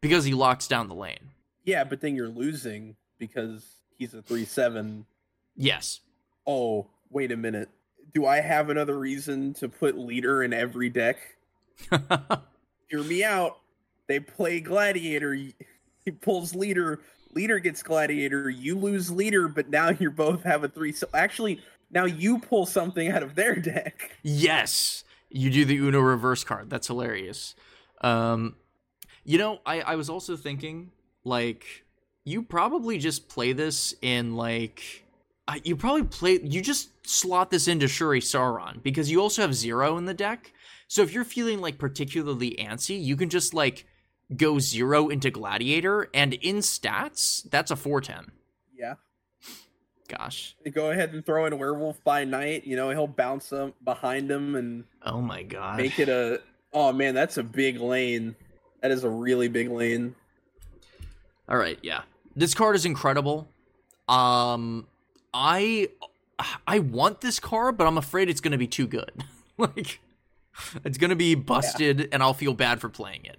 because 0.00 0.24
he 0.24 0.32
locks 0.32 0.66
down 0.66 0.88
the 0.88 0.94
lane. 0.94 1.32
Yeah, 1.64 1.84
but 1.84 2.00
then 2.00 2.16
you're 2.16 2.30
losing 2.30 2.96
because 3.18 3.62
he's 3.98 4.14
a 4.14 4.22
three 4.22 4.46
seven. 4.46 5.04
Yes. 5.54 6.00
Oh, 6.46 6.86
wait 7.10 7.30
a 7.30 7.36
minute. 7.36 7.68
Do 8.14 8.24
I 8.24 8.40
have 8.40 8.70
another 8.70 8.98
reason 8.98 9.52
to 9.54 9.68
put 9.68 9.98
leader 9.98 10.42
in 10.42 10.54
every 10.54 10.88
deck? 10.88 11.18
Hear 12.88 13.02
me 13.02 13.22
out. 13.22 13.58
They 14.06 14.18
play 14.18 14.60
gladiator. 14.60 15.34
He 15.34 16.10
pulls 16.22 16.54
leader. 16.54 17.00
Leader 17.34 17.58
gets 17.58 17.82
gladiator. 17.82 18.48
You 18.48 18.78
lose 18.78 19.10
leader, 19.10 19.46
but 19.46 19.68
now 19.68 19.90
you 19.90 20.10
both 20.10 20.42
have 20.44 20.64
a 20.64 20.68
three. 20.68 20.92
So 20.92 21.06
actually, 21.12 21.60
now 21.90 22.06
you 22.06 22.38
pull 22.38 22.64
something 22.64 23.10
out 23.10 23.22
of 23.22 23.34
their 23.34 23.56
deck. 23.56 24.16
Yes, 24.22 25.04
you 25.30 25.50
do 25.50 25.64
the 25.64 25.76
Uno 25.76 26.00
reverse 26.00 26.44
card. 26.44 26.70
That's 26.70 26.86
hilarious. 26.88 27.54
Um, 28.02 28.56
you 29.24 29.38
know, 29.38 29.60
I 29.64 29.80
I 29.80 29.96
was 29.96 30.10
also 30.10 30.36
thinking 30.36 30.90
like 31.24 31.84
you 32.24 32.42
probably 32.42 32.98
just 32.98 33.28
play 33.28 33.52
this 33.52 33.94
in 34.02 34.34
like 34.36 35.04
you 35.64 35.76
probably 35.76 36.04
play 36.04 36.40
you 36.42 36.60
just 36.60 36.90
slot 37.06 37.50
this 37.50 37.68
into 37.68 37.88
Shuri 37.88 38.20
Sauron 38.20 38.82
because 38.82 39.10
you 39.10 39.20
also 39.20 39.42
have 39.42 39.54
zero 39.54 39.96
in 39.96 40.04
the 40.04 40.14
deck. 40.14 40.52
So 40.88 41.02
if 41.02 41.12
you're 41.12 41.24
feeling 41.24 41.60
like 41.60 41.78
particularly 41.78 42.56
antsy, 42.58 43.02
you 43.02 43.16
can 43.16 43.28
just 43.28 43.54
like 43.54 43.86
go 44.36 44.58
zero 44.58 45.08
into 45.08 45.30
Gladiator, 45.30 46.08
and 46.14 46.34
in 46.34 46.56
stats, 46.56 47.48
that's 47.50 47.70
a 47.70 47.76
four 47.76 48.00
ten. 48.00 48.26
Yeah. 48.26 48.39
Gosh. 50.18 50.56
Go 50.72 50.90
ahead 50.90 51.12
and 51.14 51.24
throw 51.24 51.46
in 51.46 51.58
werewolf 51.58 52.02
by 52.02 52.24
night. 52.24 52.66
You 52.66 52.76
know 52.76 52.90
he'll 52.90 53.06
bounce 53.06 53.48
them 53.50 53.74
behind 53.84 54.30
him 54.30 54.56
and 54.56 54.84
Oh 55.04 55.20
my 55.20 55.42
god. 55.42 55.76
make 55.76 55.98
it 55.98 56.08
a. 56.08 56.40
Oh 56.72 56.92
man, 56.92 57.14
that's 57.14 57.36
a 57.38 57.42
big 57.42 57.78
lane. 57.80 58.34
That 58.82 58.90
is 58.90 59.04
a 59.04 59.10
really 59.10 59.48
big 59.48 59.70
lane. 59.70 60.14
All 61.48 61.56
right, 61.56 61.78
yeah. 61.82 62.02
This 62.34 62.54
card 62.54 62.76
is 62.76 62.84
incredible. 62.84 63.48
Um 64.08 64.86
I 65.32 65.88
I 66.66 66.78
want 66.80 67.20
this 67.20 67.38
card, 67.38 67.76
but 67.76 67.86
I'm 67.86 67.98
afraid 67.98 68.28
it's 68.28 68.40
going 68.40 68.52
to 68.52 68.58
be 68.58 68.66
too 68.66 68.86
good. 68.86 69.24
like 69.58 70.00
it's 70.84 70.98
going 70.98 71.10
to 71.10 71.16
be 71.16 71.34
busted, 71.34 72.00
yeah. 72.00 72.06
and 72.12 72.22
I'll 72.22 72.34
feel 72.34 72.54
bad 72.54 72.80
for 72.80 72.88
playing 72.88 73.24
it. 73.24 73.38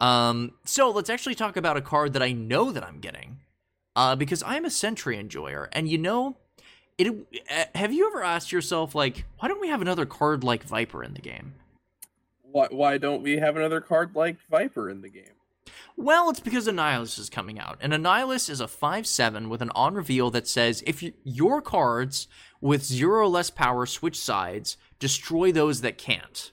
Um, 0.00 0.52
so 0.64 0.90
let's 0.90 1.10
actually 1.10 1.34
talk 1.34 1.56
about 1.56 1.76
a 1.76 1.80
card 1.80 2.12
that 2.14 2.22
I 2.22 2.32
know 2.32 2.70
that 2.72 2.84
I'm 2.84 3.00
getting, 3.00 3.40
uh, 3.98 4.14
because 4.14 4.44
I'm 4.44 4.64
a 4.64 4.70
Sentry 4.70 5.18
enjoyer, 5.18 5.68
and 5.72 5.88
you 5.88 5.98
know, 5.98 6.36
it. 6.96 7.08
Uh, 7.08 7.64
have 7.74 7.92
you 7.92 8.06
ever 8.06 8.22
asked 8.22 8.52
yourself 8.52 8.94
like, 8.94 9.24
why 9.40 9.48
don't 9.48 9.60
we 9.60 9.68
have 9.68 9.82
another 9.82 10.06
card 10.06 10.44
like 10.44 10.62
Viper 10.62 11.02
in 11.02 11.14
the 11.14 11.20
game? 11.20 11.54
Why 12.42 12.68
Why 12.70 12.98
don't 12.98 13.22
we 13.22 13.38
have 13.38 13.56
another 13.56 13.80
card 13.80 14.14
like 14.14 14.36
Viper 14.48 14.88
in 14.88 15.02
the 15.02 15.08
game? 15.08 15.34
Well, 15.96 16.30
it's 16.30 16.38
because 16.38 16.68
Annihilus 16.68 17.18
is 17.18 17.28
coming 17.28 17.58
out, 17.58 17.76
and 17.80 17.92
Annihilus 17.92 18.48
is 18.48 18.60
a 18.60 18.68
5 18.68 19.04
7 19.04 19.48
with 19.48 19.60
an 19.60 19.72
on 19.74 19.94
reveal 19.94 20.30
that 20.30 20.46
says 20.46 20.84
if 20.86 21.02
you, 21.02 21.12
your 21.24 21.60
cards 21.60 22.28
with 22.60 22.84
zero 22.84 23.22
or 23.22 23.26
less 23.26 23.50
power 23.50 23.84
switch 23.84 24.18
sides, 24.18 24.76
destroy 25.00 25.50
those 25.50 25.80
that 25.80 25.98
can't. 25.98 26.52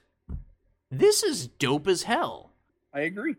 This 0.89 1.21
is 1.21 1.45
dope 1.45 1.87
as 1.87 2.03
hell. 2.03 2.53
I 2.91 3.01
agree. 3.01 3.35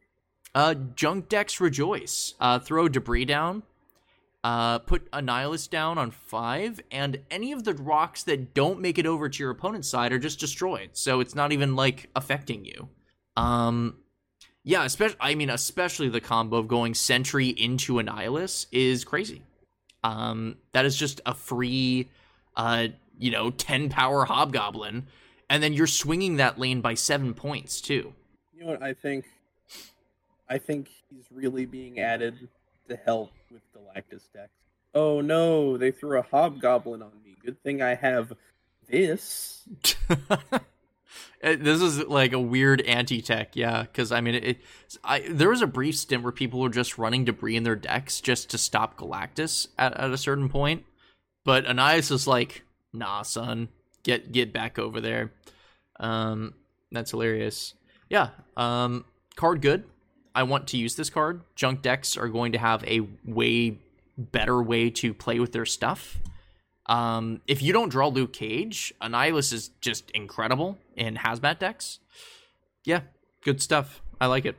Uh, 0.55 0.75
junk 0.75 1.29
decks 1.29 1.61
rejoice. 1.61 2.35
Uh, 2.39 2.61
throw 2.61 2.89
debris 2.89 3.25
down. 3.25 3.65
Uh, 4.47 4.79
put 4.79 5.11
Annihilus 5.11 5.69
down 5.69 5.99
on 5.99 6.13
five, 6.13 6.81
and 6.93 7.19
any 7.33 7.51
of 7.51 7.65
the 7.65 7.75
rocks 7.75 8.23
that 8.23 8.55
don't 8.55 8.81
make 8.81 8.97
it 8.97 9.05
over 9.05 9.29
to 9.29 9.43
your 9.43 9.51
opponent's 9.51 9.89
side 9.89 10.13
are 10.13 10.21
just 10.21 10.39
destroyed. 10.39 10.91
So 10.93 11.19
it's 11.19 11.35
not 11.35 11.51
even 11.51 11.75
like 11.75 12.11
affecting 12.15 12.65
you. 12.65 12.89
Um, 13.37 13.97
yeah, 14.63 14.85
especially 14.85 15.17
I 15.19 15.35
mean, 15.35 15.51
especially 15.51 16.11
the 16.11 16.21
combo 16.21 16.59
of 16.59 16.69
going 16.69 16.95
Sentry 16.95 17.49
into 17.49 17.95
Annihilus 17.95 18.67
is 18.71 19.05
crazy. 19.05 19.43
Um, 20.05 20.59
that 20.71 20.85
is 20.85 20.97
just 20.97 21.21
a 21.27 21.35
free, 21.35 22.09
uh, 22.55 22.87
you 23.19 23.33
know, 23.33 23.51
ten 23.51 23.89
power 23.89 24.27
Hobgoblin, 24.27 25.09
and 25.51 25.61
then 25.61 25.73
you're 25.73 25.89
swinging 25.89 26.37
that 26.37 26.57
lane 26.57 26.81
by 26.81 26.95
seven 26.95 27.35
points 27.35 27.81
too. 27.81 28.15
You 28.55 28.61
know 28.61 28.67
what 28.69 28.83
I 28.85 28.95
think? 28.95 29.25
I 30.49 30.59
think 30.59 30.89
he's 31.11 31.25
really 31.33 31.67
being 31.67 31.99
added 31.99 32.49
to 32.89 32.95
help 32.95 33.33
with 33.51 33.63
Galactus 33.73 34.31
decks. 34.33 34.53
Oh 34.95 35.21
no, 35.21 35.77
they 35.77 35.91
threw 35.91 36.19
a 36.19 36.23
Hobgoblin 36.23 37.03
on 37.03 37.13
me. 37.25 37.37
Good 37.45 37.63
thing 37.63 37.83
I 37.83 37.95
have 37.95 38.33
this. 38.89 39.69
This 41.43 41.81
is 41.81 41.99
like 42.05 42.33
a 42.33 42.41
weird 42.41 42.81
anti-tech, 42.81 43.55
yeah. 43.55 43.83
Because 43.83 44.11
I 44.11 44.21
mean, 44.21 44.35
it, 44.35 44.59
I 45.05 45.21
there 45.29 45.51
was 45.51 45.63
a 45.63 45.67
brief 45.67 45.97
stint 45.97 46.23
where 46.23 46.33
people 46.33 46.61
were 46.61 46.71
just 46.71 46.99
running 46.99 47.25
debris 47.25 47.57
in 47.57 47.63
their 47.63 47.77
decks 47.77 48.21
just 48.21 48.51
to 48.51 48.59
stop 48.59 48.99
Galactus 48.99 49.69
at, 49.79 49.97
at 49.97 50.11
a 50.11 50.19
certain 50.19 50.49
point, 50.49 50.85
but 51.45 51.67
Anais 51.67 51.99
is 52.11 52.27
like, 52.27 52.65
nah, 52.93 53.23
son, 53.23 53.69
get 54.03 54.33
get 54.33 54.53
back 54.53 54.79
over 54.79 55.01
there. 55.01 55.33
Um, 56.01 56.55
that's 56.91 57.13
hilarious. 57.13 57.75
Yeah. 58.09 58.31
Um, 58.57 59.05
card 59.37 59.61
good. 59.63 59.85
I 60.37 60.43
want 60.43 60.69
to 60.69 60.77
use 60.77 60.97
this 60.97 61.09
card. 61.09 61.41
Junk 61.55 61.81
decks 61.81 62.15
are 62.17 62.29
going 62.29 62.53
to 62.53 62.59
have 62.59 62.85
a 62.85 63.01
way 63.25 63.79
better 64.19 64.63
way 64.63 64.91
to 64.91 65.15
play 65.15 65.41
with 65.41 65.53
their 65.53 65.65
stuff. 65.65 66.19
Um, 66.85 67.41
if 67.47 67.63
you 67.63 67.73
don't 67.73 67.89
draw 67.89 68.09
Luke 68.09 68.35
Cage, 68.35 68.93
Annihilus 69.01 69.53
is 69.55 69.71
just 69.81 70.11
incredible 70.11 70.77
in 70.95 71.17
hazmat 71.17 71.59
decks. 71.59 72.01
Yeah, 72.85 73.01
good 73.43 73.63
stuff. 73.63 74.03
I 74.21 74.27
like 74.27 74.45
it. 74.45 74.57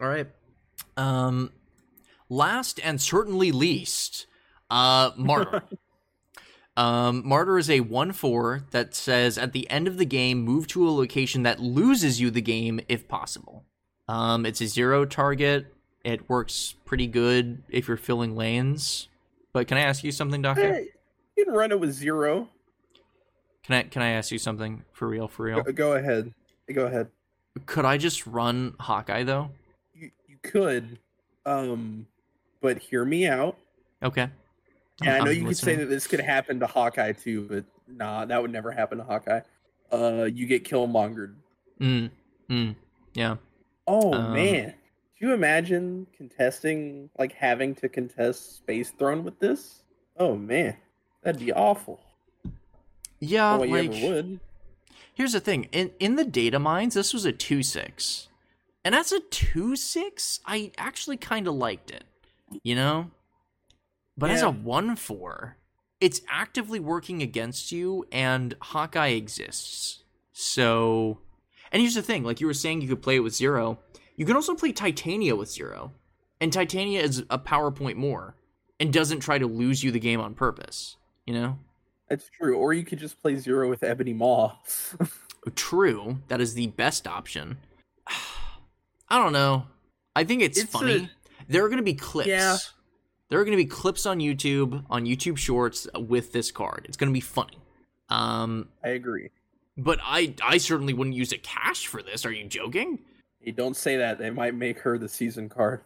All 0.00 0.08
right. 0.08 0.28
Um, 0.96 1.50
last 2.28 2.80
and 2.82 3.00
certainly 3.00 3.50
least, 3.50 4.26
uh, 4.70 5.10
Martyr. 5.16 5.64
um, 6.76 7.26
Martyr 7.26 7.58
is 7.58 7.68
a 7.68 7.80
1 7.80 8.12
4 8.12 8.62
that 8.70 8.94
says 8.94 9.36
at 9.36 9.52
the 9.52 9.68
end 9.68 9.88
of 9.88 9.98
the 9.98 10.06
game, 10.06 10.38
move 10.38 10.68
to 10.68 10.88
a 10.88 10.90
location 10.90 11.42
that 11.42 11.58
loses 11.58 12.20
you 12.20 12.30
the 12.30 12.40
game 12.40 12.80
if 12.88 13.08
possible. 13.08 13.64
Um, 14.08 14.46
it's 14.46 14.60
a 14.60 14.66
zero 14.66 15.04
target. 15.04 15.66
It 16.04 16.28
works 16.28 16.74
pretty 16.84 17.06
good 17.06 17.62
if 17.68 17.88
you're 17.88 17.96
filling 17.96 18.36
lanes. 18.36 19.08
But 19.52 19.66
can 19.66 19.78
I 19.78 19.82
ask 19.82 20.04
you 20.04 20.12
something, 20.12 20.42
Doctor? 20.42 20.74
Hey, 20.74 20.88
you 21.36 21.44
can 21.44 21.54
run 21.54 21.72
it 21.72 21.80
with 21.80 21.92
zero. 21.92 22.48
Can 23.64 23.74
I 23.74 23.82
can 23.82 24.02
I 24.02 24.10
ask 24.10 24.30
you 24.30 24.38
something 24.38 24.84
for 24.92 25.08
real? 25.08 25.26
For 25.26 25.44
real? 25.44 25.62
Go, 25.62 25.72
go 25.72 25.92
ahead. 25.94 26.32
Go 26.72 26.86
ahead. 26.86 27.08
Could 27.66 27.84
I 27.84 27.96
just 27.96 28.26
run 28.26 28.74
Hawkeye 28.78 29.24
though? 29.24 29.50
You 29.94 30.10
you 30.28 30.36
could, 30.42 30.98
um, 31.44 32.06
but 32.60 32.78
hear 32.78 33.04
me 33.04 33.26
out. 33.26 33.56
Okay. 34.02 34.28
Yeah, 35.02 35.16
I'm, 35.16 35.22
i 35.22 35.24
know 35.24 35.30
I'm 35.30 35.36
you 35.36 35.44
could 35.46 35.56
say 35.56 35.74
that 35.74 35.86
this 35.86 36.06
could 36.06 36.20
happen 36.20 36.60
to 36.60 36.66
Hawkeye 36.66 37.12
too, 37.12 37.42
but 37.42 37.64
nah, 37.88 38.24
that 38.24 38.40
would 38.40 38.52
never 38.52 38.70
happen 38.70 38.98
to 38.98 39.04
Hawkeye. 39.04 39.40
Uh, 39.92 40.28
you 40.32 40.46
get 40.46 40.64
killmongered. 40.64 41.34
Mm. 41.80 42.10
Mm. 42.48 42.76
Yeah. 43.14 43.36
Oh 43.86 44.12
um, 44.12 44.32
man, 44.32 44.74
do 45.18 45.26
you 45.26 45.32
imagine 45.32 46.06
contesting 46.16 47.10
like 47.18 47.32
having 47.32 47.74
to 47.76 47.88
contest 47.88 48.56
Space 48.56 48.90
Throne 48.90 49.24
with 49.24 49.38
this? 49.38 49.82
Oh 50.16 50.36
man. 50.36 50.76
That'd 51.26 51.40
be 51.40 51.52
awful. 51.52 52.00
Yeah, 53.18 53.54
like 53.54 53.90
would. 53.90 54.38
here's 55.14 55.32
the 55.32 55.40
thing. 55.40 55.64
In 55.72 55.90
in 55.98 56.14
the 56.14 56.24
data 56.24 56.60
mines, 56.60 56.94
this 56.94 57.12
was 57.12 57.24
a 57.24 57.32
two 57.32 57.64
six, 57.64 58.28
and 58.84 58.94
as 58.94 59.10
a 59.10 59.18
two 59.18 59.74
six, 59.74 60.38
I 60.46 60.70
actually 60.78 61.16
kind 61.16 61.48
of 61.48 61.54
liked 61.54 61.90
it. 61.90 62.04
You 62.62 62.76
know, 62.76 63.10
but 64.16 64.28
yeah. 64.28 64.34
as 64.34 64.42
a 64.42 64.50
one 64.50 64.94
four, 64.94 65.56
it's 66.00 66.20
actively 66.28 66.78
working 66.78 67.22
against 67.22 67.72
you, 67.72 68.06
and 68.12 68.54
Hawkeye 68.60 69.08
exists. 69.08 70.04
So, 70.32 71.18
and 71.72 71.80
here's 71.80 71.94
the 71.94 72.02
thing: 72.02 72.24
like 72.24 72.40
you 72.40 72.46
were 72.46 72.54
saying, 72.54 72.80
you 72.80 72.88
could 72.88 73.02
play 73.02 73.16
it 73.16 73.20
with 73.20 73.34
zero. 73.34 73.78
You 74.16 74.24
can 74.24 74.36
also 74.36 74.54
play 74.54 74.72
Titania 74.72 75.36
with 75.36 75.50
zero, 75.50 75.92
and 76.40 76.52
Titania 76.52 77.02
is 77.02 77.24
a 77.30 77.38
PowerPoint 77.38 77.96
more, 77.96 78.34
and 78.80 78.92
doesn't 78.92 79.20
try 79.20 79.38
to 79.38 79.46
lose 79.46 79.84
you 79.84 79.90
the 79.90 80.00
game 80.00 80.20
on 80.20 80.34
purpose 80.34 80.96
you 81.26 81.34
know? 81.34 81.58
That's 82.08 82.30
true. 82.30 82.56
Or 82.56 82.72
you 82.72 82.84
could 82.84 82.98
just 82.98 83.20
play 83.20 83.36
zero 83.36 83.68
with 83.68 83.82
Ebony 83.82 84.14
Maw. 84.14 84.56
true. 85.54 86.20
That 86.28 86.40
is 86.40 86.54
the 86.54 86.68
best 86.68 87.06
option. 87.06 87.58
I 89.08 89.18
don't 89.18 89.32
know. 89.32 89.66
I 90.14 90.24
think 90.24 90.42
it's, 90.42 90.58
it's 90.58 90.70
funny. 90.70 90.96
A... 90.96 91.10
There 91.48 91.64
are 91.64 91.68
going 91.68 91.78
to 91.78 91.84
be 91.84 91.94
clips. 91.94 92.28
Yeah. 92.28 92.56
There 93.28 93.40
are 93.40 93.44
going 93.44 93.56
to 93.56 93.62
be 93.62 93.68
clips 93.68 94.06
on 94.06 94.20
YouTube, 94.20 94.84
on 94.88 95.04
YouTube 95.04 95.36
Shorts 95.36 95.88
with 95.96 96.32
this 96.32 96.52
card. 96.52 96.86
It's 96.88 96.96
going 96.96 97.10
to 97.10 97.14
be 97.14 97.20
funny. 97.20 97.58
Um, 98.08 98.68
I 98.84 98.90
agree. 98.90 99.30
But 99.76 99.98
I, 100.02 100.34
I 100.42 100.58
certainly 100.58 100.94
wouldn't 100.94 101.16
use 101.16 101.32
a 101.32 101.38
cache 101.38 101.86
for 101.86 102.02
this. 102.02 102.24
Are 102.24 102.32
you 102.32 102.46
joking? 102.46 103.00
Hey, 103.40 103.50
don't 103.50 103.76
say 103.76 103.96
that. 103.96 104.18
They 104.18 104.30
might 104.30 104.54
make 104.54 104.80
her 104.80 104.98
the 104.98 105.08
season 105.08 105.48
card. 105.48 105.82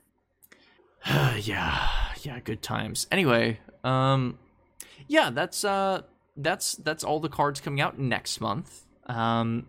yeah, 1.07 1.89
yeah, 2.23 2.41
good 2.41 2.62
times. 2.62 3.07
Anyway, 3.11 3.59
um, 3.85 4.39
yeah, 5.07 5.31
that's 5.31 5.65
uh 5.65 6.03
that's 6.37 6.75
that's 6.77 7.05
all 7.05 7.21
the 7.21 7.29
cards 7.29 7.61
coming 7.61 7.81
out 7.81 7.99
next 7.99 8.41
month. 8.41 8.87
Um 9.07 9.67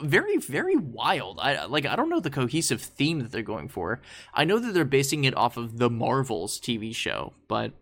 very 0.00 0.36
very 0.38 0.76
wild. 0.76 1.38
I 1.40 1.64
like 1.66 1.86
I 1.86 1.96
don't 1.96 2.10
know 2.10 2.20
the 2.20 2.30
cohesive 2.30 2.80
theme 2.80 3.20
that 3.20 3.32
they're 3.32 3.42
going 3.42 3.68
for. 3.68 4.00
I 4.32 4.44
know 4.44 4.58
that 4.58 4.72
they're 4.72 4.84
basing 4.84 5.24
it 5.24 5.36
off 5.36 5.56
of 5.56 5.78
the 5.78 5.90
Marvels 5.90 6.60
TV 6.60 6.94
show, 6.94 7.32
but 7.48 7.72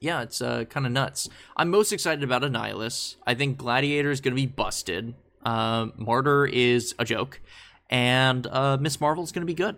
yeah, 0.00 0.22
it's 0.22 0.40
uh 0.40 0.64
kind 0.64 0.86
of 0.86 0.92
nuts. 0.92 1.28
I'm 1.56 1.70
most 1.70 1.92
excited 1.92 2.24
about 2.24 2.42
Annihilus. 2.42 3.16
I 3.26 3.34
think 3.34 3.58
Gladiator 3.58 4.10
is 4.10 4.20
going 4.20 4.34
to 4.34 4.42
be 4.42 4.46
busted. 4.46 5.14
Uh, 5.48 5.88
Martyr 5.96 6.44
is 6.44 6.94
a 6.98 7.06
joke, 7.06 7.40
and 7.88 8.46
uh, 8.48 8.76
Miss 8.78 9.00
Marvel 9.00 9.24
is 9.24 9.32
going 9.32 9.40
to 9.40 9.46
be 9.46 9.54
good. 9.54 9.76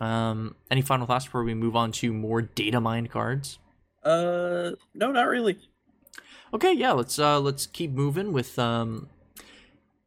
Um, 0.00 0.56
any 0.72 0.82
final 0.82 1.06
thoughts 1.06 1.24
before 1.24 1.44
we 1.44 1.54
move 1.54 1.76
on 1.76 1.92
to 1.92 2.12
more 2.12 2.42
data 2.42 2.80
mined 2.80 3.08
cards? 3.08 3.60
Uh, 4.02 4.72
no, 4.94 5.12
not 5.12 5.28
really. 5.28 5.56
Okay, 6.52 6.72
yeah, 6.72 6.92
let's 6.92 7.16
uh 7.16 7.38
let's 7.38 7.66
keep 7.66 7.92
moving 7.92 8.32
with 8.32 8.58
um 8.58 9.08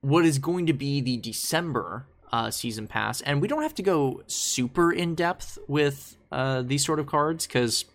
what 0.01 0.26
is 0.26 0.39
going 0.39 0.65
to 0.65 0.73
be 0.73 0.99
the 0.99 1.15
December 1.15 2.07
uh, 2.34 2.51
season 2.51 2.85
pass, 2.88 3.22
and 3.22 3.41
we 3.41 3.47
don't 3.47 3.61
have 3.61 3.76
to 3.76 3.84
go 3.84 4.23
super 4.27 4.91
in 4.91 5.15
depth 5.15 5.57
with 5.69 6.18
uh, 6.34 6.63
these 6.63 6.84
sort 6.84 6.99
of 6.99 7.05
cards 7.05 7.47
because, 7.47 7.85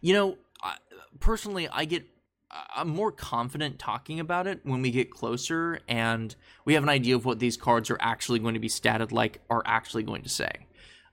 you 0.00 0.14
know, 0.14 0.38
personally, 1.20 1.68
I 1.68 1.84
get 1.84 2.06
I'm 2.50 2.88
more 2.88 3.12
confident 3.12 3.78
talking 3.78 4.20
about 4.20 4.46
it 4.46 4.60
when 4.62 4.80
we 4.80 4.90
get 4.90 5.10
closer 5.10 5.80
and 5.86 6.34
we 6.64 6.74
have 6.74 6.82
an 6.82 6.88
idea 6.88 7.14
of 7.14 7.24
what 7.24 7.38
these 7.40 7.56
cards 7.56 7.90
are 7.90 7.98
actually 8.00 8.38
going 8.38 8.54
to 8.54 8.60
be 8.60 8.68
statted 8.68 9.12
like, 9.12 9.42
are 9.50 9.62
actually 9.66 10.02
going 10.02 10.22
to 10.22 10.28
say. 10.28 10.50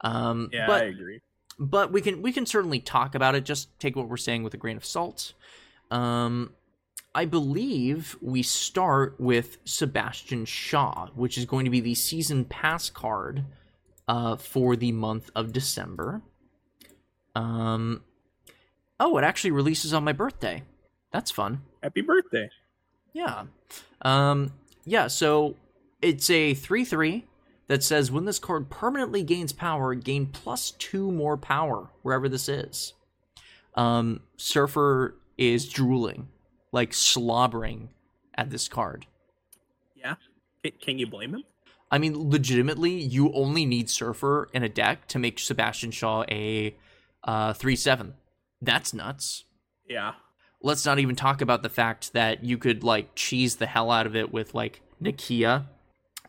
Um, 0.01 0.49
yeah, 0.53 0.67
but, 0.67 0.83
I 0.83 0.85
agree. 0.87 1.19
But 1.57 1.91
we 1.91 2.01
can 2.01 2.21
we 2.21 2.31
can 2.31 2.45
certainly 2.45 2.79
talk 2.79 3.15
about 3.15 3.35
it. 3.35 3.45
Just 3.45 3.77
take 3.79 3.95
what 3.95 4.09
we're 4.09 4.17
saying 4.17 4.43
with 4.43 4.53
a 4.53 4.57
grain 4.57 4.77
of 4.77 4.85
salt. 4.85 5.33
Um, 5.89 6.51
I 7.13 7.25
believe 7.25 8.17
we 8.21 8.43
start 8.43 9.15
with 9.19 9.57
Sebastian 9.63 10.43
Shaw, 10.43 11.07
which 11.15 11.37
is 11.37 11.45
going 11.45 11.63
to 11.63 11.71
be 11.71 11.79
the 11.79 11.95
season 11.95 12.43
pass 12.43 12.89
card 12.89 13.45
uh, 14.07 14.35
for 14.35 14.75
the 14.75 14.91
month 14.91 15.31
of 15.33 15.53
December. 15.53 16.21
Um, 17.35 18.03
oh, 18.99 19.17
it 19.17 19.23
actually 19.23 19.51
releases 19.51 19.93
on 19.93 20.03
my 20.03 20.11
birthday. 20.11 20.63
That's 21.15 21.31
fun. 21.31 21.61
Happy 21.81 22.01
birthday. 22.01 22.49
Yeah. 23.13 23.43
Um, 24.01 24.51
yeah, 24.83 25.07
so 25.07 25.55
it's 26.01 26.29
a 26.29 26.53
3 26.53 26.83
3 26.83 27.23
that 27.67 27.83
says 27.83 28.11
when 28.11 28.25
this 28.25 28.37
card 28.37 28.69
permanently 28.69 29.23
gains 29.23 29.53
power, 29.53 29.95
gain 29.95 30.25
plus 30.25 30.71
two 30.71 31.09
more 31.09 31.37
power 31.37 31.89
wherever 32.01 32.27
this 32.27 32.49
is. 32.49 32.95
Um, 33.75 34.23
Surfer 34.35 35.15
is 35.37 35.69
drooling, 35.69 36.27
like 36.73 36.93
slobbering 36.93 37.91
at 38.37 38.49
this 38.49 38.67
card. 38.67 39.05
Yeah. 39.95 40.15
Can, 40.81 40.99
you 40.99 41.07
blame 41.07 41.33
him? 41.33 41.45
I 41.89 41.97
mean, 41.97 42.29
legitimately, 42.29 42.91
you 42.91 43.31
only 43.31 43.65
need 43.65 43.89
Surfer 43.89 44.49
in 44.51 44.63
a 44.63 44.69
deck 44.69 45.07
to 45.07 45.19
make 45.19 45.39
Sebastian 45.39 45.91
Shaw 45.91 46.25
a 46.29 46.75
uh, 47.23 47.53
3 47.53 47.77
7. 47.77 48.15
That's 48.61 48.93
nuts. 48.93 49.45
Yeah. 49.87 50.15
Let's 50.65 50.83
not 50.83 50.97
even 50.97 51.15
talk 51.15 51.41
about 51.41 51.61
the 51.61 51.69
fact 51.69 52.13
that 52.13 52.43
you 52.43 52.57
could, 52.57 52.83
like, 52.83 53.13
cheese 53.13 53.57
the 53.57 53.67
hell 53.67 53.91
out 53.91 54.07
of 54.07 54.15
it 54.15 54.33
with, 54.33 54.55
like, 54.55 54.81
Nakia. 54.99 55.65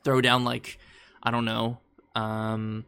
Throw 0.05 0.21
down, 0.21 0.45
like, 0.45 0.79
I 1.23 1.31
don't 1.31 1.47
know, 1.47 1.79
um, 2.15 2.85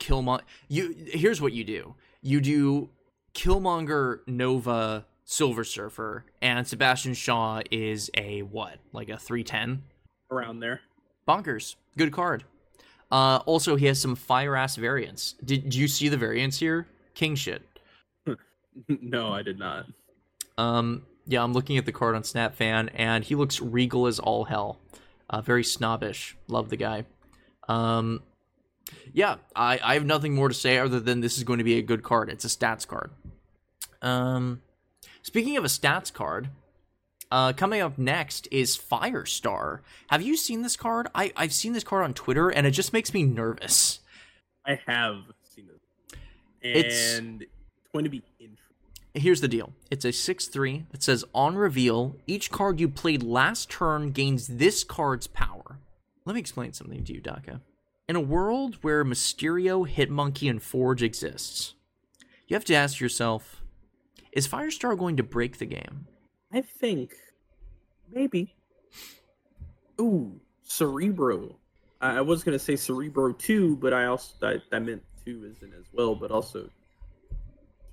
Killmonger. 0.00 0.40
You, 0.66 0.94
here's 1.06 1.42
what 1.42 1.52
you 1.52 1.62
do 1.62 1.94
you 2.22 2.40
do 2.40 2.88
Killmonger, 3.34 4.20
Nova, 4.26 5.04
Silver 5.24 5.62
Surfer, 5.62 6.24
and 6.40 6.66
Sebastian 6.66 7.12
Shaw 7.12 7.60
is 7.70 8.10
a 8.16 8.40
what? 8.40 8.78
Like 8.92 9.10
a 9.10 9.18
310? 9.18 9.82
Around 10.30 10.60
there. 10.60 10.80
Bonkers. 11.28 11.76
Good 11.98 12.12
card. 12.12 12.44
Uh, 13.12 13.40
also, 13.44 13.76
he 13.76 13.84
has 13.86 14.00
some 14.00 14.16
fire 14.16 14.56
ass 14.56 14.76
variants. 14.76 15.34
Did, 15.44 15.64
did 15.64 15.74
you 15.74 15.86
see 15.86 16.08
the 16.08 16.16
variants 16.16 16.58
here? 16.58 16.86
King 17.14 17.34
shit. 17.34 17.62
no, 18.88 19.32
I 19.32 19.42
did 19.42 19.58
not. 19.58 19.84
Um, 20.58 21.06
yeah, 21.26 21.42
I'm 21.42 21.52
looking 21.54 21.78
at 21.78 21.86
the 21.86 21.92
card 21.92 22.14
on 22.14 22.22
SnapFan, 22.22 22.90
and 22.94 23.24
he 23.24 23.34
looks 23.34 23.60
regal 23.60 24.06
as 24.06 24.18
all 24.18 24.44
hell. 24.44 24.78
Uh, 25.30 25.40
very 25.40 25.64
snobbish. 25.64 26.36
Love 26.48 26.68
the 26.70 26.76
guy. 26.76 27.04
Um, 27.68 28.22
yeah, 29.12 29.36
I, 29.54 29.78
I 29.82 29.94
have 29.94 30.04
nothing 30.06 30.34
more 30.34 30.48
to 30.48 30.54
say 30.54 30.78
other 30.78 31.00
than 31.00 31.20
this 31.20 31.36
is 31.38 31.44
going 31.44 31.58
to 31.58 31.64
be 31.64 31.78
a 31.78 31.82
good 31.82 32.02
card. 32.02 32.28
It's 32.30 32.44
a 32.44 32.48
stats 32.48 32.86
card. 32.86 33.10
Um, 34.00 34.62
speaking 35.22 35.56
of 35.56 35.64
a 35.64 35.68
stats 35.68 36.12
card, 36.12 36.48
uh, 37.30 37.52
coming 37.52 37.82
up 37.82 37.98
next 37.98 38.48
is 38.50 38.78
Firestar. 38.78 39.80
Have 40.08 40.22
you 40.22 40.36
seen 40.36 40.62
this 40.62 40.76
card? 40.76 41.08
I, 41.14 41.32
I've 41.36 41.52
seen 41.52 41.74
this 41.74 41.84
card 41.84 42.04
on 42.04 42.14
Twitter, 42.14 42.48
and 42.48 42.66
it 42.66 42.70
just 42.70 42.92
makes 42.94 43.12
me 43.12 43.22
nervous. 43.22 44.00
I 44.66 44.80
have 44.86 45.16
seen 45.54 45.68
it. 45.68 46.16
It's- 46.66 47.18
And 47.18 47.42
it's 47.42 47.52
going 47.92 48.04
to 48.04 48.10
be 48.10 48.22
interesting. 48.40 48.64
Here's 49.18 49.40
the 49.40 49.48
deal. 49.48 49.72
It's 49.90 50.04
a 50.04 50.08
6-3 50.08 50.90
that 50.90 51.02
says 51.02 51.24
on 51.34 51.56
reveal, 51.56 52.16
each 52.26 52.50
card 52.52 52.78
you 52.78 52.88
played 52.88 53.22
last 53.22 53.68
turn 53.68 54.12
gains 54.12 54.46
this 54.46 54.84
card's 54.84 55.26
power. 55.26 55.80
Let 56.24 56.34
me 56.34 56.40
explain 56.40 56.72
something 56.72 57.02
to 57.04 57.12
you, 57.12 57.20
Daka. 57.20 57.60
In 58.08 58.14
a 58.16 58.20
world 58.20 58.76
where 58.82 59.04
Mysterio, 59.04 59.88
Hitmonkey, 59.92 60.48
and 60.48 60.62
Forge 60.62 61.02
exists, 61.02 61.74
you 62.46 62.54
have 62.54 62.64
to 62.66 62.74
ask 62.74 63.00
yourself, 63.00 63.62
is 64.32 64.46
Firestar 64.46 64.96
going 64.96 65.16
to 65.16 65.22
break 65.22 65.58
the 65.58 65.66
game? 65.66 66.06
I 66.52 66.60
think 66.62 67.12
maybe. 68.12 68.54
Ooh, 70.00 70.40
Cerebro. 70.62 71.56
I, 72.00 72.18
I 72.18 72.20
was 72.20 72.44
gonna 72.44 72.58
say 72.58 72.76
Cerebro 72.76 73.32
two, 73.32 73.76
but 73.76 73.92
I 73.92 74.06
also 74.06 74.32
I, 74.42 74.56
I 74.74 74.78
meant 74.78 75.02
two 75.24 75.44
as 75.50 75.60
in 75.62 75.72
as 75.74 75.86
well, 75.92 76.14
but 76.14 76.30
also 76.30 76.70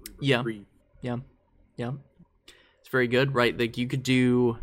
Cerebro 0.06 0.18
Yeah. 0.22 0.41
three. 0.43 0.65
Yeah. 1.02 1.18
Yeah. 1.76 1.94
It's 2.80 2.90
very 2.90 3.08
good, 3.08 3.34
right? 3.34 3.58
Like 3.58 3.78
you 3.78 3.88
could 3.88 4.04
do 4.04 4.58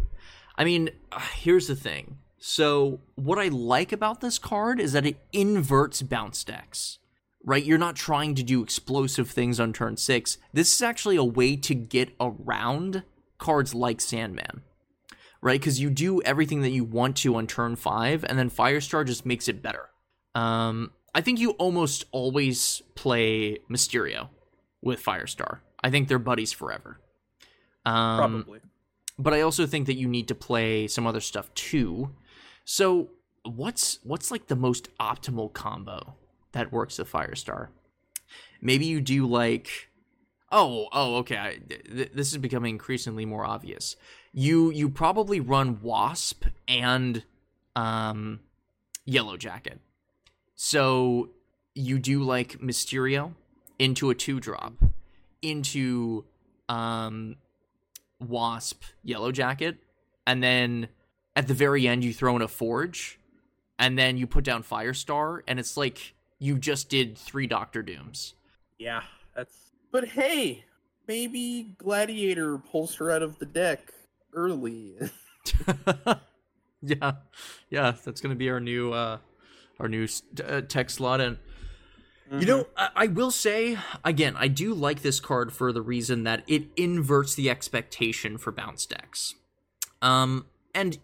I 0.56 0.64
mean, 0.64 0.90
uh, 1.10 1.20
here's 1.34 1.66
the 1.66 1.76
thing. 1.76 2.18
So, 2.38 3.00
what 3.14 3.38
I 3.38 3.48
like 3.48 3.92
about 3.92 4.20
this 4.20 4.38
card 4.38 4.80
is 4.80 4.92
that 4.92 5.06
it 5.06 5.18
inverts 5.32 6.02
bounce 6.02 6.44
decks. 6.44 6.98
Right? 7.44 7.64
You're 7.64 7.78
not 7.78 7.96
trying 7.96 8.36
to 8.36 8.44
do 8.44 8.62
explosive 8.62 9.28
things 9.28 9.58
on 9.58 9.72
turn 9.72 9.96
6. 9.96 10.38
This 10.52 10.72
is 10.72 10.82
actually 10.82 11.16
a 11.16 11.24
way 11.24 11.56
to 11.56 11.74
get 11.74 12.14
around 12.20 13.02
cards 13.38 13.74
like 13.74 14.00
Sandman. 14.00 14.62
Right? 15.40 15.60
Cuz 15.60 15.80
you 15.80 15.90
do 15.90 16.22
everything 16.22 16.60
that 16.60 16.70
you 16.70 16.84
want 16.84 17.16
to 17.18 17.34
on 17.34 17.48
turn 17.48 17.74
5 17.74 18.24
and 18.24 18.38
then 18.38 18.48
Firestar 18.48 19.04
just 19.04 19.26
makes 19.26 19.48
it 19.48 19.60
better. 19.60 19.88
Um 20.36 20.92
I 21.14 21.20
think 21.20 21.40
you 21.40 21.50
almost 21.52 22.04
always 22.12 22.82
play 22.94 23.58
Mysterio 23.68 24.28
with 24.80 25.02
Firestar. 25.04 25.58
I 25.82 25.90
think 25.90 26.08
they're 26.08 26.18
buddies 26.18 26.52
forever. 26.52 27.00
Um, 27.84 28.16
Probably. 28.44 28.60
but 29.18 29.34
I 29.34 29.40
also 29.40 29.66
think 29.66 29.86
that 29.86 29.96
you 29.96 30.08
need 30.08 30.28
to 30.28 30.34
play 30.34 30.86
some 30.86 31.06
other 31.06 31.20
stuff 31.20 31.52
too. 31.54 32.10
So, 32.64 33.10
what's 33.44 33.98
what's 34.04 34.30
like 34.30 34.46
the 34.46 34.56
most 34.56 34.88
optimal 34.98 35.52
combo 35.52 36.14
that 36.52 36.72
works 36.72 36.98
with 36.98 37.10
Firestar? 37.10 37.68
Maybe 38.60 38.86
you 38.86 39.00
do 39.00 39.26
like 39.26 39.90
Oh, 40.54 40.88
oh, 40.92 41.16
okay. 41.16 41.36
I, 41.38 41.58
th- 41.66 42.12
this 42.12 42.30
is 42.30 42.36
becoming 42.38 42.74
increasingly 42.74 43.24
more 43.24 43.44
obvious. 43.44 43.96
You 44.32 44.70
you 44.70 44.90
probably 44.90 45.40
run 45.40 45.80
Wasp 45.82 46.44
and 46.68 47.24
um 47.74 48.40
Yellow 49.06 49.36
Jacket. 49.38 49.80
So 50.54 51.30
you 51.74 51.98
do 51.98 52.22
like 52.22 52.60
Mysterio 52.60 53.32
into 53.78 54.10
a 54.10 54.14
two 54.14 54.38
drop 54.38 54.74
into 55.42 56.24
um 56.68 57.36
Wasp 58.20 58.82
Yellow 59.02 59.32
Jacket 59.32 59.78
and 60.26 60.42
then 60.42 60.88
at 61.34 61.48
the 61.48 61.54
very 61.54 61.86
end 61.86 62.04
you 62.04 62.14
throw 62.14 62.36
in 62.36 62.42
a 62.42 62.48
Forge 62.48 63.18
and 63.78 63.98
then 63.98 64.16
you 64.16 64.26
put 64.26 64.44
down 64.44 64.62
Firestar 64.62 65.40
and 65.48 65.58
it's 65.58 65.76
like 65.76 66.14
you 66.38 66.58
just 66.58 66.88
did 66.88 67.16
three 67.16 67.46
Doctor 67.46 67.82
Dooms. 67.82 68.34
Yeah, 68.76 69.02
that's. 69.36 69.54
But 69.92 70.08
hey, 70.08 70.64
maybe 71.06 71.74
Gladiator 71.78 72.58
pulls 72.58 72.96
her 72.96 73.12
out 73.12 73.22
of 73.22 73.38
the 73.38 73.46
deck 73.46 73.92
early. 74.34 74.96
yeah, 76.82 77.12
yeah, 77.70 77.94
that's 78.04 78.20
gonna 78.20 78.34
be 78.34 78.50
our 78.50 78.58
new 78.58 78.92
uh 78.92 79.18
our 79.78 79.88
new 79.88 80.08
uh, 80.44 80.62
tech 80.62 80.90
slot 80.90 81.20
and 81.20 81.38
You 82.40 82.46
know, 82.46 82.66
I, 82.76 82.88
I 82.96 83.06
will 83.08 83.30
say 83.30 83.78
again, 84.04 84.34
I 84.38 84.48
do 84.48 84.72
like 84.72 85.02
this 85.02 85.20
card 85.20 85.52
for 85.52 85.70
the 85.70 85.82
reason 85.82 86.24
that 86.24 86.42
it 86.46 86.64
inverts 86.76 87.34
the 87.34 87.50
expectation 87.50 88.38
for 88.38 88.50
bounce 88.52 88.86
decks. 88.86 89.34
Um, 90.00 90.46
and 90.74 90.98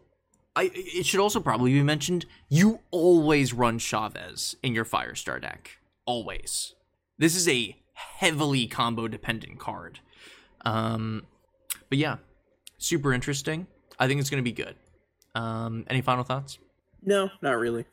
I 0.56 0.70
it 0.74 1.04
should 1.04 1.20
also 1.20 1.40
probably 1.40 1.72
be 1.72 1.82
mentioned 1.82 2.24
you 2.48 2.80
always 2.90 3.52
run 3.52 3.78
Chavez 3.78 4.56
in 4.62 4.74
your 4.74 4.86
Firestar 4.86 5.40
deck, 5.40 5.78
always. 6.06 6.74
This 7.18 7.36
is 7.36 7.46
a 7.46 7.76
heavily 7.92 8.66
combo 8.66 9.06
dependent 9.06 9.58
card. 9.58 10.00
Um, 10.64 11.26
but 11.90 11.98
yeah, 11.98 12.16
super 12.78 13.12
interesting. 13.12 13.66
I 13.98 14.06
think 14.06 14.20
it's 14.20 14.30
going 14.30 14.42
to 14.42 14.50
be 14.50 14.52
good. 14.52 14.76
Um, 15.34 15.84
any 15.90 16.00
final 16.00 16.24
thoughts? 16.24 16.58
no, 17.02 17.30
not 17.42 17.52
really. 17.58 17.84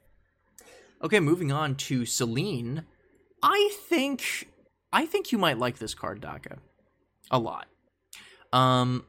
Okay, 1.04 1.20
moving 1.20 1.52
on 1.52 1.76
to 1.76 2.06
Selene. 2.06 2.86
I 3.42 3.72
think 3.88 4.50
I 4.92 5.06
think 5.06 5.32
you 5.32 5.38
might 5.38 5.58
like 5.58 5.78
this 5.78 5.94
card, 5.94 6.22
Daka. 6.22 6.58
A 7.32 7.40
lot. 7.40 7.68
Um 8.54 9.06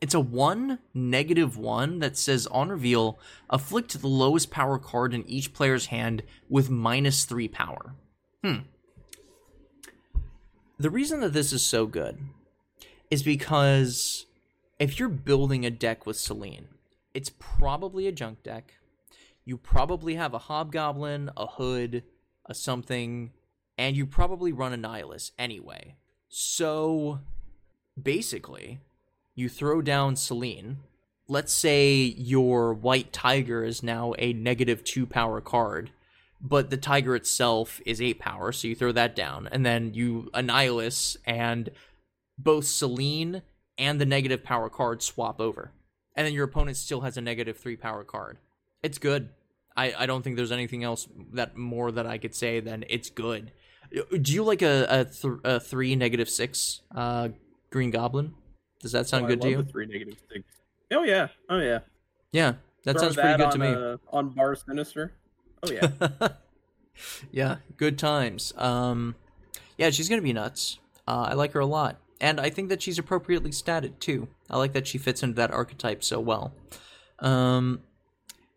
it's 0.00 0.14
a 0.14 0.20
one 0.20 0.80
negative 0.92 1.56
one 1.56 2.00
that 2.00 2.18
says 2.18 2.46
on 2.48 2.68
reveal, 2.68 3.18
afflict 3.48 3.98
the 4.00 4.06
lowest 4.06 4.50
power 4.50 4.78
card 4.78 5.14
in 5.14 5.26
each 5.26 5.54
player's 5.54 5.86
hand 5.86 6.22
with 6.48 6.68
minus 6.68 7.24
three 7.24 7.48
power. 7.48 7.94
Hmm. 8.42 8.64
The 10.78 10.90
reason 10.90 11.20
that 11.20 11.32
this 11.32 11.52
is 11.52 11.62
so 11.62 11.86
good 11.86 12.18
is 13.10 13.22
because 13.22 14.26
if 14.78 14.98
you're 14.98 15.08
building 15.08 15.64
a 15.64 15.70
deck 15.70 16.04
with 16.04 16.18
Selene, 16.18 16.68
it's 17.14 17.30
probably 17.38 18.06
a 18.06 18.12
junk 18.12 18.42
deck. 18.42 18.74
You 19.44 19.56
probably 19.56 20.16
have 20.16 20.34
a 20.34 20.38
hobgoblin, 20.38 21.30
a 21.36 21.46
hood, 21.46 22.02
a 22.46 22.54
something, 22.54 23.30
and 23.76 23.96
you 23.96 24.06
probably 24.06 24.52
run 24.52 24.72
Annihilus 24.72 25.30
anyway. 25.38 25.96
So 26.28 27.20
basically, 28.00 28.80
you 29.34 29.48
throw 29.48 29.82
down 29.82 30.16
Selene. 30.16 30.78
Let's 31.28 31.52
say 31.52 31.94
your 32.16 32.74
white 32.74 33.12
tiger 33.12 33.64
is 33.64 33.82
now 33.82 34.14
a 34.18 34.32
negative 34.32 34.84
two 34.84 35.06
power 35.06 35.40
card, 35.40 35.90
but 36.40 36.70
the 36.70 36.76
tiger 36.76 37.16
itself 37.16 37.80
is 37.86 38.02
eight 38.02 38.18
power, 38.18 38.52
so 38.52 38.68
you 38.68 38.74
throw 38.74 38.92
that 38.92 39.16
down, 39.16 39.48
and 39.50 39.64
then 39.64 39.94
you 39.94 40.30
annihilus, 40.34 41.16
and 41.24 41.70
both 42.36 42.66
Selene 42.66 43.42
and 43.78 44.00
the 44.00 44.06
negative 44.06 44.44
power 44.44 44.68
card 44.68 45.02
swap 45.02 45.40
over. 45.40 45.72
And 46.14 46.26
then 46.26 46.34
your 46.34 46.44
opponent 46.44 46.76
still 46.76 47.00
has 47.00 47.16
a 47.16 47.20
negative 47.20 47.56
three 47.56 47.76
power 47.76 48.04
card. 48.04 48.38
It's 48.82 48.98
good. 48.98 49.30
I, 49.76 49.94
I 49.98 50.06
don't 50.06 50.22
think 50.22 50.36
there's 50.36 50.52
anything 50.52 50.84
else 50.84 51.08
that 51.32 51.56
more 51.56 51.90
that 51.90 52.06
I 52.06 52.18
could 52.18 52.34
say 52.34 52.60
than 52.60 52.84
it's 52.88 53.10
good. 53.10 53.50
Do 53.92 54.32
you 54.32 54.42
like 54.44 54.62
a 54.62 54.86
a, 54.88 55.04
th- 55.04 55.34
a 55.44 55.60
three 55.60 55.94
negative 55.96 56.28
six 56.28 56.82
uh, 56.94 57.28
Green 57.70 57.90
Goblin? 57.90 58.34
Does 58.80 58.92
that 58.92 59.06
sound 59.08 59.24
Oh, 59.24 59.28
good 59.28 59.40
to 59.42 59.48
you? 59.50 59.62
three 59.62 59.86
negative 59.86 60.16
six. 60.32 60.44
Oh 60.92 61.02
yeah. 61.04 61.28
Oh 61.48 61.58
yeah. 61.58 61.80
Yeah, 62.32 62.54
that 62.84 62.94
Throw 62.94 63.02
sounds 63.02 63.14
pretty 63.16 63.36
good 63.38 63.50
to 63.52 63.58
me. 63.58 63.68
Uh, 63.68 63.96
on 64.10 64.30
Bar 64.30 64.56
Sinister. 64.56 65.12
Oh 65.62 65.70
yeah. 65.70 65.90
yeah, 67.32 67.56
good 67.76 67.98
times. 67.98 68.52
Um, 68.56 69.14
yeah, 69.78 69.90
she's 69.90 70.08
gonna 70.08 70.22
be 70.22 70.32
nuts. 70.32 70.78
Uh, 71.06 71.28
I 71.30 71.34
like 71.34 71.52
her 71.52 71.60
a 71.60 71.66
lot, 71.66 72.00
and 72.20 72.40
I 72.40 72.50
think 72.50 72.68
that 72.70 72.82
she's 72.82 72.98
appropriately 72.98 73.50
statted 73.50 73.98
too. 74.00 74.28
I 74.50 74.58
like 74.58 74.72
that 74.72 74.86
she 74.86 74.98
fits 74.98 75.22
into 75.22 75.36
that 75.36 75.50
archetype 75.52 76.02
so 76.02 76.18
well. 76.20 76.52
Um, 77.20 77.82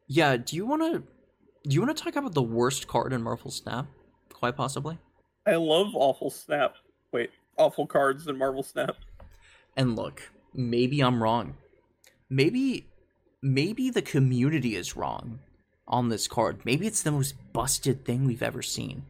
yeah. 0.08 0.38
Do 0.38 0.56
you 0.56 0.66
want 0.66 0.82
to? 0.82 1.04
Do 1.70 1.74
you 1.74 1.82
want 1.82 1.96
to 1.96 2.04
talk 2.04 2.16
about 2.16 2.34
the 2.34 2.42
worst 2.42 2.88
card 2.88 3.14
in 3.14 3.22
Marvel 3.22 3.52
Snap? 3.52 3.88
Quite 4.34 4.56
possibly. 4.56 4.98
I 5.48 5.56
love 5.56 5.96
awful 5.96 6.30
snap. 6.30 6.76
Wait, 7.12 7.32
awful 7.58 7.88
cards 7.88 8.28
in 8.28 8.38
Marvel 8.38 8.64
Snap. 8.64 8.98
And 9.76 9.96
look, 9.96 10.30
maybe 10.54 11.02
I'm 11.02 11.24
wrong. 11.24 11.56
Maybe, 12.30 12.86
maybe 13.42 13.90
the 13.90 14.02
community 14.02 14.76
is 14.76 14.98
wrong 14.98 15.40
on 15.88 16.10
this 16.10 16.28
card. 16.28 16.66
Maybe 16.66 16.86
it's 16.86 17.02
the 17.02 17.12
most 17.12 17.36
busted 17.54 18.04
thing 18.04 18.26
we've 18.26 18.44
ever 18.44 18.62
seen. 18.62 19.04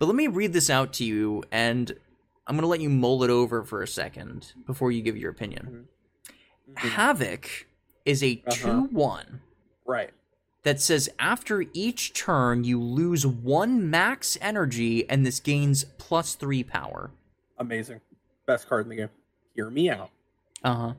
But 0.00 0.06
let 0.06 0.16
me 0.16 0.26
read 0.26 0.52
this 0.52 0.68
out 0.68 0.92
to 0.94 1.04
you, 1.04 1.44
and 1.52 1.96
I'm 2.46 2.56
gonna 2.56 2.66
let 2.66 2.80
you 2.80 2.90
mull 2.90 3.22
it 3.22 3.30
over 3.30 3.62
for 3.62 3.80
a 3.80 3.86
second 3.88 4.52
before 4.66 4.90
you 4.90 5.00
give 5.02 5.16
your 5.16 5.30
opinion. 5.30 5.86
Havoc 6.76 7.68
is 8.04 8.22
a 8.22 8.42
Uh-huh. 8.46 8.86
two-one 8.88 9.40
Right. 9.86 10.10
That 10.64 10.80
says 10.80 11.08
after 11.18 11.64
each 11.72 12.12
turn 12.12 12.64
you 12.64 12.82
lose 12.82 13.26
one 13.26 13.88
max 13.88 14.36
energy, 14.40 15.08
and 15.08 15.24
this 15.24 15.38
gains 15.38 15.84
plus 15.98 16.34
three 16.34 16.64
power. 16.64 17.10
Amazing. 17.58 18.00
Best 18.46 18.68
card 18.68 18.86
in 18.86 18.90
the 18.90 18.96
game. 18.96 19.10
Hear 19.54 19.70
me 19.70 19.88
out. 19.88 20.10
Uh 20.64 20.74
huh. 20.74 20.92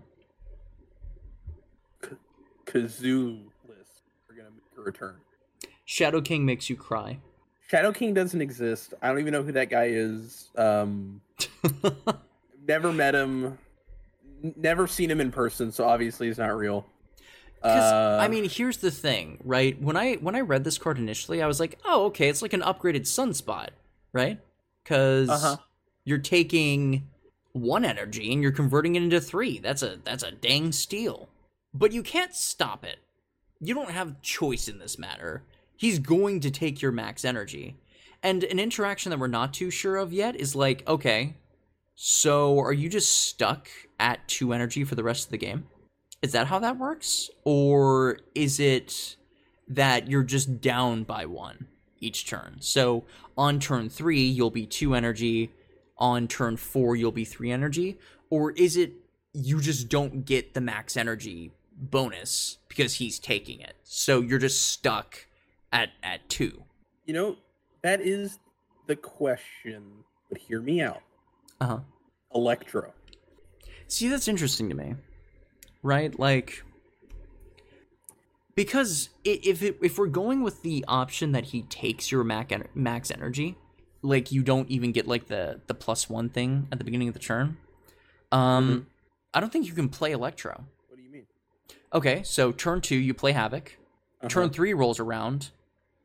Kazoo 2.66 3.42
list 3.68 4.02
are 4.30 4.36
gonna 4.36 4.50
make 4.50 4.78
a 4.78 4.82
return. 4.82 5.16
Shadow 5.86 6.22
King 6.22 6.46
makes 6.46 6.70
you 6.70 6.76
cry. 6.76 7.20
Shadow 7.68 7.92
King 7.92 8.14
doesn't 8.14 8.42
exist. 8.42 8.94
I 9.02 9.10
don't 9.10 9.20
even 9.20 9.34
know 9.34 9.44
who 9.44 9.52
that 9.54 9.70
guy 9.70 9.86
is. 9.86 10.50
Um, 10.56 11.22
never 12.68 12.92
met 12.92 13.16
him. 13.16 13.58
Never 14.56 14.88
seen 14.88 15.10
him 15.10 15.22
in 15.22 15.32
person, 15.32 15.72
so 15.72 15.86
obviously 15.88 16.28
he's 16.28 16.38
not 16.38 16.56
real. 16.56 16.86
'Cause, 17.66 17.92
Uh, 17.92 18.20
I 18.22 18.28
mean, 18.28 18.48
here's 18.50 18.78
the 18.78 18.92
thing, 18.92 19.40
right? 19.44 19.80
When 19.82 19.96
I 19.98 20.16
when 20.16 20.36
I 20.36 20.42
read 20.42 20.64
this 20.64 20.78
card 20.78 20.98
initially, 20.98 21.42
I 21.42 21.48
was 21.48 21.60
like, 21.60 21.80
"Oh, 21.84 22.06
okay, 22.06 22.30
it's 22.30 22.42
like 22.42 22.54
an 22.54 22.62
upgraded 22.62 23.02
sunspot, 23.08 23.70
right?" 24.14 24.40
Because 24.84 25.30
Uh-huh. 25.30 25.58
you're 26.04 26.20
taking 26.20 27.08
one 27.54 27.84
energy 27.86 28.32
and 28.32 28.42
you're 28.44 28.52
converting 28.52 28.96
it 28.96 29.04
into 29.04 29.20
three. 29.20 29.58
That's 29.60 29.82
a 29.82 29.98
that's 30.04 30.24
a 30.24 30.32
dang 30.32 30.72
steal. 30.72 31.30
But 31.74 31.92
you 31.92 32.04
can't 32.04 32.36
stop 32.36 32.86
it. 32.86 33.00
You 33.60 33.74
don't 33.74 33.92
have 33.92 34.22
choice 34.22 34.68
in 34.68 34.80
this 34.80 34.98
matter. 35.00 35.44
He's 35.76 36.00
going 36.00 36.40
to 36.42 36.52
take 36.52 36.82
your 36.82 36.92
max 36.92 37.26
energy. 37.26 37.78
And 38.22 38.44
an 38.44 38.60
interaction 38.60 39.10
that 39.10 39.20
we're 39.20 39.28
not 39.28 39.54
too 39.54 39.70
sure 39.72 39.98
of 39.98 40.14
yet 40.14 40.36
is 40.36 40.56
like, 40.56 40.88
okay, 40.88 41.36
so 41.96 42.60
are 42.60 42.74
you 42.74 42.90
just 42.90 43.12
stuck 43.28 43.70
at 44.00 44.28
two 44.28 44.54
energy 44.54 44.84
for 44.84 44.96
the 44.96 45.04
rest 45.04 45.26
of 45.26 45.32
the 45.32 45.38
game? 45.38 45.68
Is 46.26 46.32
that 46.32 46.48
how 46.48 46.58
that 46.58 46.80
works? 46.80 47.30
Or 47.44 48.18
is 48.34 48.60
it 48.60 49.16
that 49.68 50.10
you're 50.10 50.24
just 50.24 50.60
down 50.60 51.04
by 51.04 51.28
one 51.28 51.68
each 52.00 52.26
turn? 52.26 52.58
So 52.62 53.04
on 53.38 53.60
turn 53.60 53.90
three, 53.90 54.24
you'll 54.24 54.50
be 54.50 54.66
two 54.66 54.96
energy. 54.96 55.52
On 56.00 56.28
turn 56.28 56.58
four, 56.58 56.96
you'll 56.96 57.12
be 57.12 57.26
three 57.26 57.52
energy. 57.52 58.00
Or 58.32 58.52
is 58.54 58.76
it 58.76 58.94
you 59.34 59.62
just 59.62 59.88
don't 59.88 60.26
get 60.26 60.56
the 60.56 60.62
max 60.62 60.98
energy 60.98 61.52
bonus 61.78 62.58
because 62.70 62.96
he's 62.96 63.20
taking 63.20 63.60
it? 63.60 63.76
So 63.84 64.22
you're 64.22 64.40
just 64.40 64.66
stuck 64.72 65.28
at, 65.72 65.90
at 66.02 66.28
two. 66.28 66.64
you 67.06 67.14
know, 67.14 67.38
that 67.84 68.02
is 68.02 68.40
the 68.88 68.96
question. 68.96 69.84
But 70.30 70.40
hear 70.40 70.60
me 70.60 70.82
out. 70.82 71.04
Uh 71.62 71.68
huh. 71.68 71.80
Electro. 72.34 72.94
See, 73.88 74.08
that's 74.10 74.28
interesting 74.28 74.70
to 74.70 74.76
me, 74.76 74.96
right? 75.86 76.18
Like, 76.20 76.64
because 78.56 79.10
if 79.24 79.62
it, 79.62 79.78
if 79.82 79.98
we're 79.98 80.08
going 80.08 80.42
with 80.42 80.64
the 80.64 80.84
option 80.88 81.32
that 81.34 81.46
he 81.46 81.62
takes 81.64 82.12
your 82.12 82.24
max 82.24 82.54
max 82.74 83.12
energy, 83.12 83.56
like 84.02 84.32
you 84.32 84.44
don't 84.44 84.70
even 84.70 84.92
get 84.92 85.08
like 85.08 85.28
the 85.28 85.62
the 85.68 85.76
plus 85.76 86.10
one 86.10 86.30
thing 86.30 86.68
at 86.72 86.80
the 86.80 86.84
beginning 86.84 87.08
of 87.08 87.14
the 87.14 87.20
turn, 87.20 87.58
um, 88.32 88.88
I 89.34 89.40
don't 89.40 89.54
think 89.54 89.68
you 89.68 89.74
can 89.74 89.90
play 89.90 90.12
Electro. 90.12 90.66
What 90.88 90.98
do 90.98 91.04
you 91.04 91.12
mean? 91.12 91.28
Okay, 91.94 92.24
so 92.24 92.52
turn 92.52 92.82
two 92.82 92.96
you 92.96 93.14
play 93.14 93.32
Havoc. 93.32 93.78
Uh-huh. 94.22 94.30
Turn 94.30 94.50
three 94.50 94.74
rolls 94.74 95.00
around, 95.00 95.52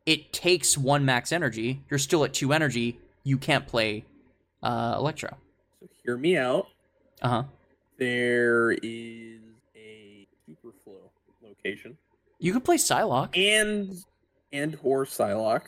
it 0.05 0.31
takes 0.31 0.77
one 0.77 1.05
max 1.05 1.31
energy. 1.31 1.81
You're 1.89 1.97
still 1.97 2.23
at 2.23 2.33
two 2.33 2.53
energy. 2.53 2.99
You 3.23 3.37
can't 3.37 3.65
play 3.65 4.05
uh, 4.61 4.95
Electro. 4.97 5.37
So 5.79 5.87
hear 6.03 6.17
me 6.17 6.37
out. 6.37 6.67
Uh 7.21 7.29
huh. 7.29 7.43
There 7.97 8.71
is 8.71 8.81
a 8.81 9.50
Superflow 9.50 9.50
You 12.39 12.53
could 12.53 12.63
play 12.65 12.77
Psylocke. 12.77 13.37
and 13.37 13.95
and 14.51 14.77
or 14.83 15.05
Psylocke, 15.05 15.67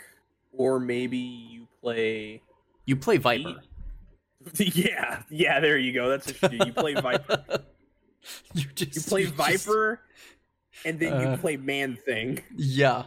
or 0.51 0.79
maybe 0.79 1.17
you 1.17 1.67
play. 1.81 2.41
You 2.85 2.95
play 2.95 3.17
Viper. 3.17 3.61
yeah, 4.57 5.21
yeah. 5.29 5.59
There 5.59 5.77
you 5.77 5.93
go. 5.93 6.09
That's 6.09 6.29
a 6.43 6.49
you 6.51 6.59
do. 6.59 6.65
You 6.67 6.73
play 6.73 6.93
Viper. 6.95 7.43
you 8.53 8.65
just 8.75 8.95
You 8.95 9.01
play 9.03 9.23
just- 9.23 9.35
Viper, 9.35 10.01
and 10.85 10.99
then 10.99 11.13
Uh. 11.13 11.31
you 11.31 11.37
play 11.37 11.57
Man 11.57 11.95
Thing. 11.95 12.41
yeah, 12.55 13.03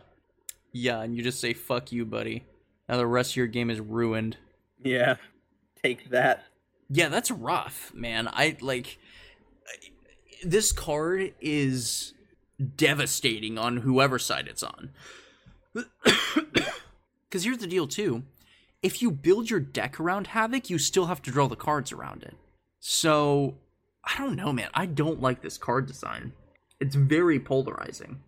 yeah, 0.73 1.01
and 1.03 1.15
you 1.17 1.23
just 1.23 1.41
say 1.41 1.53
"fuck 1.53 1.93
you, 1.93 2.05
buddy." 2.07 2.45
Now 2.89 2.97
the 2.99 3.07
rest 3.07 3.33
of 3.33 3.37
your 3.37 3.49
game 3.49 3.69
is 3.69 3.81
ruined. 3.81 4.37
Yeah, 4.83 5.17
take 5.83 6.11
that. 6.11 6.45
Yeah, 6.89 7.09
that's 7.09 7.31
rough, 7.33 7.93
man. 7.95 8.29
I 8.33 8.57
like 8.61 8.97
this 10.45 10.71
card 10.73 11.35
is 11.41 12.15
devastating 12.77 13.59
on 13.59 13.79
whoever 13.79 14.19
side 14.19 14.49
it's 14.49 14.63
on. 14.63 14.91
Because 17.29 17.45
here's 17.45 17.59
the 17.59 17.67
deal, 17.67 17.89
too. 17.89 18.23
If 18.83 19.03
you 19.03 19.11
build 19.11 19.51
your 19.51 19.59
deck 19.59 19.99
around 19.99 20.29
Havoc, 20.29 20.71
you 20.71 20.79
still 20.79 21.07
have 21.07 21.21
to 21.23 21.31
draw 21.33 21.49
the 21.49 21.57
cards 21.57 21.91
around 21.91 22.23
it. 22.23 22.37
So, 22.79 23.57
I 24.05 24.17
don't 24.17 24.37
know, 24.37 24.53
man. 24.53 24.71
I 24.75 24.87
don't 24.87 25.21
like 25.21 25.43
this 25.43 25.59
card 25.59 25.87
design. 25.87 26.33
It's 26.79 26.95
very 26.95 27.41
polarizing. 27.41 28.21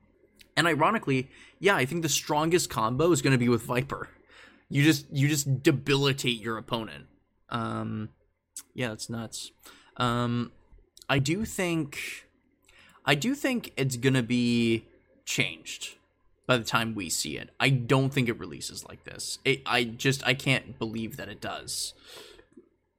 And 0.56 0.66
ironically, 0.66 1.30
yeah, 1.60 1.76
I 1.76 1.84
think 1.84 2.02
the 2.02 2.08
strongest 2.08 2.70
combo 2.70 3.12
is 3.12 3.22
going 3.22 3.32
to 3.32 3.38
be 3.38 3.48
with 3.48 3.62
Viper. 3.62 4.08
You 4.68 4.82
just 4.82 5.06
you 5.12 5.28
just 5.28 5.62
debilitate 5.62 6.40
your 6.40 6.58
opponent. 6.58 7.06
Um, 7.48 8.10
yeah, 8.74 8.92
it's 8.92 9.08
nuts. 9.08 9.52
Um, 9.96 10.52
I 11.08 11.20
do 11.20 11.44
think, 11.44 12.27
I 13.08 13.14
do 13.14 13.34
think 13.34 13.72
it's 13.78 13.96
gonna 13.96 14.22
be 14.22 14.84
changed 15.24 15.96
by 16.46 16.58
the 16.58 16.64
time 16.64 16.94
we 16.94 17.08
see 17.08 17.38
it. 17.38 17.48
I 17.58 17.70
don't 17.70 18.12
think 18.12 18.28
it 18.28 18.38
releases 18.38 18.86
like 18.86 19.04
this. 19.04 19.38
It, 19.46 19.62
I 19.64 19.84
just 19.84 20.24
I 20.26 20.34
can't 20.34 20.78
believe 20.78 21.16
that 21.16 21.30
it 21.30 21.40
does. 21.40 21.94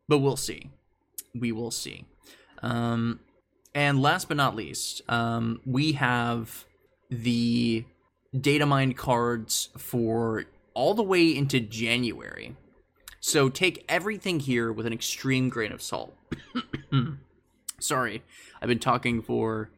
But 0.07 0.18
we'll 0.18 0.36
see. 0.36 0.72
We 1.36 1.52
will 1.52 1.69
see. 1.69 2.06
Um, 2.64 3.19
and 3.76 4.02
last 4.02 4.27
but 4.27 4.38
not 4.38 4.56
least, 4.56 5.03
um, 5.07 5.61
we 5.64 5.91
have 5.91 6.65
the 7.11 7.86
data 8.36 8.65
mine 8.65 8.95
cards 8.95 9.69
for 9.77 10.45
all 10.73 10.95
the 10.95 11.03
way 11.03 11.36
into 11.36 11.60
January. 11.60 12.56
So 13.19 13.48
take 13.48 13.86
everything 13.88 14.40
here 14.40 14.73
with 14.73 14.88
an 14.88 14.94
extreme 14.94 15.49
grain 15.49 15.72
of 15.72 15.84
salt. 15.84 16.18
Sorry, 17.80 18.23
I've 18.60 18.69
been 18.69 18.80
talking 18.80 19.22
for 19.22 19.69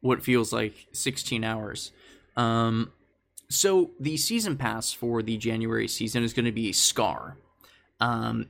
what 0.00 0.22
feels 0.22 0.52
like 0.52 0.86
16 0.92 1.44
hours. 1.44 1.92
Um, 2.36 2.92
so 3.48 3.90
the 4.00 4.16
season 4.16 4.56
pass 4.56 4.92
for 4.92 5.22
the 5.22 5.36
January 5.36 5.88
season 5.88 6.22
is 6.22 6.32
going 6.32 6.44
to 6.44 6.52
be 6.52 6.68
a 6.68 6.72
Skaar. 6.72 7.34
Um, 8.00 8.46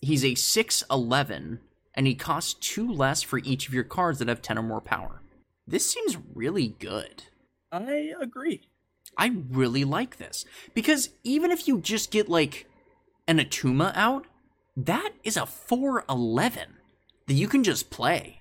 he's 0.00 0.24
a 0.24 0.32
6'11, 0.32 1.58
and 1.94 2.06
he 2.06 2.14
costs 2.14 2.54
two 2.54 2.90
less 2.90 3.22
for 3.22 3.38
each 3.38 3.68
of 3.68 3.74
your 3.74 3.84
cards 3.84 4.18
that 4.18 4.28
have 4.28 4.42
10 4.42 4.58
or 4.58 4.62
more 4.62 4.80
power. 4.80 5.22
This 5.66 5.90
seems 5.90 6.16
really 6.34 6.68
good. 6.78 7.24
I 7.72 8.12
agree. 8.20 8.68
I 9.18 9.32
really 9.50 9.84
like 9.84 10.18
this 10.18 10.44
because 10.74 11.10
even 11.24 11.50
if 11.50 11.66
you 11.66 11.80
just 11.80 12.10
get 12.10 12.28
like 12.28 12.66
an 13.26 13.38
Atuma 13.38 13.92
out, 13.94 14.26
that 14.76 15.12
is 15.24 15.36
a 15.36 15.46
411 15.46 16.74
that 17.26 17.34
you 17.34 17.48
can 17.48 17.64
just 17.64 17.90
play. 17.90 18.35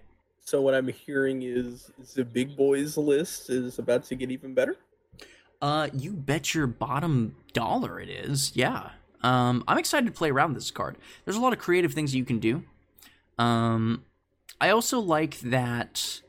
So 0.46 0.62
what 0.62 0.76
I'm 0.76 0.88
hearing 0.88 1.42
is, 1.42 1.92
is 2.00 2.14
the 2.14 2.24
big 2.24 2.56
boys 2.56 2.98
list 2.98 3.50
is 3.50 3.80
about 3.80 4.04
to 4.06 4.16
get 4.16 4.30
even 4.30 4.54
better. 4.54 4.78
Uh, 5.60 5.90
you 5.92 6.12
bet 6.14 6.54
your 6.54 6.68
bottom 6.68 7.36
dollar 7.54 8.00
it 8.00 8.10
is. 8.10 8.56
Yeah. 8.56 8.92
Um, 9.24 9.64
I'm 9.68 9.80
excited 9.80 10.06
to 10.06 10.12
play 10.12 10.30
around 10.30 10.54
with 10.54 10.62
this 10.62 10.70
card. 10.70 10.98
There's 11.24 11.36
a 11.36 11.42
lot 11.42 11.52
of 11.54 11.58
creative 11.58 11.94
things 11.94 12.14
you 12.14 12.24
can 12.24 12.38
do. 12.38 12.64
Um, 13.40 14.06
I 14.62 14.70
also 14.70 15.00
like 15.00 15.40
that 15.40 16.22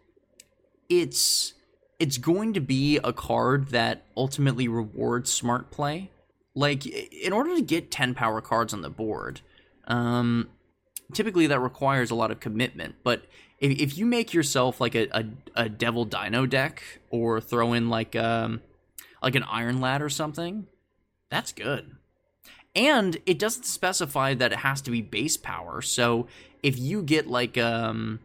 it's 0.89 1.53
it's 1.99 2.17
going 2.17 2.55
to 2.55 2.61
be 2.61 2.99
a 3.05 3.13
card 3.13 3.69
that 3.69 4.07
ultimately 4.17 4.67
rewards 4.67 5.31
smart 5.31 5.71
play. 5.71 6.11
Like 6.55 6.87
in 6.87 7.35
order 7.35 7.55
to 7.55 7.63
get 7.63 7.91
10 7.91 8.15
power 8.15 8.41
cards 8.41 8.73
on 8.73 8.81
the 8.81 8.91
board, 8.91 9.43
um 9.87 10.49
typically 11.13 11.47
that 11.49 11.61
requires 11.61 12.11
a 12.11 12.15
lot 12.15 12.31
of 12.31 12.41
commitment, 12.41 12.97
but 13.03 13.25
if, 13.59 13.79
if 13.79 13.99
you 13.99 14.05
make 14.07 14.35
yourself 14.35 14.81
like 14.81 14.95
a, 14.95 15.09
a, 15.17 15.25
a 15.65 15.69
devil 15.69 16.05
dino 16.05 16.45
deck 16.47 16.83
or 17.11 17.41
throw 17.41 17.73
in 17.73 17.89
like 17.89 18.15
um 18.17 18.61
like 19.23 19.35
an 19.35 19.45
iron 19.45 19.81
lad 19.81 20.03
or 20.03 20.09
something, 20.11 20.67
that's 21.31 21.53
good. 21.53 21.97
And 22.75 23.17
it 23.25 23.39
doesn't 23.39 23.65
specify 23.65 24.35
that 24.35 24.53
it 24.53 24.59
has 24.59 24.83
to 24.83 24.91
be 24.91 25.01
base 25.01 25.37
power. 25.39 25.81
So 25.81 26.27
if 26.63 26.79
you 26.79 27.03
get 27.03 27.27
like 27.27 27.57
um 27.57 28.21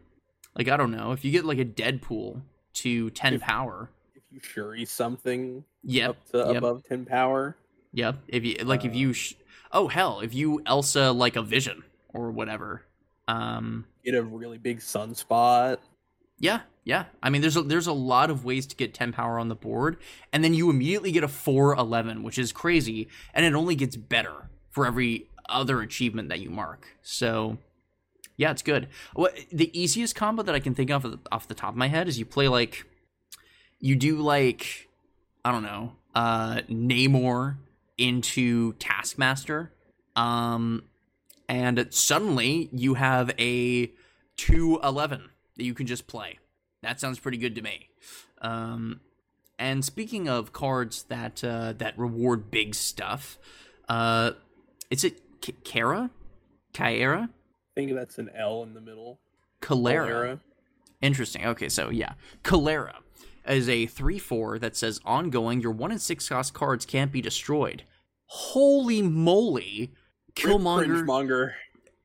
like 0.56 0.68
I 0.68 0.76
don't 0.76 0.90
know, 0.90 1.12
if 1.12 1.24
you 1.24 1.30
get 1.30 1.44
like 1.46 1.58
a 1.58 1.64
Deadpool 1.64 2.42
to 2.74 3.10
10 3.10 3.34
If- 3.34 3.40
power, 3.40 3.90
If 4.14 4.22
you 4.30 4.40
shuri 4.40 4.84
something 4.84 5.64
yep, 5.82 6.10
up 6.10 6.30
to 6.32 6.38
yep, 6.52 6.56
above 6.58 6.84
ten 6.88 7.04
power, 7.06 7.56
yep. 7.92 8.16
If 8.28 8.44
you 8.44 8.56
like 8.64 8.84
if 8.84 8.92
Uh, 8.92 8.96
you 8.96 9.12
sh- 9.14 9.34
oh 9.72 9.88
hell, 9.88 10.20
if 10.20 10.34
you 10.34 10.60
Elsa 10.66 11.10
like 11.12 11.36
a 11.36 11.42
vision 11.42 11.82
or 12.12 12.30
whatever. 12.30 12.82
Um 13.28 13.86
get 14.04 14.14
a 14.14 14.22
really 14.22 14.58
big 14.58 14.80
sunspot. 14.80 15.78
Yeah, 16.38 16.62
yeah. 16.84 17.04
I 17.22 17.30
mean, 17.30 17.40
there's 17.40 17.56
a, 17.56 17.62
there's 17.62 17.86
a 17.86 17.92
lot 17.92 18.28
of 18.28 18.44
ways 18.44 18.66
to 18.66 18.74
get 18.74 18.94
10 18.94 19.12
power 19.12 19.38
on 19.38 19.48
the 19.48 19.54
board, 19.54 19.98
and 20.32 20.42
then 20.42 20.54
you 20.54 20.70
immediately 20.70 21.12
get 21.12 21.22
a 21.22 21.28
411, 21.28 22.24
which 22.24 22.36
is 22.36 22.50
crazy, 22.52 23.08
and 23.32 23.46
it 23.46 23.54
only 23.54 23.76
gets 23.76 23.94
better 23.94 24.50
for 24.68 24.84
every 24.84 25.28
other 25.48 25.80
achievement 25.80 26.30
that 26.30 26.40
you 26.40 26.50
mark. 26.50 26.86
So, 27.02 27.58
yeah, 28.36 28.50
it's 28.50 28.62
good. 28.62 28.88
What 29.14 29.38
the 29.52 29.70
easiest 29.78 30.16
combo 30.16 30.42
that 30.42 30.54
I 30.54 30.58
can 30.58 30.74
think 30.74 30.90
of 30.90 31.20
off 31.30 31.46
the 31.46 31.54
top 31.54 31.70
of 31.70 31.76
my 31.76 31.88
head 31.88 32.08
is 32.08 32.18
you 32.18 32.26
play 32.26 32.48
like 32.48 32.86
you 33.78 33.94
do 33.94 34.16
like 34.16 34.88
I 35.44 35.52
don't 35.52 35.62
know, 35.62 35.92
uh 36.14 36.62
Namor 36.68 37.56
into 37.98 38.72
Taskmaster. 38.74 39.70
Um 40.16 40.84
and 41.52 41.86
suddenly 41.90 42.70
you 42.72 42.94
have 42.94 43.30
a 43.38 43.92
211 44.38 45.28
that 45.56 45.64
you 45.64 45.74
can 45.74 45.86
just 45.86 46.06
play. 46.06 46.38
That 46.82 46.98
sounds 46.98 47.18
pretty 47.18 47.36
good 47.36 47.54
to 47.56 47.62
me. 47.62 47.90
Um, 48.40 49.00
and 49.58 49.84
speaking 49.84 50.30
of 50.30 50.54
cards 50.54 51.02
that 51.04 51.44
uh, 51.44 51.74
that 51.74 51.96
reward 51.98 52.50
big 52.50 52.74
stuff, 52.74 53.38
uh, 53.86 54.30
is 54.90 55.04
it 55.04 55.20
K- 55.42 55.54
Kara? 55.62 56.10
Kyara? 56.72 57.24
I 57.24 57.28
think 57.74 57.92
that's 57.92 58.18
an 58.18 58.30
L 58.34 58.62
in 58.62 58.72
the 58.72 58.80
middle. 58.80 59.20
Calera. 59.60 60.06
Valera. 60.06 60.40
Interesting. 61.02 61.44
Okay, 61.46 61.68
so 61.68 61.90
yeah, 61.90 62.14
Calera 62.42 62.96
is 63.46 63.68
a 63.68 63.86
three-four 63.86 64.58
that 64.58 64.74
says 64.74 65.00
ongoing. 65.04 65.60
Your 65.60 65.72
one 65.72 65.90
and 65.90 66.00
six 66.00 66.30
cost 66.30 66.54
cards 66.54 66.86
can't 66.86 67.12
be 67.12 67.20
destroyed. 67.20 67.82
Holy 68.24 69.02
moly! 69.02 69.92
Killmonger. 70.34 71.04
Monger. 71.04 71.54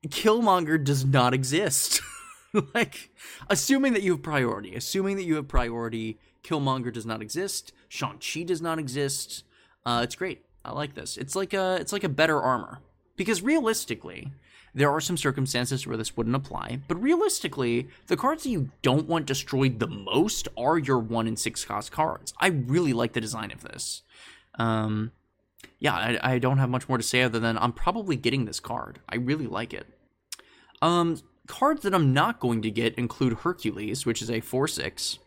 Killmonger 0.06 0.82
does 0.82 1.04
not 1.04 1.34
exist. 1.34 2.00
like, 2.74 3.10
assuming 3.48 3.92
that 3.94 4.02
you 4.02 4.12
have 4.12 4.22
priority, 4.22 4.74
assuming 4.74 5.16
that 5.16 5.24
you 5.24 5.36
have 5.36 5.48
priority, 5.48 6.18
Killmonger 6.42 6.92
does 6.92 7.06
not 7.06 7.20
exist. 7.20 7.72
Shang 7.88 8.18
Chi 8.18 8.42
does 8.42 8.62
not 8.62 8.78
exist. 8.78 9.44
Uh, 9.84 10.00
it's 10.04 10.14
great. 10.14 10.44
I 10.64 10.72
like 10.72 10.94
this. 10.94 11.16
It's 11.16 11.34
like 11.34 11.54
a 11.54 11.76
it's 11.80 11.92
like 11.92 12.04
a 12.04 12.08
better 12.08 12.40
armor 12.40 12.80
because 13.16 13.42
realistically, 13.42 14.32
there 14.74 14.90
are 14.90 15.00
some 15.00 15.16
circumstances 15.16 15.86
where 15.86 15.96
this 15.96 16.16
wouldn't 16.16 16.36
apply. 16.36 16.80
But 16.88 17.02
realistically, 17.02 17.88
the 18.06 18.16
cards 18.16 18.44
that 18.44 18.50
you 18.50 18.70
don't 18.82 19.08
want 19.08 19.26
destroyed 19.26 19.78
the 19.78 19.86
most 19.86 20.48
are 20.56 20.78
your 20.78 20.98
one 20.98 21.26
and 21.26 21.38
six 21.38 21.64
cost 21.64 21.90
cards. 21.90 22.32
I 22.38 22.48
really 22.48 22.92
like 22.92 23.12
the 23.12 23.20
design 23.20 23.50
of 23.50 23.62
this. 23.62 24.02
Um, 24.58 25.12
yeah, 25.78 25.94
I, 25.94 26.34
I 26.34 26.38
don't 26.38 26.58
have 26.58 26.70
much 26.70 26.88
more 26.88 26.98
to 26.98 27.04
say 27.04 27.22
other 27.22 27.38
than 27.38 27.56
I'm 27.58 27.72
probably 27.72 28.16
getting 28.16 28.44
this 28.44 28.60
card. 28.60 29.00
I 29.08 29.16
really 29.16 29.46
like 29.46 29.72
it. 29.72 29.86
Um, 30.82 31.20
cards 31.46 31.82
that 31.82 31.94
I'm 31.94 32.12
not 32.12 32.40
going 32.40 32.62
to 32.62 32.70
get 32.70 32.94
include 32.96 33.38
Hercules, 33.38 34.06
which 34.06 34.22
is 34.22 34.30
a 34.30 34.40
four 34.40 34.68
six, 34.68 35.18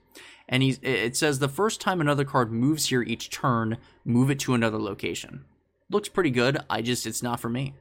and 0.47 0.63
he's 0.63 0.79
it 0.81 1.15
says 1.15 1.39
the 1.39 1.49
first 1.49 1.81
time 1.81 2.01
another 2.01 2.25
card 2.25 2.51
moves 2.51 2.87
here 2.87 3.01
each 3.01 3.29
turn, 3.29 3.77
move 4.05 4.29
it 4.29 4.39
to 4.39 4.53
another 4.53 4.79
location. 4.79 5.45
Looks 5.89 6.09
pretty 6.09 6.31
good. 6.31 6.57
I 6.69 6.81
just 6.81 7.05
it's 7.05 7.23
not 7.23 7.39
for 7.39 7.49
me. 7.49 7.73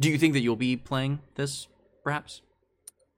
Do 0.00 0.10
you 0.10 0.18
think 0.18 0.34
that 0.34 0.40
you'll 0.40 0.56
be 0.56 0.76
playing 0.76 1.20
this, 1.36 1.68
perhaps? 2.04 2.42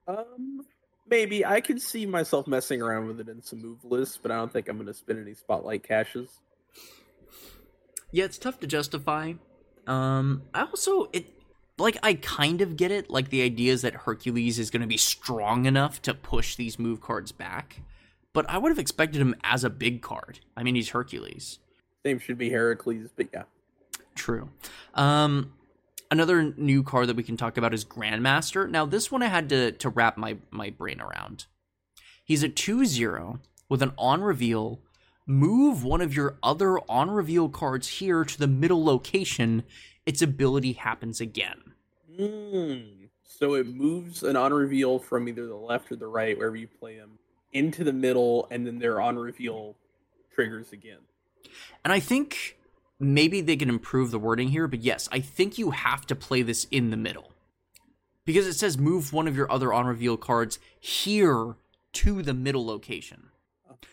Um, 0.07 0.61
maybe 1.07 1.45
I 1.45 1.61
could 1.61 1.81
see 1.81 2.05
myself 2.05 2.47
messing 2.47 2.81
around 2.81 3.07
with 3.07 3.19
it 3.19 3.27
in 3.27 3.41
some 3.41 3.61
move 3.61 3.83
lists, 3.83 4.17
but 4.21 4.31
I 4.31 4.37
don't 4.37 4.51
think 4.51 4.69
I'm 4.69 4.77
going 4.77 4.87
to 4.87 4.93
spend 4.93 5.19
any 5.19 5.33
spotlight 5.33 5.83
caches. 5.83 6.29
Yeah, 8.11 8.25
it's 8.25 8.37
tough 8.37 8.59
to 8.61 8.67
justify. 8.67 9.33
Um, 9.87 10.43
I 10.53 10.61
also 10.61 11.09
it 11.13 11.33
like 11.77 11.97
I 12.03 12.15
kind 12.15 12.61
of 12.61 12.77
get 12.77 12.91
it. 12.91 13.09
Like 13.09 13.29
the 13.29 13.41
idea 13.41 13.73
is 13.73 13.81
that 13.81 13.93
Hercules 13.93 14.59
is 14.59 14.69
going 14.69 14.81
to 14.81 14.87
be 14.87 14.97
strong 14.97 15.65
enough 15.65 16.01
to 16.03 16.13
push 16.13 16.55
these 16.55 16.77
move 16.77 17.01
cards 17.01 17.31
back, 17.31 17.81
but 18.33 18.49
I 18.49 18.57
would 18.57 18.69
have 18.69 18.79
expected 18.79 19.21
him 19.21 19.35
as 19.43 19.63
a 19.63 19.69
big 19.69 20.01
card. 20.01 20.39
I 20.55 20.63
mean, 20.63 20.75
he's 20.75 20.89
Hercules. 20.89 21.59
Name 22.05 22.19
should 22.19 22.37
be 22.37 22.49
Heracles, 22.49 23.09
but 23.15 23.27
yeah. 23.33 23.43
True. 24.15 24.49
Um, 24.93 25.53
another 26.11 26.53
new 26.57 26.83
card 26.83 27.07
that 27.07 27.15
we 27.15 27.23
can 27.23 27.37
talk 27.37 27.57
about 27.57 27.73
is 27.73 27.85
Grandmaster. 27.85 28.69
Now, 28.69 28.85
this 28.85 29.11
one 29.11 29.23
I 29.23 29.27
had 29.27 29.49
to 29.49 29.71
to 29.71 29.89
wrap 29.89 30.17
my 30.17 30.37
my 30.51 30.69
brain 30.69 31.01
around. 31.01 31.45
He's 32.23 32.43
a 32.43 32.49
2-0 32.49 33.39
with 33.69 33.81
an 33.81 33.91
on 33.97 34.21
reveal. 34.21 34.81
Move 35.29 35.83
one 35.83 36.01
of 36.01 36.15
your 36.15 36.39
other 36.41 36.79
on 36.89 37.11
reveal 37.11 37.49
cards 37.49 37.87
here 37.87 38.23
to 38.23 38.39
the 38.39 38.47
middle 38.47 38.83
location. 38.83 39.61
Its 40.03 40.23
ability 40.23 40.73
happens 40.73 41.21
again. 41.21 41.75
Mm. 42.19 43.09
So 43.21 43.53
it 43.53 43.67
moves 43.67 44.23
an 44.23 44.35
on 44.35 44.51
reveal 44.51 44.97
from 44.97 45.27
either 45.27 45.45
the 45.45 45.53
left 45.53 45.91
or 45.91 45.97
the 45.97 46.07
right, 46.07 46.35
wherever 46.35 46.55
you 46.55 46.67
play 46.67 46.97
them, 46.97 47.19
into 47.53 47.83
the 47.83 47.93
middle, 47.93 48.47
and 48.49 48.65
then 48.65 48.79
their 48.79 48.99
on 48.99 49.19
reveal 49.19 49.75
triggers 50.33 50.71
again. 50.73 50.97
And 51.85 51.93
I 51.93 51.99
think 51.99 52.57
maybe 52.99 53.39
they 53.39 53.55
can 53.55 53.69
improve 53.69 54.09
the 54.09 54.17
wording 54.17 54.47
here, 54.47 54.67
but 54.67 54.79
yes, 54.79 55.07
I 55.11 55.19
think 55.19 55.59
you 55.59 55.69
have 55.69 56.07
to 56.07 56.15
play 56.15 56.41
this 56.41 56.65
in 56.71 56.89
the 56.89 56.97
middle. 56.97 57.33
Because 58.25 58.47
it 58.47 58.53
says 58.53 58.79
move 58.79 59.13
one 59.13 59.27
of 59.27 59.37
your 59.37 59.51
other 59.51 59.71
on 59.73 59.85
reveal 59.85 60.17
cards 60.17 60.57
here 60.79 61.53
to 61.93 62.23
the 62.23 62.33
middle 62.33 62.65
location. 62.65 63.28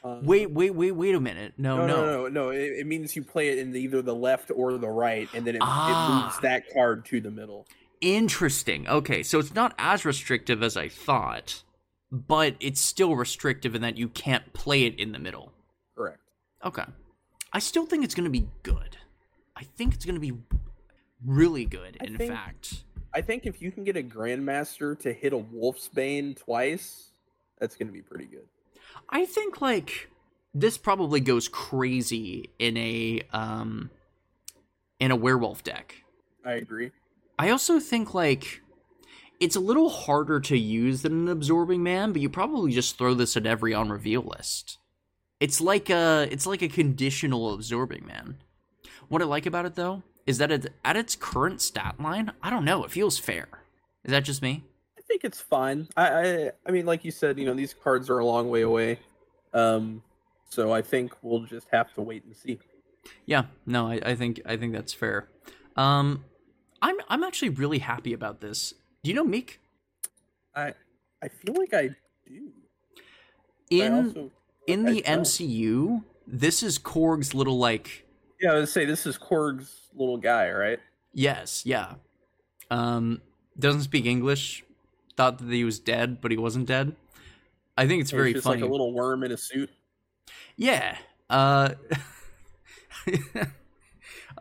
Uh, 0.04 0.20
Wait, 0.22 0.50
wait, 0.50 0.74
wait, 0.74 0.92
wait 0.92 1.14
a 1.14 1.20
minute. 1.20 1.54
No, 1.58 1.78
no, 1.78 1.86
no. 1.86 1.96
no, 1.96 2.06
no, 2.22 2.28
no. 2.28 2.50
It, 2.50 2.78
it 2.80 2.86
means 2.86 3.16
you 3.16 3.22
play 3.24 3.48
it 3.48 3.58
in 3.58 3.72
the, 3.72 3.80
either 3.80 4.02
the 4.02 4.14
left 4.14 4.50
or 4.54 4.76
the 4.78 4.88
right, 4.88 5.28
and 5.34 5.44
then 5.46 5.56
it, 5.56 5.60
Ah. 5.64 6.20
it 6.20 6.24
moves 6.26 6.40
that 6.40 6.72
card 6.72 7.04
to 7.06 7.20
the 7.20 7.30
middle. 7.30 7.66
Interesting. 8.00 8.86
Okay, 8.88 9.22
so 9.22 9.38
it's 9.38 9.54
not 9.54 9.74
as 9.78 10.04
restrictive 10.04 10.62
as 10.62 10.76
I 10.76 10.88
thought, 10.88 11.62
but 12.12 12.54
it's 12.60 12.80
still 12.80 13.16
restrictive 13.16 13.74
in 13.74 13.82
that 13.82 13.96
you 13.96 14.08
can't 14.08 14.52
play 14.52 14.84
it 14.84 14.98
in 14.98 15.12
the 15.12 15.18
middle. 15.18 15.52
Correct. 15.96 16.20
Okay. 16.64 16.84
I 17.52 17.58
still 17.58 17.86
think 17.86 18.04
it's 18.04 18.14
going 18.14 18.24
to 18.24 18.30
be 18.30 18.48
good. 18.62 18.96
I 19.56 19.64
think 19.64 19.94
it's 19.94 20.04
going 20.04 20.14
to 20.16 20.20
be 20.20 20.34
really 21.24 21.64
good, 21.64 21.96
I 22.00 22.04
in 22.04 22.16
think- 22.16 22.32
fact. 22.32 22.84
I 23.14 23.22
think 23.22 23.46
if 23.46 23.62
you 23.62 23.72
can 23.72 23.82
get 23.84 23.96
a 23.96 24.02
Grandmaster 24.02 24.98
to 25.00 25.10
hit 25.12 25.32
a 25.32 25.38
Wolfsbane 25.38 26.36
twice, 26.36 27.12
that's 27.58 27.74
going 27.74 27.86
to 27.86 27.92
be 27.92 28.02
pretty 28.02 28.26
good. 28.26 28.46
I 29.08 29.24
think 29.24 29.60
like 29.60 30.10
this 30.54 30.78
probably 30.78 31.20
goes 31.20 31.48
crazy 31.48 32.50
in 32.58 32.76
a 32.76 33.22
um 33.32 33.90
in 34.98 35.10
a 35.10 35.16
werewolf 35.16 35.62
deck. 35.62 35.96
I 36.44 36.54
agree. 36.54 36.90
I 37.38 37.50
also 37.50 37.80
think 37.80 38.14
like 38.14 38.62
it's 39.38 39.56
a 39.56 39.60
little 39.60 39.90
harder 39.90 40.40
to 40.40 40.56
use 40.56 41.02
than 41.02 41.12
an 41.12 41.28
absorbing 41.28 41.82
man, 41.82 42.12
but 42.12 42.22
you 42.22 42.30
probably 42.30 42.72
just 42.72 42.96
throw 42.96 43.14
this 43.14 43.36
at 43.36 43.46
every 43.46 43.74
on 43.74 43.90
reveal 43.90 44.22
list. 44.22 44.78
It's 45.40 45.60
like 45.60 45.90
a 45.90 46.26
it's 46.30 46.46
like 46.46 46.62
a 46.62 46.68
conditional 46.68 47.52
absorbing 47.52 48.06
man. 48.06 48.38
What 49.08 49.22
I 49.22 49.26
like 49.26 49.46
about 49.46 49.66
it 49.66 49.74
though 49.74 50.02
is 50.26 50.38
that 50.38 50.50
it, 50.50 50.74
at 50.84 50.96
its 50.96 51.14
current 51.14 51.60
stat 51.60 52.00
line, 52.00 52.32
I 52.42 52.50
don't 52.50 52.64
know, 52.64 52.84
it 52.84 52.90
feels 52.90 53.18
fair. 53.18 53.46
Is 54.04 54.10
that 54.10 54.24
just 54.24 54.42
me? 54.42 54.64
I 55.06 55.08
think 55.08 55.24
it's 55.24 55.40
fine. 55.40 55.86
I, 55.96 56.08
I, 56.08 56.50
I 56.66 56.70
mean, 56.72 56.84
like 56.84 57.04
you 57.04 57.12
said, 57.12 57.38
you 57.38 57.46
know, 57.46 57.54
these 57.54 57.72
cards 57.72 58.10
are 58.10 58.18
a 58.18 58.26
long 58.26 58.50
way 58.50 58.62
away. 58.62 58.98
Um, 59.54 60.02
so 60.50 60.72
I 60.72 60.82
think 60.82 61.12
we'll 61.22 61.44
just 61.44 61.68
have 61.70 61.94
to 61.94 62.02
wait 62.02 62.24
and 62.24 62.34
see. 62.34 62.58
Yeah, 63.24 63.44
no, 63.66 63.86
I, 63.86 64.00
I 64.04 64.14
think 64.16 64.40
I 64.44 64.56
think 64.56 64.72
that's 64.72 64.92
fair. 64.92 65.28
Um, 65.76 66.24
I'm 66.82 66.96
I'm 67.08 67.22
actually 67.22 67.50
really 67.50 67.78
happy 67.78 68.12
about 68.12 68.40
this. 68.40 68.74
Do 69.04 69.10
you 69.10 69.14
know 69.14 69.22
Meek? 69.22 69.60
I, 70.56 70.74
I 71.22 71.28
feel 71.28 71.54
like 71.54 71.72
I 71.72 71.90
do. 72.26 72.50
In 73.70 73.92
also, 73.92 74.30
in 74.66 74.84
the. 74.86 75.02
MCU, 75.02 76.02
this 76.26 76.64
is 76.64 76.78
Korg's 76.80 77.32
little 77.32 77.58
like 77.58 78.06
yeah, 78.40 78.52
I 78.52 78.54
would 78.56 78.68
say 78.68 78.84
this 78.84 79.06
is 79.06 79.16
Korg's 79.16 79.88
little 79.94 80.18
guy, 80.18 80.50
right? 80.50 80.80
yes, 81.12 81.64
yeah. 81.64 81.94
Um, 82.70 83.22
doesn't 83.58 83.82
speak 83.82 84.04
English. 84.04 84.64
Thought 85.16 85.38
that 85.38 85.50
he 85.52 85.64
was 85.64 85.78
dead, 85.78 86.20
but 86.20 86.30
he 86.30 86.36
wasn't 86.36 86.66
dead. 86.66 86.94
I 87.76 87.86
think 87.86 88.00
it's 88.00 88.10
It's 88.10 88.16
very 88.16 88.32
just 88.34 88.44
funny. 88.44 88.60
like 88.62 88.68
a 88.68 88.72
little 88.72 88.92
worm 88.92 89.22
in 89.24 89.32
a 89.32 89.36
suit. 89.36 89.70
Yeah. 90.56 90.96
Uh 91.30 91.74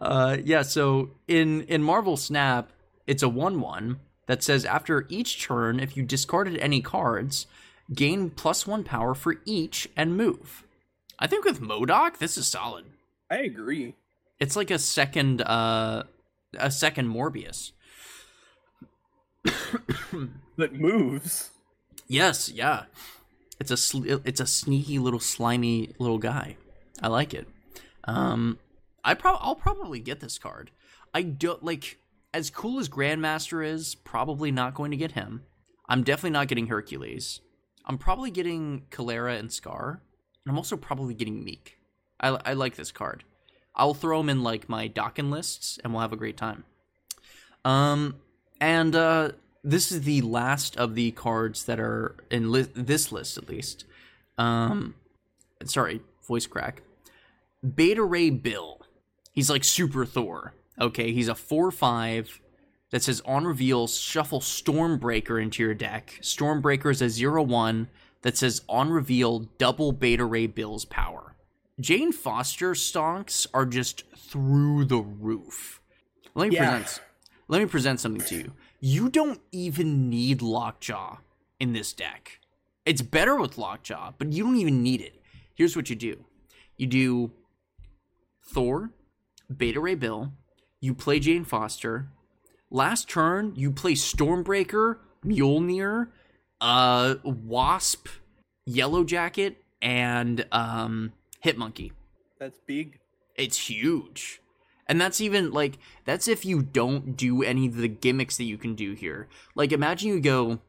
Uh 0.01 0.37
yeah, 0.43 0.61
so 0.61 1.11
in 1.27 1.61
in 1.63 1.81
Marvel 1.81 2.17
Snap, 2.17 2.69
it's 3.07 3.23
a 3.23 3.27
1/1 3.27 3.97
that 4.27 4.43
says 4.43 4.65
after 4.65 5.05
each 5.09 5.41
turn 5.41 5.79
if 5.79 5.95
you 5.95 6.03
discarded 6.03 6.57
any 6.57 6.81
cards, 6.81 7.47
gain 7.93 8.29
plus 8.29 8.67
1 8.67 8.83
power 8.83 9.13
for 9.13 9.35
each 9.45 9.87
and 9.95 10.17
move. 10.17 10.63
I 11.17 11.27
think 11.27 11.45
with 11.45 11.61
MODOK, 11.61 12.17
this 12.17 12.37
is 12.37 12.45
solid. 12.47 12.85
I 13.31 13.37
agree. 13.37 13.95
It's 14.39 14.55
like 14.57 14.69
a 14.71 14.79
second 14.79 15.41
uh 15.41 16.03
a 16.57 16.69
second 16.71 17.07
Morbius. 17.07 17.71
That 20.57 20.73
moves. 20.73 21.51
Yes, 22.07 22.49
yeah. 22.49 22.83
It's 23.59 23.71
a 23.71 23.77
sl- 23.77 24.19
it's 24.25 24.39
a 24.39 24.47
sneaky 24.47 24.99
little 24.99 25.19
slimy 25.19 25.93
little 25.99 26.17
guy. 26.17 26.57
I 27.01 27.07
like 27.07 27.33
it. 27.33 27.47
Um, 28.05 28.59
I 29.03 29.13
pro- 29.13 29.35
I'll 29.35 29.55
probably 29.55 29.99
get 29.99 30.19
this 30.19 30.37
card. 30.37 30.71
I 31.13 31.21
don't 31.23 31.63
like 31.63 31.99
as 32.33 32.49
cool 32.49 32.79
as 32.79 32.89
Grandmaster 32.89 33.65
is. 33.65 33.95
Probably 33.95 34.51
not 34.51 34.75
going 34.75 34.91
to 34.91 34.97
get 34.97 35.13
him. 35.13 35.43
I'm 35.87 36.03
definitely 36.03 36.31
not 36.31 36.47
getting 36.47 36.67
Hercules. 36.67 37.41
I'm 37.85 37.97
probably 37.97 38.31
getting 38.31 38.83
Calera 38.89 39.37
and 39.37 39.49
Skaar, 39.49 39.89
and 39.89 40.47
I'm 40.47 40.57
also 40.57 40.75
probably 40.75 41.13
getting 41.13 41.43
Meek. 41.43 41.77
I, 42.19 42.29
I 42.45 42.53
like 42.53 42.75
this 42.75 42.91
card. 42.91 43.23
I'll 43.75 43.93
throw 43.93 44.19
him 44.19 44.29
in 44.29 44.41
like 44.43 44.69
my 44.69 44.89
Dokken 44.89 45.29
lists, 45.29 45.79
and 45.83 45.93
we'll 45.93 46.01
have 46.01 46.13
a 46.13 46.17
great 46.17 46.37
time. 46.37 46.63
Um, 47.63 48.15
and 48.59 48.95
uh, 48.95 49.31
this 49.65 49.91
is 49.91 50.01
the 50.01 50.21
last 50.21 50.77
of 50.77 50.95
the 50.95 51.11
cards 51.11 51.65
that 51.65 51.79
are 51.79 52.15
in 52.29 52.51
li- 52.51 52.67
this 52.73 53.11
list, 53.11 53.37
at 53.37 53.49
least. 53.49 53.85
Um, 54.37 54.95
sorry, 55.65 56.01
voice 56.27 56.45
crack. 56.45 56.81
Beta 57.75 58.03
Ray 58.03 58.29
Bill. 58.29 58.81
He's 59.31 59.49
like 59.49 59.63
Super 59.63 60.05
Thor. 60.05 60.53
Okay, 60.79 61.11
he's 61.11 61.27
a 61.27 61.35
four-five 61.35 62.39
that 62.91 63.01
says 63.03 63.21
on 63.25 63.45
reveal, 63.45 63.87
shuffle 63.87 64.39
Stormbreaker 64.39 65.41
into 65.41 65.63
your 65.63 65.73
deck. 65.73 66.19
Stormbreaker 66.21 66.91
is 66.91 67.01
a 67.01 67.09
zero-one 67.09 67.89
that 68.21 68.37
says 68.37 68.61
on 68.69 68.89
reveal, 68.91 69.39
double 69.57 69.91
Beta 69.91 70.23
Ray 70.25 70.47
Bill's 70.47 70.85
power. 70.85 71.35
Jane 71.79 72.11
Foster 72.13 72.71
stonks 72.73 73.47
are 73.53 73.65
just 73.65 74.03
through 74.15 74.85
the 74.85 74.99
roof. 75.01 75.81
Let 76.35 76.49
me 76.49 76.55
Yeah. 76.55 76.77
present. 76.79 77.01
Let 77.47 77.61
me 77.61 77.67
present 77.67 77.99
something 77.99 78.25
to 78.27 78.35
you. 78.35 78.53
You 78.79 79.09
don't 79.09 79.39
even 79.51 80.09
need 80.09 80.41
Lockjaw 80.41 81.17
in 81.59 81.73
this 81.73 81.93
deck. 81.93 82.39
It's 82.85 83.01
better 83.01 83.35
with 83.35 83.57
Lockjaw, 83.57 84.13
but 84.17 84.33
you 84.33 84.43
don't 84.43 84.57
even 84.57 84.81
need 84.83 85.01
it. 85.01 85.21
Here's 85.53 85.75
what 85.75 85.89
you 85.89 85.95
do: 85.95 86.25
you 86.77 86.87
do 86.87 87.31
Thor, 88.43 88.91
Beta 89.55 89.79
Ray 89.79 89.95
Bill. 89.95 90.31
You 90.79 90.93
play 90.93 91.19
Jane 91.19 91.45
Foster. 91.45 92.07
Last 92.71 93.09
turn, 93.09 93.53
you 93.55 93.71
play 93.71 93.93
Stormbreaker, 93.93 94.97
Mjolnir, 95.23 96.07
uh, 96.59 97.15
Wasp, 97.23 98.07
Yellow 98.65 99.03
Jacket, 99.03 99.63
and 99.81 100.45
um, 100.51 101.13
Hitmonkey. 101.43 101.91
That's 102.39 102.59
big. 102.65 102.99
It's 103.35 103.69
huge. 103.69 104.41
And 104.87 105.01
that's 105.01 105.19
even 105.19 105.51
like 105.51 105.77
that's 106.05 106.27
if 106.27 106.45
you 106.45 106.61
don't 106.61 107.17
do 107.17 107.43
any 107.43 107.67
of 107.67 107.75
the 107.75 107.87
gimmicks 107.87 108.37
that 108.37 108.43
you 108.43 108.57
can 108.57 108.75
do 108.75 108.93
here. 108.93 109.27
Like 109.55 109.71
imagine 109.71 110.09
you 110.09 110.19
go 110.19 110.59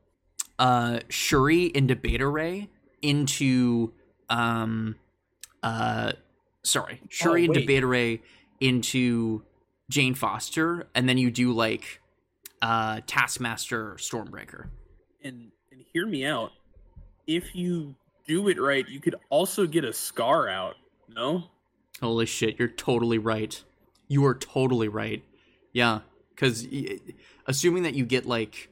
uh 0.59 1.01
Shuri 1.09 1.67
into 1.67 1.95
Beta 1.97 2.27
Ray 2.27 2.69
into 3.03 3.93
um 4.31 4.97
uh 5.63 6.13
sorry, 6.63 7.01
Shuri 7.09 7.45
into 7.45 7.61
wait. 7.61 7.67
Beta 7.67 7.87
Ray 7.87 8.23
into 8.61 9.43
Jane 9.91 10.15
Foster 10.15 10.89
and 10.95 11.09
then 11.09 11.19
you 11.19 11.31
do 11.31 11.53
like 11.53 12.01
uh 12.63 13.01
Taskmaster 13.07 13.97
Stormbreaker. 13.97 14.69
And 15.23 15.53
and 15.71 15.85
hear 15.93 16.07
me 16.07 16.25
out. 16.25 16.53
If 17.27 17.55
you 17.55 17.95
do 18.27 18.49
it 18.49 18.59
right, 18.61 18.89
you 18.89 19.01
could 19.01 19.17
also 19.29 19.67
get 19.67 19.85
a 19.85 19.91
Skaar 19.91 20.51
out. 20.51 20.77
No? 21.09 21.45
Holy 22.01 22.27
shit, 22.27 22.59
you're 22.59 22.69
totally 22.69 23.19
right. 23.19 23.63
You 24.09 24.25
are 24.27 24.35
totally 24.35 24.89
right. 24.89 25.23
Yeah, 25.73 26.01
because 26.31 26.67
assuming 27.47 27.83
that 27.83 27.95
you 27.95 28.05
get 28.07 28.27
like, 28.27 28.69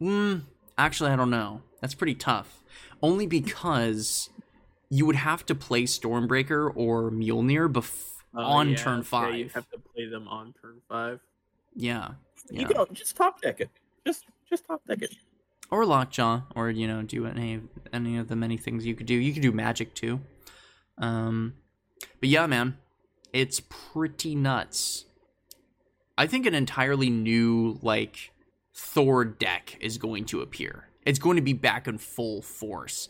mm, 0.00 0.42
actually, 0.76 1.10
I 1.10 1.16
don't 1.16 1.30
know. 1.30 1.62
That's 1.80 1.94
pretty 1.94 2.14
tough. 2.14 2.62
Only 3.02 3.26
because 3.26 4.28
you 4.90 5.06
would 5.06 5.16
have 5.16 5.44
to 5.46 5.54
play 5.54 5.84
Stormbreaker 5.84 6.70
or 6.74 7.10
Mjolnir 7.10 7.72
bef- 7.72 8.08
Oh, 8.34 8.40
on 8.42 8.70
yeah, 8.70 8.76
turn 8.76 8.98
yeah, 9.00 9.04
five. 9.04 9.34
you 9.34 9.48
have 9.52 9.68
to 9.72 9.78
play 9.78 10.06
them 10.08 10.26
on 10.26 10.54
turn 10.62 10.80
five. 10.88 11.20
yeah, 11.74 12.12
You 12.50 12.62
yeah. 12.62 12.84
can 12.84 12.94
just 12.94 13.14
top 13.14 13.42
deck 13.42 13.60
it. 13.60 13.68
Just 14.06 14.24
just 14.48 14.64
top 14.66 14.80
deck 14.88 15.02
it. 15.02 15.14
or 15.70 15.84
Lockjaw, 15.84 16.40
or 16.56 16.70
you 16.70 16.86
know, 16.88 17.02
do 17.02 17.26
any 17.26 17.60
any 17.92 18.16
of 18.16 18.28
the 18.28 18.36
many 18.36 18.56
things 18.56 18.86
you 18.86 18.94
could 18.94 19.04
do. 19.04 19.12
You 19.14 19.34
could 19.34 19.42
do 19.42 19.52
Magic 19.52 19.92
too. 19.94 20.20
Um, 20.96 21.52
but 22.20 22.30
yeah, 22.30 22.46
man, 22.46 22.78
it's 23.32 23.60
pretty 23.60 24.34
nuts. 24.34 25.06
I 26.18 26.26
think 26.26 26.46
an 26.46 26.54
entirely 26.54 27.10
new 27.10 27.78
like 27.82 28.32
Thor 28.74 29.24
deck 29.24 29.76
is 29.80 29.98
going 29.98 30.26
to 30.26 30.40
appear. 30.40 30.88
It's 31.04 31.18
going 31.18 31.36
to 31.36 31.42
be 31.42 31.52
back 31.52 31.88
in 31.88 31.98
full 31.98 32.42
force. 32.42 33.08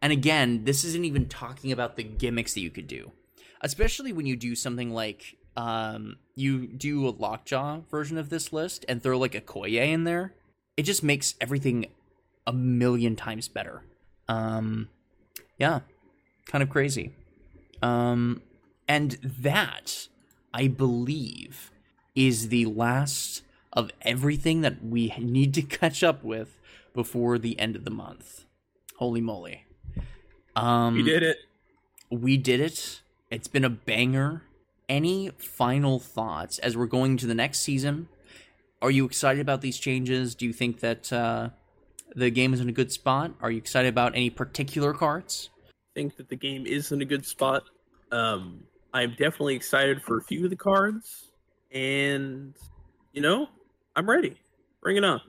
And 0.00 0.12
again, 0.12 0.64
this 0.64 0.84
isn't 0.84 1.04
even 1.04 1.28
talking 1.28 1.72
about 1.72 1.96
the 1.96 2.02
gimmicks 2.02 2.54
that 2.54 2.60
you 2.60 2.70
could 2.70 2.86
do. 2.86 3.12
Especially 3.60 4.12
when 4.12 4.26
you 4.26 4.36
do 4.36 4.54
something 4.54 4.92
like 4.92 5.36
um 5.56 6.16
you 6.34 6.66
do 6.66 7.06
a 7.08 7.10
lockjaw 7.10 7.80
version 7.88 8.18
of 8.18 8.28
this 8.28 8.52
list 8.52 8.84
and 8.88 9.02
throw 9.02 9.18
like 9.18 9.32
Okoye 9.32 9.92
in 9.92 10.04
there. 10.04 10.34
It 10.76 10.82
just 10.82 11.02
makes 11.04 11.34
everything 11.40 11.86
a 12.46 12.52
million 12.52 13.16
times 13.16 13.48
better. 13.48 13.82
Um 14.28 14.88
yeah, 15.58 15.80
kind 16.46 16.62
of 16.62 16.70
crazy. 16.70 17.12
Um 17.82 18.42
and 18.88 19.12
that 19.22 20.08
I 20.52 20.68
believe 20.68 21.70
is 22.14 22.48
the 22.48 22.66
last 22.66 23.42
of 23.72 23.90
everything 24.02 24.60
that 24.60 24.84
we 24.84 25.12
need 25.18 25.54
to 25.54 25.62
catch 25.62 26.02
up 26.02 26.22
with 26.22 26.58
before 26.94 27.38
the 27.38 27.58
end 27.58 27.74
of 27.76 27.84
the 27.84 27.90
month. 27.90 28.44
Holy 28.98 29.20
moly. 29.20 29.64
Um 30.54 30.94
We 30.94 31.02
did 31.02 31.22
it. 31.22 31.38
we 32.10 32.36
did 32.36 32.60
it. 32.60 33.00
It's 33.30 33.48
been 33.48 33.64
a 33.64 33.70
banger. 33.70 34.42
Any 34.88 35.30
final 35.38 35.98
thoughts 35.98 36.58
as 36.58 36.76
we're 36.76 36.86
going 36.86 37.16
to 37.16 37.26
the 37.26 37.34
next 37.34 37.60
season? 37.60 38.08
Are 38.82 38.90
you 38.90 39.06
excited 39.06 39.40
about 39.40 39.62
these 39.62 39.78
changes? 39.78 40.34
Do 40.34 40.44
you 40.44 40.52
think 40.52 40.80
that 40.80 41.10
uh, 41.10 41.48
the 42.14 42.30
game 42.30 42.52
is 42.52 42.60
in 42.60 42.68
a 42.68 42.72
good 42.72 42.92
spot? 42.92 43.32
Are 43.40 43.50
you 43.50 43.56
excited 43.56 43.88
about 43.88 44.14
any 44.14 44.28
particular 44.28 44.92
cards? 44.92 45.48
I 45.72 45.94
think 45.94 46.16
that 46.18 46.28
the 46.28 46.36
game 46.36 46.66
is 46.66 46.92
in 46.92 47.00
a 47.00 47.06
good 47.06 47.24
spot. 47.24 47.64
Um, 48.12 48.64
I'm 48.94 49.10
definitely 49.10 49.56
excited 49.56 50.00
for 50.00 50.18
a 50.18 50.22
few 50.22 50.44
of 50.44 50.50
the 50.50 50.56
cards, 50.56 51.32
and 51.72 52.54
you 53.12 53.20
know, 53.20 53.48
I'm 53.96 54.08
ready. 54.08 54.36
Bring 54.80 54.96
it 54.96 55.04
on. 55.04 55.20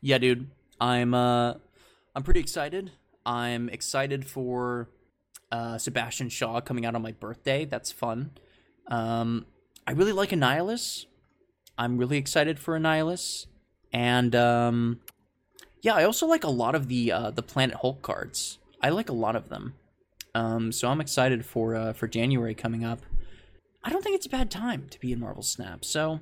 Yeah, 0.00 0.16
dude. 0.16 0.48
I'm 0.80 1.12
uh 1.12 1.54
I'm 2.16 2.22
pretty 2.22 2.40
excited. 2.40 2.90
I'm 3.26 3.68
excited 3.68 4.24
for 4.24 4.88
uh 5.52 5.76
Sebastian 5.76 6.30
Shaw 6.30 6.62
coming 6.62 6.86
out 6.86 6.94
on 6.94 7.02
my 7.02 7.12
birthday. 7.12 7.66
That's 7.66 7.92
fun. 7.92 8.30
Um 8.88 9.44
I 9.86 9.92
really 9.92 10.12
like 10.12 10.30
Annihilus. 10.30 11.04
I'm 11.76 11.98
really 11.98 12.16
excited 12.16 12.58
for 12.58 12.78
Annihilus. 12.78 13.46
And 13.92 14.34
um 14.34 15.00
yeah, 15.82 15.94
I 15.94 16.04
also 16.04 16.26
like 16.26 16.44
a 16.44 16.50
lot 16.50 16.74
of 16.74 16.88
the 16.88 17.12
uh 17.12 17.30
the 17.30 17.42
Planet 17.42 17.76
Hulk 17.82 18.00
cards. 18.00 18.58
I 18.80 18.88
like 18.88 19.10
a 19.10 19.14
lot 19.14 19.36
of 19.36 19.50
them. 19.50 19.74
Um 20.34 20.72
so 20.72 20.88
I'm 20.88 21.00
excited 21.00 21.44
for 21.44 21.74
uh 21.74 21.92
for 21.92 22.08
January 22.08 22.54
coming 22.54 22.84
up. 22.84 23.00
I 23.84 23.90
don't 23.90 24.02
think 24.02 24.16
it's 24.16 24.26
a 24.26 24.30
bad 24.30 24.50
time 24.50 24.86
to 24.90 25.00
be 25.00 25.12
in 25.12 25.20
Marvel 25.20 25.42
Snap. 25.42 25.84
So 25.84 26.20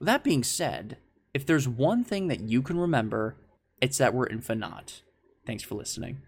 that 0.00 0.22
being 0.24 0.44
said, 0.44 0.98
if 1.34 1.44
there's 1.46 1.68
one 1.68 2.04
thing 2.04 2.28
that 2.28 2.40
you 2.40 2.62
can 2.62 2.78
remember, 2.78 3.36
it's 3.80 3.98
that 3.98 4.14
we're 4.14 4.26
in. 4.26 5.02
Thanks 5.44 5.62
for 5.62 5.74
listening. 5.74 6.22